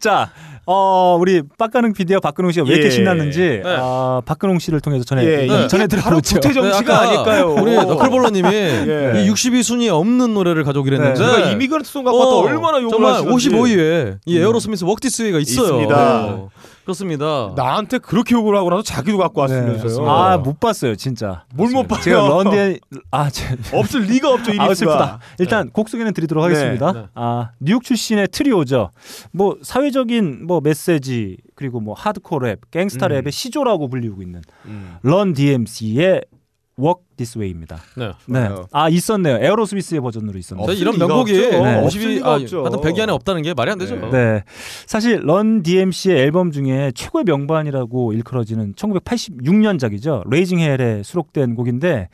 자, 0.01 0.31
어, 0.67 1.17
우리 1.21 1.43
빡가능 1.59 1.93
PD와 1.93 2.21
박근홍 2.21 2.53
씨가 2.53 2.65
왜 2.67 2.75
이렇게 2.75 2.87
예. 2.87 2.91
신났는지 2.91 3.61
네. 3.63 3.77
아, 3.79 4.23
박근홍 4.25 4.59
씨를 4.61 4.81
통해서 4.81 5.05
전해 5.05 5.25
예, 5.25 5.37
네. 5.39 5.45
이게 5.45 5.67
전해 5.69 5.87
바로 5.87 6.21
들어보죠. 6.21 6.35
부태정 6.37 6.65
네, 6.65 6.73
씨가 6.75 7.01
아닐까요? 7.01 7.55
우리 7.61 7.75
너클볼러님이 7.75 8.49
예. 8.55 9.13
이 9.25 9.31
62순위에 9.31 9.91
없는 9.93 10.33
노래를 10.33 10.65
가져오기로 10.65 10.99
네. 10.99 11.09
했는데 11.11 11.37
제가 11.37 11.51
이미그런트 11.51 11.89
송 11.91 12.05
갖고 12.05 12.19
왔다 12.19 12.37
얼마나 12.37 12.79
욕을 12.79 12.91
정말 12.91 13.15
하시는지. 13.15 13.49
55위에 13.51 14.17
이 14.25 14.39
에어로스미스 14.39 14.85
웍디스웨이가 14.85 15.39
있어요. 15.41 15.67
있습니다. 15.67 16.25
어, 16.25 16.49
그렇습니다. 16.85 17.53
나한테 17.57 17.99
그렇게 17.99 18.35
욕을 18.35 18.57
하고 18.57 18.71
나서 18.71 18.83
자기도 18.83 19.19
갖고 19.19 19.41
왔으면서요. 19.41 20.09
아, 20.09 20.37
못 20.39 20.61
봤어요, 20.61 20.95
진짜. 20.97 21.45
뭘못 21.55 21.89
봐요? 21.89 22.01
제가 22.01 22.29
런던 22.29 22.79
아, 23.11 23.31
제, 23.31 23.57
없을 23.73 24.03
리가 24.03 24.33
없죠 24.33 24.53
이 24.53 24.59
아, 24.59 24.69
리스가. 24.69 24.93
슬프다. 24.93 25.21
일단 25.39 25.71
곡 25.71 25.89
소개는 25.89 26.13
드리도록 26.13 26.45
하겠습니다. 26.45 26.93
네. 26.93 27.07
아, 27.15 27.51
뉴욕 27.59 27.83
출신의 27.83 28.29
트리오죠. 28.29 28.91
뭐 29.33 29.57
사회적인 29.63 30.47
뭐 30.47 30.61
메시지 30.61 31.39
그리고 31.55 31.81
뭐 31.81 31.95
하드코어 31.95 32.41
랩, 32.41 32.71
gangsta 32.71 33.07
음. 33.07 33.13
랩의 33.13 33.31
시조라고 33.31 33.89
불리고 33.89 34.23
있는 34.23 34.43
음. 34.67 34.97
런 35.03 35.33
DMC의 35.33 36.23
Walk 36.79 37.03
This 37.17 37.39
Way입니다. 37.39 37.79
네. 37.97 38.11
네. 38.27 38.49
좋아요. 38.49 38.67
아, 38.73 38.89
있었네요. 38.89 39.37
에어로스미스의 39.41 40.01
버전으로 40.01 40.39
있었네요. 40.39 40.67
근데 40.67 40.81
이런 40.81 40.99
명곡이. 40.99 41.33
네. 41.33 41.79
52, 41.81 41.85
없을 41.85 42.01
리가 42.11 42.29
아, 42.29 42.35
없죠. 42.35 42.61
하여튼 42.65 42.81
100위 42.81 43.01
안에 43.01 43.13
없다는 43.13 43.43
게 43.43 43.55
말이 43.55 43.71
안 43.71 43.79
되죠. 43.79 43.95
네. 43.97 44.11
네. 44.11 44.43
사실 44.87 45.21
런 45.25 45.63
DMC의 45.63 46.19
앨범 46.19 46.51
중에 46.51 46.91
최고의 46.95 47.25
명반이라고 47.25 48.13
일컬어지는 48.13 48.75
1986년작이죠. 48.75 50.29
Raising 50.29 50.59
Hell에 50.59 51.03
수록된 51.05 51.55
곡인데 51.55 52.09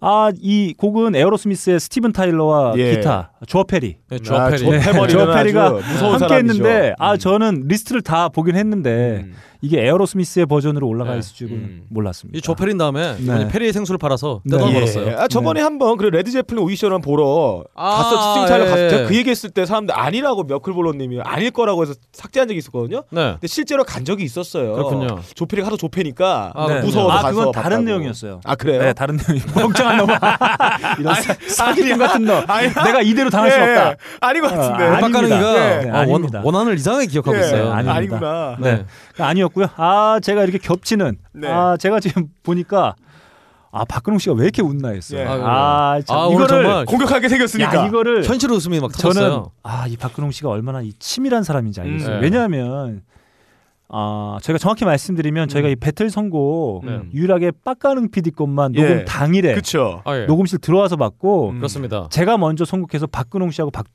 아, 0.00 0.30
이 0.40 0.74
곡은 0.78 1.16
에어로스미스의 1.16 1.80
스티븐 1.80 2.12
타일러와 2.12 2.74
예. 2.76 2.94
기타, 2.94 3.32
조어 3.46 3.64
페리. 3.64 3.96
네, 4.08 4.18
조어 4.20 4.38
아, 4.38 4.48
페리. 4.48 4.58
조어 4.60 4.70
페머리는 4.78 5.08
조어 5.26 5.34
페리가 5.34 5.64
함께 5.74 6.18
사람이죠. 6.18 6.34
했는데 6.34 6.94
아 6.98 7.14
음. 7.14 7.18
저는 7.18 7.64
리스트를 7.66 8.02
다 8.02 8.28
보긴 8.28 8.54
했는데 8.56 9.24
음. 9.24 9.34
이게 9.60 9.84
에어로스미스의 9.84 10.46
버전으로 10.46 10.86
올라가 10.86 11.12
네. 11.14 11.18
있을 11.18 11.34
줄은 11.34 11.52
음. 11.52 11.82
몰랐습니다. 11.90 12.38
이 12.38 12.40
조페린 12.40 12.78
다음에 12.78 13.16
네. 13.18 13.48
페리의 13.48 13.72
생수를 13.72 13.98
팔아서 13.98 14.40
네. 14.44 14.56
떼돈 14.56 14.70
예. 14.70 14.74
벌었어요. 14.74 15.18
아 15.18 15.26
저번에 15.26 15.60
한번 15.60 15.96
그 15.96 16.04
레드 16.04 16.30
제플린 16.30 16.62
오디션을 16.62 17.00
보러 17.00 17.64
아, 17.74 17.96
갔어 17.96 18.34
스팅차를 18.34 18.66
예. 18.66 18.70
갔을 18.70 18.88
때그 18.88 19.16
얘기했을 19.16 19.50
때 19.50 19.66
사람들 19.66 19.98
아니라고 19.98 20.44
며클볼러님이 20.44 21.20
아닐 21.24 21.50
거라고 21.50 21.82
해서 21.82 21.94
삭제한 22.12 22.46
적이 22.48 22.58
있었거든요. 22.58 23.02
네. 23.10 23.32
근데 23.32 23.46
실제로 23.48 23.82
간 23.82 24.04
적이 24.04 24.22
있었어요. 24.24 24.74
그렇군요. 24.74 25.20
조페리가 25.34 25.66
하도 25.66 25.76
조페니까 25.76 26.52
아, 26.54 26.66
네. 26.68 26.80
무서워서 26.80 27.12
아, 27.18 27.22
가서 27.22 27.34
그건 27.38 27.52
다른 27.52 27.68
봤다고. 27.78 27.82
내용이었어요. 27.84 28.40
아 28.44 28.54
그래요? 28.54 28.80
네, 28.80 28.92
다른 28.92 29.16
내용이 29.16 29.40
멍청한 29.56 29.96
놈. 29.96 30.06
이런 31.00 31.14
사- 31.16 31.34
사기꾼. 31.48 31.98
같은 31.98 32.24
놈. 32.24 32.44
아니야. 32.46 32.72
내가 32.84 33.02
이대로 33.02 33.28
당할 33.30 33.50
수 33.50 33.58
예, 33.58 33.62
없다. 33.62 33.96
아닌 34.20 34.42
것 34.42 34.50
같은데. 34.52 34.84
아. 34.84 34.98
박가능이가 35.00 35.52
네, 35.80 35.90
아, 35.90 36.06
원. 36.06 36.28
원한을 36.44 36.74
이상하게 36.76 37.06
기억하고 37.06 37.36
예, 37.36 37.40
있어요. 37.40 37.72
아닙니다. 37.72 37.94
아니구나. 37.96 38.56
네. 38.60 38.84
아니었고요. 39.24 39.66
아, 39.76 40.18
제가 40.22 40.42
이렇게 40.42 40.58
겹치는 40.58 41.18
네. 41.32 41.48
아, 41.48 41.76
제가 41.76 42.00
지금 42.00 42.28
보니까 42.42 42.94
아, 43.70 43.84
박근홍 43.84 44.18
씨가 44.18 44.34
왜 44.34 44.44
이렇게 44.44 44.62
웃나 44.62 44.88
했어요. 44.90 45.20
예. 45.20 45.26
아, 45.26 46.00
참 46.06 46.18
아, 46.18 46.26
이거를 46.28 46.48
정말 46.48 46.84
공격하게 46.86 47.28
생겼으니까. 47.28 47.74
야, 47.76 47.86
이거를 47.86 48.24
현실 48.24 48.50
웃음이 48.50 48.80
막 48.80 48.92
저는 48.92 49.14
터졌어요. 49.14 49.50
아, 49.62 49.86
이 49.86 49.96
박근홍 49.96 50.30
씨가 50.30 50.48
얼마나 50.48 50.80
이 50.80 50.92
치밀한 50.98 51.42
사람인지 51.44 51.80
알겠어요. 51.80 52.16
음. 52.16 52.20
네. 52.20 52.24
왜냐하면 52.24 53.02
아, 53.90 54.38
저희가 54.42 54.58
정확히 54.58 54.84
말씀드리면 54.84 55.48
저희가 55.48 55.68
이 55.68 55.76
배틀 55.76 56.10
선고 56.10 56.82
네. 56.84 57.00
유일하게 57.12 57.52
빡가능 57.64 58.10
PD 58.10 58.30
것만 58.32 58.74
예. 58.74 58.82
녹음 58.82 59.04
당일에 59.04 59.54
그쵸. 59.54 60.02
아, 60.04 60.16
예. 60.16 60.26
녹음실 60.26 60.58
들어와서 60.58 60.96
받고 60.96 61.50
음. 61.50 61.56
그렇습니다. 61.56 62.08
제가 62.10 62.36
먼저 62.38 62.64
선곡해서 62.64 63.06
박근홍 63.06 63.50
씨하고 63.50 63.70
박 63.70 63.86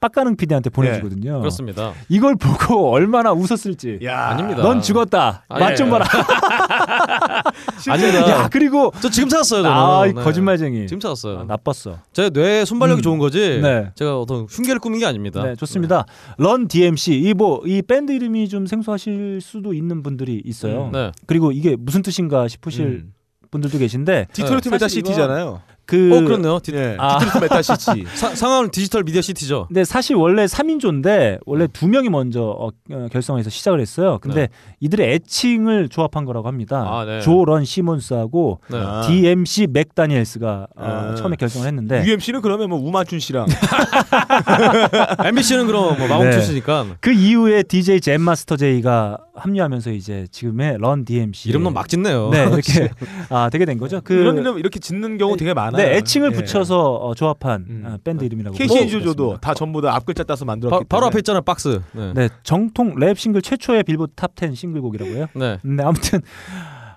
빡가능 0.00 0.36
PD한테 0.36 0.70
보내주거든요. 0.70 1.40
그렇습니다. 1.40 1.92
이걸 2.08 2.36
보고 2.36 2.90
얼마나 2.90 3.32
웃었을지. 3.32 3.98
야. 4.04 4.28
아닙니다. 4.28 4.62
넌 4.62 4.80
죽었다. 4.80 5.44
아, 5.48 5.58
맛 5.58 5.72
예. 5.72 5.74
좀 5.74 5.90
봐라. 5.90 6.04
아닙니다. 7.88 8.28
야 8.30 8.48
그리고 8.48 8.92
저 9.00 9.10
지금 9.10 9.28
찾았어요. 9.28 9.62
저는. 9.62 9.76
아, 9.76 10.06
이 10.06 10.12
네. 10.12 10.22
거짓말쟁이. 10.22 10.86
지금 10.86 11.00
찾았어요. 11.00 11.40
아, 11.40 11.44
나빴어. 11.44 11.98
제뇌 12.12 12.64
순발력이 12.64 13.00
음. 13.00 13.02
좋은 13.02 13.18
거지. 13.18 13.60
네. 13.60 13.90
제가 13.96 14.18
어떤 14.20 14.46
흉계를 14.48 14.78
꾸민 14.78 15.00
게 15.00 15.06
아닙니다. 15.06 15.42
네, 15.42 15.54
좋습니다. 15.56 16.06
런 16.36 16.68
DMC 16.68 17.14
이뭐 17.14 17.62
이 17.66 17.82
밴드 17.82 18.12
이름이 18.12 18.48
좀 18.48 18.66
생소하실 18.66 19.40
수도 19.42 19.74
있는 19.74 20.02
분들이 20.02 20.40
있어요. 20.44 20.86
음, 20.86 20.92
네. 20.92 21.12
그리고 21.26 21.50
이게 21.50 21.76
무슨 21.76 22.02
뜻인가 22.02 22.46
싶으실 22.48 22.86
음. 22.86 23.12
분들도 23.50 23.78
계신데 23.78 24.28
디트로이트 24.32 24.68
네. 24.68 24.74
Metal 24.74 24.88
City잖아요. 24.88 25.60
그 25.88 26.12
어 26.12 26.20
그렇네요. 26.20 26.58
디, 26.60 26.72
예. 26.74 26.96
아. 26.98 27.18
디트로이트 27.18 27.38
Metal 27.44 27.74
City. 27.74 28.04
사, 28.14 28.34
상황 28.34 28.70
디지털 28.70 29.04
미디어 29.04 29.22
시티죠. 29.22 29.64
근데 29.68 29.84
사실 29.84 30.16
원래 30.16 30.44
3인조인데 30.44 31.38
원래 31.46 31.66
두 31.72 31.88
명이 31.88 32.10
먼저 32.10 32.42
어, 32.42 32.68
어, 32.92 33.08
결성해서 33.10 33.48
시작을 33.48 33.80
했어요. 33.80 34.18
근데 34.20 34.48
이들의 34.80 35.14
애칭을 35.14 35.88
조합한 35.88 36.26
거라고 36.26 36.46
합니다. 36.46 36.84
아, 36.86 37.04
네. 37.06 37.20
조 37.20 37.35
런 37.35 37.64
시몬스하고 37.64 38.60
네. 38.70 38.76
아. 38.78 39.02
DMC 39.08 39.68
맥다니엘스가 39.72 40.66
어, 40.76 40.84
아. 40.84 41.14
처음에 41.14 41.36
결성을 41.36 41.66
했는데 41.66 42.04
UMC는 42.04 42.42
그러면 42.42 42.68
뭐 42.68 42.78
우만춘 42.78 43.18
씨랑 43.18 43.46
MBC는 45.24 45.66
그럼 45.66 45.98
뭐 45.98 46.06
마공 46.06 46.26
네. 46.26 46.32
출시니까 46.32 46.86
그 47.00 47.12
이후에 47.12 47.62
DJ 47.62 48.00
잼 48.02 48.20
마스터 48.20 48.56
제이가 48.56 49.18
합류하면서 49.34 49.92
이제 49.92 50.26
지금의 50.30 50.76
런 50.78 51.04
DMC 51.04 51.48
이름도 51.48 51.70
막 51.70 51.88
짓네요. 51.88 52.30
네 52.30 52.44
이렇게 52.52 52.90
아 53.30 53.48
되게 53.50 53.64
된 53.64 53.78
거죠. 53.78 54.00
그 54.02 54.14
이런 54.14 54.36
이름 54.36 54.58
이렇게 54.58 54.78
짓는 54.78 55.16
경우 55.18 55.36
되게 55.36 55.54
많아요. 55.54 55.77
네, 55.82 55.96
애칭을 55.96 56.32
예. 56.32 56.36
붙여서 56.36 56.94
어, 56.94 57.14
조합한 57.14 57.66
음. 57.68 57.82
아, 57.86 57.98
밴드 58.02 58.24
이름이라고. 58.24 58.56
KC 58.56 58.68
볼 58.68 58.78
인조조도 58.82 59.04
수 59.04 59.10
있습니다. 59.10 59.40
다 59.40 59.54
전부 59.54 59.80
다 59.80 59.94
앞글자 59.94 60.24
따서 60.24 60.44
바, 60.44 60.52
만들었기 60.52 60.84
바로 60.88 61.00
때문에. 61.02 61.06
앞에 61.08 61.18
있잖아요 61.20 61.42
박스. 61.42 61.80
네. 61.92 62.12
네, 62.14 62.28
정통 62.42 62.96
랩 62.98 63.18
싱글 63.18 63.42
최초의 63.42 63.84
빌보드 63.84 64.12
탑10 64.14 64.54
싱글곡이라고요. 64.54 65.20
요 65.22 65.26
네. 65.34 65.58
네, 65.62 65.82
아무튼 65.82 66.20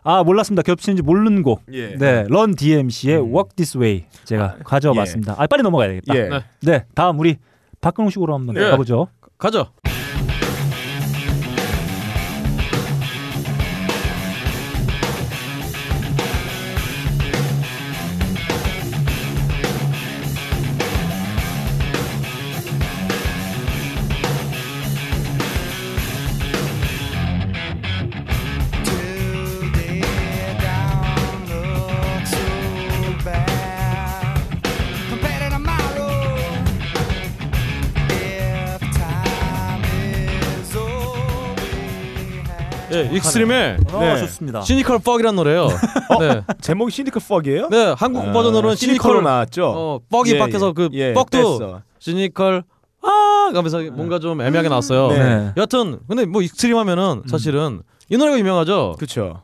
아 0.04 0.24
몰랐습니다. 0.24 0.64
겹치는지 0.64 1.04
모르는 1.04 1.44
곡. 1.44 1.62
예. 1.72 1.96
네, 1.96 2.26
런 2.28 2.56
DMC의 2.56 3.18
음. 3.18 3.34
Walk 3.34 3.56
This 3.56 3.78
Way 3.78 4.06
제가 4.26 4.58
가져와 4.66 4.96
예. 4.96 5.00
봤습니다. 5.00 5.36
아 5.38 5.46
빨리 5.48 5.64
넘어가야 5.64 5.88
되겠다. 5.90 6.16
예. 6.16 6.30
네. 6.30 6.40
네, 6.62 6.86
다음 6.96 7.20
우리 7.20 7.38
박근홍 7.82 8.10
식으로 8.10 8.34
한번 8.34 8.56
예. 8.58 8.72
가보죠. 8.72 9.08
가죠. 9.38 9.68
익스트림의 43.16 43.78
어, 43.92 44.00
네. 44.00 44.18
좋습니다. 44.20 44.62
Cynical 44.62 45.00
Fuck이라는 45.00 45.36
노래예요. 45.36 45.68
네. 46.20 46.42
제목이 46.62 46.92
Cynical 46.92 47.22
Fuck이에요? 47.28 47.70
네, 47.70 47.94
한국 47.98 48.28
아, 48.28 48.32
버전으로는 48.32 48.76
Cynical로 48.76 49.16
Cynical 49.16 49.24
나왔죠. 49.24 49.66
어, 49.68 50.00
Fuck이 50.10 50.34
예, 50.34 50.40
밖에서 50.40 50.70
예. 50.70 50.74
그 50.74 50.90
예, 50.94 51.14
뺐어. 51.14 51.82
Cynical 52.00 52.64
아 53.04 53.52
가면서 53.54 53.82
뭔가 53.92 54.20
좀 54.20 54.42
애매하게 54.42 54.70
나왔어요. 54.70 55.08
네. 55.10 55.18
네. 55.20 55.54
여튼 55.58 56.00
근데 56.08 56.26
뭐 56.26 56.42
익스트림 56.42 56.78
하면은 56.78 57.24
사실은 57.28 57.82
이 58.10 58.18
노래가 58.18 58.38
유명하죠. 58.38 58.96
그렇죠. 58.98 59.42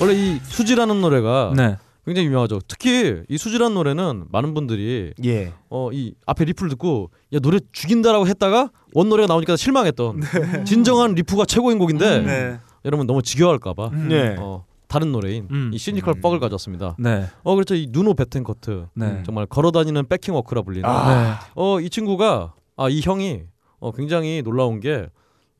원래 0.00 0.14
이 0.14 0.38
수지라는 0.42 1.00
노래가 1.00 1.52
네. 1.56 1.76
굉장히 2.06 2.26
유명하죠. 2.28 2.60
특히 2.68 3.22
이 3.28 3.36
수지라는 3.38 3.74
노래는 3.74 4.24
많은 4.30 4.54
분들이 4.54 5.12
예. 5.24 5.52
어이 5.68 6.14
앞에 6.26 6.44
리프를 6.46 6.70
듣고 6.70 7.10
야 7.34 7.38
노래 7.40 7.58
죽인다라고 7.72 8.26
했다가 8.28 8.70
원 8.94 9.08
노래가 9.08 9.26
나오니까 9.26 9.56
실망했던 9.56 10.20
진정한 10.64 11.14
리프가 11.14 11.44
최고인 11.44 11.78
곡인데 11.78 12.20
네. 12.22 12.58
여러분 12.84 13.06
너무 13.06 13.20
지겨워할까봐 13.22 13.90
네. 14.08 14.36
어, 14.38 14.64
다른 14.86 15.12
노래인 15.12 15.48
음. 15.50 15.70
이 15.74 15.76
Cynical 15.78 16.14
음. 16.16 16.20
Fuck을 16.22 16.40
가져왔습니다. 16.40 16.96
네. 16.98 17.26
어 17.42 17.54
그렇죠 17.54 17.74
이 17.74 17.88
누노 17.90 18.14
베텐커트 18.14 18.86
네. 18.94 19.22
정말 19.26 19.44
걸어다니는 19.46 20.06
backing 20.08 20.34
work라 20.34 20.62
불리는 20.62 20.88
아. 20.88 21.40
어이 21.56 21.90
친구가 21.90 22.54
아 22.76 22.88
이 22.88 23.00
형이 23.02 23.42
어 23.80 23.92
굉장히 23.92 24.40
놀라운 24.42 24.80
게 24.80 25.08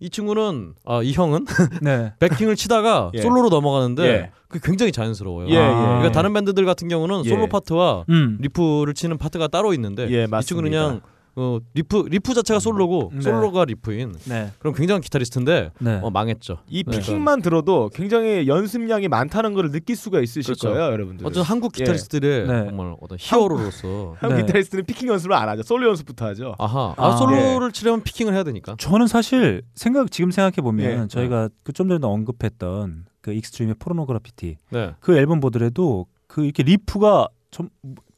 이 0.01 0.11
친구는 0.11 0.75
아 0.85 1.01
이 1.03 1.13
형은 1.13 1.47
네. 1.83 2.13
backing을 2.21 2.57
치다가 2.57 3.11
예. 3.17 3.21
솔로로 3.21 3.49
넘어가는데 3.49 4.03
예. 4.05 4.31
그게 4.49 4.61
굉장히 4.65 4.93
자연스러워요. 4.93 5.49
예, 5.49 5.55
예. 5.55 5.59
그러니까 5.59 6.13
다른 6.13 6.33
밴드들 6.33 6.65
같은 6.65 6.89
경우는 6.89 7.25
예. 7.25 7.29
솔로 7.29 7.47
파트와 7.49 8.05
음. 8.09 8.39
리프를 8.41 8.95
치는 8.95 9.19
파트가 9.19 9.49
따로 9.49 9.75
있는데 9.75 10.09
예, 10.11 10.25
이 10.25 10.43
친구는. 10.45 10.71
그냥 10.71 11.01
어, 11.41 11.59
리프 11.75 12.07
리프 12.11 12.35
자체가 12.35 12.61
솔로고 12.61 13.11
네. 13.15 13.21
솔로가 13.23 13.65
리프인 13.65 14.15
네. 14.25 14.51
그럼 14.59 14.75
굉장한 14.75 15.01
기타리스트인데 15.01 15.71
네. 15.79 16.01
어, 16.03 16.11
망했죠. 16.11 16.59
이 16.69 16.85
네. 16.85 16.91
picking만 16.99 17.41
들어도 17.43 17.89
굉장히 17.95 18.47
연습량이 18.47 19.09
많다는 19.09 19.55
걸 19.55 19.71
느낄 19.71 19.97
수가 19.97 20.21
있으실 20.21 20.45
그렇죠. 20.55 20.69
거예요, 20.71 20.91
여러분들. 20.93 21.27
어떤 21.27 21.43
한국 21.43 21.73
기타리스트들의 21.73 22.47
네. 22.47 22.65
정말 22.67 22.95
어떤 23.01 23.17
히어로로서 23.21 24.17
한국 24.21 24.37
네. 24.37 24.43
기타리스트는 24.47 24.85
picking 24.85 25.09
연습을 25.09 25.35
안 25.35 25.49
하죠. 25.49 25.63
솔로 25.63 25.89
연습부터 25.89 26.27
하죠. 26.27 26.55
아하 26.59 26.95
아, 26.97 27.07
아, 27.09 27.17
솔로를 27.17 27.73
치려면 27.73 28.03
picking을 28.03 28.35
해야 28.35 28.43
되니까. 28.43 28.75
저는 28.79 29.07
사실 29.07 29.63
생각 29.75 30.11
지금 30.11 30.31
생각해 30.31 30.57
보면 30.57 31.05
예. 31.05 31.09
저희가 31.09 31.49
그 31.63 31.73
좀 31.73 31.89
전에 31.89 32.05
언급했던 32.05 33.07
그 33.21 33.33
익스트림의 33.33 33.77
Pornograffitti 33.79 34.57
네. 34.71 34.95
그 34.99 35.17
앨범 35.17 35.39
보더라도 35.39 36.07
그 36.27 36.43
이렇게 36.45 36.65
리프가 36.65 37.29
전, 37.53 37.71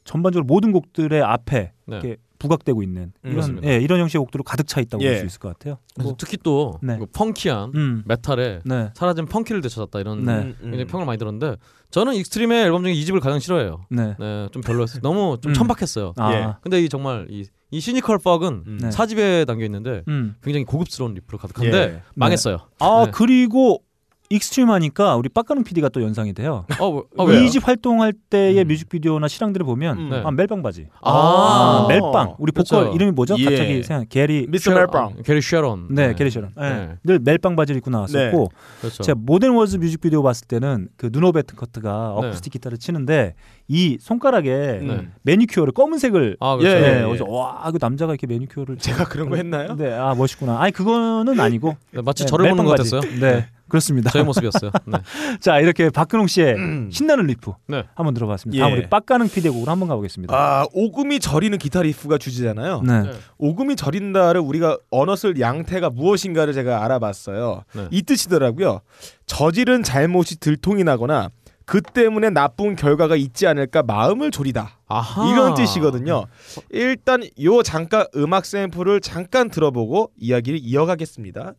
전반적으로 0.03 0.45
모든 0.45 0.71
곡들의 0.71 1.21
앞에 1.21 1.71
네. 1.85 1.95
이렇게 1.95 2.17
부각되고 2.41 2.81
있는 2.81 3.13
이런. 3.23 3.61
예, 3.63 3.77
이런 3.77 3.99
형식의 3.99 4.19
곡들로 4.19 4.43
가득 4.43 4.67
차 4.67 4.81
있다고 4.81 5.03
예. 5.03 5.09
볼수 5.09 5.25
있을 5.25 5.39
것 5.39 5.49
같아요. 5.49 5.77
그래서 5.95 6.15
특히 6.17 6.37
또 6.41 6.79
네. 6.81 6.97
그 6.97 7.05
funky한 7.05 7.71
음. 7.75 8.03
메탈에 8.05 8.61
네. 8.65 8.89
사라진 8.95 9.27
funky를 9.27 9.61
되찾았다 9.61 9.99
이런 9.99 10.23
네. 10.23 10.33
음, 10.33 10.55
굉장히 10.61 10.85
평을 10.85 11.05
많이 11.05 11.19
들었는데 11.19 11.57
저는 11.91 12.15
익스트림의 12.15 12.63
앨범 12.63 12.83
중에 12.83 12.93
2집을 12.93 13.19
가장 13.19 13.39
싫어해요. 13.39 13.85
네. 13.89 14.15
네, 14.19 14.47
좀 14.51 14.61
별로였어요. 14.63 15.01
너무 15.03 15.37
좀 15.41 15.51
음. 15.51 15.53
천박했어요. 15.53 16.13
아. 16.17 16.33
예. 16.33 16.53
근데 16.61 16.81
이 16.81 16.89
정말 16.89 17.27
이, 17.29 17.45
이 17.69 17.79
Cynical 17.79 18.17
Fuck은 18.17 18.63
음. 18.65 18.79
네. 18.81 18.91
4집에 18.91 19.45
담겨 19.45 19.65
있는데 19.65 20.03
음. 20.07 20.35
굉장히 20.41 20.65
고급스러운 20.65 21.13
리프로 21.13 21.37
가득한데 21.37 21.77
예. 21.77 22.01
망했어요. 22.15 22.57
아, 22.79 23.03
네. 23.05 23.11
그리고 23.13 23.83
익스트림 24.31 24.69
하니까 24.69 25.15
우리 25.17 25.29
빡가능 25.29 25.63
PD가 25.63 25.89
또 25.89 26.01
연상이 26.01 26.33
돼요. 26.33 26.65
어, 26.79 26.89
왜- 26.89 27.01
어, 27.17 27.23
왜요? 27.25 27.43
이집 27.43 27.67
활동할 27.67 28.13
때의 28.29 28.61
음. 28.63 28.67
뮤직비디오나 28.67 29.27
실황들을 29.27 29.65
보면 29.65 29.97
음. 29.97 30.09
네. 30.09 30.21
아, 30.25 30.31
멜빵 30.31 30.61
바지. 30.63 30.87
아, 31.01 31.11
아, 31.11 31.85
멜빵. 31.89 32.35
우리 32.39 32.51
보컬 32.51 32.81
그렇죠. 32.83 32.95
이름이 32.95 33.11
뭐죠? 33.11 33.35
예. 33.39 33.45
갑자기 33.45 33.83
생각. 33.83 34.09
게리 34.09 34.47
미스터 34.49 34.71
멜빵. 34.73 34.95
아, 35.19 35.21
게리 35.23 35.41
쉐런. 35.41 35.87
네, 35.91 36.13
게리 36.15 36.31
셔런. 36.31 36.51
네. 36.57 36.69
네. 36.69 36.95
늘 37.03 37.19
멜빵 37.19 37.55
바지를 37.55 37.79
입고 37.79 37.89
나왔었고 37.91 38.49
그렇죠. 38.79 39.03
제가 39.03 39.19
More 39.21 39.36
Than 39.36 39.51
Words 39.51 39.77
뮤직비디오 39.77 40.23
봤을 40.23 40.47
때는 40.47 40.87
그 40.97 41.09
누노 41.11 41.31
베튼커트가 41.33 42.15
네. 42.21 42.27
어쿠스틱 42.27 42.53
기타를 42.53 42.77
치는데 42.77 43.35
이 43.67 43.97
손가락에 43.99 44.49
네. 44.81 45.07
매니큐어를 45.23 45.73
검은색을 45.73 46.37
아, 46.39 46.57
예, 46.59 46.63
그렇죠. 46.63 46.79
네, 46.79 46.99
예. 47.01 47.05
그래서 47.05 47.25
와, 47.29 47.69
그 47.71 47.77
남자가 47.79 48.13
이렇게 48.13 48.27
매니큐어를 48.27 48.77
제가 48.77 49.05
그런 49.05 49.29
거 49.29 49.35
했나요? 49.35 49.75
네, 49.75 49.93
아 49.93 50.13
멋있구나. 50.15 50.59
아니 50.61 50.71
그거는 50.71 51.39
아니고 51.39 51.75
네, 51.91 52.01
마치 52.01 52.23
네, 52.23 52.29
저를 52.29 52.49
보는 52.49 52.65
것. 52.65 52.71
같았어요. 52.71 53.01
네, 53.19 53.47
그렇습니다. 53.71 54.11
저의 54.11 54.25
모습이었어요. 54.25 54.69
네. 54.85 54.97
자, 55.39 55.59
이렇게 55.59 55.89
박근홍 55.89 56.27
씨의 56.27 56.57
신나는 56.91 57.25
리프 57.27 57.53
네. 57.67 57.85
한번 57.95 58.13
들어봤습니다. 58.13 58.57
예. 58.57 58.61
다음 58.61 58.77
우리 58.77 58.89
빡가능 58.89 59.29
피디의 59.29 59.53
곡으로 59.53 59.71
한번 59.71 59.87
가보겠습니다. 59.87 60.35
아, 60.35 60.65
오금이 60.73 61.21
저리는 61.21 61.57
기타 61.57 61.81
리프가 61.81 62.17
주제잖아요. 62.17 62.81
네. 62.81 63.01
네. 63.03 63.11
오금이 63.37 63.77
저린다를 63.77 64.41
우리가 64.41 64.77
언어 64.89 65.15
쓸 65.15 65.39
양태가 65.39 65.89
무엇인가를 65.91 66.53
제가 66.53 66.83
알아봤어요. 66.83 67.63
네. 67.73 67.87
이 67.91 68.01
뜻이더라고요. 68.01 68.81
저지른 69.25 69.83
잘못이 69.83 70.41
들통이 70.41 70.83
나거나 70.83 71.29
그 71.65 71.81
때문에 71.81 72.29
나쁜 72.31 72.75
결과가 72.75 73.15
있지 73.15 73.47
않을까 73.47 73.83
마음을 73.83 74.31
졸이다. 74.31 74.79
아하. 74.89 75.31
이런 75.31 75.53
뜻이거든요. 75.53 76.25
일단 76.71 77.23
요 77.41 77.63
잠깐 77.63 78.05
음악 78.17 78.45
샘플을 78.45 78.99
잠깐 78.99 79.49
들어보고 79.49 80.11
이야기를 80.17 80.59
이어가겠습니다. 80.61 81.53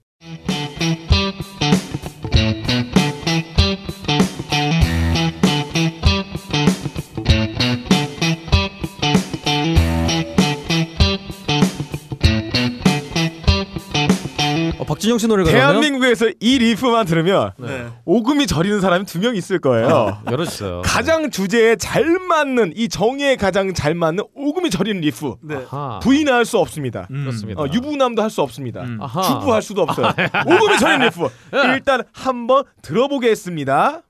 박진영 14.92 15.18
씨 15.18 15.26
노래가 15.26 15.50
그러면 15.50 15.68
대한민국에서 15.80 16.26
이 16.40 16.58
리프만 16.58 17.06
들으면 17.06 17.52
네. 17.58 17.86
오금이 18.04 18.46
저리는 18.46 18.80
사람이 18.80 19.04
두 19.06 19.18
명 19.22 19.34
있을 19.36 19.58
거예요. 19.60 20.18
여러 20.30 20.42
있어요. 20.42 20.82
가장 20.84 21.30
주제에 21.30 21.76
잘 21.76 22.04
맞는 22.18 22.72
이 22.76 22.88
정의에 22.88 23.36
가장 23.36 23.72
잘 23.72 23.94
맞는 23.94 24.24
오금이 24.34 24.68
저리는 24.70 25.00
리프. 25.00 25.34
아하. 25.70 26.00
부인할 26.00 26.44
수 26.44 26.58
없습니다. 26.58 27.06
그렇습니다. 27.08 27.62
어, 27.62 27.66
유부남도 27.72 28.20
할 28.22 28.30
수 28.30 28.42
없습니다. 28.42 28.84
아하. 29.00 29.22
주부할 29.22 29.62
수도 29.62 29.82
없어요. 29.82 30.08
오금이 30.46 30.78
저리는 30.78 31.06
리프. 31.06 31.28
일단 31.74 32.02
한번 32.12 32.64
들어보겠습니다. 32.82 34.02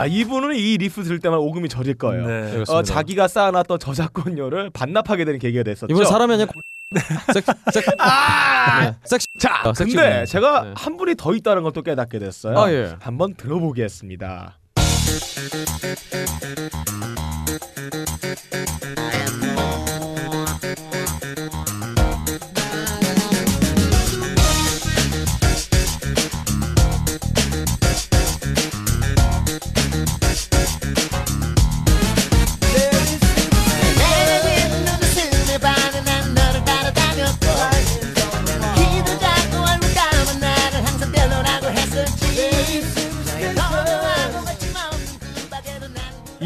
야 0.00 0.06
이분은 0.06 0.54
이 0.56 0.78
리프 0.78 1.02
들을 1.02 1.18
때만 1.18 1.38
오금이 1.38 1.68
저릴 1.68 1.94
거예요. 1.94 2.26
네. 2.26 2.64
어, 2.68 2.82
자기가 2.82 3.28
쌓아놨던 3.28 3.78
저작권료를 3.78 4.70
반납하게 4.70 5.26
되는 5.26 5.38
계기가 5.38 5.62
됐었죠. 5.62 5.92
이분 5.92 6.06
사람이 6.06 6.32
아니라 6.32 6.50
섹, 7.32 7.44
섹, 7.72 7.84
아! 8.00 8.80
네. 8.80 8.96
섹시. 9.04 9.26
자, 9.38 9.62
아, 9.64 9.72
근데. 9.72 10.24
제가 10.24 10.62
네. 10.62 10.72
한 10.74 10.96
분이 10.96 11.14
더 11.16 11.34
있다는 11.34 11.62
것도 11.62 11.82
깨닫게 11.82 12.18
됐어요. 12.18 12.58
아, 12.58 12.72
예. 12.72 12.96
한번 13.00 13.34
들어보겠습니다. 13.34 14.56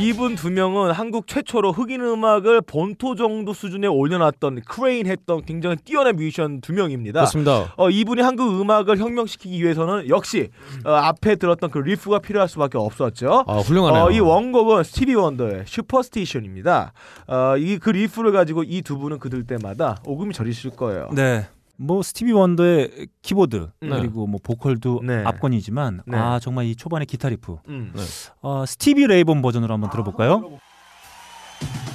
이분 0.05 0.35
두 0.35 0.51
명은 0.51 0.91
한국 0.93 1.27
최초로 1.27 1.73
흑인 1.73 2.03
음악을 2.03 2.61
본토 2.61 3.15
정도 3.15 3.55
수준에 3.55 3.87
올려놨던 3.87 4.61
크레인 4.69 5.07
했던 5.07 5.43
굉장히 5.47 5.77
뛰어난 5.77 6.17
뮤지션 6.17 6.61
두 6.61 6.75
명입니다. 6.75 7.21
그렇습니다. 7.21 7.73
어, 7.79 7.89
이분이 7.89 8.21
한국 8.21 8.61
음악을 8.61 8.99
혁명시키기 8.99 9.63
위해서는 9.63 10.09
역시 10.11 10.51
어, 10.85 10.91
앞에 10.91 11.37
들었던 11.37 11.71
그 11.71 11.79
리프가 11.79 12.19
필요할 12.19 12.51
수밖에 12.51 12.77
없었죠. 12.77 13.45
아 13.47 13.59
훌륭하네요. 13.61 14.05
어, 14.05 14.11
이 14.11 14.21
원곡은 14.21 14.85
스티비 14.85 15.15
원더의 15.15 15.63
Superstition입니다. 15.67 16.93
어, 17.29 17.55
이 17.57 17.79
그 17.79 17.91
리프를 17.91 18.33
가지고 18.33 18.63
이 18.63 18.83
두 18.83 18.99
분은 18.99 19.19
그들 19.19 19.45
때마다 19.47 19.97
오금이 20.05 20.35
저리실 20.35 20.73
거예요. 20.73 21.09
네. 21.15 21.47
뭐 21.77 22.03
스티비 22.03 22.33
원더의 22.33 23.09
키보드 23.23 23.71
네. 23.81 23.89
그리고 23.89 24.27
뭐 24.27 24.41
보컬도 24.43 25.03
네. 25.05 25.25
압권이지만 25.25 26.03
네. 26.07 26.17
아 26.17 26.39
정말 26.39 26.67
이 26.67 26.77
초반의 26.77 27.07
기타 27.07 27.29
리프 27.29 27.57
음. 27.69 27.93
네. 27.95 28.03
어, 28.43 28.65
스티비 28.67 29.07
레이본 29.07 29.43
버전으로 29.43 29.73
한번 29.73 29.91
들어볼까요? 29.91 30.41
Very 30.41 31.94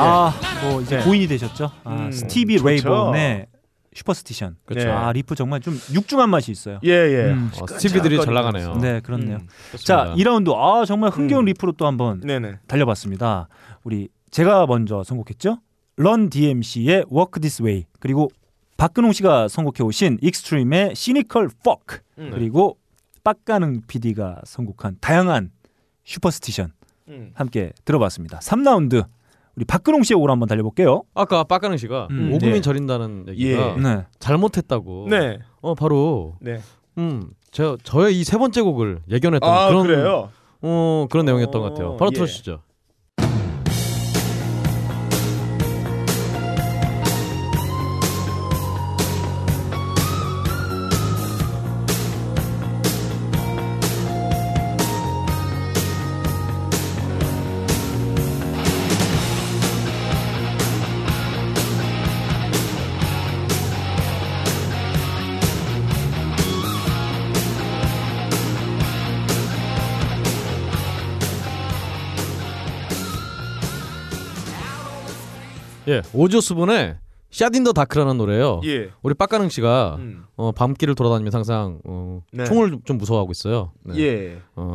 아, 0.00 0.32
뭐 0.62 0.80
이제 0.80 0.98
네. 0.98 1.04
고인이 1.04 1.26
되셨죠? 1.26 1.70
아, 1.84 1.94
음, 1.94 2.12
스티비. 2.12 2.58
레이 2.62 2.94
본의 2.94 3.46
Superstition. 3.94 4.56
그렇죠. 4.64 4.90
아, 4.90 5.12
리프 5.12 5.34
정말 5.34 5.60
좀 5.60 5.78
육중한 5.92 6.30
맛이 6.30 6.52
있어요. 6.52 6.78
예, 6.84 6.90
예. 6.90 7.32
음. 7.32 7.50
어, 7.60 7.66
스티비들이 7.66 8.22
잘 8.22 8.34
나가네요. 8.34 8.76
네, 8.76 9.00
그렇네요. 9.00 9.38
음. 9.38 9.48
자, 9.84 10.14
2라운드 10.16 10.54
아 10.54 10.84
정말 10.84 11.10
흥겨운 11.10 11.44
음. 11.44 11.46
리프로 11.46 11.72
또 11.72 11.86
한번 11.86 12.20
네네. 12.20 12.58
달려봤습니다. 12.66 13.48
우리 13.82 14.08
제가 14.30 14.66
먼저 14.66 15.02
선곡했죠. 15.02 15.58
런 15.96 16.30
DMC의 16.30 17.06
Walk 17.12 17.40
This 17.40 17.62
Way 17.62 17.84
그리고 17.98 18.30
박근홍 18.76 19.12
씨가 19.12 19.48
선곡해 19.48 19.82
오신 19.82 20.18
익스트림의 20.22 20.94
Cynical 20.94 21.50
Fuck 21.62 21.98
음. 22.18 22.30
그리고 22.32 22.78
빡가능 23.24 23.82
PD가 23.86 24.40
선곡한 24.44 24.96
다양한 25.00 25.50
슈퍼스티션 26.04 26.72
음. 27.08 27.32
함께 27.34 27.72
들어봤습니다. 27.84 28.38
3라운드 28.38 29.04
우리 29.56 29.64
박근홍 29.64 30.02
씨의 30.04 30.18
오로 30.18 30.32
한번 30.32 30.48
달려볼게요. 30.48 31.02
아까 31.14 31.44
빡가능 31.44 31.76
씨가 31.76 32.08
음, 32.10 32.32
오금이 32.34 32.52
네. 32.52 32.60
저린다는 32.60 33.26
얘기가 33.28 33.74
예. 33.76 33.80
네. 33.80 34.04
잘못했다고. 34.18 35.08
네. 35.10 35.38
어 35.60 35.74
바로 35.74 36.34
네. 36.40 36.60
음, 36.98 37.30
저 37.50 37.76
저의 37.82 38.18
이 38.18 38.24
세 38.24 38.38
번째 38.38 38.62
곡을 38.62 39.00
예견했던 39.10 39.48
아, 39.50 39.68
그런 39.68 39.86
그래요? 39.86 40.30
어 40.62 41.06
그런 41.10 41.26
내용이었던 41.26 41.60
것 41.60 41.68
같아요. 41.70 41.96
바로 41.96 42.10
예. 42.12 42.14
들어주시죠. 42.14 42.60
예, 76.04 76.18
오조스본의 76.18 76.96
샷인 77.30 77.64
더 77.64 77.72
다크라는 77.72 78.18
노래예요. 78.18 78.60
예. 78.64 78.90
우리 79.02 79.14
빡가능 79.14 79.48
씨가 79.48 79.96
음. 79.98 80.24
어, 80.36 80.52
밤길을 80.52 80.94
돌아다니면서 80.94 81.38
항상 81.38 81.78
어, 81.84 82.22
네. 82.32 82.44
총을 82.44 82.78
좀 82.84 82.98
무서워하고 82.98 83.30
있어요. 83.30 83.72
네. 83.84 83.98
예. 83.98 84.38
어. 84.56 84.74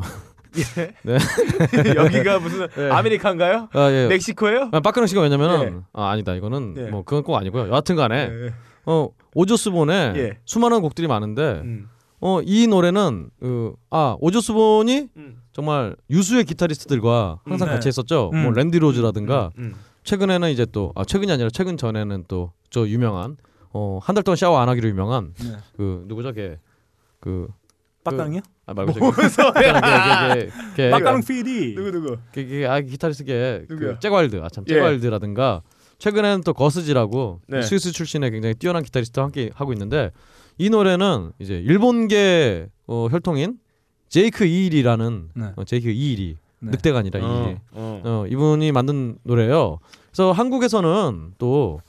예. 0.57 0.93
네. 1.03 1.17
여기가 1.95 2.39
무슨 2.39 2.67
네. 2.75 2.89
아메리칸가요? 2.89 3.69
아, 3.73 3.91
예. 3.91 4.07
멕시코예요? 4.07 4.69
아, 4.71 4.79
빡가능 4.79 5.07
씨가 5.07 5.21
왜냐면은 5.21 5.61
예. 5.61 5.81
아, 5.91 6.09
아니다. 6.11 6.33
이거는 6.33 6.75
예. 6.77 6.81
뭐 6.89 7.03
그건 7.03 7.23
꼭 7.23 7.35
아니고요. 7.35 7.67
여하튼간에 7.69 8.15
예. 8.15 8.53
어, 8.85 9.09
오조스본에 9.33 10.13
예. 10.15 10.37
수많은 10.45 10.81
곡들이 10.81 11.07
많은데 11.07 11.61
음. 11.63 11.89
어, 12.21 12.39
이 12.43 12.67
노래는 12.67 13.29
그, 13.39 13.73
아 13.89 14.15
오조스본이 14.19 15.09
음. 15.17 15.41
정말 15.51 15.95
유수의 16.09 16.45
기타리스트들과 16.45 17.39
항상 17.45 17.67
음, 17.67 17.73
같이 17.73 17.83
네. 17.83 17.87
했었죠. 17.89 18.31
음. 18.33 18.43
뭐 18.43 18.51
랜디 18.53 18.79
로즈라든가 18.79 19.51
음. 19.57 19.75
최근에는 20.05 20.49
이제 20.51 20.65
또 20.65 20.91
아, 20.95 21.03
최근이 21.03 21.31
아니라 21.31 21.49
최근 21.51 21.75
전에는 21.77 22.25
또 22.27 22.51
저 22.71 22.85
유명한 22.89 23.37
어, 23.71 23.99
한 24.03 24.15
달 24.15 24.23
동안 24.23 24.35
샤워 24.35 24.59
안 24.59 24.67
하기로 24.67 24.89
유명한 24.89 25.33
네. 25.39 25.55
그 25.77 26.03
누구죠 26.07 26.33
걔그 26.33 27.47
빡강이요? 28.03 28.41
아 28.65 28.73
말고 28.73 28.91
저기 28.93 28.99
뭔 29.05 29.29
소리야? 29.29 30.33
걔, 30.33 30.45
걔, 30.45 30.49
걔, 30.75 30.89
빡강 30.89 31.21
PD. 31.21 31.75
누구 31.75 31.91
누구? 31.91 32.17
걔, 32.33 32.45
걔, 32.45 32.65
아 32.65 32.81
기타리스트계 32.81 33.65
누구야? 33.69 33.93
그 33.93 33.99
잭와일드 33.99 34.41
아참 34.43 34.65
예. 34.67 34.73
잭와일드라든가 34.73 35.61
최근에는 35.99 36.41
또 36.43 36.53
거스지라고 36.53 37.39
네. 37.47 37.61
스위스 37.61 37.91
출신의 37.93 38.31
굉장히 38.31 38.55
뛰어난 38.55 38.83
기타리스트와 38.83 39.25
함께 39.25 39.49
하고 39.55 39.71
있는데 39.71 40.11
이 40.57 40.69
노래는 40.69 41.31
이제 41.39 41.55
일본계 41.59 42.67
어, 42.87 43.07
혈통인 43.09 43.57
제이크 44.09 44.43
이 44.45 44.55
리라는 44.55 45.29
네. 45.33 45.45
어, 45.55 45.63
제이크 45.63 45.89
이 45.89 46.05
리 46.05 46.35
네. 46.65 46.71
늑대가 46.71 46.99
아니라 46.99 47.19
어, 47.23 47.43
이일이 47.45 47.57
어. 47.71 48.01
어, 48.03 48.25
이분이 48.27 48.71
만든 48.71 49.17
노래예요. 49.23 49.79
그래서 50.11 50.31
한국에서는 50.31 51.33
또 51.37 51.79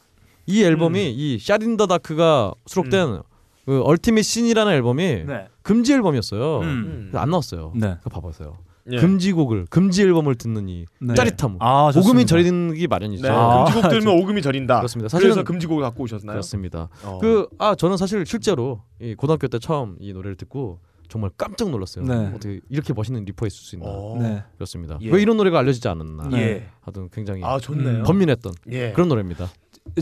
이 0.47 0.63
앨범이 0.63 1.01
음. 1.09 1.13
이 1.17 1.39
샤린더 1.39 1.87
다크가 1.87 2.55
수록된 2.67 3.21
그 3.67 3.83
얼티밋 3.83 4.25
신이라는 4.25 4.73
앨범이 4.75 5.25
네. 5.27 5.49
금지 5.63 5.93
앨범이었어요. 5.93 6.61
음. 6.61 7.09
그래서 7.11 7.19
안 7.19 7.31
나왔어요. 7.31 7.73
네. 7.75 7.97
그거 7.99 8.11
봐보세요. 8.11 8.57
예. 8.93 8.99
금지곡을 8.99 9.67
금지 9.69 10.03
앨범을 10.03 10.37
듣는 10.37 10.69
이 10.69 10.87
네. 11.01 11.15
짜릿함. 11.15 11.57
아. 11.59 11.91
오금이 11.97 12.25
저리는 12.25 12.77
말이죠. 12.89 13.23
네, 13.23 13.29
아, 13.29 13.65
금지곡 13.65 13.91
들면 13.91 14.23
오금이 14.23 14.43
저린다. 14.43 14.77
그렇습니다. 14.77 15.09
그래서 15.09 15.29
사실은 15.29 15.45
금지곡을 15.45 15.83
갖고 15.83 16.05
오셨나요? 16.05 16.35
그렇습니다. 16.35 16.89
어. 17.03 17.19
그아 17.19 17.75
저는 17.75 17.97
사실 17.97 18.25
실제로 18.25 18.83
이 19.01 19.17
고등학교 19.17 19.49
때 19.49 19.59
처음 19.59 19.97
이 19.99 20.13
노래를 20.13 20.37
듣고 20.37 20.79
정말 21.09 21.31
깜짝 21.37 21.71
놀랐어요. 21.71 22.05
네. 22.05 22.33
어떻게 22.35 22.61
이렇게 22.69 22.93
멋있는 22.93 23.25
리프가 23.25 23.47
있을 23.47 23.59
수 23.59 23.77
있나. 23.77 23.87
어. 23.89 24.19
네. 24.21 24.43
그렇습니다. 24.57 24.99
예. 25.03 25.11
왜 25.11 25.23
이런 25.23 25.37
노래가 25.37 25.59
알려지지 25.61 25.87
않았나. 25.89 26.29
예. 26.39 26.67
하여튼 26.81 27.09
굉장히 27.13 27.43
아 27.45 27.59
좋네요. 27.59 27.99
음, 27.99 28.03
번민했던 28.05 28.53
예. 28.71 28.93
그런 28.93 29.09
노래입니다. 29.09 29.49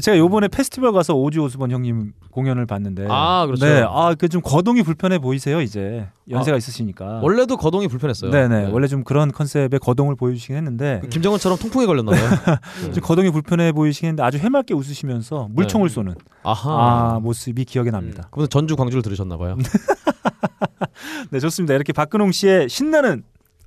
제가 0.00 0.16
요번에 0.16 0.48
페스티벌 0.48 0.92
가서 0.92 1.14
오지 1.14 1.38
오스본 1.40 1.70
형님 1.70 2.14
공연을 2.30 2.64
봤는데 2.64 3.06
아, 3.10 3.44
그렇죠. 3.44 3.66
네. 3.66 3.84
아, 3.86 4.14
그 4.14 4.28
좀 4.28 4.40
거동이 4.40 4.82
불편해 4.82 5.18
보이세요, 5.18 5.60
이제. 5.60 6.08
연세가 6.30 6.56
있으시니까. 6.56 7.20
원래도 7.22 7.58
거동이 7.58 7.86
불편했어요. 7.88 8.30
네, 8.30 8.48
네. 8.48 8.66
원래 8.72 8.86
좀 8.88 9.04
그런 9.04 9.30
컨셉의 9.30 9.78
거동을 9.82 10.16
보여주시긴 10.16 10.56
했는데 10.56 11.00
그 11.02 11.08
김정은처럼 11.10 11.58
통풍에 11.58 11.84
걸렸나봐요. 11.84 12.20
네. 12.86 12.92
좀 12.92 13.02
거동이 13.04 13.30
불편해 13.30 13.72
보이시긴 13.72 14.08
했는데 14.08 14.22
아주 14.22 14.38
해맑게 14.38 14.72
웃으시면서 14.72 15.48
물총을 15.52 15.88
네. 15.90 15.94
쏘는 15.94 16.14
아하. 16.44 16.70
아, 17.16 17.20
모습이 17.20 17.66
기억에 17.66 17.90
납니다. 17.90 18.26
그분 18.30 18.48
전주 18.48 18.76
광주를 18.76 19.02
들으셨나 19.02 19.36
봐요. 19.36 19.56
네, 21.30 21.38
좋습니다. 21.40 21.74
이렇게 21.74 21.92
박근홍 21.92 22.32
씨의 22.32 22.68
신나는 22.68 23.24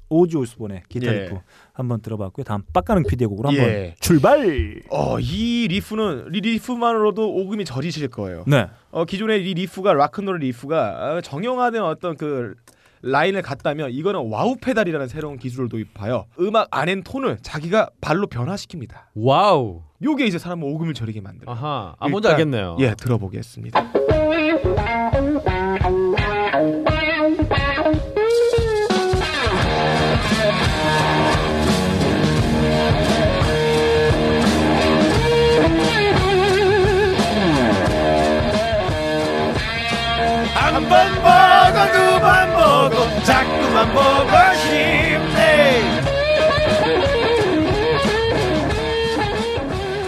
오지 0.09 0.37
오스본의 0.37 0.83
기타 0.89 1.13
예. 1.13 1.23
리프 1.23 1.37
한번 1.73 2.01
들어봤고요. 2.01 2.43
다음 2.43 2.63
빡가능 2.73 3.03
PD의 3.03 3.27
곡으로 3.27 3.49
한번 3.49 3.65
예. 3.65 3.95
출발. 3.99 4.81
어, 4.89 5.19
이 5.19 5.67
리프는 5.69 6.29
이 6.33 6.39
리프만으로도 6.39 7.35
오금이 7.35 7.65
저리실 7.65 8.07
거예요. 8.07 8.43
네. 8.47 8.67
어, 8.91 9.05
기존의 9.05 9.47
이 9.49 9.53
리프가 9.53 9.93
락큰롤 9.93 10.39
리프가 10.39 11.17
어, 11.17 11.21
정형화된 11.21 11.81
어떤 11.81 12.15
그 12.15 12.55
라인을 13.01 13.41
갔다면 13.41 13.91
이거는 13.91 14.29
와우 14.31 14.55
페달이라는 14.59 15.07
새로운 15.07 15.37
기술을 15.37 15.69
도입하여 15.69 16.25
음악 16.39 16.67
안엔 16.71 17.03
톤을 17.03 17.37
자기가 17.41 17.89
발로 18.01 18.27
변화시킵니다. 18.27 18.95
와우. 19.15 19.83
요게 20.01 20.25
이제 20.25 20.37
사람을 20.37 20.67
오금을 20.67 20.93
저리게 20.93 21.21
만들어요. 21.21 21.55
아하. 21.55 21.95
아 21.99 22.07
뭔지 22.07 22.27
일단, 22.27 22.39
알겠네요. 22.39 22.77
예, 22.79 22.95
들어보겠습니다. 22.95 23.91
보고 43.93 44.55
싶네 44.55 46.01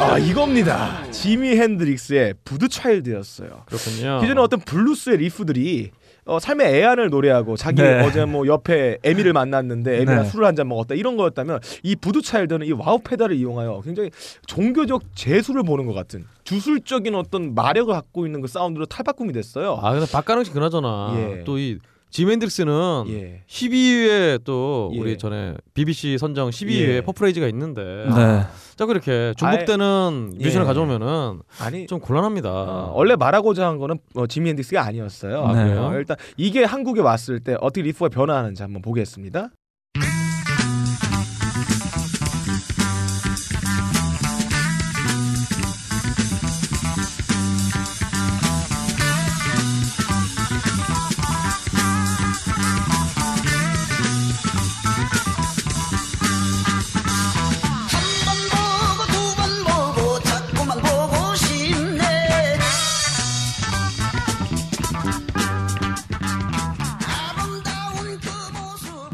아 0.01 0.17
이겁니다 0.17 1.03
지미 1.11 1.49
핸드릭스의 1.57 2.33
Voodoo 2.45 2.67
Child였어요 2.69 3.63
그렇군요. 3.65 4.19
기존에 4.21 4.39
어떤 4.41 4.59
블루스의 4.61 5.17
리프들이 5.17 5.91
어, 6.25 6.37
삶의 6.39 6.67
애환을 6.75 7.09
노래하고 7.09 7.57
자기 7.57 7.81
네. 7.81 8.03
어제 8.05 8.23
뭐 8.23 8.45
옆에 8.45 8.99
에미를 9.03 9.33
만났는데 9.33 9.97
에미랑 10.01 10.23
네. 10.23 10.29
술을 10.29 10.45
한 10.45 10.55
잔 10.55 10.67
먹었다 10.67 10.93
이런 10.95 11.17
거였다면 11.17 11.59
이 11.83 11.95
Voodoo 11.95 12.21
Child는 12.21 12.67
이 12.67 12.71
와우 12.71 12.99
페달을 12.99 13.35
이용하여 13.35 13.81
굉장히 13.83 14.11
종교적 14.45 15.03
제사를 15.15 15.63
보는 15.63 15.85
것 15.87 15.93
같은 15.93 16.25
주술적인 16.43 17.15
어떤 17.15 17.53
마력을 17.55 17.91
갖고 17.93 18.25
있는 18.25 18.41
그 18.41 18.47
사운드로 18.47 18.85
탈바꿈이 18.85 19.33
됐어요. 19.33 19.79
아 19.81 19.91
근데 19.93 20.05
박가능 20.11 20.43
씨 20.43 20.51
그나저나 20.51 21.15
예. 21.39 21.43
또 21.45 21.79
이 22.09 22.14
지미 22.14 22.31
핸드릭스는 22.31 23.03
예. 23.09 23.43
12위에 23.47 24.43
또 24.43 24.91
예. 24.93 24.99
우리 24.99 25.17
전에 25.17 25.55
BBC 25.73 26.17
선정 26.17 26.49
12위에 26.49 26.89
예. 26.89 27.01
Purple 27.01 27.24
Haze가 27.24 27.47
있는데 27.47 27.81
네. 27.83 28.43
자꾸 28.75 28.91
이렇게 28.91 29.33
중복되는 29.37 30.31
예. 30.33 30.43
뮤지션을 30.43 30.65
가져오면은 30.65 31.41
아니 31.59 31.85
좀 31.87 31.99
곤란합니다. 31.99 32.49
어, 32.49 32.93
원래 32.95 33.15
말하고자 33.15 33.67
한 33.67 33.77
거는 33.77 33.99
어, 34.15 34.27
지미 34.27 34.49
핸드릭스가 34.49 34.83
아니었어요. 34.83 35.43
아, 35.43 35.53
그래요? 35.53 35.81
어, 35.81 35.93
일단 35.95 36.17
이게 36.37 36.63
한국에 36.63 37.01
왔을 37.01 37.39
때 37.39 37.55
어떻게 37.61 37.83
리프가 37.83 38.09
변화하는지 38.09 38.63
한번 38.63 38.81
보겠습니다. 38.81 39.49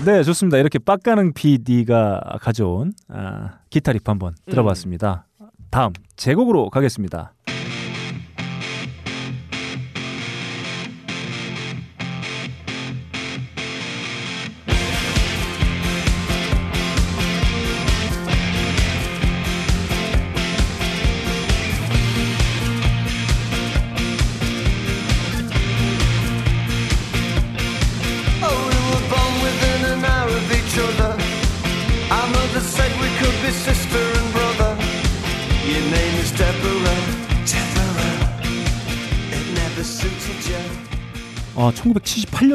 네, 0.06 0.22
좋습니다. 0.22 0.60
이렇게 0.60 0.77
빡가능 0.77 1.34
PD가 1.34 2.38
가져온 2.40 2.94
아, 3.10 3.57
기타 3.72 3.91
리프 3.91 4.03
한번 4.06 4.36
들어봤습니다. 4.45 5.26
다음 5.72 5.94
제곡으로 6.15 6.69
가겠습니다. 6.69 7.34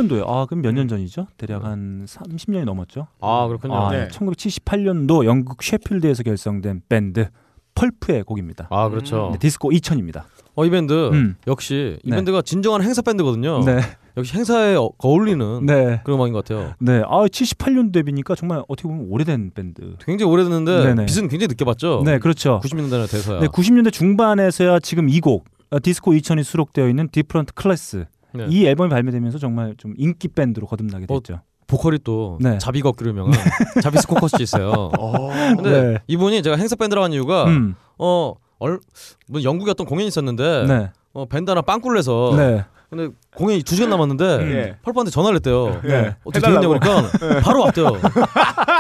1978년도에 0.09 0.25
아, 0.27 0.47
그럼 0.47 0.63
몇 0.63 0.73
년 0.75 0.89
전이죠? 0.89 1.27
대략 1.37 1.65
한 1.65 2.05
30년이 2.07 2.65
넘었죠. 2.65 3.07
아 3.21 3.47
그렇군요. 3.49 3.75
아, 3.75 3.91
네. 3.93 4.09
1978년도 4.09 5.25
영국 5.25 5.63
셰필드에서 5.63 6.23
결성된 6.23 6.83
밴드 6.89 7.29
펄프의 7.75 8.25
곡입니다. 8.25 8.67
아 8.71 8.89
그렇죠. 8.89 9.31
네, 9.33 9.39
디스코 9.39 9.71
2000입니다. 9.71 10.23
어 10.57 10.65
이 10.67 10.71
밴드 10.71 10.93
음. 11.11 11.37
역시 11.47 11.99
이 12.05 12.11
네. 12.11 12.17
밴드가 12.17 12.43
진정한 12.43 12.83
행사 12.83 13.01
밴드거든요. 13.03 13.61
네. 13.65 13.81
역시 14.17 14.35
행사에 14.37 14.75
어, 14.75 14.91
어울리는 14.99 15.65
네. 15.65 16.01
그런 16.05 16.19
음악인 16.19 16.33
것 16.35 16.45
같아요. 16.45 16.75
네. 16.81 17.01
아, 17.07 17.25
78년 17.25 17.93
데뷔니까 17.93 18.35
정말 18.35 18.63
어떻게 18.69 18.89
보면 18.89 19.07
오래된 19.09 19.53
밴드. 19.55 19.95
굉장히 20.05 20.31
오래됐는데 20.33 20.85
네네. 20.85 21.07
빛은 21.07 21.29
굉장히 21.29 21.47
늦게 21.49 21.65
봤죠. 21.65 22.03
네, 22.05 22.19
그렇죠. 22.19 22.61
90년대나 22.65 23.09
돼서야. 23.11 23.41
네, 23.41 23.47
90년대 23.47 23.93
중반에서야 23.93 24.81
지금 24.81 25.09
이 25.09 25.21
곡, 25.21 25.45
어, 25.71 25.79
디스코 25.81 26.11
2000이 26.13 26.43
수록되어 26.43 26.89
있는 26.89 27.09
Different 27.11 27.55
Class. 27.55 28.07
네. 28.33 28.47
이 28.49 28.67
앨범이 28.67 28.91
발매되면서 28.91 29.39
정말 29.39 29.75
좀 29.77 29.95
인기 29.97 30.29
밴드로 30.29 30.67
거듭나게 30.67 31.07
어, 31.09 31.21
됐죠. 31.21 31.41
보컬이 31.67 31.99
또 32.03 32.39
네. 32.41 32.59
자비 32.59 32.81
걷기로 32.83 33.11
유명한 33.11 33.33
자비스 33.83 33.99
코커 33.99 34.07
씨 34.09 34.43
있어요. 34.43 34.91
어. 34.99 35.29
근데 35.57 35.71
네. 35.71 35.99
이분이 36.09 36.43
제가 36.43 36.57
행사 36.57 36.75
밴드라고 36.75 37.05
한 37.05 37.13
이유가 37.13 37.45
음. 37.45 37.77
어 37.99 38.35
얼, 38.59 38.81
뭐 39.29 39.43
영국에 39.43 39.71
어떤 39.71 39.87
공연이 39.87 40.09
있었는데 40.09 40.67
네. 40.67 40.91
어, 41.13 41.27
밴드 41.27 41.51
하나 41.51 41.63
빵꾸를 41.63 41.97
내서 41.97 42.35
네. 42.37 42.65
근데 42.91 43.09
공연이 43.37 43.63
두 43.63 43.77
시간 43.77 43.91
남았는데 43.91 44.25
예. 44.25 44.77
펄프한테 44.83 45.13
전화를 45.13 45.37
했대요. 45.37 45.81
네. 45.85 46.17
어떻게 46.25 46.45
해달라고. 46.45 46.81
그러니까 46.81 47.41
바로 47.41 47.61
왔대요. 47.63 47.87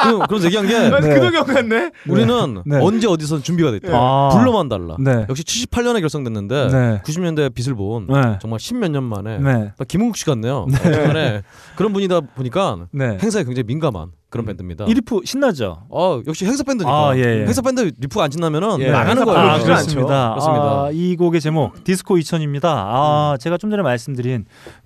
그럼 0.02 0.26
그런 0.26 0.44
얘기한 0.44 0.66
게 0.66 0.76
아, 0.76 1.00
네. 1.00 1.14
그도 1.14 1.30
경같네. 1.30 1.90
우리는 2.08 2.62
네. 2.66 2.78
언제 2.80 3.06
어디서 3.06 3.40
준비가 3.42 3.70
됐대. 3.70 3.88
아. 3.92 4.30
불러만 4.32 4.68
달라. 4.68 4.96
네. 4.98 5.26
역시 5.28 5.44
78년에 5.44 6.00
결성됐는데 6.00 6.68
네. 6.68 7.02
90년대 7.04 7.54
빛을 7.54 7.74
본 7.74 8.06
네. 8.08 8.38
정말 8.40 8.60
십몇 8.60 8.90
년 8.90 9.04
만에 9.04 9.38
네. 9.38 9.72
딱 9.76 9.88
김은국 9.88 10.16
씨 10.16 10.24
같네요. 10.24 10.66
네. 11.14 11.42
그런 11.76 11.92
분이다 11.92 12.20
보니까 12.20 12.86
네. 12.92 13.18
행사에 13.20 13.44
굉장히 13.44 13.64
민감한 13.66 14.12
그런 14.30 14.46
밴드입니다. 14.46 14.84
이 14.86 14.94
리프 14.94 15.22
신나죠? 15.24 15.86
어 15.90 16.22
역시 16.26 16.46
행사 16.46 16.62
밴드니까. 16.62 17.10
아, 17.10 17.16
예, 17.16 17.20
예. 17.20 17.44
행사 17.46 17.60
밴드 17.62 17.90
리프가 17.98 18.24
안 18.24 18.30
신나면은 18.30 18.80
예. 18.80 18.90
나가는 18.90 19.24
거예요. 19.24 19.40
아. 19.40 19.58
그렇습니다. 19.58 20.30
그렇습니다. 20.30 20.64
아, 20.64 20.90
이 20.92 21.16
곡의 21.16 21.40
제목 21.40 21.82
디스코 21.82 22.14
2000입니다. 22.16 22.64
아, 22.64 23.36
제가 23.40 23.56
좀 23.58 23.70
전에 23.70 23.82
말씀드린 23.82 24.44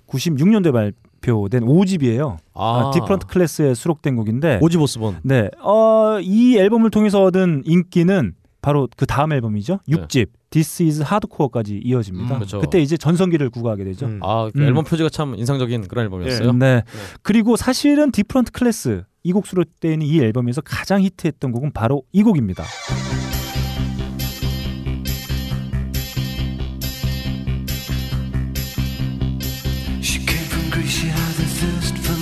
96년도에 0.09 0.93
발표된 1.25 1.65
5집이에요. 1.65 2.37
아, 2.53 2.87
아, 2.87 2.91
Different 2.91 3.27
Class에 3.27 3.73
수록된 3.73 4.15
곡인데 4.15 4.59
오지보스본. 4.61 5.17
네. 5.23 5.49
어, 5.61 6.19
이 6.21 6.57
앨범을 6.57 6.91
통해서 6.91 7.23
얻은 7.23 7.63
인기는 7.65 8.33
바로 8.61 8.87
그 8.95 9.05
다음 9.05 9.31
앨범이죠. 9.33 9.79
6집 9.89 10.27
This 10.49 10.83
is 10.83 11.01
Hardcore까지 11.03 11.81
이어집니다. 11.83 12.35
음, 12.35 12.39
그렇죠. 12.39 12.59
그때 12.59 12.79
이제 12.79 12.97
전성기를 12.97 13.49
구가하게 13.49 13.83
되죠. 13.83 14.05
음. 14.05 14.19
아, 14.23 14.49
그 14.53 14.59
음. 14.59 14.65
앨범 14.65 14.83
표지가 14.85 15.09
참 15.09 15.35
인상적인 15.35 15.87
그런 15.87 16.05
앨범이었어요. 16.05 16.53
네. 16.53 16.83
그리고 17.21 17.55
사실은 17.57 18.11
디프런트 18.11 18.51
클래스 18.51 19.03
이 19.23 19.31
곡 19.33 19.47
수록되는 19.47 20.05
이 20.05 20.19
앨범에서 20.19 20.61
가장 20.61 21.01
히트했던 21.01 21.51
곡은 21.51 21.71
바로 21.73 22.03
이 22.11 22.21
곡입니다. 22.21 22.63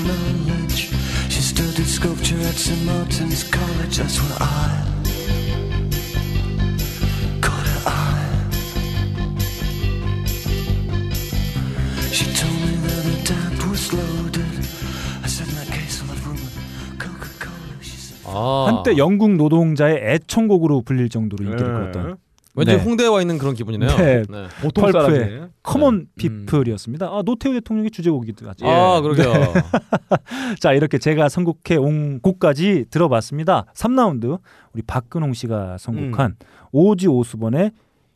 Knowledge. 0.07 0.89
She 1.30 1.41
studied 1.41 1.85
sculpture 1.88 2.39
at 2.39 2.55
St. 2.55 2.84
Martin's 2.85 3.43
College, 3.49 3.97
that's 3.97 4.19
where 4.19 4.38
I 4.39 4.85
caught 7.41 7.67
her 7.67 7.81
eye. 7.89 8.30
She 12.11 12.25
told 12.39 12.53
me 12.65 12.73
that 12.85 13.03
her 13.09 13.19
dad 13.23 13.69
was 13.69 13.93
loaded. 13.93 14.53
I 15.23 15.27
said, 15.27 15.47
in 15.47 15.55
that 15.55 15.67
case, 15.71 16.01
I'll 16.01 16.09
have 16.09 16.25
rum 16.27 16.38
and 16.38 16.99
Coca-Cola. 16.99 17.77
She 17.81 17.97
said, 17.97 18.17
아. 18.25 18.65
한때 18.67 18.97
영국 18.97 19.31
노동자의 19.35 19.97
애청곡으로 20.03 20.81
불릴 20.81 21.09
정도로 21.09 21.43
인기를 21.45 21.67
네. 21.73 21.80
끌었던 21.80 22.17
왠지 22.55 22.75
네. 22.75 22.84
홍대에 22.84 23.07
와 23.07 23.19
있는 23.19 23.39
그런 23.39 23.55
기분이네요. 23.55 23.97
네. 23.97 24.23
네. 24.30 24.47
보통 24.61 24.84
펄프의 24.84 25.19
사람이네. 25.19 25.47
Common 25.64 26.07
People이었습니다. 26.15 27.07
아, 27.07 27.23
노태우 27.25 27.53
대통령의 27.53 27.89
주제곡이기도 27.89 28.47
하죠. 28.49 28.67
아, 28.67 29.01
그러게요. 29.01 29.34
자, 30.61 30.73
이렇게 30.73 30.99
제가 30.99 31.30
선곡해 31.30 31.77
온 31.77 32.19
곡까지 32.21 32.85
들어봤습니다. 32.91 33.65
3라운드 33.73 34.39
우리 34.73 34.84
박근홍 34.84 35.34
씨가 35.34 35.77
선곡한 35.80 36.35
오지 36.71 37.07
오스본의 37.07 37.71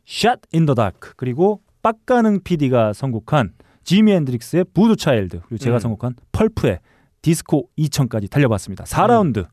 Shot 0.06 0.42
in 0.54 0.66
the 0.66 0.74
Dark 0.74 1.12
그리고 1.16 1.60
빡가능 1.82 2.40
PD가 2.42 2.92
선곡한 2.92 3.54
지미 3.82 4.12
앤드릭스의 4.12 4.66
부두 4.72 4.96
차일드 4.96 5.40
그리고 5.48 5.58
제가 5.58 5.78
음. 5.78 5.80
선곡한 5.80 6.14
펄프의 6.32 6.78
디스코 7.22 7.68
2000까지 7.78 8.30
달려봤습니다. 8.30 8.84
4라운드 8.84 9.48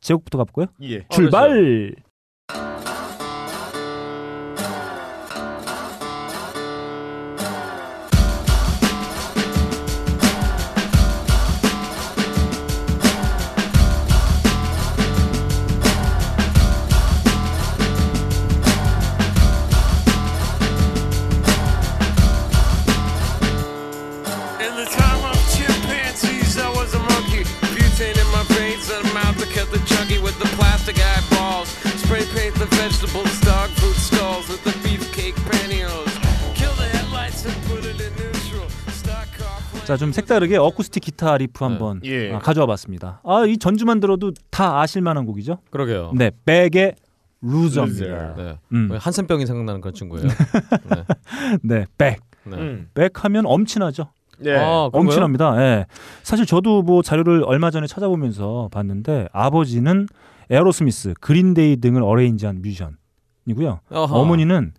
제곡부터 0.00 0.38
가볼까요? 0.38 0.66
예. 0.82 1.04
출발! 1.10 1.94
In 2.54 2.93
자, 39.84 39.98
좀 39.98 40.12
색다르게 40.12 40.56
어쿠스틱 40.56 41.02
기타 41.02 41.36
리프 41.36 41.62
한번 41.62 42.00
예. 42.04 42.32
아, 42.32 42.38
가져와 42.38 42.66
봤습니다. 42.66 43.20
아, 43.22 43.44
이 43.44 43.58
전주만 43.58 44.00
들어도 44.00 44.32
다 44.50 44.80
아실 44.80 45.02
만한 45.02 45.26
곡이죠? 45.26 45.58
그러게요. 45.70 46.12
네, 46.14 46.30
백의 46.46 46.94
Loser입니다. 47.42 48.34
네. 48.36 48.58
음. 48.72 48.88
한센병이 48.98 49.44
생각나는 49.44 49.82
그런 49.82 49.92
친구예요. 49.92 50.26
네. 50.26 51.04
네, 51.62 51.86
백. 51.98 52.20
네. 52.44 52.56
음. 52.56 52.88
백 52.94 53.24
하면 53.24 53.44
엄친하죠. 53.46 54.08
예. 54.46 54.56
아? 54.56 54.88
엄친합니다. 54.92 55.62
예. 55.62 55.86
사실 56.22 56.46
저도 56.46 56.82
뭐 56.82 57.02
자료를 57.02 57.44
얼마 57.44 57.70
전에 57.70 57.86
찾아보면서 57.86 58.70
봤는데 58.72 59.28
아버지는 59.32 60.06
에어로스미스, 60.48 61.14
그린데이 61.20 61.76
등을 61.76 62.02
어레인지한 62.02 62.62
뮤지션이고요. 62.62 63.80
아하. 63.90 64.14
어머니는 64.16 64.72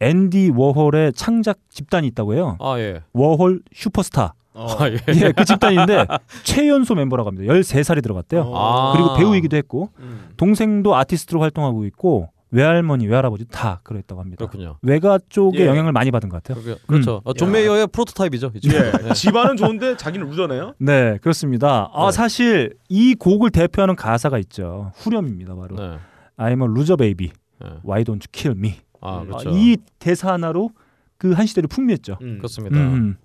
앤디 0.00 0.52
워홀의 0.54 1.12
창작 1.12 1.58
집단이 1.70 2.06
있다고 2.08 2.34
해요. 2.34 2.56
아 2.60 2.78
예. 2.78 3.02
워홀 3.12 3.60
슈퍼스타. 3.72 4.34
아 4.56 4.88
예. 4.88 4.96
예, 5.26 5.32
그 5.32 5.44
집단인데 5.44 6.06
최연소 6.44 6.94
멤버라고 6.94 7.28
합니다. 7.28 7.52
13살이 7.52 8.02
들어갔대요. 8.02 8.50
아. 8.54 8.92
그리고 8.94 9.14
배우이기도 9.16 9.56
했고 9.56 9.90
음. 9.98 10.30
동생도 10.36 10.94
아티스트로 10.96 11.40
활동하고 11.40 11.84
있고 11.86 12.30
외할머니, 12.52 13.06
외할아버지 13.06 13.44
다 13.46 13.80
그랬다고 13.82 14.20
합니다. 14.20 14.38
그렇군요. 14.38 14.78
외가 14.80 15.18
쪽에 15.28 15.60
예. 15.60 15.66
영향을 15.66 15.92
많이 15.92 16.10
받은 16.10 16.28
것 16.28 16.42
같아요. 16.42 16.62
그러게요. 16.62 16.82
그렇죠. 16.86 17.20
어, 17.24 17.32
존 17.34 17.50
메이어의 17.50 17.88
프로토타입이죠. 17.88 18.52
예. 18.72 18.92
네. 19.02 19.12
집안은 19.12 19.56
좋은데 19.56 19.96
자기는 19.96 20.30
루저네요. 20.30 20.74
네, 20.78 21.18
그렇습니다. 21.20 21.90
아, 21.92 22.06
네. 22.06 22.12
사실 22.12 22.74
이 22.88 23.14
곡을 23.14 23.50
대표하는 23.50 23.96
가사가 23.96 24.38
있죠. 24.38 24.92
후렴입니다, 24.94 25.54
바로. 25.56 25.76
네. 25.76 25.98
I'm 26.38 26.62
a 26.62 26.68
loser 26.70 26.96
baby. 26.96 27.32
네. 27.60 27.68
Why 27.84 28.04
don't 28.04 28.22
you 28.22 28.28
kill 28.32 28.56
me? 28.56 28.76
아 29.00 29.20
그렇죠. 29.24 29.50
아, 29.50 29.52
이 29.52 29.76
대사 29.98 30.32
하나로 30.32 30.70
그 31.18 31.32
한 31.34 31.46
시대를 31.46 31.68
풍미했죠. 31.68 32.18
음. 32.22 32.38
그렇습니다. 32.38 32.76
음, 32.76 32.94
음. 32.94 33.16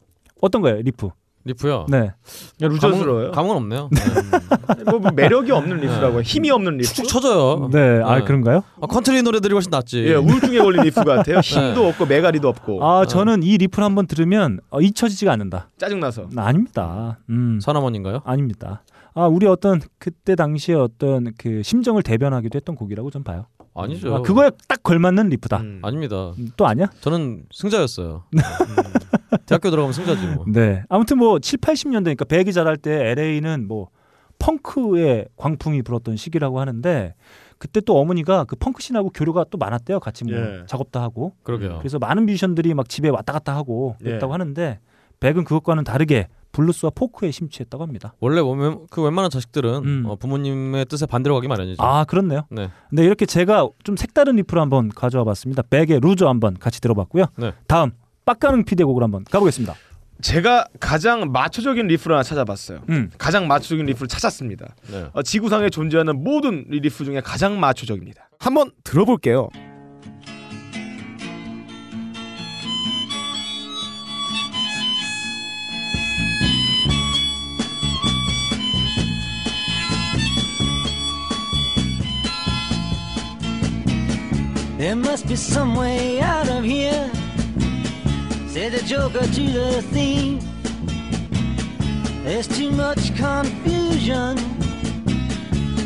어떤 0.41 0.62
거예요, 0.62 0.82
리프? 0.82 1.10
리프요. 1.43 1.85
네. 1.89 2.13
루저스러워요. 2.59 3.31
감흥, 3.31 3.31
감흥은 3.31 3.55
없네요. 3.57 3.89
네. 3.91 4.84
뭐, 4.89 4.99
뭐 4.99 5.11
매력이 5.11 5.51
없는 5.51 5.77
리프라고 5.77 6.13
해요. 6.13 6.22
힘이 6.22 6.51
없는 6.51 6.77
리프. 6.77 6.88
축축 6.93 7.07
쳐져요. 7.07 7.69
네, 7.72 8.01
아 8.03 8.19
네. 8.19 8.23
그런가요? 8.23 8.63
아, 8.81 8.88
컨트리 8.88 9.22
노래들이 9.23 9.53
훨씬 9.53 9.69
낫지. 9.69 10.03
예, 10.05 10.15
우울증에 10.15 10.59
걸린 10.59 10.84
리프 10.84 11.03
같아요. 11.03 11.39
힘도 11.39 11.81
네. 11.81 11.89
없고 11.89 12.05
메가리도 12.05 12.47
없고. 12.47 12.85
아, 12.85 13.05
저는 13.05 13.43
이 13.43 13.57
리프를 13.57 13.84
한번 13.84 14.07
들으면 14.07 14.59
어, 14.69 14.81
잊혀지지가 14.81 15.31
않는다. 15.31 15.69
짜증나서. 15.77 16.30
아, 16.35 16.43
아닙니다. 16.45 17.19
음. 17.30 17.59
사나머니인가요? 17.61 18.22
아닙니다. 18.26 18.84
아, 19.13 19.26
우리 19.27 19.45
어떤 19.47 19.81
그때 19.99 20.35
당시에 20.35 20.76
어떤 20.76 21.34
그 21.38 21.63
심정을 21.63 22.01
대변하기도 22.03 22.55
했던 22.55 22.76
곡이라고 22.76 23.09
좀 23.11 23.23
봐요. 23.23 23.45
아니죠. 23.73 24.15
아, 24.15 24.22
그거에 24.22 24.52
딱 24.68 24.84
걸맞는 24.84 25.30
리프다. 25.30 25.57
음. 25.57 25.80
아닙니다. 25.84 26.31
음, 26.38 26.52
또 26.57 26.68
아니야? 26.68 26.88
저는 27.02 27.45
승자였어요. 27.52 28.23
음. 28.34 29.38
대학교 29.45 29.69
들어가면 29.69 29.93
승자지 29.93 30.27
뭐. 30.27 30.45
네. 30.48 30.84
아무튼 30.89 31.18
뭐 31.18 31.39
7, 31.39 31.60
80년대니까 31.60 32.27
백이 32.27 32.52
자랄 32.52 32.77
때 32.77 33.11
LA는 33.11 33.68
뭐 33.68 33.89
펑크의 34.39 35.27
광풍이 35.38 35.84
불었던 35.84 36.18
시기라고 36.18 36.60
하는데 36.60 37.14
그때 37.57 37.80
또 37.80 37.99
어머니가 37.99 38.45
그 38.45 38.56
펑크 38.56 38.81
씬하고 38.81 39.11
교류가 39.11 39.45
또 39.52 39.57
많았대요. 39.57 39.99
같이 39.99 40.26
뭐 40.26 40.34
예. 40.34 40.64
작업도 40.65 40.99
하고. 40.99 41.35
그러게요. 41.43 41.77
그래서 41.77 41.99
많은 41.99 42.26
뮤지션들이 42.26 42.73
막 42.73 42.89
집에 42.89 43.10
왔다 43.10 43.34
갔다 43.34 43.56
하고 43.56 43.95
그랬다고 43.99 44.31
예. 44.31 44.34
하는데 44.34 44.80
백은 45.19 45.43
그것과는 45.43 45.84
다르게 45.84 46.27
블루스와 46.52 46.91
포크에 46.95 47.32
심취했다고 47.32 47.84
합니다. 47.84 48.14
원래 48.19 48.41
웬- 48.41 48.86
그 48.90 49.02
웬만한 49.02 49.30
자식들은 49.32 49.73
음. 49.84 50.03
어, 50.07 50.15
부모님의 50.15 50.86
뜻에 50.86 51.06
반대로 51.06 51.36
가기 51.36 51.48
마련이죠. 51.48 51.82
아, 51.84 52.03
그렇네요. 52.06 52.45
네. 52.49 52.69
네, 52.91 53.03
이렇게 53.03 53.26
제가 53.26 53.68
좀 53.84 53.95
색다른 53.95 54.36
리프를 54.38 54.61
한번 54.61 54.90
가져와 54.90 55.23
봤습니다. 55.23 55.61
백의 55.69 55.99
Loser 56.02 56.28
한번 56.28 56.57
같이 56.60 56.82
들어봤고요. 56.82 57.26
네. 57.38 57.53
다음 57.68 57.91
빡가능 58.26 58.65
피디의 58.65 58.86
곡을 58.86 59.03
한번 59.03 59.23
가보겠습니다. 59.23 59.73
제가 60.22 60.65
가장 60.80 61.32
마초적인 61.32 61.88
리프를 61.88 62.15
하나 62.15 62.22
찾아봤어요. 62.23 62.82
음. 62.90 63.10
가장 63.18 63.48
마초적인 63.48 63.88
리프를 63.88 64.07
찾았습니다. 64.07 64.76
네. 64.91 65.06
어, 65.14 65.23
지구상에 65.23 65.69
존재하는 65.72 66.23
모든 66.23 66.65
리프 66.69 67.03
중에 67.06 67.22
가장 67.22 67.60
마초적입니다. 67.60 68.30
한번 68.38 68.72
들어볼게요. 68.84 69.49
There 84.82 84.95
must 84.95 85.28
be 85.28 85.36
some 85.36 85.76
way 85.78 86.20
out 86.22 86.49
of 86.49 86.64
here. 86.66 87.06
Said 88.49 88.74
the 88.74 88.82
joker 88.84 89.22
to 89.22 89.44
the 89.53 89.84
thief. 89.94 90.41
There's 92.26 92.48
too 92.48 92.72
much 92.72 93.14
confusion. 93.16 94.40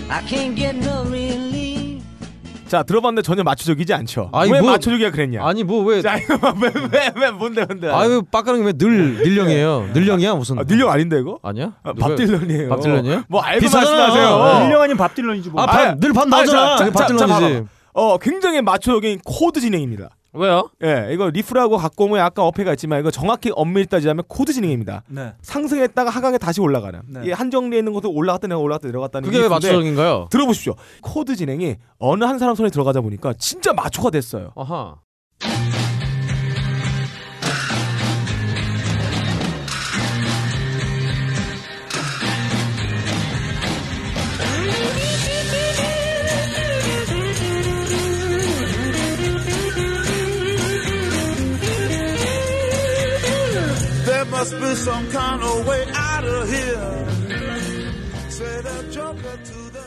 I 0.09 0.23
can't 0.23 0.55
get 0.55 0.77
no 0.79 1.03
relief. 1.11 2.05
자 2.69 2.83
들어봤는데 2.83 3.21
전혀 3.23 3.43
마초적이지 3.43 3.93
않죠. 3.93 4.29
아니, 4.31 4.49
왜 4.53 4.61
뭐- 4.61 4.71
마초적이야 4.71 5.11
그랬냐? 5.11 5.45
아니 5.45 5.65
뭐왜 5.65 6.01
자 6.01 6.15
이거 6.15 6.39
왜왜 6.57 7.11
왜 7.17 7.31
뭔데 7.31 7.65
뭔데? 7.65 7.91
아유 7.91 8.23
빡가는 8.31 8.63
왜늘 8.63 9.15
늘령이에요. 9.25 9.89
늘령이야 9.93 10.35
무슨? 10.35 10.57
아, 10.57 10.63
늘령 10.65 10.89
아닌데 10.89 11.19
이거? 11.19 11.37
아니야? 11.43 11.73
아, 11.83 11.91
밥 11.91 12.15
딜런이에요. 12.15 12.69
밥 12.69 12.79
딜런이에요? 12.79 13.23
뭐 13.27 13.41
알고. 13.41 13.69
말씀하세요. 13.69 14.95
밥 14.97 15.13
딜런이지 15.13 15.49
뭐. 15.49 15.63
아, 15.63 15.65
밥, 15.65 15.97
늘밥 15.97 16.21
아니, 16.23 16.29
나오잖아. 16.31 16.77
자, 16.77 16.77
자, 16.77 16.85
그게 16.85 16.93
밥 16.97 17.07
자, 17.09 17.17
자, 17.17 17.25
딜런이지. 17.25 17.67
어 17.95 18.17
굉장히 18.17 18.61
마초적인 18.61 19.21
코드 19.25 19.61
진행입니다. 19.61 20.09
왜요? 20.33 20.69
예, 20.83 21.07
이거 21.13 21.29
리프라고 21.29 21.77
갖고 21.77 22.03
오면 22.05 22.19
약간 22.19 22.43
어폐가 22.43 22.73
있지만 22.73 22.99
이거 22.99 23.09
정확히 23.09 23.51
엄밀히 23.55 23.85
따지자면 23.85 24.25
코드 24.27 24.51
진행입니다. 24.51 25.03
네. 25.07 25.31
상승했다가 25.41 26.09
하강에 26.09 26.37
다시 26.37 26.59
올라가는. 26.59 26.99
네. 27.07 27.21
이 27.23 27.31
한정리에 27.31 27.79
있는 27.79 27.93
것도 27.93 28.11
올라갔다 28.11 28.47
내가 28.47 28.59
올라갔다 28.59 28.89
내려갔다는 28.89 29.27
그게 29.27 29.37
왜 29.37 29.43
리프인데 29.45 29.67
마초적인가요? 29.67 30.27
들어보십시오. 30.29 30.75
코드 31.01 31.37
진행이 31.37 31.77
어느 31.97 32.25
한 32.25 32.37
사람 32.37 32.53
손에 32.53 32.69
들어가다 32.69 32.99
보니까 32.99 33.33
진짜 33.39 33.71
마초가 33.71 34.09
됐어요. 34.09 34.51
아하. 34.57 34.95
Must 54.35 54.59
be 54.59 54.71
some 54.75 55.09
kind 55.09 55.41
of 55.41 55.67
way 55.67 55.85
out 55.95 56.25
of 56.25 56.49
here. 56.49 57.05
Say 58.29 58.61
the 58.61 58.91
joker 58.91 59.37
to 59.43 59.71
the. 59.71 59.85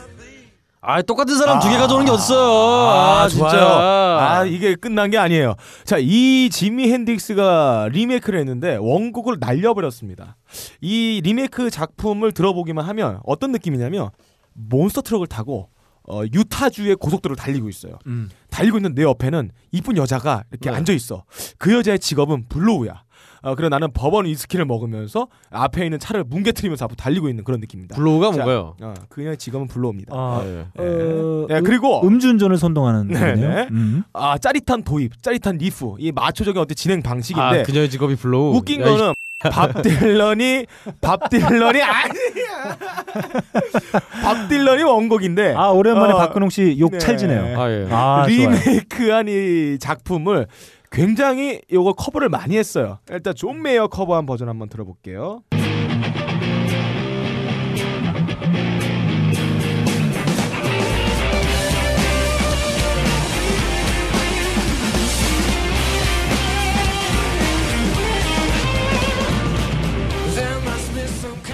아 0.81 1.01
똑같은 1.01 1.35
사람 1.35 1.59
두개 1.59 1.77
가져오는 1.77 2.05
게 2.05 2.11
어딨어요? 2.11 2.39
아, 2.39 3.23
아, 3.23 3.27
좋아요. 3.27 3.49
진짜. 3.49 3.67
아, 3.67 4.45
이게 4.45 4.75
끝난 4.75 5.09
게 5.11 5.17
아니에요. 5.17 5.55
자, 5.83 5.97
이 5.99 6.49
지미 6.49 6.89
핸드릭스가 6.91 7.89
리메이크를 7.91 8.39
했는데 8.39 8.77
원곡을 8.77 9.37
날려버렸습니다. 9.41 10.37
이 10.79 11.19
리메이크 11.21 11.69
작품을 11.69 12.31
들어보기만 12.31 12.85
하면 12.85 13.19
어떤 13.25 13.51
느낌이냐면 13.51 14.09
몬스터 14.53 15.01
트럭을 15.01 15.27
타고 15.27 15.69
어, 16.07 16.23
유타주의 16.33 16.95
고속도로를 16.95 17.35
달리고 17.35 17.67
있어요. 17.67 17.99
음. 18.07 18.29
달리고 18.49 18.77
있는 18.77 18.95
내 18.95 19.03
옆에는 19.03 19.51
이쁜 19.71 19.97
여자가 19.97 20.43
이렇게 20.49 20.71
네. 20.71 20.77
앉아 20.77 20.93
있어. 20.93 21.23
그 21.57 21.73
여자의 21.73 21.99
직업은 21.99 22.47
blow야. 22.47 23.03
어, 23.41 23.55
그래 23.55 23.69
나는 23.69 23.91
버번 23.93 24.25
위스키를 24.25 24.65
먹으면서 24.65 25.27
앞에 25.51 25.85
있는 25.85 25.99
차를 25.99 26.23
뭉개트리면서 26.25 26.85
앞으로 26.85 26.95
달리고 26.97 27.29
있는 27.29 27.43
그런 27.43 27.59
느낌입니다. 27.61 27.95
blow가 27.95 28.31
자, 28.31 28.43
뭔가요? 28.43 28.75
어, 28.81 28.93
그녀의 29.09 29.37
직업은 29.37 29.67
blow입니다. 29.67 30.13
아, 30.13 30.41
예. 30.45 30.65
어, 30.77 31.45
네, 31.47 31.61
그리고 31.61 32.05
음주운전을 32.05 32.57
선동하는 32.57 33.07
네. 33.07 33.35
네. 33.35 33.67
음. 33.71 34.03
아 34.13 34.37
짜릿한 34.37 34.83
도입, 34.83 35.21
짜릿한 35.23 35.57
리프, 35.57 35.95
이 35.99 36.11
마초적인 36.11 36.61
어떤 36.61 36.75
진행 36.75 37.01
방식인데 37.01 37.61
아 37.61 37.63
그녀의 37.63 37.89
직업이 37.89 38.15
blow. 38.15 38.55
웃긴 38.55 38.81
야, 38.81 38.85
이 38.85 38.89
거는 38.89 39.13
밥 39.51 39.81
딜런이 39.81 40.65
밥 40.99 41.29
딜런이 41.29 41.81
아니야. 41.81 42.77
밥 44.21 44.49
딜런이 44.49 44.83
원곡인데 44.83 45.53
아 45.55 45.69
오랜만에 45.69 46.13
어, 46.13 46.17
박근홍 46.17 46.49
씨 46.49 46.70
욕 46.70 46.91
네. 46.91 46.97
찰지네요. 46.97 47.59
아 47.59 47.71
예. 47.71 47.87
아. 47.89 48.25
리메이크한 48.27 49.27
이 49.29 49.79
작품을 49.79 50.47
굉장히 50.91 51.61
요거 51.71 51.93
커버를 51.93 52.29
많이 52.29 52.57
했어요. 52.57 52.99
일단 53.09 53.35
존 53.35 53.61
메이어 53.61 53.87
커버한 53.87 54.25
버전 54.25 54.49
한번 54.49 54.69
들어볼게요. 54.69 55.43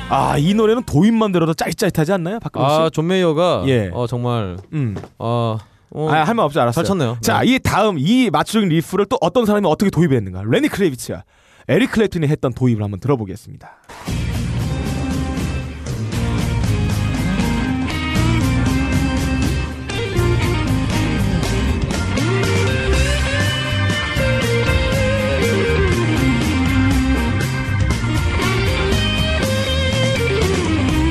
아, 0.07 0.37
이 0.37 0.53
노래는 0.53 0.83
도입만 0.83 1.31
들어도 1.31 1.53
짜릿짜릿하지 1.53 2.13
않나요? 2.13 2.39
박근홍 2.39 2.69
씨? 2.69 2.75
아, 2.75 2.89
존 2.89 3.07
메이어가 3.07 3.63
예. 3.67 3.89
어 3.91 4.05
정말 4.07 4.57
음. 4.71 4.95
어, 5.17 5.57
어 5.97 6.09
아, 6.09 6.23
할 6.25 6.35
말 6.35 6.45
없지 6.45 6.59
알았어요. 6.59 6.83
잘 6.83 6.85
쳤네요. 6.85 7.17
자, 7.21 7.39
네. 7.39 7.47
이 7.55 7.59
다음 7.59 7.95
이 7.97 8.29
맞추적인 8.29 8.67
리프를 8.67 9.05
또 9.05 9.17
어떤 9.21 9.45
사람이 9.45 9.65
어떻게 9.67 9.89
도입했는가? 9.89 10.43
레니 10.45 10.67
크레비츠야. 10.67 11.23
에릭 11.69 11.91
클랩튼이 11.91 12.27
했던 12.27 12.53
도입을 12.53 12.83
한번 12.83 12.99
들어보겠습니다. 12.99 13.77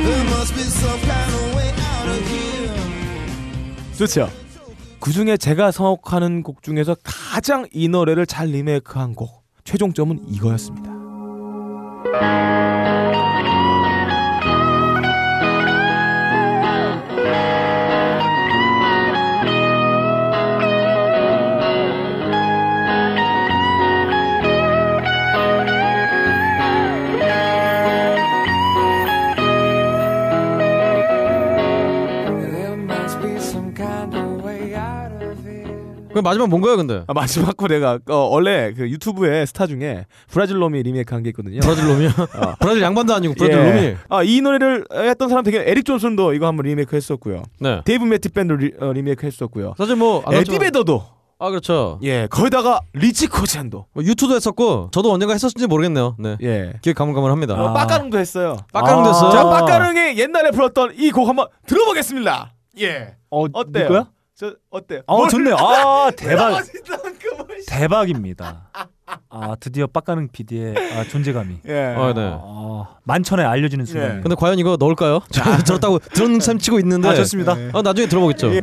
There 0.06 0.24
must 0.36 0.54
be 0.54 0.62
some 0.62 1.00
kind 1.00 1.32
of 1.34 1.56
way 1.56 1.70
out 1.90 2.08
of 2.08 2.22
here. 2.28 3.96
좋죠. 3.98 4.43
그 5.04 5.12
중에 5.12 5.36
제가 5.36 5.70
선곡하는 5.70 6.42
곡 6.42 6.62
중에서 6.62 6.96
가장 7.04 7.66
이 7.72 7.88
노래를 7.88 8.24
잘 8.24 8.48
리메이크한 8.48 9.14
곡 9.14 9.44
최종점은 9.64 10.24
이거였습니다. 10.30 10.90
그 36.14 36.20
마지막 36.20 36.48
뭔가요, 36.48 36.76
근데? 36.76 37.04
아, 37.06 37.12
마지막 37.12 37.56
거 37.56 37.66
내가 37.68 37.98
어, 38.08 38.14
원래 38.30 38.72
그 38.72 38.88
유튜브에 38.88 39.44
스타 39.46 39.66
중에 39.66 40.06
브라질 40.28 40.58
놈이 40.58 40.82
리메이크한 40.82 41.22
게 41.24 41.30
있거든요. 41.30 41.60
브라질 41.60 41.86
놈이요? 41.88 42.10
브라질 42.60 42.82
양반도 42.82 43.14
아니고 43.14 43.34
브라질 43.36 43.58
예. 43.58 43.64
놈이. 43.72 43.96
아, 44.08 44.22
이 44.22 44.40
노래를 44.40 44.86
했던 44.92 45.28
사람 45.28 45.44
되게 45.44 45.62
에릭 45.66 45.84
존슨도 45.84 46.32
이거 46.34 46.46
한번 46.46 46.66
리메이크 46.66 46.94
했었고요. 46.96 47.42
네. 47.60 47.82
데이브 47.84 48.04
매튜스 48.04 48.28
밴드 48.30 48.52
리, 48.54 48.72
어, 48.80 48.92
리메이크 48.92 49.26
했었고요. 49.26 49.74
사실 49.76 49.96
뭐안 49.96 50.32
에디 50.34 50.58
베더도 50.58 51.04
아 51.40 51.50
그렇죠. 51.50 51.98
예 52.04 52.28
거기다가 52.30 52.80
리치 52.92 53.26
코젠도 53.26 53.86
뭐 53.92 54.04
U2도 54.04 54.36
했었고 54.36 54.90
저도 54.92 55.12
언젠가 55.12 55.34
했었는지 55.34 55.66
모르겠네요. 55.66 56.14
네. 56.20 56.36
예 56.42 56.72
기억 56.80 56.94
가물가물합니다. 56.94 57.54
어, 57.54 57.72
빡가릉도 57.74 58.18
했어요. 58.18 58.56
빡가릉도 58.72 59.10
했어요? 59.10 59.30
자 59.32 59.42
빡가릉이 59.44 60.16
옛날에 60.16 60.52
불렀던 60.52 60.92
이 60.96 61.10
곡 61.10 61.28
한번 61.28 61.48
들어보겠습니다. 61.66 62.54
예 62.80 63.16
어, 63.30 63.46
어때요? 63.52 63.82
누구야? 63.84 64.06
저 64.44 64.54
어때요? 64.70 65.00
어, 65.06 65.26
좋네요. 65.28 65.56
아, 65.56 66.10
그 66.10 66.16
대박. 66.16 66.62
대박입니다. 67.66 68.68
아, 69.30 69.56
드디어 69.58 69.86
빡가는 69.86 70.28
PD의 70.32 70.74
아, 70.96 71.04
존재감이 71.04 71.60
예. 71.66 71.94
어, 71.96 72.12
네. 72.14 72.30
아, 72.34 72.96
만천에 73.04 73.42
알려지는 73.42 73.86
순간. 73.86 74.20
근데 74.20 74.34
과연 74.34 74.58
이거 74.58 74.76
넣을까요? 74.78 75.20
저 75.30 75.42
들었다고 75.64 75.98
들은 75.98 76.40
셈 76.40 76.58
치고 76.58 76.78
있는데. 76.80 77.08
아, 77.08 77.14
좋습니다. 77.14 77.56
어, 77.72 77.80
나중에 77.82 78.06
들어보겠죠. 78.06 78.54
예, 78.54 78.60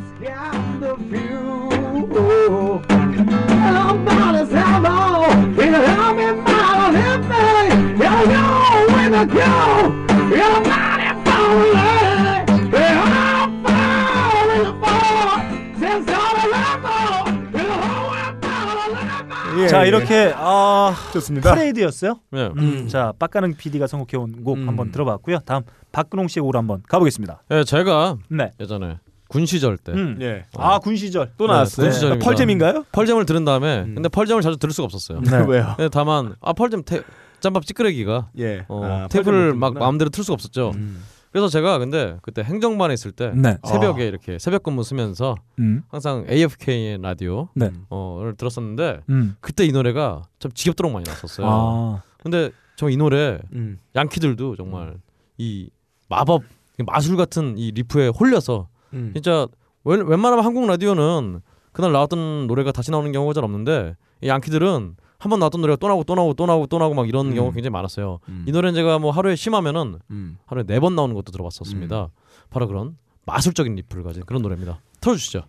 자, 19.67 19.83
예. 19.83 19.87
이렇게 19.87 20.33
아, 20.35 20.93
좋습니다. 21.13 21.53
프레이드였어요. 21.53 22.19
네. 22.31 22.49
음, 22.57 22.87
자, 22.87 23.13
빡가는 23.19 23.55
PD가 23.55 23.87
선곡해 23.87 24.17
온 24.21 24.43
곡 24.43 24.57
음. 24.57 24.67
한번 24.67 24.91
들어봤고요. 24.91 25.39
다음 25.45 25.63
박근홍 25.91 26.27
씨의 26.27 26.41
곡을 26.43 26.57
한번 26.57 26.81
가보겠습니다. 26.87 27.43
예, 27.51 27.63
제가 27.63 28.17
네. 28.29 28.51
예전에 28.59 28.97
군 29.27 29.45
시절 29.45 29.77
때 29.77 29.91
음. 29.93 30.17
예. 30.21 30.45
아, 30.57 30.79
군 30.79 30.95
시절. 30.95 31.31
또 31.37 31.47
네, 31.47 31.53
나왔어요. 31.53 31.85
군 31.85 31.93
시절입니다. 31.93 32.25
펄잼인가요? 32.25 32.85
펄잼을 32.91 33.25
들은 33.25 33.45
다음에 33.45 33.81
음. 33.81 33.95
근데 33.95 34.09
펄잼을 34.09 34.41
자주 34.41 34.57
들을 34.57 34.73
수가 34.73 34.85
없었어요. 34.85 35.21
네. 35.21 35.45
왜요? 35.47 35.73
근데 35.77 35.89
다만 35.89 36.35
아 36.41 36.53
펄잼 36.53 36.83
테, 36.83 37.01
짬밥 37.39 37.65
찌끄레기가 37.65 38.29
예. 38.39 38.65
어, 38.67 38.83
아, 38.83 39.07
테이프를 39.09 39.53
막. 39.53 39.73
마음대로 39.73 40.09
틀 40.09 40.23
수가 40.23 40.33
없었죠. 40.33 40.71
음. 40.75 41.01
그래서 41.31 41.47
제가 41.47 41.77
근데 41.77 42.17
그때 42.21 42.43
행정반에 42.43 42.93
있을 42.93 43.11
때 43.11 43.31
네. 43.35 43.57
새벽에 43.65 44.05
이렇게 44.05 44.37
새벽 44.37 44.63
근무 44.63 44.83
쓰면서 44.83 45.35
음. 45.59 45.83
항상 45.89 46.25
AFK의 46.29 46.99
라디오 47.01 47.47
네. 47.55 47.71
어를 47.89 48.35
들었었는데 48.35 49.01
음. 49.09 49.35
그때 49.39 49.65
이 49.65 49.71
노래가 49.71 50.23
참 50.39 50.51
지겹도록 50.53 50.91
많이 50.91 51.05
났었어요. 51.07 51.47
아. 51.49 52.01
근데 52.21 52.51
저 52.75 52.89
이 52.89 52.97
노래 52.97 53.39
음. 53.53 53.77
양키들도 53.95 54.55
정말 54.55 54.95
이 55.37 55.69
마법 56.09 56.43
마술 56.85 57.15
같은 57.15 57.57
이 57.57 57.71
리프에 57.71 58.07
홀려서 58.09 58.67
음. 58.93 59.11
진짜 59.13 59.47
웬, 59.83 60.05
웬만하면 60.05 60.43
한국 60.43 60.65
라디오는 60.67 61.41
그날 61.71 61.91
나왔던 61.91 62.47
노래가 62.47 62.71
다시 62.71 62.91
나오는 62.91 63.11
경우가 63.11 63.33
잘 63.33 63.43
없는데 63.43 63.95
이 64.21 64.27
양키들은 64.27 64.95
한 65.21 65.29
번 65.29 65.37
나왔던 65.39 65.61
노래가 65.61 65.77
또 65.77 65.87
나오고 65.87 66.03
또 66.03 66.15
나오고 66.15 66.33
또 66.33 66.45
나오고 66.47 66.65
또 66.67 66.79
나오고 66.79 66.95
막 66.95 67.07
이런 67.07 67.27
음. 67.27 67.35
경우가 67.35 67.53
굉장히 67.53 67.71
많았어요. 67.71 68.19
음. 68.27 68.43
이 68.47 68.51
노래는 68.51 68.73
제가 68.73 68.97
뭐 68.97 69.11
하루에 69.11 69.35
심하면은 69.35 69.99
음. 70.09 70.37
하루에 70.47 70.63
네 70.63 70.79
번 70.79 70.95
나오는 70.95 71.13
것도 71.13 71.31
들어봤었습니다. 71.31 72.09
바로 72.49 72.67
그런 72.67 72.97
마술적인 73.27 73.75
리프를 73.75 74.03
가진 74.03 74.23
그런 74.25 74.41
노래입니다. 74.41 74.81
틀어주시죠. 74.99 75.43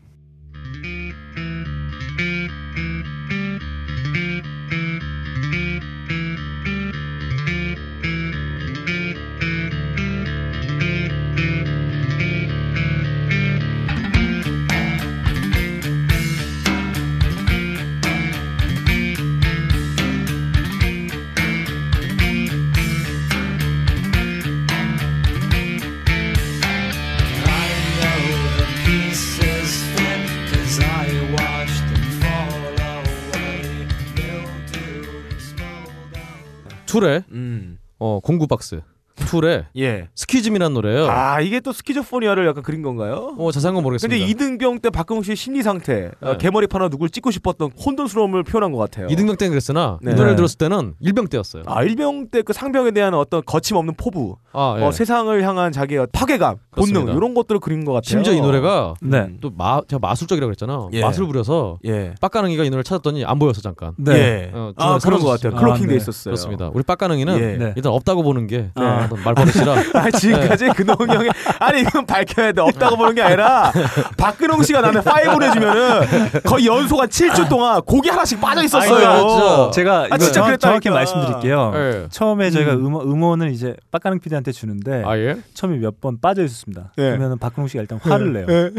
툴의 36.93 37.25
음. 37.33 37.79
어 37.99 38.21
공구 38.21 38.47
박스 38.47 38.83
툴의 39.17 39.67
예. 39.79 40.09
Schism이라는 40.15 40.75
노래예요. 40.75 41.07
아 41.11 41.41
이게 41.41 41.61
또 41.61 41.73
schizophrenia를 41.73 42.47
약간 42.47 42.63
그린 42.63 42.83
건가요? 42.83 43.35
어 43.39 43.51
자세한 43.53 43.75
건 43.75 43.83
모르겠습니다. 43.83 44.17
근데 44.19 44.31
이등병 44.31 44.81
때 44.81 44.91
박근홍 44.91 45.23
씨의 45.23 45.37
심리 45.37 45.63
상태, 45.63 46.11
어, 46.21 46.33
네. 46.33 46.39
개머리판 46.39 46.81
하나 46.81 46.89
누굴 46.89 47.11
찍고 47.11 47.31
싶었던 47.31 47.71
혼돈스러움을 47.73 48.43
표현한 48.43 48.73
것 48.73 48.79
같아요. 48.79 49.07
이등병 49.11 49.37
때는 49.37 49.51
그랬으나 49.51 49.99
네. 50.03 50.13
이 50.13 50.15
노래를 50.15 50.37
들었을 50.37 50.59
때는 50.59 50.95
일병 51.01 51.29
때였어요. 51.29 51.63
아 51.67 51.83
일병 51.83 52.29
때 52.31 52.43
그 52.43 52.53
상병에 52.53 52.91
대한 52.91 53.15
어떤 53.15 53.43
거침없는 53.45 53.95
포부, 53.97 54.37
아, 54.53 54.77
예. 54.79 54.83
어, 54.83 54.91
세상을 54.91 55.43
향한 55.45 55.71
자기의 55.71 56.09
파괴감, 56.13 56.57
본능 56.75 56.93
그렇습니다. 56.93 57.13
이런 57.17 57.35
것들을 57.35 57.61
그린 57.61 57.85
것 57.85 57.93
같아요. 57.93 58.09
심지어 58.09 58.33
이 58.33 58.41
노래가 58.41 58.95
네. 59.01 59.31
또 59.41 59.51
마, 59.57 59.81
제가 59.87 60.01
마술적이라고 60.01 60.49
그랬잖아. 60.49 60.89
예. 60.93 61.03
마술 61.03 61.27
부려서 61.29 61.79
예. 61.85 62.15
빡가능이가 62.21 62.65
이 62.65 62.71
노래를 62.71 62.83
찾았더니 62.85 63.25
안 63.25 63.39
보여서 63.39 63.61
잠깐. 63.61 63.93
네. 63.97 64.13
예. 64.13 64.51
어, 64.53 64.73
아 64.77 64.99
그런 64.99 65.21
것. 65.21 65.29
같아요. 65.29 65.55
cloaking 65.59 65.85
아, 65.85 65.87
돼 65.87 65.93
네. 65.93 65.97
있었어요. 65.97 66.33
그렇습니다. 66.33 66.71
우리 66.75 66.83
빡가능이는 66.83 67.39
예. 67.39 67.57
네. 67.57 67.73
일단 67.77 67.93
없다고 67.93 68.23
보는 68.25 68.47
게 68.49 68.71
네. 68.75 69.09
말버릇이라 69.25 69.75
아 69.95 70.11
지금까지 70.11 70.69
근홍 70.77 70.97
형이 71.09 71.29
아니 71.59 71.81
이건 71.81 72.07
밝혀야 72.07 72.53
돼 72.53 72.61
없다고 72.61 72.97
보는 72.97 73.15
게 73.15 73.23
아니라 73.23 73.73
박근홍 74.17 74.63
씨가 74.63 74.81
나한테 74.81 75.03
파일 75.03 75.31
보내주면은 75.33 76.01
거의 76.45 76.67
연속 76.67 77.01
한 77.01 77.09
7주 77.09 77.49
동안 77.49 77.81
고기 77.83 78.09
하나씩 78.09 78.41
빠져 78.41 78.63
있었어요. 78.65 79.69
아. 79.69 79.71
제가 79.71 80.07
아, 80.11 80.19
진짜 80.19 80.33
정, 80.33 80.45
그랬다니까. 80.47 80.59
정확히 80.59 80.91
말씀드릴게요. 80.91 81.73
예. 81.75 82.07
처음에 82.11 82.51
저희가 82.51 82.73
음. 82.75 82.87
음원, 82.87 83.07
음원을 83.09 83.51
이제 83.53 83.75
빡가능 83.91 84.21
PD한테 84.21 84.53
주는데 84.53 85.03
아 85.05 85.17
예? 85.19 85.37
처음에 85.55 85.77
몇 85.79 85.93
번 86.01 86.19
빠져 86.21 86.43
있었습니다. 86.43 86.93
예. 86.99 87.11
그러면 87.17 87.39
박근홍 87.39 87.69
씨가 87.69 87.83
일단 87.83 87.99
화를 88.03 88.33
내요. 88.33 88.47
예. 88.49 88.71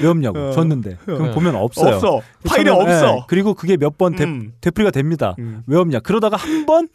왜 0.00 0.08
없냐고 0.08 0.38
어. 0.38 0.50
줬는데 0.52 0.96
그럼 1.04 1.28
예. 1.28 1.30
보면 1.32 1.54
없어요. 1.54 1.94
없어. 1.96 2.20
파일에 2.44 2.70
처음에, 2.70 2.92
없어. 2.92 3.16
예. 3.18 3.22
그리고 3.28 3.54
그게 3.54 3.76
몇번 3.76 4.14
음. 4.18 4.52
되풀이가 4.60 4.90
됩니다. 4.90 5.36
음. 5.38 5.62
왜 5.66 5.78
없냐? 5.78 6.00
그러다가 6.00 6.36
한 6.36 6.66
번 6.66 6.88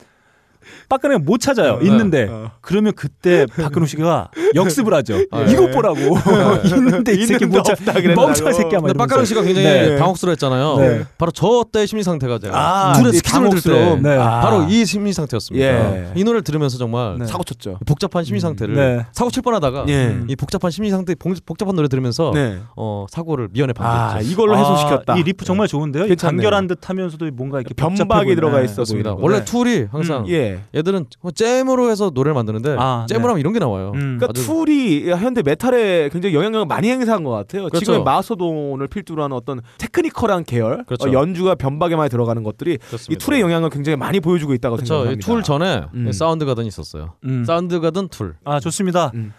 빡가능이 0.90 1.22
못 1.24 1.40
찾아요. 1.40 1.74
어, 1.74 1.80
있는데 1.82 2.28
어. 2.30 2.52
그러면 2.62 2.94
그때 2.96 3.46
박근홍 3.56 3.86
씨가 3.88 4.30
역습을 4.56 4.94
하죠. 4.96 5.16
아, 5.32 5.42
예. 5.48 5.52
이것 5.52 5.72
보라고 5.72 5.98
있는데 6.66 7.14
이 7.14 7.26
새끼 7.26 7.46
못 7.46 7.64
찾. 7.64 7.74
없다 7.80 7.94
그랬다고. 7.94 8.22
멍청한 8.28 8.54
새끼야. 8.54 8.80
막 8.80 8.88
근데 8.88 8.98
빡가능 8.98 9.26
씨가 9.26 9.42
굉장히 9.44 9.68
네. 9.68 9.96
당혹스러웠잖아요. 9.98 10.78
네. 10.78 11.04
바로 11.18 11.32
저 11.32 11.66
때의 11.72 11.88
심리 11.88 12.04
상태가 12.04 12.40
제가 12.40 12.90
아, 12.90 12.94
툴의 12.94 13.14
이 13.14 13.18
Schism을 13.18 13.50
들을 13.50 13.62
때 13.62 13.70
당혹스러움. 13.70 14.02
네. 14.04 14.18
아. 14.18 14.42
바로 14.42 14.64
이 14.70 14.86
심리 14.86 15.14
상태였습니다. 15.14 15.66
예. 15.66 16.12
이 16.16 16.24
노래를 16.24 16.44
들으면서 16.44 16.78
정말 16.78 17.18
네. 17.20 17.26
사고 17.26 17.44
쳤죠. 17.44 17.80
복잡한 17.86 18.24
심리 18.24 18.40
상태를 18.40 18.76
네. 18.76 19.06
사고 19.12 19.30
칠 19.32 19.44
뻔하다가 19.44 19.86
예. 19.90 20.18
이 20.28 20.36
복잡한 20.36 20.72
심리 20.72 20.90
상태 20.90 21.16
복- 21.16 21.34
복잡한 21.46 21.76
노래 21.76 21.88
들으면서 21.88 22.32
네. 22.34 22.60
어 22.76 23.06
사고를 23.10 23.50
미연에 23.52 23.74
아 23.78 24.10
방지했죠. 24.14 24.32
이걸로 24.34 24.58
해소시켰다. 24.58 25.14
아, 25.14 25.18
이 25.18 25.24
리프 25.24 25.46
정말 25.46 25.68
좋은데요. 25.68 26.06
간결한 26.18 26.68
듯하면서도 26.68 27.30
뭔가 27.34 27.60
이렇게 27.60 27.74
변박이. 27.74 28.36
들어가. 28.36 28.58
보이는 28.58 29.16
원래. 29.20 29.44
툴이 29.46 29.88
항상 29.92 30.28
예. 30.30 30.57
얘들은 30.76 31.06
뭐 31.22 31.32
잼으로 31.32 31.90
해서 31.90 32.12
노래를 32.14 32.34
만드는데 32.34 32.76
아, 32.80 33.06
잼으로 33.10 33.24
네. 33.24 33.28
하면 33.30 33.40
이런 33.40 33.54
게 33.54 33.60
나와요. 33.60 33.92
음. 33.96 34.18
그러니까 34.20 34.28
아주- 34.30 34.46
툴이 34.46 35.10
현대 35.12 35.42
메탈에 35.42 36.10
굉장히 36.10 36.36
영향력을 36.36 36.66
많이 36.66 36.90
행사한 36.90 37.24
것 37.24 37.32
같아요. 37.32 37.64
그렇죠. 37.68 37.80
지금의 37.80 38.04
마스토돈을 38.04 38.88
필두로 38.88 39.24
하는 39.24 39.36
어떤 39.36 39.62
technical한 39.78 40.44
계열, 40.46 40.84
그렇죠. 40.86 41.10
어, 41.10 41.14
연주가 41.14 41.56
변박에 41.56 41.96
많이 41.96 42.10
들어가는 42.10 42.44
것들이 42.44 42.78
그렇습니다. 42.78 43.14
이 43.14 43.18
툴의 43.18 43.42
영향을 43.42 43.70
굉장히 43.70 43.96
많이 43.96 44.20
보여주고 44.20 44.54
있다고 44.54 44.76
그렇죠. 44.78 44.94
생각합니다. 44.96 45.26
이툴 45.26 45.44
전에 45.44 45.86
음. 45.94 46.12
사운드 46.12 46.46
가든이 46.46 46.68
있었어요. 46.68 47.14
음. 47.26 47.44
사운드 47.46 47.80
가든 47.80 48.08
툴. 48.10 48.36
아 48.44 48.60
좋습니다. 48.60 49.12
음. 49.16 49.34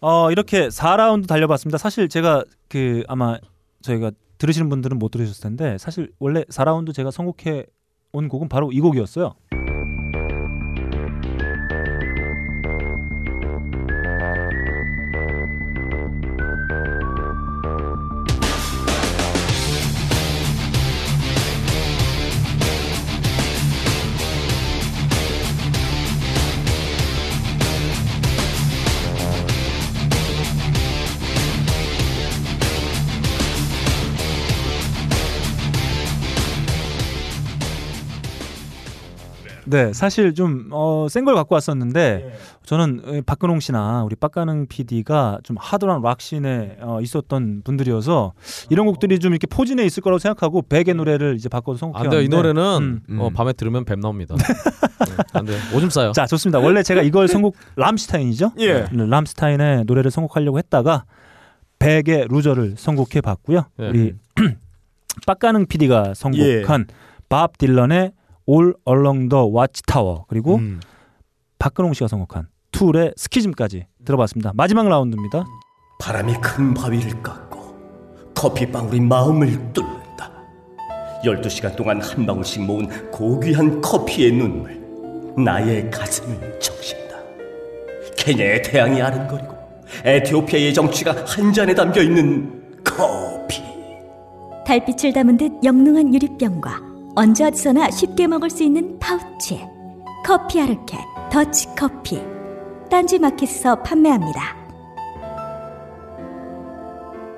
어 0.00 0.30
이렇게 0.30 0.68
4라운드 0.68 1.26
달려봤습니다. 1.26 1.76
사실 1.78 2.08
제가 2.08 2.44
그 2.68 3.02
아마 3.08 3.36
저희가 3.82 4.10
들으시는 4.38 4.70
분들은 4.70 4.98
못 4.98 5.10
들으셨을 5.10 5.42
텐데 5.42 5.76
사실 5.78 6.10
원래 6.18 6.42
4라운드 6.44 6.94
제가 6.94 7.10
선곡해 7.10 7.66
온 8.12 8.28
곡은 8.28 8.48
바로 8.48 8.72
이 8.72 8.80
곡이었어요. 8.80 9.34
네, 39.70 39.92
사실 39.92 40.34
좀센 40.34 41.24
걸 41.24 41.34
갖고 41.34 41.54
왔었는데 41.54 42.32
저는 42.64 43.02
에, 43.06 43.20
박근홍 43.22 43.60
씨나 43.60 44.02
우리 44.04 44.16
빡가능 44.16 44.66
PD가 44.66 45.38
좀 45.44 45.56
하드한 45.58 46.02
락씬에 46.02 46.78
어, 46.80 47.00
있었던 47.00 47.62
분들이어서 47.64 48.32
이런 48.68 48.86
곡들이 48.86 49.20
좀 49.20 49.32
이렇게 49.32 49.46
포진해 49.46 49.84
있을 49.84 50.02
거라고 50.02 50.18
생각하고 50.18 50.62
백의 50.62 50.94
노래를 50.94 51.36
이제 51.36 51.48
바꿔서 51.48 51.78
선곡해 51.78 52.04
안 52.04 52.10
돼요. 52.10 52.20
이 52.20 52.28
노래는 52.28 53.02
음. 53.08 53.20
어, 53.20 53.28
음. 53.28 53.32
밤에 53.32 53.52
들으면 53.52 53.84
뱀 53.84 54.00
나옵니다. 54.00 54.34
네, 54.36 55.16
안 55.32 55.46
돼요. 55.46 55.58
오줌 55.74 55.88
싸요. 55.88 56.12
자 56.12 56.26
좋습니다. 56.26 56.58
원래 56.58 56.82
제가 56.82 57.02
이걸 57.02 57.28
선곡 57.28 57.56
람슈타인이죠? 57.76 58.52
예. 58.58 58.84
네, 58.84 59.06
람슈타인의 59.06 59.84
노래를 59.86 60.10
선곡하려고 60.10 60.58
했다가 60.58 61.04
백의 61.78 62.26
루저를 62.28 62.74
선곡해 62.76 63.20
봤고요. 63.22 63.66
예. 63.78 63.88
우리 63.88 64.14
빡가능 65.26 65.66
PD가 65.66 66.14
선곡한 66.14 66.86
예. 66.88 66.94
밥 67.28 67.56
딜런의 67.56 68.12
All 68.48 68.74
Along 68.88 69.28
the 69.28 69.44
Watchtower 69.44 70.22
그리고 70.28 70.56
음. 70.56 70.80
박근홍 71.58 71.92
씨가 71.94 72.08
선곡한 72.08 72.48
툴의 72.72 73.14
Schism까지 73.16 73.86
들어봤습니다. 74.04 74.52
마지막 74.54 74.88
라운드입니다. 74.88 75.44
바람이 76.00 76.34
큰 76.40 76.72
바위를 76.72 77.22
깎고 77.22 77.60
커피방울이 78.34 79.00
마음을 79.00 79.72
뚫는다. 79.72 80.30
12시간 81.24 81.76
동안 81.76 82.00
한 82.00 82.24
방울씩 82.24 82.62
모은 82.62 83.10
고귀한 83.10 83.80
커피의 83.80 84.32
눈물 84.32 84.80
나의 85.36 85.90
가슴을 85.90 86.58
적신다. 86.58 87.16
케냐의 88.16 88.62
태양이 88.62 89.00
아른거리고 89.02 89.54
에티오피아의 90.04 90.72
정취가 90.72 91.24
한 91.26 91.52
잔에 91.52 91.74
담겨 91.74 92.00
있는 92.00 92.78
커피. 92.84 93.62
달빛을 94.64 95.12
담은 95.12 95.36
듯 95.36 95.52
영롱한 95.64 96.14
유리병과 96.14 96.89
언제 97.16 97.44
어디서나 97.44 97.90
쉽게 97.90 98.26
먹을 98.26 98.50
수 98.50 98.62
있는 98.62 98.98
파우치 98.98 99.60
커피 100.24 100.60
아르케 100.60 100.96
더치 101.30 101.68
커피 101.76 102.20
딴지 102.88 103.18
마켓에서 103.18 103.82
판매합니다. 103.82 104.60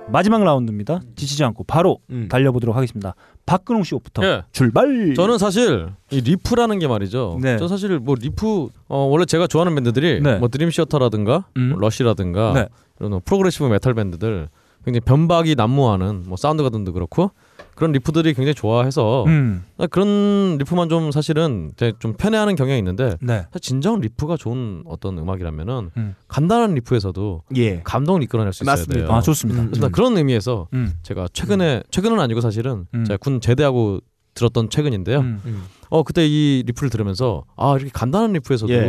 마지막 0.09 0.45
라운드입니다. 0.45 1.01
지치지 1.17 1.43
않고 1.45 1.65
바로 1.65 1.99
음. 2.11 2.29
달려보도록 2.29 2.77
하겠습니다. 2.77 3.15
박근홍 3.47 3.85
씨 3.85 3.95
곡부터 3.95 4.23
예. 4.25 4.43
출발. 4.53 5.15
저는 5.15 5.39
사실 5.39 5.89
이 6.11 6.21
riff라는 6.21 6.79
게 6.79 6.87
말이죠. 6.87 7.39
네. 7.41 7.57
저 7.57 7.67
사실 7.67 7.99
뭐 7.99 8.15
리프 8.19 8.69
어, 8.89 8.99
원래 9.05 9.25
제가 9.25 9.47
좋아하는 9.47 9.75
밴드들이 9.75 10.21
네. 10.21 10.37
뭐 10.37 10.49
드림 10.49 10.71
시어터라든가 10.71 11.47
음. 11.57 11.71
뭐 11.71 11.79
러시라든가 11.81 12.53
네. 12.53 12.69
이런 13.01 13.13
뭐 13.13 13.23
progressive 13.25 13.65
metal 13.65 13.95
밴드들 13.95 14.51
굉장히 14.85 15.01
변박이 15.01 15.55
난무하는 15.55 16.25
뭐 16.27 16.37
사운드 16.37 16.63
가든도 16.63 16.93
그렇고 16.93 17.31
그런 17.75 17.93
riff들이 17.93 18.35
굉장히 18.35 18.55
좋아해서 18.55 19.25
음. 19.27 19.65
그런 19.91 20.57
riff만 20.59 20.89
좀 20.89 21.11
사실은 21.11 21.73
좀 21.99 22.15
편애하는 22.15 22.55
경향이 22.55 22.79
있는데 22.79 23.17
네. 23.21 23.47
진정 23.61 24.01
riff가 24.01 24.37
좋은 24.37 24.83
어떤 24.87 25.19
음악이라면은 25.19 25.91
음. 25.97 26.15
간단한 26.29 26.75
riff에서도 26.75 27.43
예. 27.57 27.81
감동을 27.83 28.23
이끌어낼 28.23 28.53
수 28.53 28.65
있어야 28.65 28.73
맞습니다. 28.77 29.07
돼요. 29.07 29.13
아 29.17 29.21
좋습니다. 29.21 29.63
음. 29.63 29.91
그런 29.93 30.17
의미에서 30.17 30.69
음. 30.75 30.93
제가 31.03 31.29
최근에 31.33 31.83
최근은 31.91 32.21
아니고 32.21 32.41
사실은 32.41 32.87
음. 32.95 33.05
제가 33.05 33.17
군 33.19 33.41
제대하고 33.41 34.01
들었던 34.35 34.71
최근인데요. 34.71 35.19
음. 35.21 35.41
음. 35.45 35.63
어 35.91 36.03
그때 36.03 36.27
이 36.27 36.63
riff를 36.67 36.89
들으면서 36.91 37.45
아 37.57 37.75
이렇게 37.77 37.91
간단한 37.93 38.33
riff에서도 38.33 38.73
예. 38.73 38.87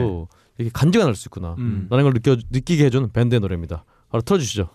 이렇게 0.58 0.72
간지가 0.72 1.04
날 1.06 1.16
수 1.16 1.28
있구나 1.28 1.56
음. 1.58 1.88
라는 1.90 2.04
걸 2.04 2.14
느껴 2.14 2.36
느끼게 2.52 2.86
해준 2.86 3.10
밴드의 3.12 3.40
노래입니다. 3.40 3.84
바로 4.10 4.22
틀어주시죠. 4.22 4.70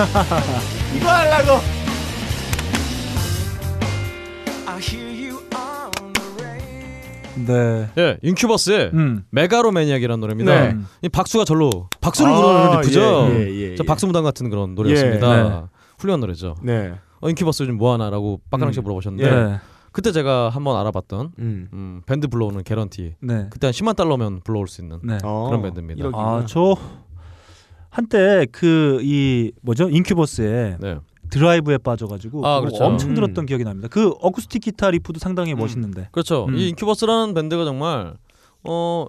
이거 0.96 1.08
하려고. 1.08 1.80
네. 7.46 7.88
예, 7.96 8.18
인큐버스의 8.22 8.90
음. 8.92 9.24
Megalomaniac이라는 9.30 10.20
노래입니다. 10.20 10.60
네. 10.60 10.76
이 11.02 11.08
박수가 11.08 11.44
절로 11.44 11.88
박수를 12.00 12.32
아, 12.32 12.36
부르는 12.36 12.80
riff죠. 12.80 13.28
예, 13.30 13.34
예, 13.34 13.70
예, 13.70 13.76
저 13.76 13.84
예. 13.84 13.86
박수무당 13.86 14.24
같은 14.24 14.50
그런 14.50 14.74
노래였습니다. 14.74 15.38
예, 15.38 15.48
네. 15.48 15.62
훌륭한 15.98 16.20
노래죠. 16.20 16.56
네. 16.62 16.94
어, 17.20 17.28
인큐버스 17.28 17.62
요즘 17.62 17.76
뭐 17.76 17.92
하나라고 17.92 18.40
빡가능 18.50 18.72
씨가 18.72 18.82
음. 18.82 18.84
물어보셨는데 18.84 19.30
네. 19.30 19.58
그때 19.92 20.12
제가 20.12 20.50
한번 20.50 20.76
알아봤던 20.76 21.32
음. 21.38 21.68
음, 21.72 22.02
밴드 22.06 22.28
불러오는 22.28 22.62
개런티. 22.62 23.14
네. 23.20 23.46
그때 23.50 23.68
한 23.68 23.72
10만 23.72 23.96
달러면 23.96 24.40
불러올 24.44 24.68
수 24.68 24.80
있는 24.82 25.00
네. 25.02 25.18
어, 25.24 25.46
그런 25.48 25.62
밴드입니다. 25.62 26.10
아, 26.14 26.44
저 26.46 26.76
한때 27.90 28.46
그 28.50 29.00
이 29.02 29.52
뭐죠? 29.62 29.88
인큐버스에 29.88 30.78
네. 30.80 30.98
Drive에 31.30 31.78
빠져가지고 31.78 32.44
아, 32.46 32.60
그렇죠. 32.60 32.84
엄청 32.84 33.10
음. 33.10 33.14
들었던 33.14 33.46
기억이 33.46 33.64
납니다. 33.64 33.88
그 33.88 34.10
어쿠스틱 34.20 34.62
기타 34.62 34.90
riff도 34.90 35.20
상당히 35.20 35.54
멋있는데. 35.54 36.08
그렇죠. 36.12 36.46
음. 36.46 36.56
이 36.56 36.68
인큐버스라는 36.70 37.34
밴드가 37.34 37.64
정말 37.64 38.14
어 38.64 39.06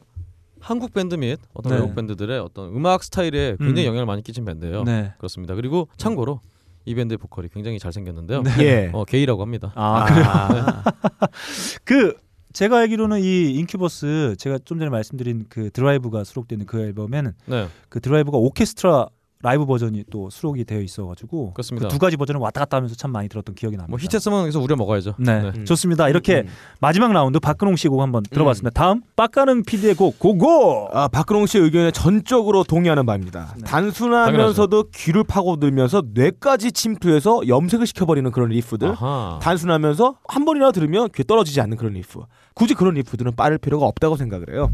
한국 0.60 0.94
밴드 0.94 1.16
및 1.16 1.40
어떤 1.54 1.72
네. 1.72 1.80
외국 1.80 1.96
밴드들의 1.96 2.40
어떤 2.40 2.76
음악 2.76 3.04
스타일에 3.04 3.56
굉장히 3.58 3.88
음. 3.88 3.90
영향을 3.90 4.06
많이 4.06 4.22
끼친 4.22 4.46
밴드예요. 4.46 4.84
네. 4.84 5.14
그렇습니다. 5.18 5.56
그리고 5.56 5.88
참고로 5.98 6.40
이 6.86 6.94
밴드의 6.96 7.18
보컬이 7.18 7.48
굉장히 7.50 7.80
잘생겼는데요. 7.80 8.44
예. 8.60 8.92
어, 8.94 9.04
게이라고 9.06 9.42
합니다. 9.42 9.72
아, 9.76 10.06
그래요. 10.06 10.26
그 11.84 12.14
제가 12.54 12.80
알기로는 12.80 13.22
이 13.22 13.52
인큐버스 13.56 14.36
제가 14.38 14.60
좀 14.66 14.80
전에 14.80 14.90
말씀드린 14.90 15.46
그 15.50 15.70
Drive가 15.72 16.24
수록되는 16.24 16.66
그 16.66 16.82
앨범에는 16.82 17.34
네. 17.46 17.68
그 17.90 18.00
Drive가 18.00 18.38
오케스트라 18.38 19.08
라이브 19.44 19.66
버전이 19.66 20.04
또 20.12 20.30
수록이 20.30 20.64
되어 20.66 20.82
있어가지고 20.82 21.54
그렇습니다. 21.54 21.88
그 21.88 21.92
두 21.94 22.00
가지 22.00 22.18
버전을 22.18 22.40
왔다 22.42 22.62
갔다 22.62 22.78
하면서 22.78 22.96
참 22.96 23.12
많이 23.12 23.28
들었던 23.30 23.54
기억이 23.56 23.76
납니다. 23.78 23.92
뭐 23.92 24.00
히트했으면 24.00 24.42
여기서 24.44 24.60
우려 24.60 24.76
먹어야죠. 24.76 25.16
네, 25.20 25.52
음. 25.56 25.66
좋습니다. 25.66 26.10
이렇게 26.10 26.42
음. 26.42 26.48
마지막 26.80 27.12
라운드 27.12 27.40
박근홍 27.40 27.76
씨곡 27.76 28.00
한번 28.02 28.24
들어봤습니다. 28.24 28.72
다음 28.80 29.02
빡가능 29.16 29.64
PD의 29.64 29.96
곡 29.96 30.20
go 30.20 30.48
go. 30.48 30.90
아, 30.94 31.08
박근홍 31.08 31.46
씨의 31.48 31.64
의견에 31.66 31.92
전적으로 31.92 32.64
동의하는 32.64 33.06
바입니다. 33.06 33.54
네. 33.58 33.64
단순하면서도 33.66 34.86
귀를 34.96 35.24
파고들면서 35.24 36.04
뇌까지 36.14 36.72
침투해서 36.72 37.42
염색을 37.48 37.86
시켜버리는 37.88 38.30
그런 38.32 38.50
riff들. 38.50 38.90
아하. 38.90 39.40
단순하면서 39.42 40.16
한 40.28 40.46
번이나 40.46 40.72
들으면 40.72 41.10
귀에 41.14 41.24
떨어지지 41.24 41.62
않는 41.62 41.78
그런 41.78 41.94
리프. 41.94 42.20
굳이 42.54 42.74
그런 42.74 42.94
리프들은 42.96 43.36
빠를 43.36 43.58
필요가 43.58 43.86
없다고 43.86 44.16
생각을 44.18 44.54
해요. 44.54 44.72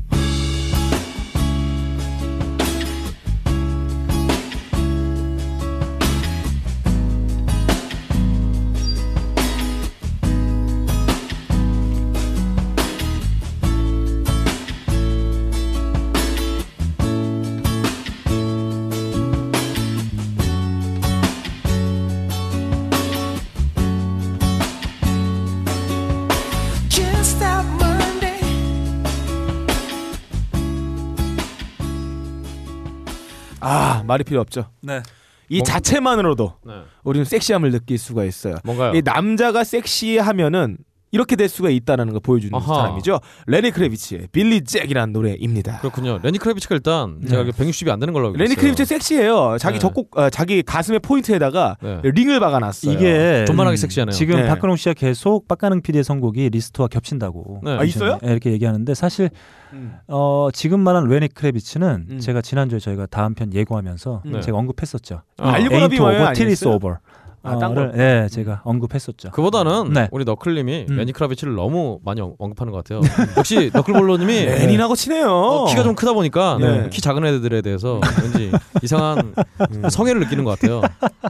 아, 33.68 34.04
말이 34.06 34.24
필요 34.24 34.40
없죠. 34.42 34.70
네. 34.82 35.02
이 35.50 35.64
자체만으로도 35.64 36.56
네. 36.66 36.74
우리는 37.04 37.26
섹시함을 37.26 37.72
느낄 37.72 37.98
수가 37.98 38.24
있어요. 38.26 38.58
뭔가요? 38.64 38.94
이 38.96 39.02
남자가 39.04 39.64
섹시하면은 39.64 40.78
이렇게 41.18 41.36
될 41.36 41.50
수가 41.50 41.72
있다는 41.72 42.12
걸 42.12 42.20
보여주는 42.20 42.54
아하. 42.54 42.76
사람이죠. 42.76 43.20
레니 43.48 43.72
크레비치의 43.72 44.28
Billy 44.32 44.64
Jack이라는 44.64 45.12
노래입니다. 45.14 45.80
그렇군요. 45.80 46.20
레니 46.22 46.38
크레비치가 46.38 46.76
일단 46.76 47.20
제가 47.28 47.40
알기로 47.42 47.58
160이 47.58 47.90
안 47.90 48.00
되는 48.00 48.14
걸로 48.14 48.28
알고 48.28 48.38
레니 48.38 48.52
있어요. 48.52 48.62
크레비치 48.62 48.86
섹시해요. 48.86 49.58
자기 49.60 49.76
네. 49.76 49.80
젖꼭 49.80 50.16
어, 50.16 50.30
자기 50.30 50.62
가슴의 50.62 51.00
포인트에다가 51.00 51.76
네. 51.82 52.02
링을 52.04 52.40
박아놨어요. 52.40 52.94
이게 52.94 53.46
존만하게 53.48 53.78
섹시하네요. 53.78 54.12
지금 54.14 54.36
네. 54.42 54.48
박근홍 54.48 54.76
씨가 54.76 54.94
계속 54.94 55.48
빡가능 55.48 55.82
PD의 55.82 56.04
선곡이 56.04 56.50
리스트와 56.52 56.88
겹친다고. 56.88 57.62
네. 57.64 57.78
아, 57.80 57.84
있어요? 57.84 58.20
네, 58.22 58.32
이렇게 58.32 58.52
얘기하는데 58.52 58.94
사실 58.94 59.32
음. 59.74 59.96
어, 60.08 60.50
지금 60.54 60.82
말한 60.82 61.08
레니 61.08 61.30
크레비츠는 61.30 62.06
음. 62.12 62.20
제가 62.20 62.42
지난주에 62.42 62.78
저희가 62.78 63.08
다음 63.08 63.34
편 63.34 63.52
예고하면서 63.54 64.22
네. 64.26 64.42
제가 64.42 64.58
언급했었죠. 64.58 65.22
아, 65.40 65.50
알리고 65.54 65.76
Ain't 65.76 65.80
나비 65.80 66.00
와요 66.00 66.28
over. 66.68 66.98
아, 66.98 67.27
딴를 67.58 67.92
거. 67.94 67.98
예, 67.98 68.28
제가 68.30 68.62
언급했었죠. 68.64 69.32
그보다는 69.32 69.94
네. 69.94 70.08
우리 70.12 70.26
너클님이 70.26 70.88
음. 70.90 70.96
레니 70.98 71.14
크라비치를 71.14 71.56
너무 71.56 72.00
많이 72.04 72.22
언- 72.22 72.34
언급하는 72.38 72.72
것 72.74 72.84
같아요. 72.84 73.02
역시 73.38 73.72
너클볼로님이 73.74 74.46
레닌하고 74.46 74.96
친해요. 74.96 75.28
어, 75.32 75.66
키가 75.66 75.84
좀 75.84 75.96
크다 75.96 76.14
보니까 76.14 76.58
네. 76.60 76.90
키 76.92 77.02
작은 77.02 77.26
애들에 77.26 77.62
대해서 77.62 78.00
왠지 78.22 78.52
이상한 78.82 79.34
음. 79.72 79.84
성애를 79.90 80.22
느끼는 80.22 80.44
것 80.44 80.60
같아요. 80.60 80.82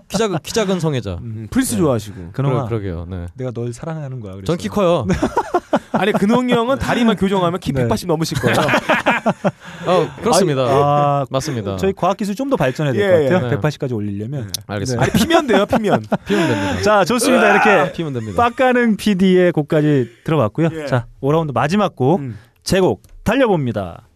키 0.08 0.18
작은 0.18 0.38
키 0.44 0.54
작은 0.54 0.80
성애자. 0.80 1.20
음, 1.22 1.48
프린스 1.52 1.74
네. 1.76 1.78
좋아하시고. 1.80 2.32
그놈아, 2.34 2.66
그러, 2.66 2.68
그러게요. 2.80 3.06
네. 3.10 3.26
내가 3.36 3.52
널 3.52 3.72
사랑하는 3.74 4.20
거야. 4.20 4.34
전키 4.46 4.68
커요. 4.70 5.06
아니 5.92 6.12
근홍이 6.12 6.54
형은 6.54 6.80
다리만 6.80 7.16
교정하면 7.18 7.60
키 7.60 7.72
네. 7.74 7.82
180 7.82 8.08
넘으실 8.08 8.40
거예요. 8.40 8.58
어, 9.86 10.08
그렇습니다. 10.22 10.62
아, 10.64 11.26
맞습니다. 11.30 11.76
저희 11.78 11.94
과학 11.94 12.18
기술 12.18 12.36
좀 12.36 12.48
더 12.48 12.56
발전해야 12.56 12.94
될 12.94 13.02
예, 13.02 13.28
것 13.30 13.34
같아요. 13.42 13.50
네. 13.50 13.58
180까지 13.58 13.94
올리려면. 13.94 14.50
알겠습니다. 14.68 15.04
아니 15.04 15.12
피면 15.12 15.48
돼요 15.48 15.66
피면. 15.66 16.02
피우면 16.26 16.48
됩니다. 16.48 16.82
자, 16.82 17.04
좋습니다. 17.04 17.52
이렇게 17.52 17.92
피우면 17.92 18.14
됩니다. 18.14 18.42
빡가는 18.42 18.96
PD의 18.96 19.52
곡까지 19.52 20.10
들어봤고요. 20.24 20.70
예. 20.72 20.86
자, 20.86 21.08
5라운드 21.22 21.54
마지막 21.54 21.96
곡, 21.98 22.20
음. 22.22 22.38
제곡 22.64 23.02
달려봅니다. 23.26 24.08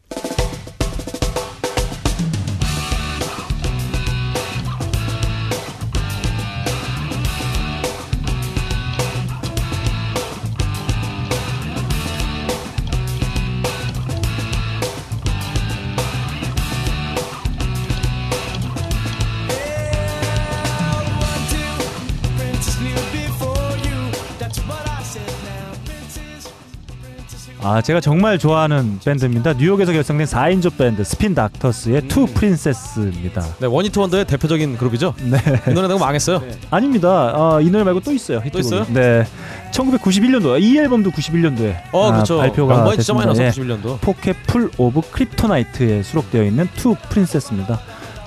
아, 27.73 27.81
제가 27.81 28.01
정말 28.01 28.37
좋아하는 28.37 28.99
밴드입니다. 29.05 29.53
뉴욕에서 29.53 29.93
결성된 29.93 30.27
4인조 30.27 30.77
밴드 30.77 31.05
스핀 31.05 31.33
닥터스의 31.33 32.09
Two 32.09 32.25
Princes입니다. 32.25 33.41
네, 33.59 33.65
one-hit 33.67 33.97
wonder의 33.97 34.25
대표적인 34.25 34.77
그룹이죠. 34.77 35.13
네. 35.21 35.37
이 35.69 35.73
노래 35.73 35.87
너무 35.87 35.97
망했어요. 36.01 36.41
아닙니다. 36.69 37.09
어, 37.33 37.61
이 37.61 37.69
노래 37.69 37.85
말고 37.85 38.01
또 38.01 38.11
있어요. 38.11 38.39
히트곡이. 38.39 38.59
있어요? 38.59 38.85
네. 38.89 39.25
1991년도 39.71 40.61
이 40.61 40.77
앨범도 40.79 41.11
91년도에 41.11 41.73
아, 41.73 41.89
어, 41.93 42.11
그렇죠. 42.11 42.39
발표가 42.39 42.83
많이 42.83 42.97
됐습니다. 42.97 43.27
나서 43.27 43.41
예. 43.45 43.49
91년도. 43.51 44.01
Pocket 44.01 44.35
Full 44.47 44.69
of 44.77 45.09
Kryptonite에 45.09 46.03
수록되어 46.03 46.43
있는 46.43 46.67
Two 46.75 46.95
Princes입니다. 47.09 47.79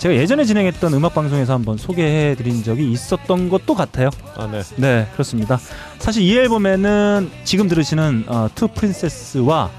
제가 0.04 0.16
예전에 0.16 0.44
진행했던 0.44 0.92
음악 0.92 1.14
방송에서 1.14 1.54
한번 1.54 1.78
소개해 1.78 2.34
드린 2.34 2.62
적이 2.62 2.92
있었던 2.92 3.48
것도 3.48 3.74
같아요. 3.74 4.10
아, 4.36 4.46
네. 4.46 4.60
네, 4.76 5.08
그렇습니다. 5.14 5.58
사실 5.98 6.22
이 6.24 6.36
앨범에는 6.36 7.30
지금 7.44 7.68
들으시는 7.68 8.24
어, 8.26 8.48
Two 8.54 8.68
Princes와 8.68 9.70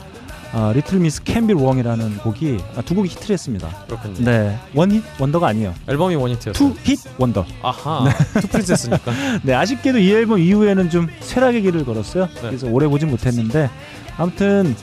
어, 0.53 0.71
리틀 0.73 0.97
미스 0.97 1.21
캔비 1.23 1.53
웡이라는 1.53 2.17
곡이 2.17 2.57
아, 2.75 2.81
두 2.81 2.95
곡이 2.95 3.09
히트를 3.09 3.35
했습니다. 3.35 3.69
그렇군요. 3.85 4.15
네, 4.25 4.57
one 4.73 4.88
hit 4.88 5.03
wonder가 5.19 5.45
아니에요. 5.49 5.75
앨범이 5.87 6.15
one 6.15 6.26
hit였어요. 6.26 6.73
two 6.73 6.85
hit 6.85 6.97
wonder. 7.19 7.45
아하. 7.61 8.09
Two 8.41 8.47
Princes니까. 8.47 9.11
네, 9.43 9.53
아쉽게도 9.53 9.99
이 9.99 10.11
앨범 10.11 10.39
이후에는 10.39 10.89
좀 10.89 11.07
쇠락의 11.19 11.61
길을 11.61 11.85
걸었어요. 11.85 12.29
네. 12.33 12.41
그래서 12.41 12.65
오래 12.65 12.87
보진 12.87 13.11
못했는데 13.11 13.69
아무튼 14.17 14.75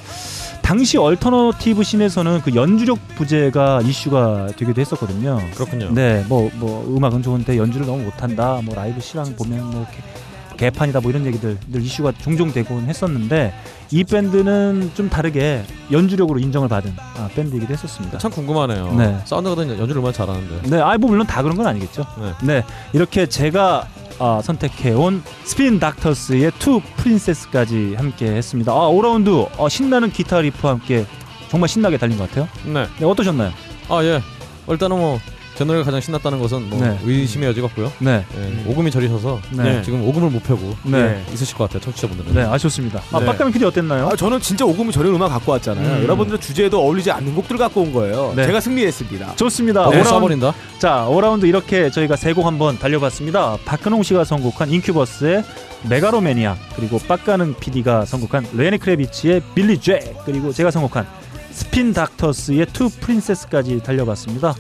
당시 0.63 0.97
alternative 0.97 1.83
scene에서는 1.83 2.41
그 2.43 2.55
연주력 2.55 2.99
부재가 3.17 3.83
이슈가 3.83 4.49
되기도 4.57 4.81
했었거든요. 4.81 5.41
그렇군요. 5.55 5.91
네, 5.93 6.25
뭐 6.29 6.51
뭐 6.55 6.85
음악은 6.97 7.23
좋은데 7.23 7.57
연주를 7.59 7.87
너무 7.87 8.03
못한다. 8.05 8.61
뭐 8.65 8.75
라이브 8.75 9.01
실황 9.01 9.35
보면 9.37 9.71
뭐 9.71 9.87
개, 9.91 10.67
개판이다 10.71 11.01
뭐 11.01 11.11
이런 11.11 11.27
얘기들 11.27 11.59
늘 11.71 11.83
이슈가 11.83 12.13
종종 12.13 12.53
되곤 12.53 12.85
했었는데 12.87 13.53
이 13.91 14.05
밴드는 14.05 14.93
좀 14.95 15.11
다르게 15.11 15.65
연주력으로 15.91 16.39
인정을 16.39 16.69
받은 16.69 16.95
아, 16.97 17.29
밴드이기도 17.35 17.73
했었습니다. 17.73 18.19
참 18.19 18.31
궁금하네요. 18.31 18.95
네. 18.97 19.19
사운드가 19.25 19.61
연주를 19.61 19.97
얼마나 19.97 20.13
잘하는데. 20.13 20.71
네, 20.71 20.81
아이 20.81 20.97
뭐 20.99 21.11
물론 21.11 21.27
다 21.27 21.43
그런 21.43 21.57
건 21.57 21.67
아니겠죠. 21.67 22.05
네. 22.21 22.33
네, 22.47 22.65
이렇게 22.93 23.27
제가 23.27 23.87
아, 24.25 24.41
선택해온 24.41 25.21
Spin 25.43 25.81
Doctors의 25.81 26.53
Two 26.61 26.81
Princes까지 26.97 27.97
함께 27.97 28.27
했습니다. 28.27 28.71
아, 28.71 28.89
5라운드 28.89 29.49
어, 29.59 29.69
신나는 29.69 30.13
기타 30.13 30.41
riff와 30.41 30.75
함께 30.75 31.05
정말 31.49 31.69
신나게 31.69 31.99
달린 31.99 32.17
것 32.17 32.29
같아요. 32.29 32.49
네. 32.65 32.87
네, 33.01 33.05
어떠셨나요? 33.05 33.51
아 33.89 34.05
예. 34.05 34.23
일단은 34.69 34.97
뭐 34.97 35.19
제 35.55 35.65
노래가 35.65 35.85
가장 35.85 36.01
신났다는 36.01 36.41
것은 36.41 36.71
뭐 36.71 36.81
네. 36.81 36.99
의심의 37.05 37.49
여지가 37.51 37.67
없고요. 37.67 37.93
네. 37.99 38.25
예, 38.39 38.71
오금이 38.71 38.91
저리셔서 38.91 39.39
네. 39.51 39.83
지금 39.83 40.03
오금을 40.09 40.31
못 40.31 40.43
펴고 40.43 40.75
네. 40.85 41.23
있으실 41.33 41.57
것 41.57 41.65
같아요, 41.65 41.81
청취자분들은. 41.83 42.35
네, 42.35 42.43
아쉽습니다. 42.43 43.03
아, 43.13 43.21
네. 43.21 43.27
빡가면 43.27 43.53
PD 43.53 43.65
어땠나요? 43.67 44.09
아, 44.11 44.17
저는 44.17 44.41
진짜 44.41 44.65
오금이 44.65 44.91
저린 44.93 45.15
음악 45.15 45.29
갖고 45.29 45.53
왔잖아요. 45.53 45.99
음. 45.99 46.03
여러분들 46.05 46.39
주제에도 46.39 46.81
어울리지 46.81 47.11
않는 47.11 47.35
곡들 47.35 47.59
갖고 47.59 47.83
온 47.83 47.93
거예요. 47.93 48.33
네. 48.35 48.47
제가 48.47 48.61
승리했습니다. 48.61 49.37
좋습니다. 49.37 49.91
네. 49.91 50.01
오라운드- 50.03 50.09
쏴버린다. 50.41 50.55
자, 50.79 51.07
5라운드 51.09 51.45
이렇게 51.47 51.91
저희가 51.91 52.17
세 52.17 52.33
곡 52.33 52.47
한번 52.47 52.79
달려봤습니다. 52.79 53.59
박근홍 53.67 54.03
씨가 54.05 54.25
선곡한 54.25 54.71
Incubus의 54.71 55.45
Megalomaniac 55.89 56.57
그리고 56.77 56.99
빡가능 56.99 57.55
PD가 57.61 58.07
선곡한 58.07 58.47
Lenny 58.55 58.79
Kravitz의 58.79 59.43
Billy 59.55 59.79
Jack 59.79 60.15
그리고 60.25 60.51
제가 60.53 60.71
선곡한 60.71 61.07
Spin 61.51 61.93
Doctors의 61.93 62.67
Two 62.73 62.89
Princes까지 62.89 63.81
달려봤습니다. 63.83 64.55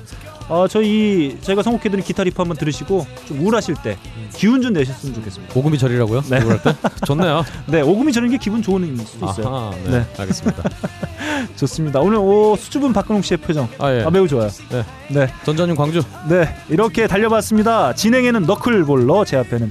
어, 0.52 0.68
저희 0.68 1.38
저희가 1.40 1.62
선곡해드린 1.62 2.04
기타 2.04 2.22
리프 2.24 2.34
한번 2.36 2.58
들으시고 2.58 3.06
좀 3.26 3.40
우울하실 3.40 3.74
때 3.82 3.96
기운 4.34 4.60
좀 4.60 4.74
내셨으면 4.74 5.14
좋겠습니다. 5.14 5.58
오금이 5.58 5.78
저리라고요? 5.78 6.20
네. 6.28 6.40
누구할 6.40 6.62
때? 6.62 6.74
좋네요. 7.06 7.42
네, 7.66 7.80
오금이 7.80 8.12
저는 8.12 8.28
게 8.28 8.36
기분 8.36 8.60
좋은 8.60 8.94
수도 8.98 9.30
있어요. 9.30 9.46
아하, 9.48 9.70
네. 9.84 9.90
네. 10.00 10.06
알겠습니다. 10.18 10.62
좋습니다. 11.56 12.00
오늘 12.00 12.18
오, 12.18 12.54
수줍은 12.56 12.92
박근홍 12.92 13.22
씨의 13.22 13.38
표정 13.38 13.66
아 13.78 13.90
예. 13.94 14.02
아, 14.02 14.10
매우 14.10 14.28
좋아요. 14.28 14.50
네. 14.70 14.84
네, 15.08 15.26
전자님 15.46 15.74
광주. 15.74 16.02
네 16.28 16.54
이렇게 16.68 17.06
달려봤습니다. 17.06 17.94
진행에는 17.94 18.42
너클볼러 18.42 19.24
제 19.24 19.38
앞에는 19.38 19.70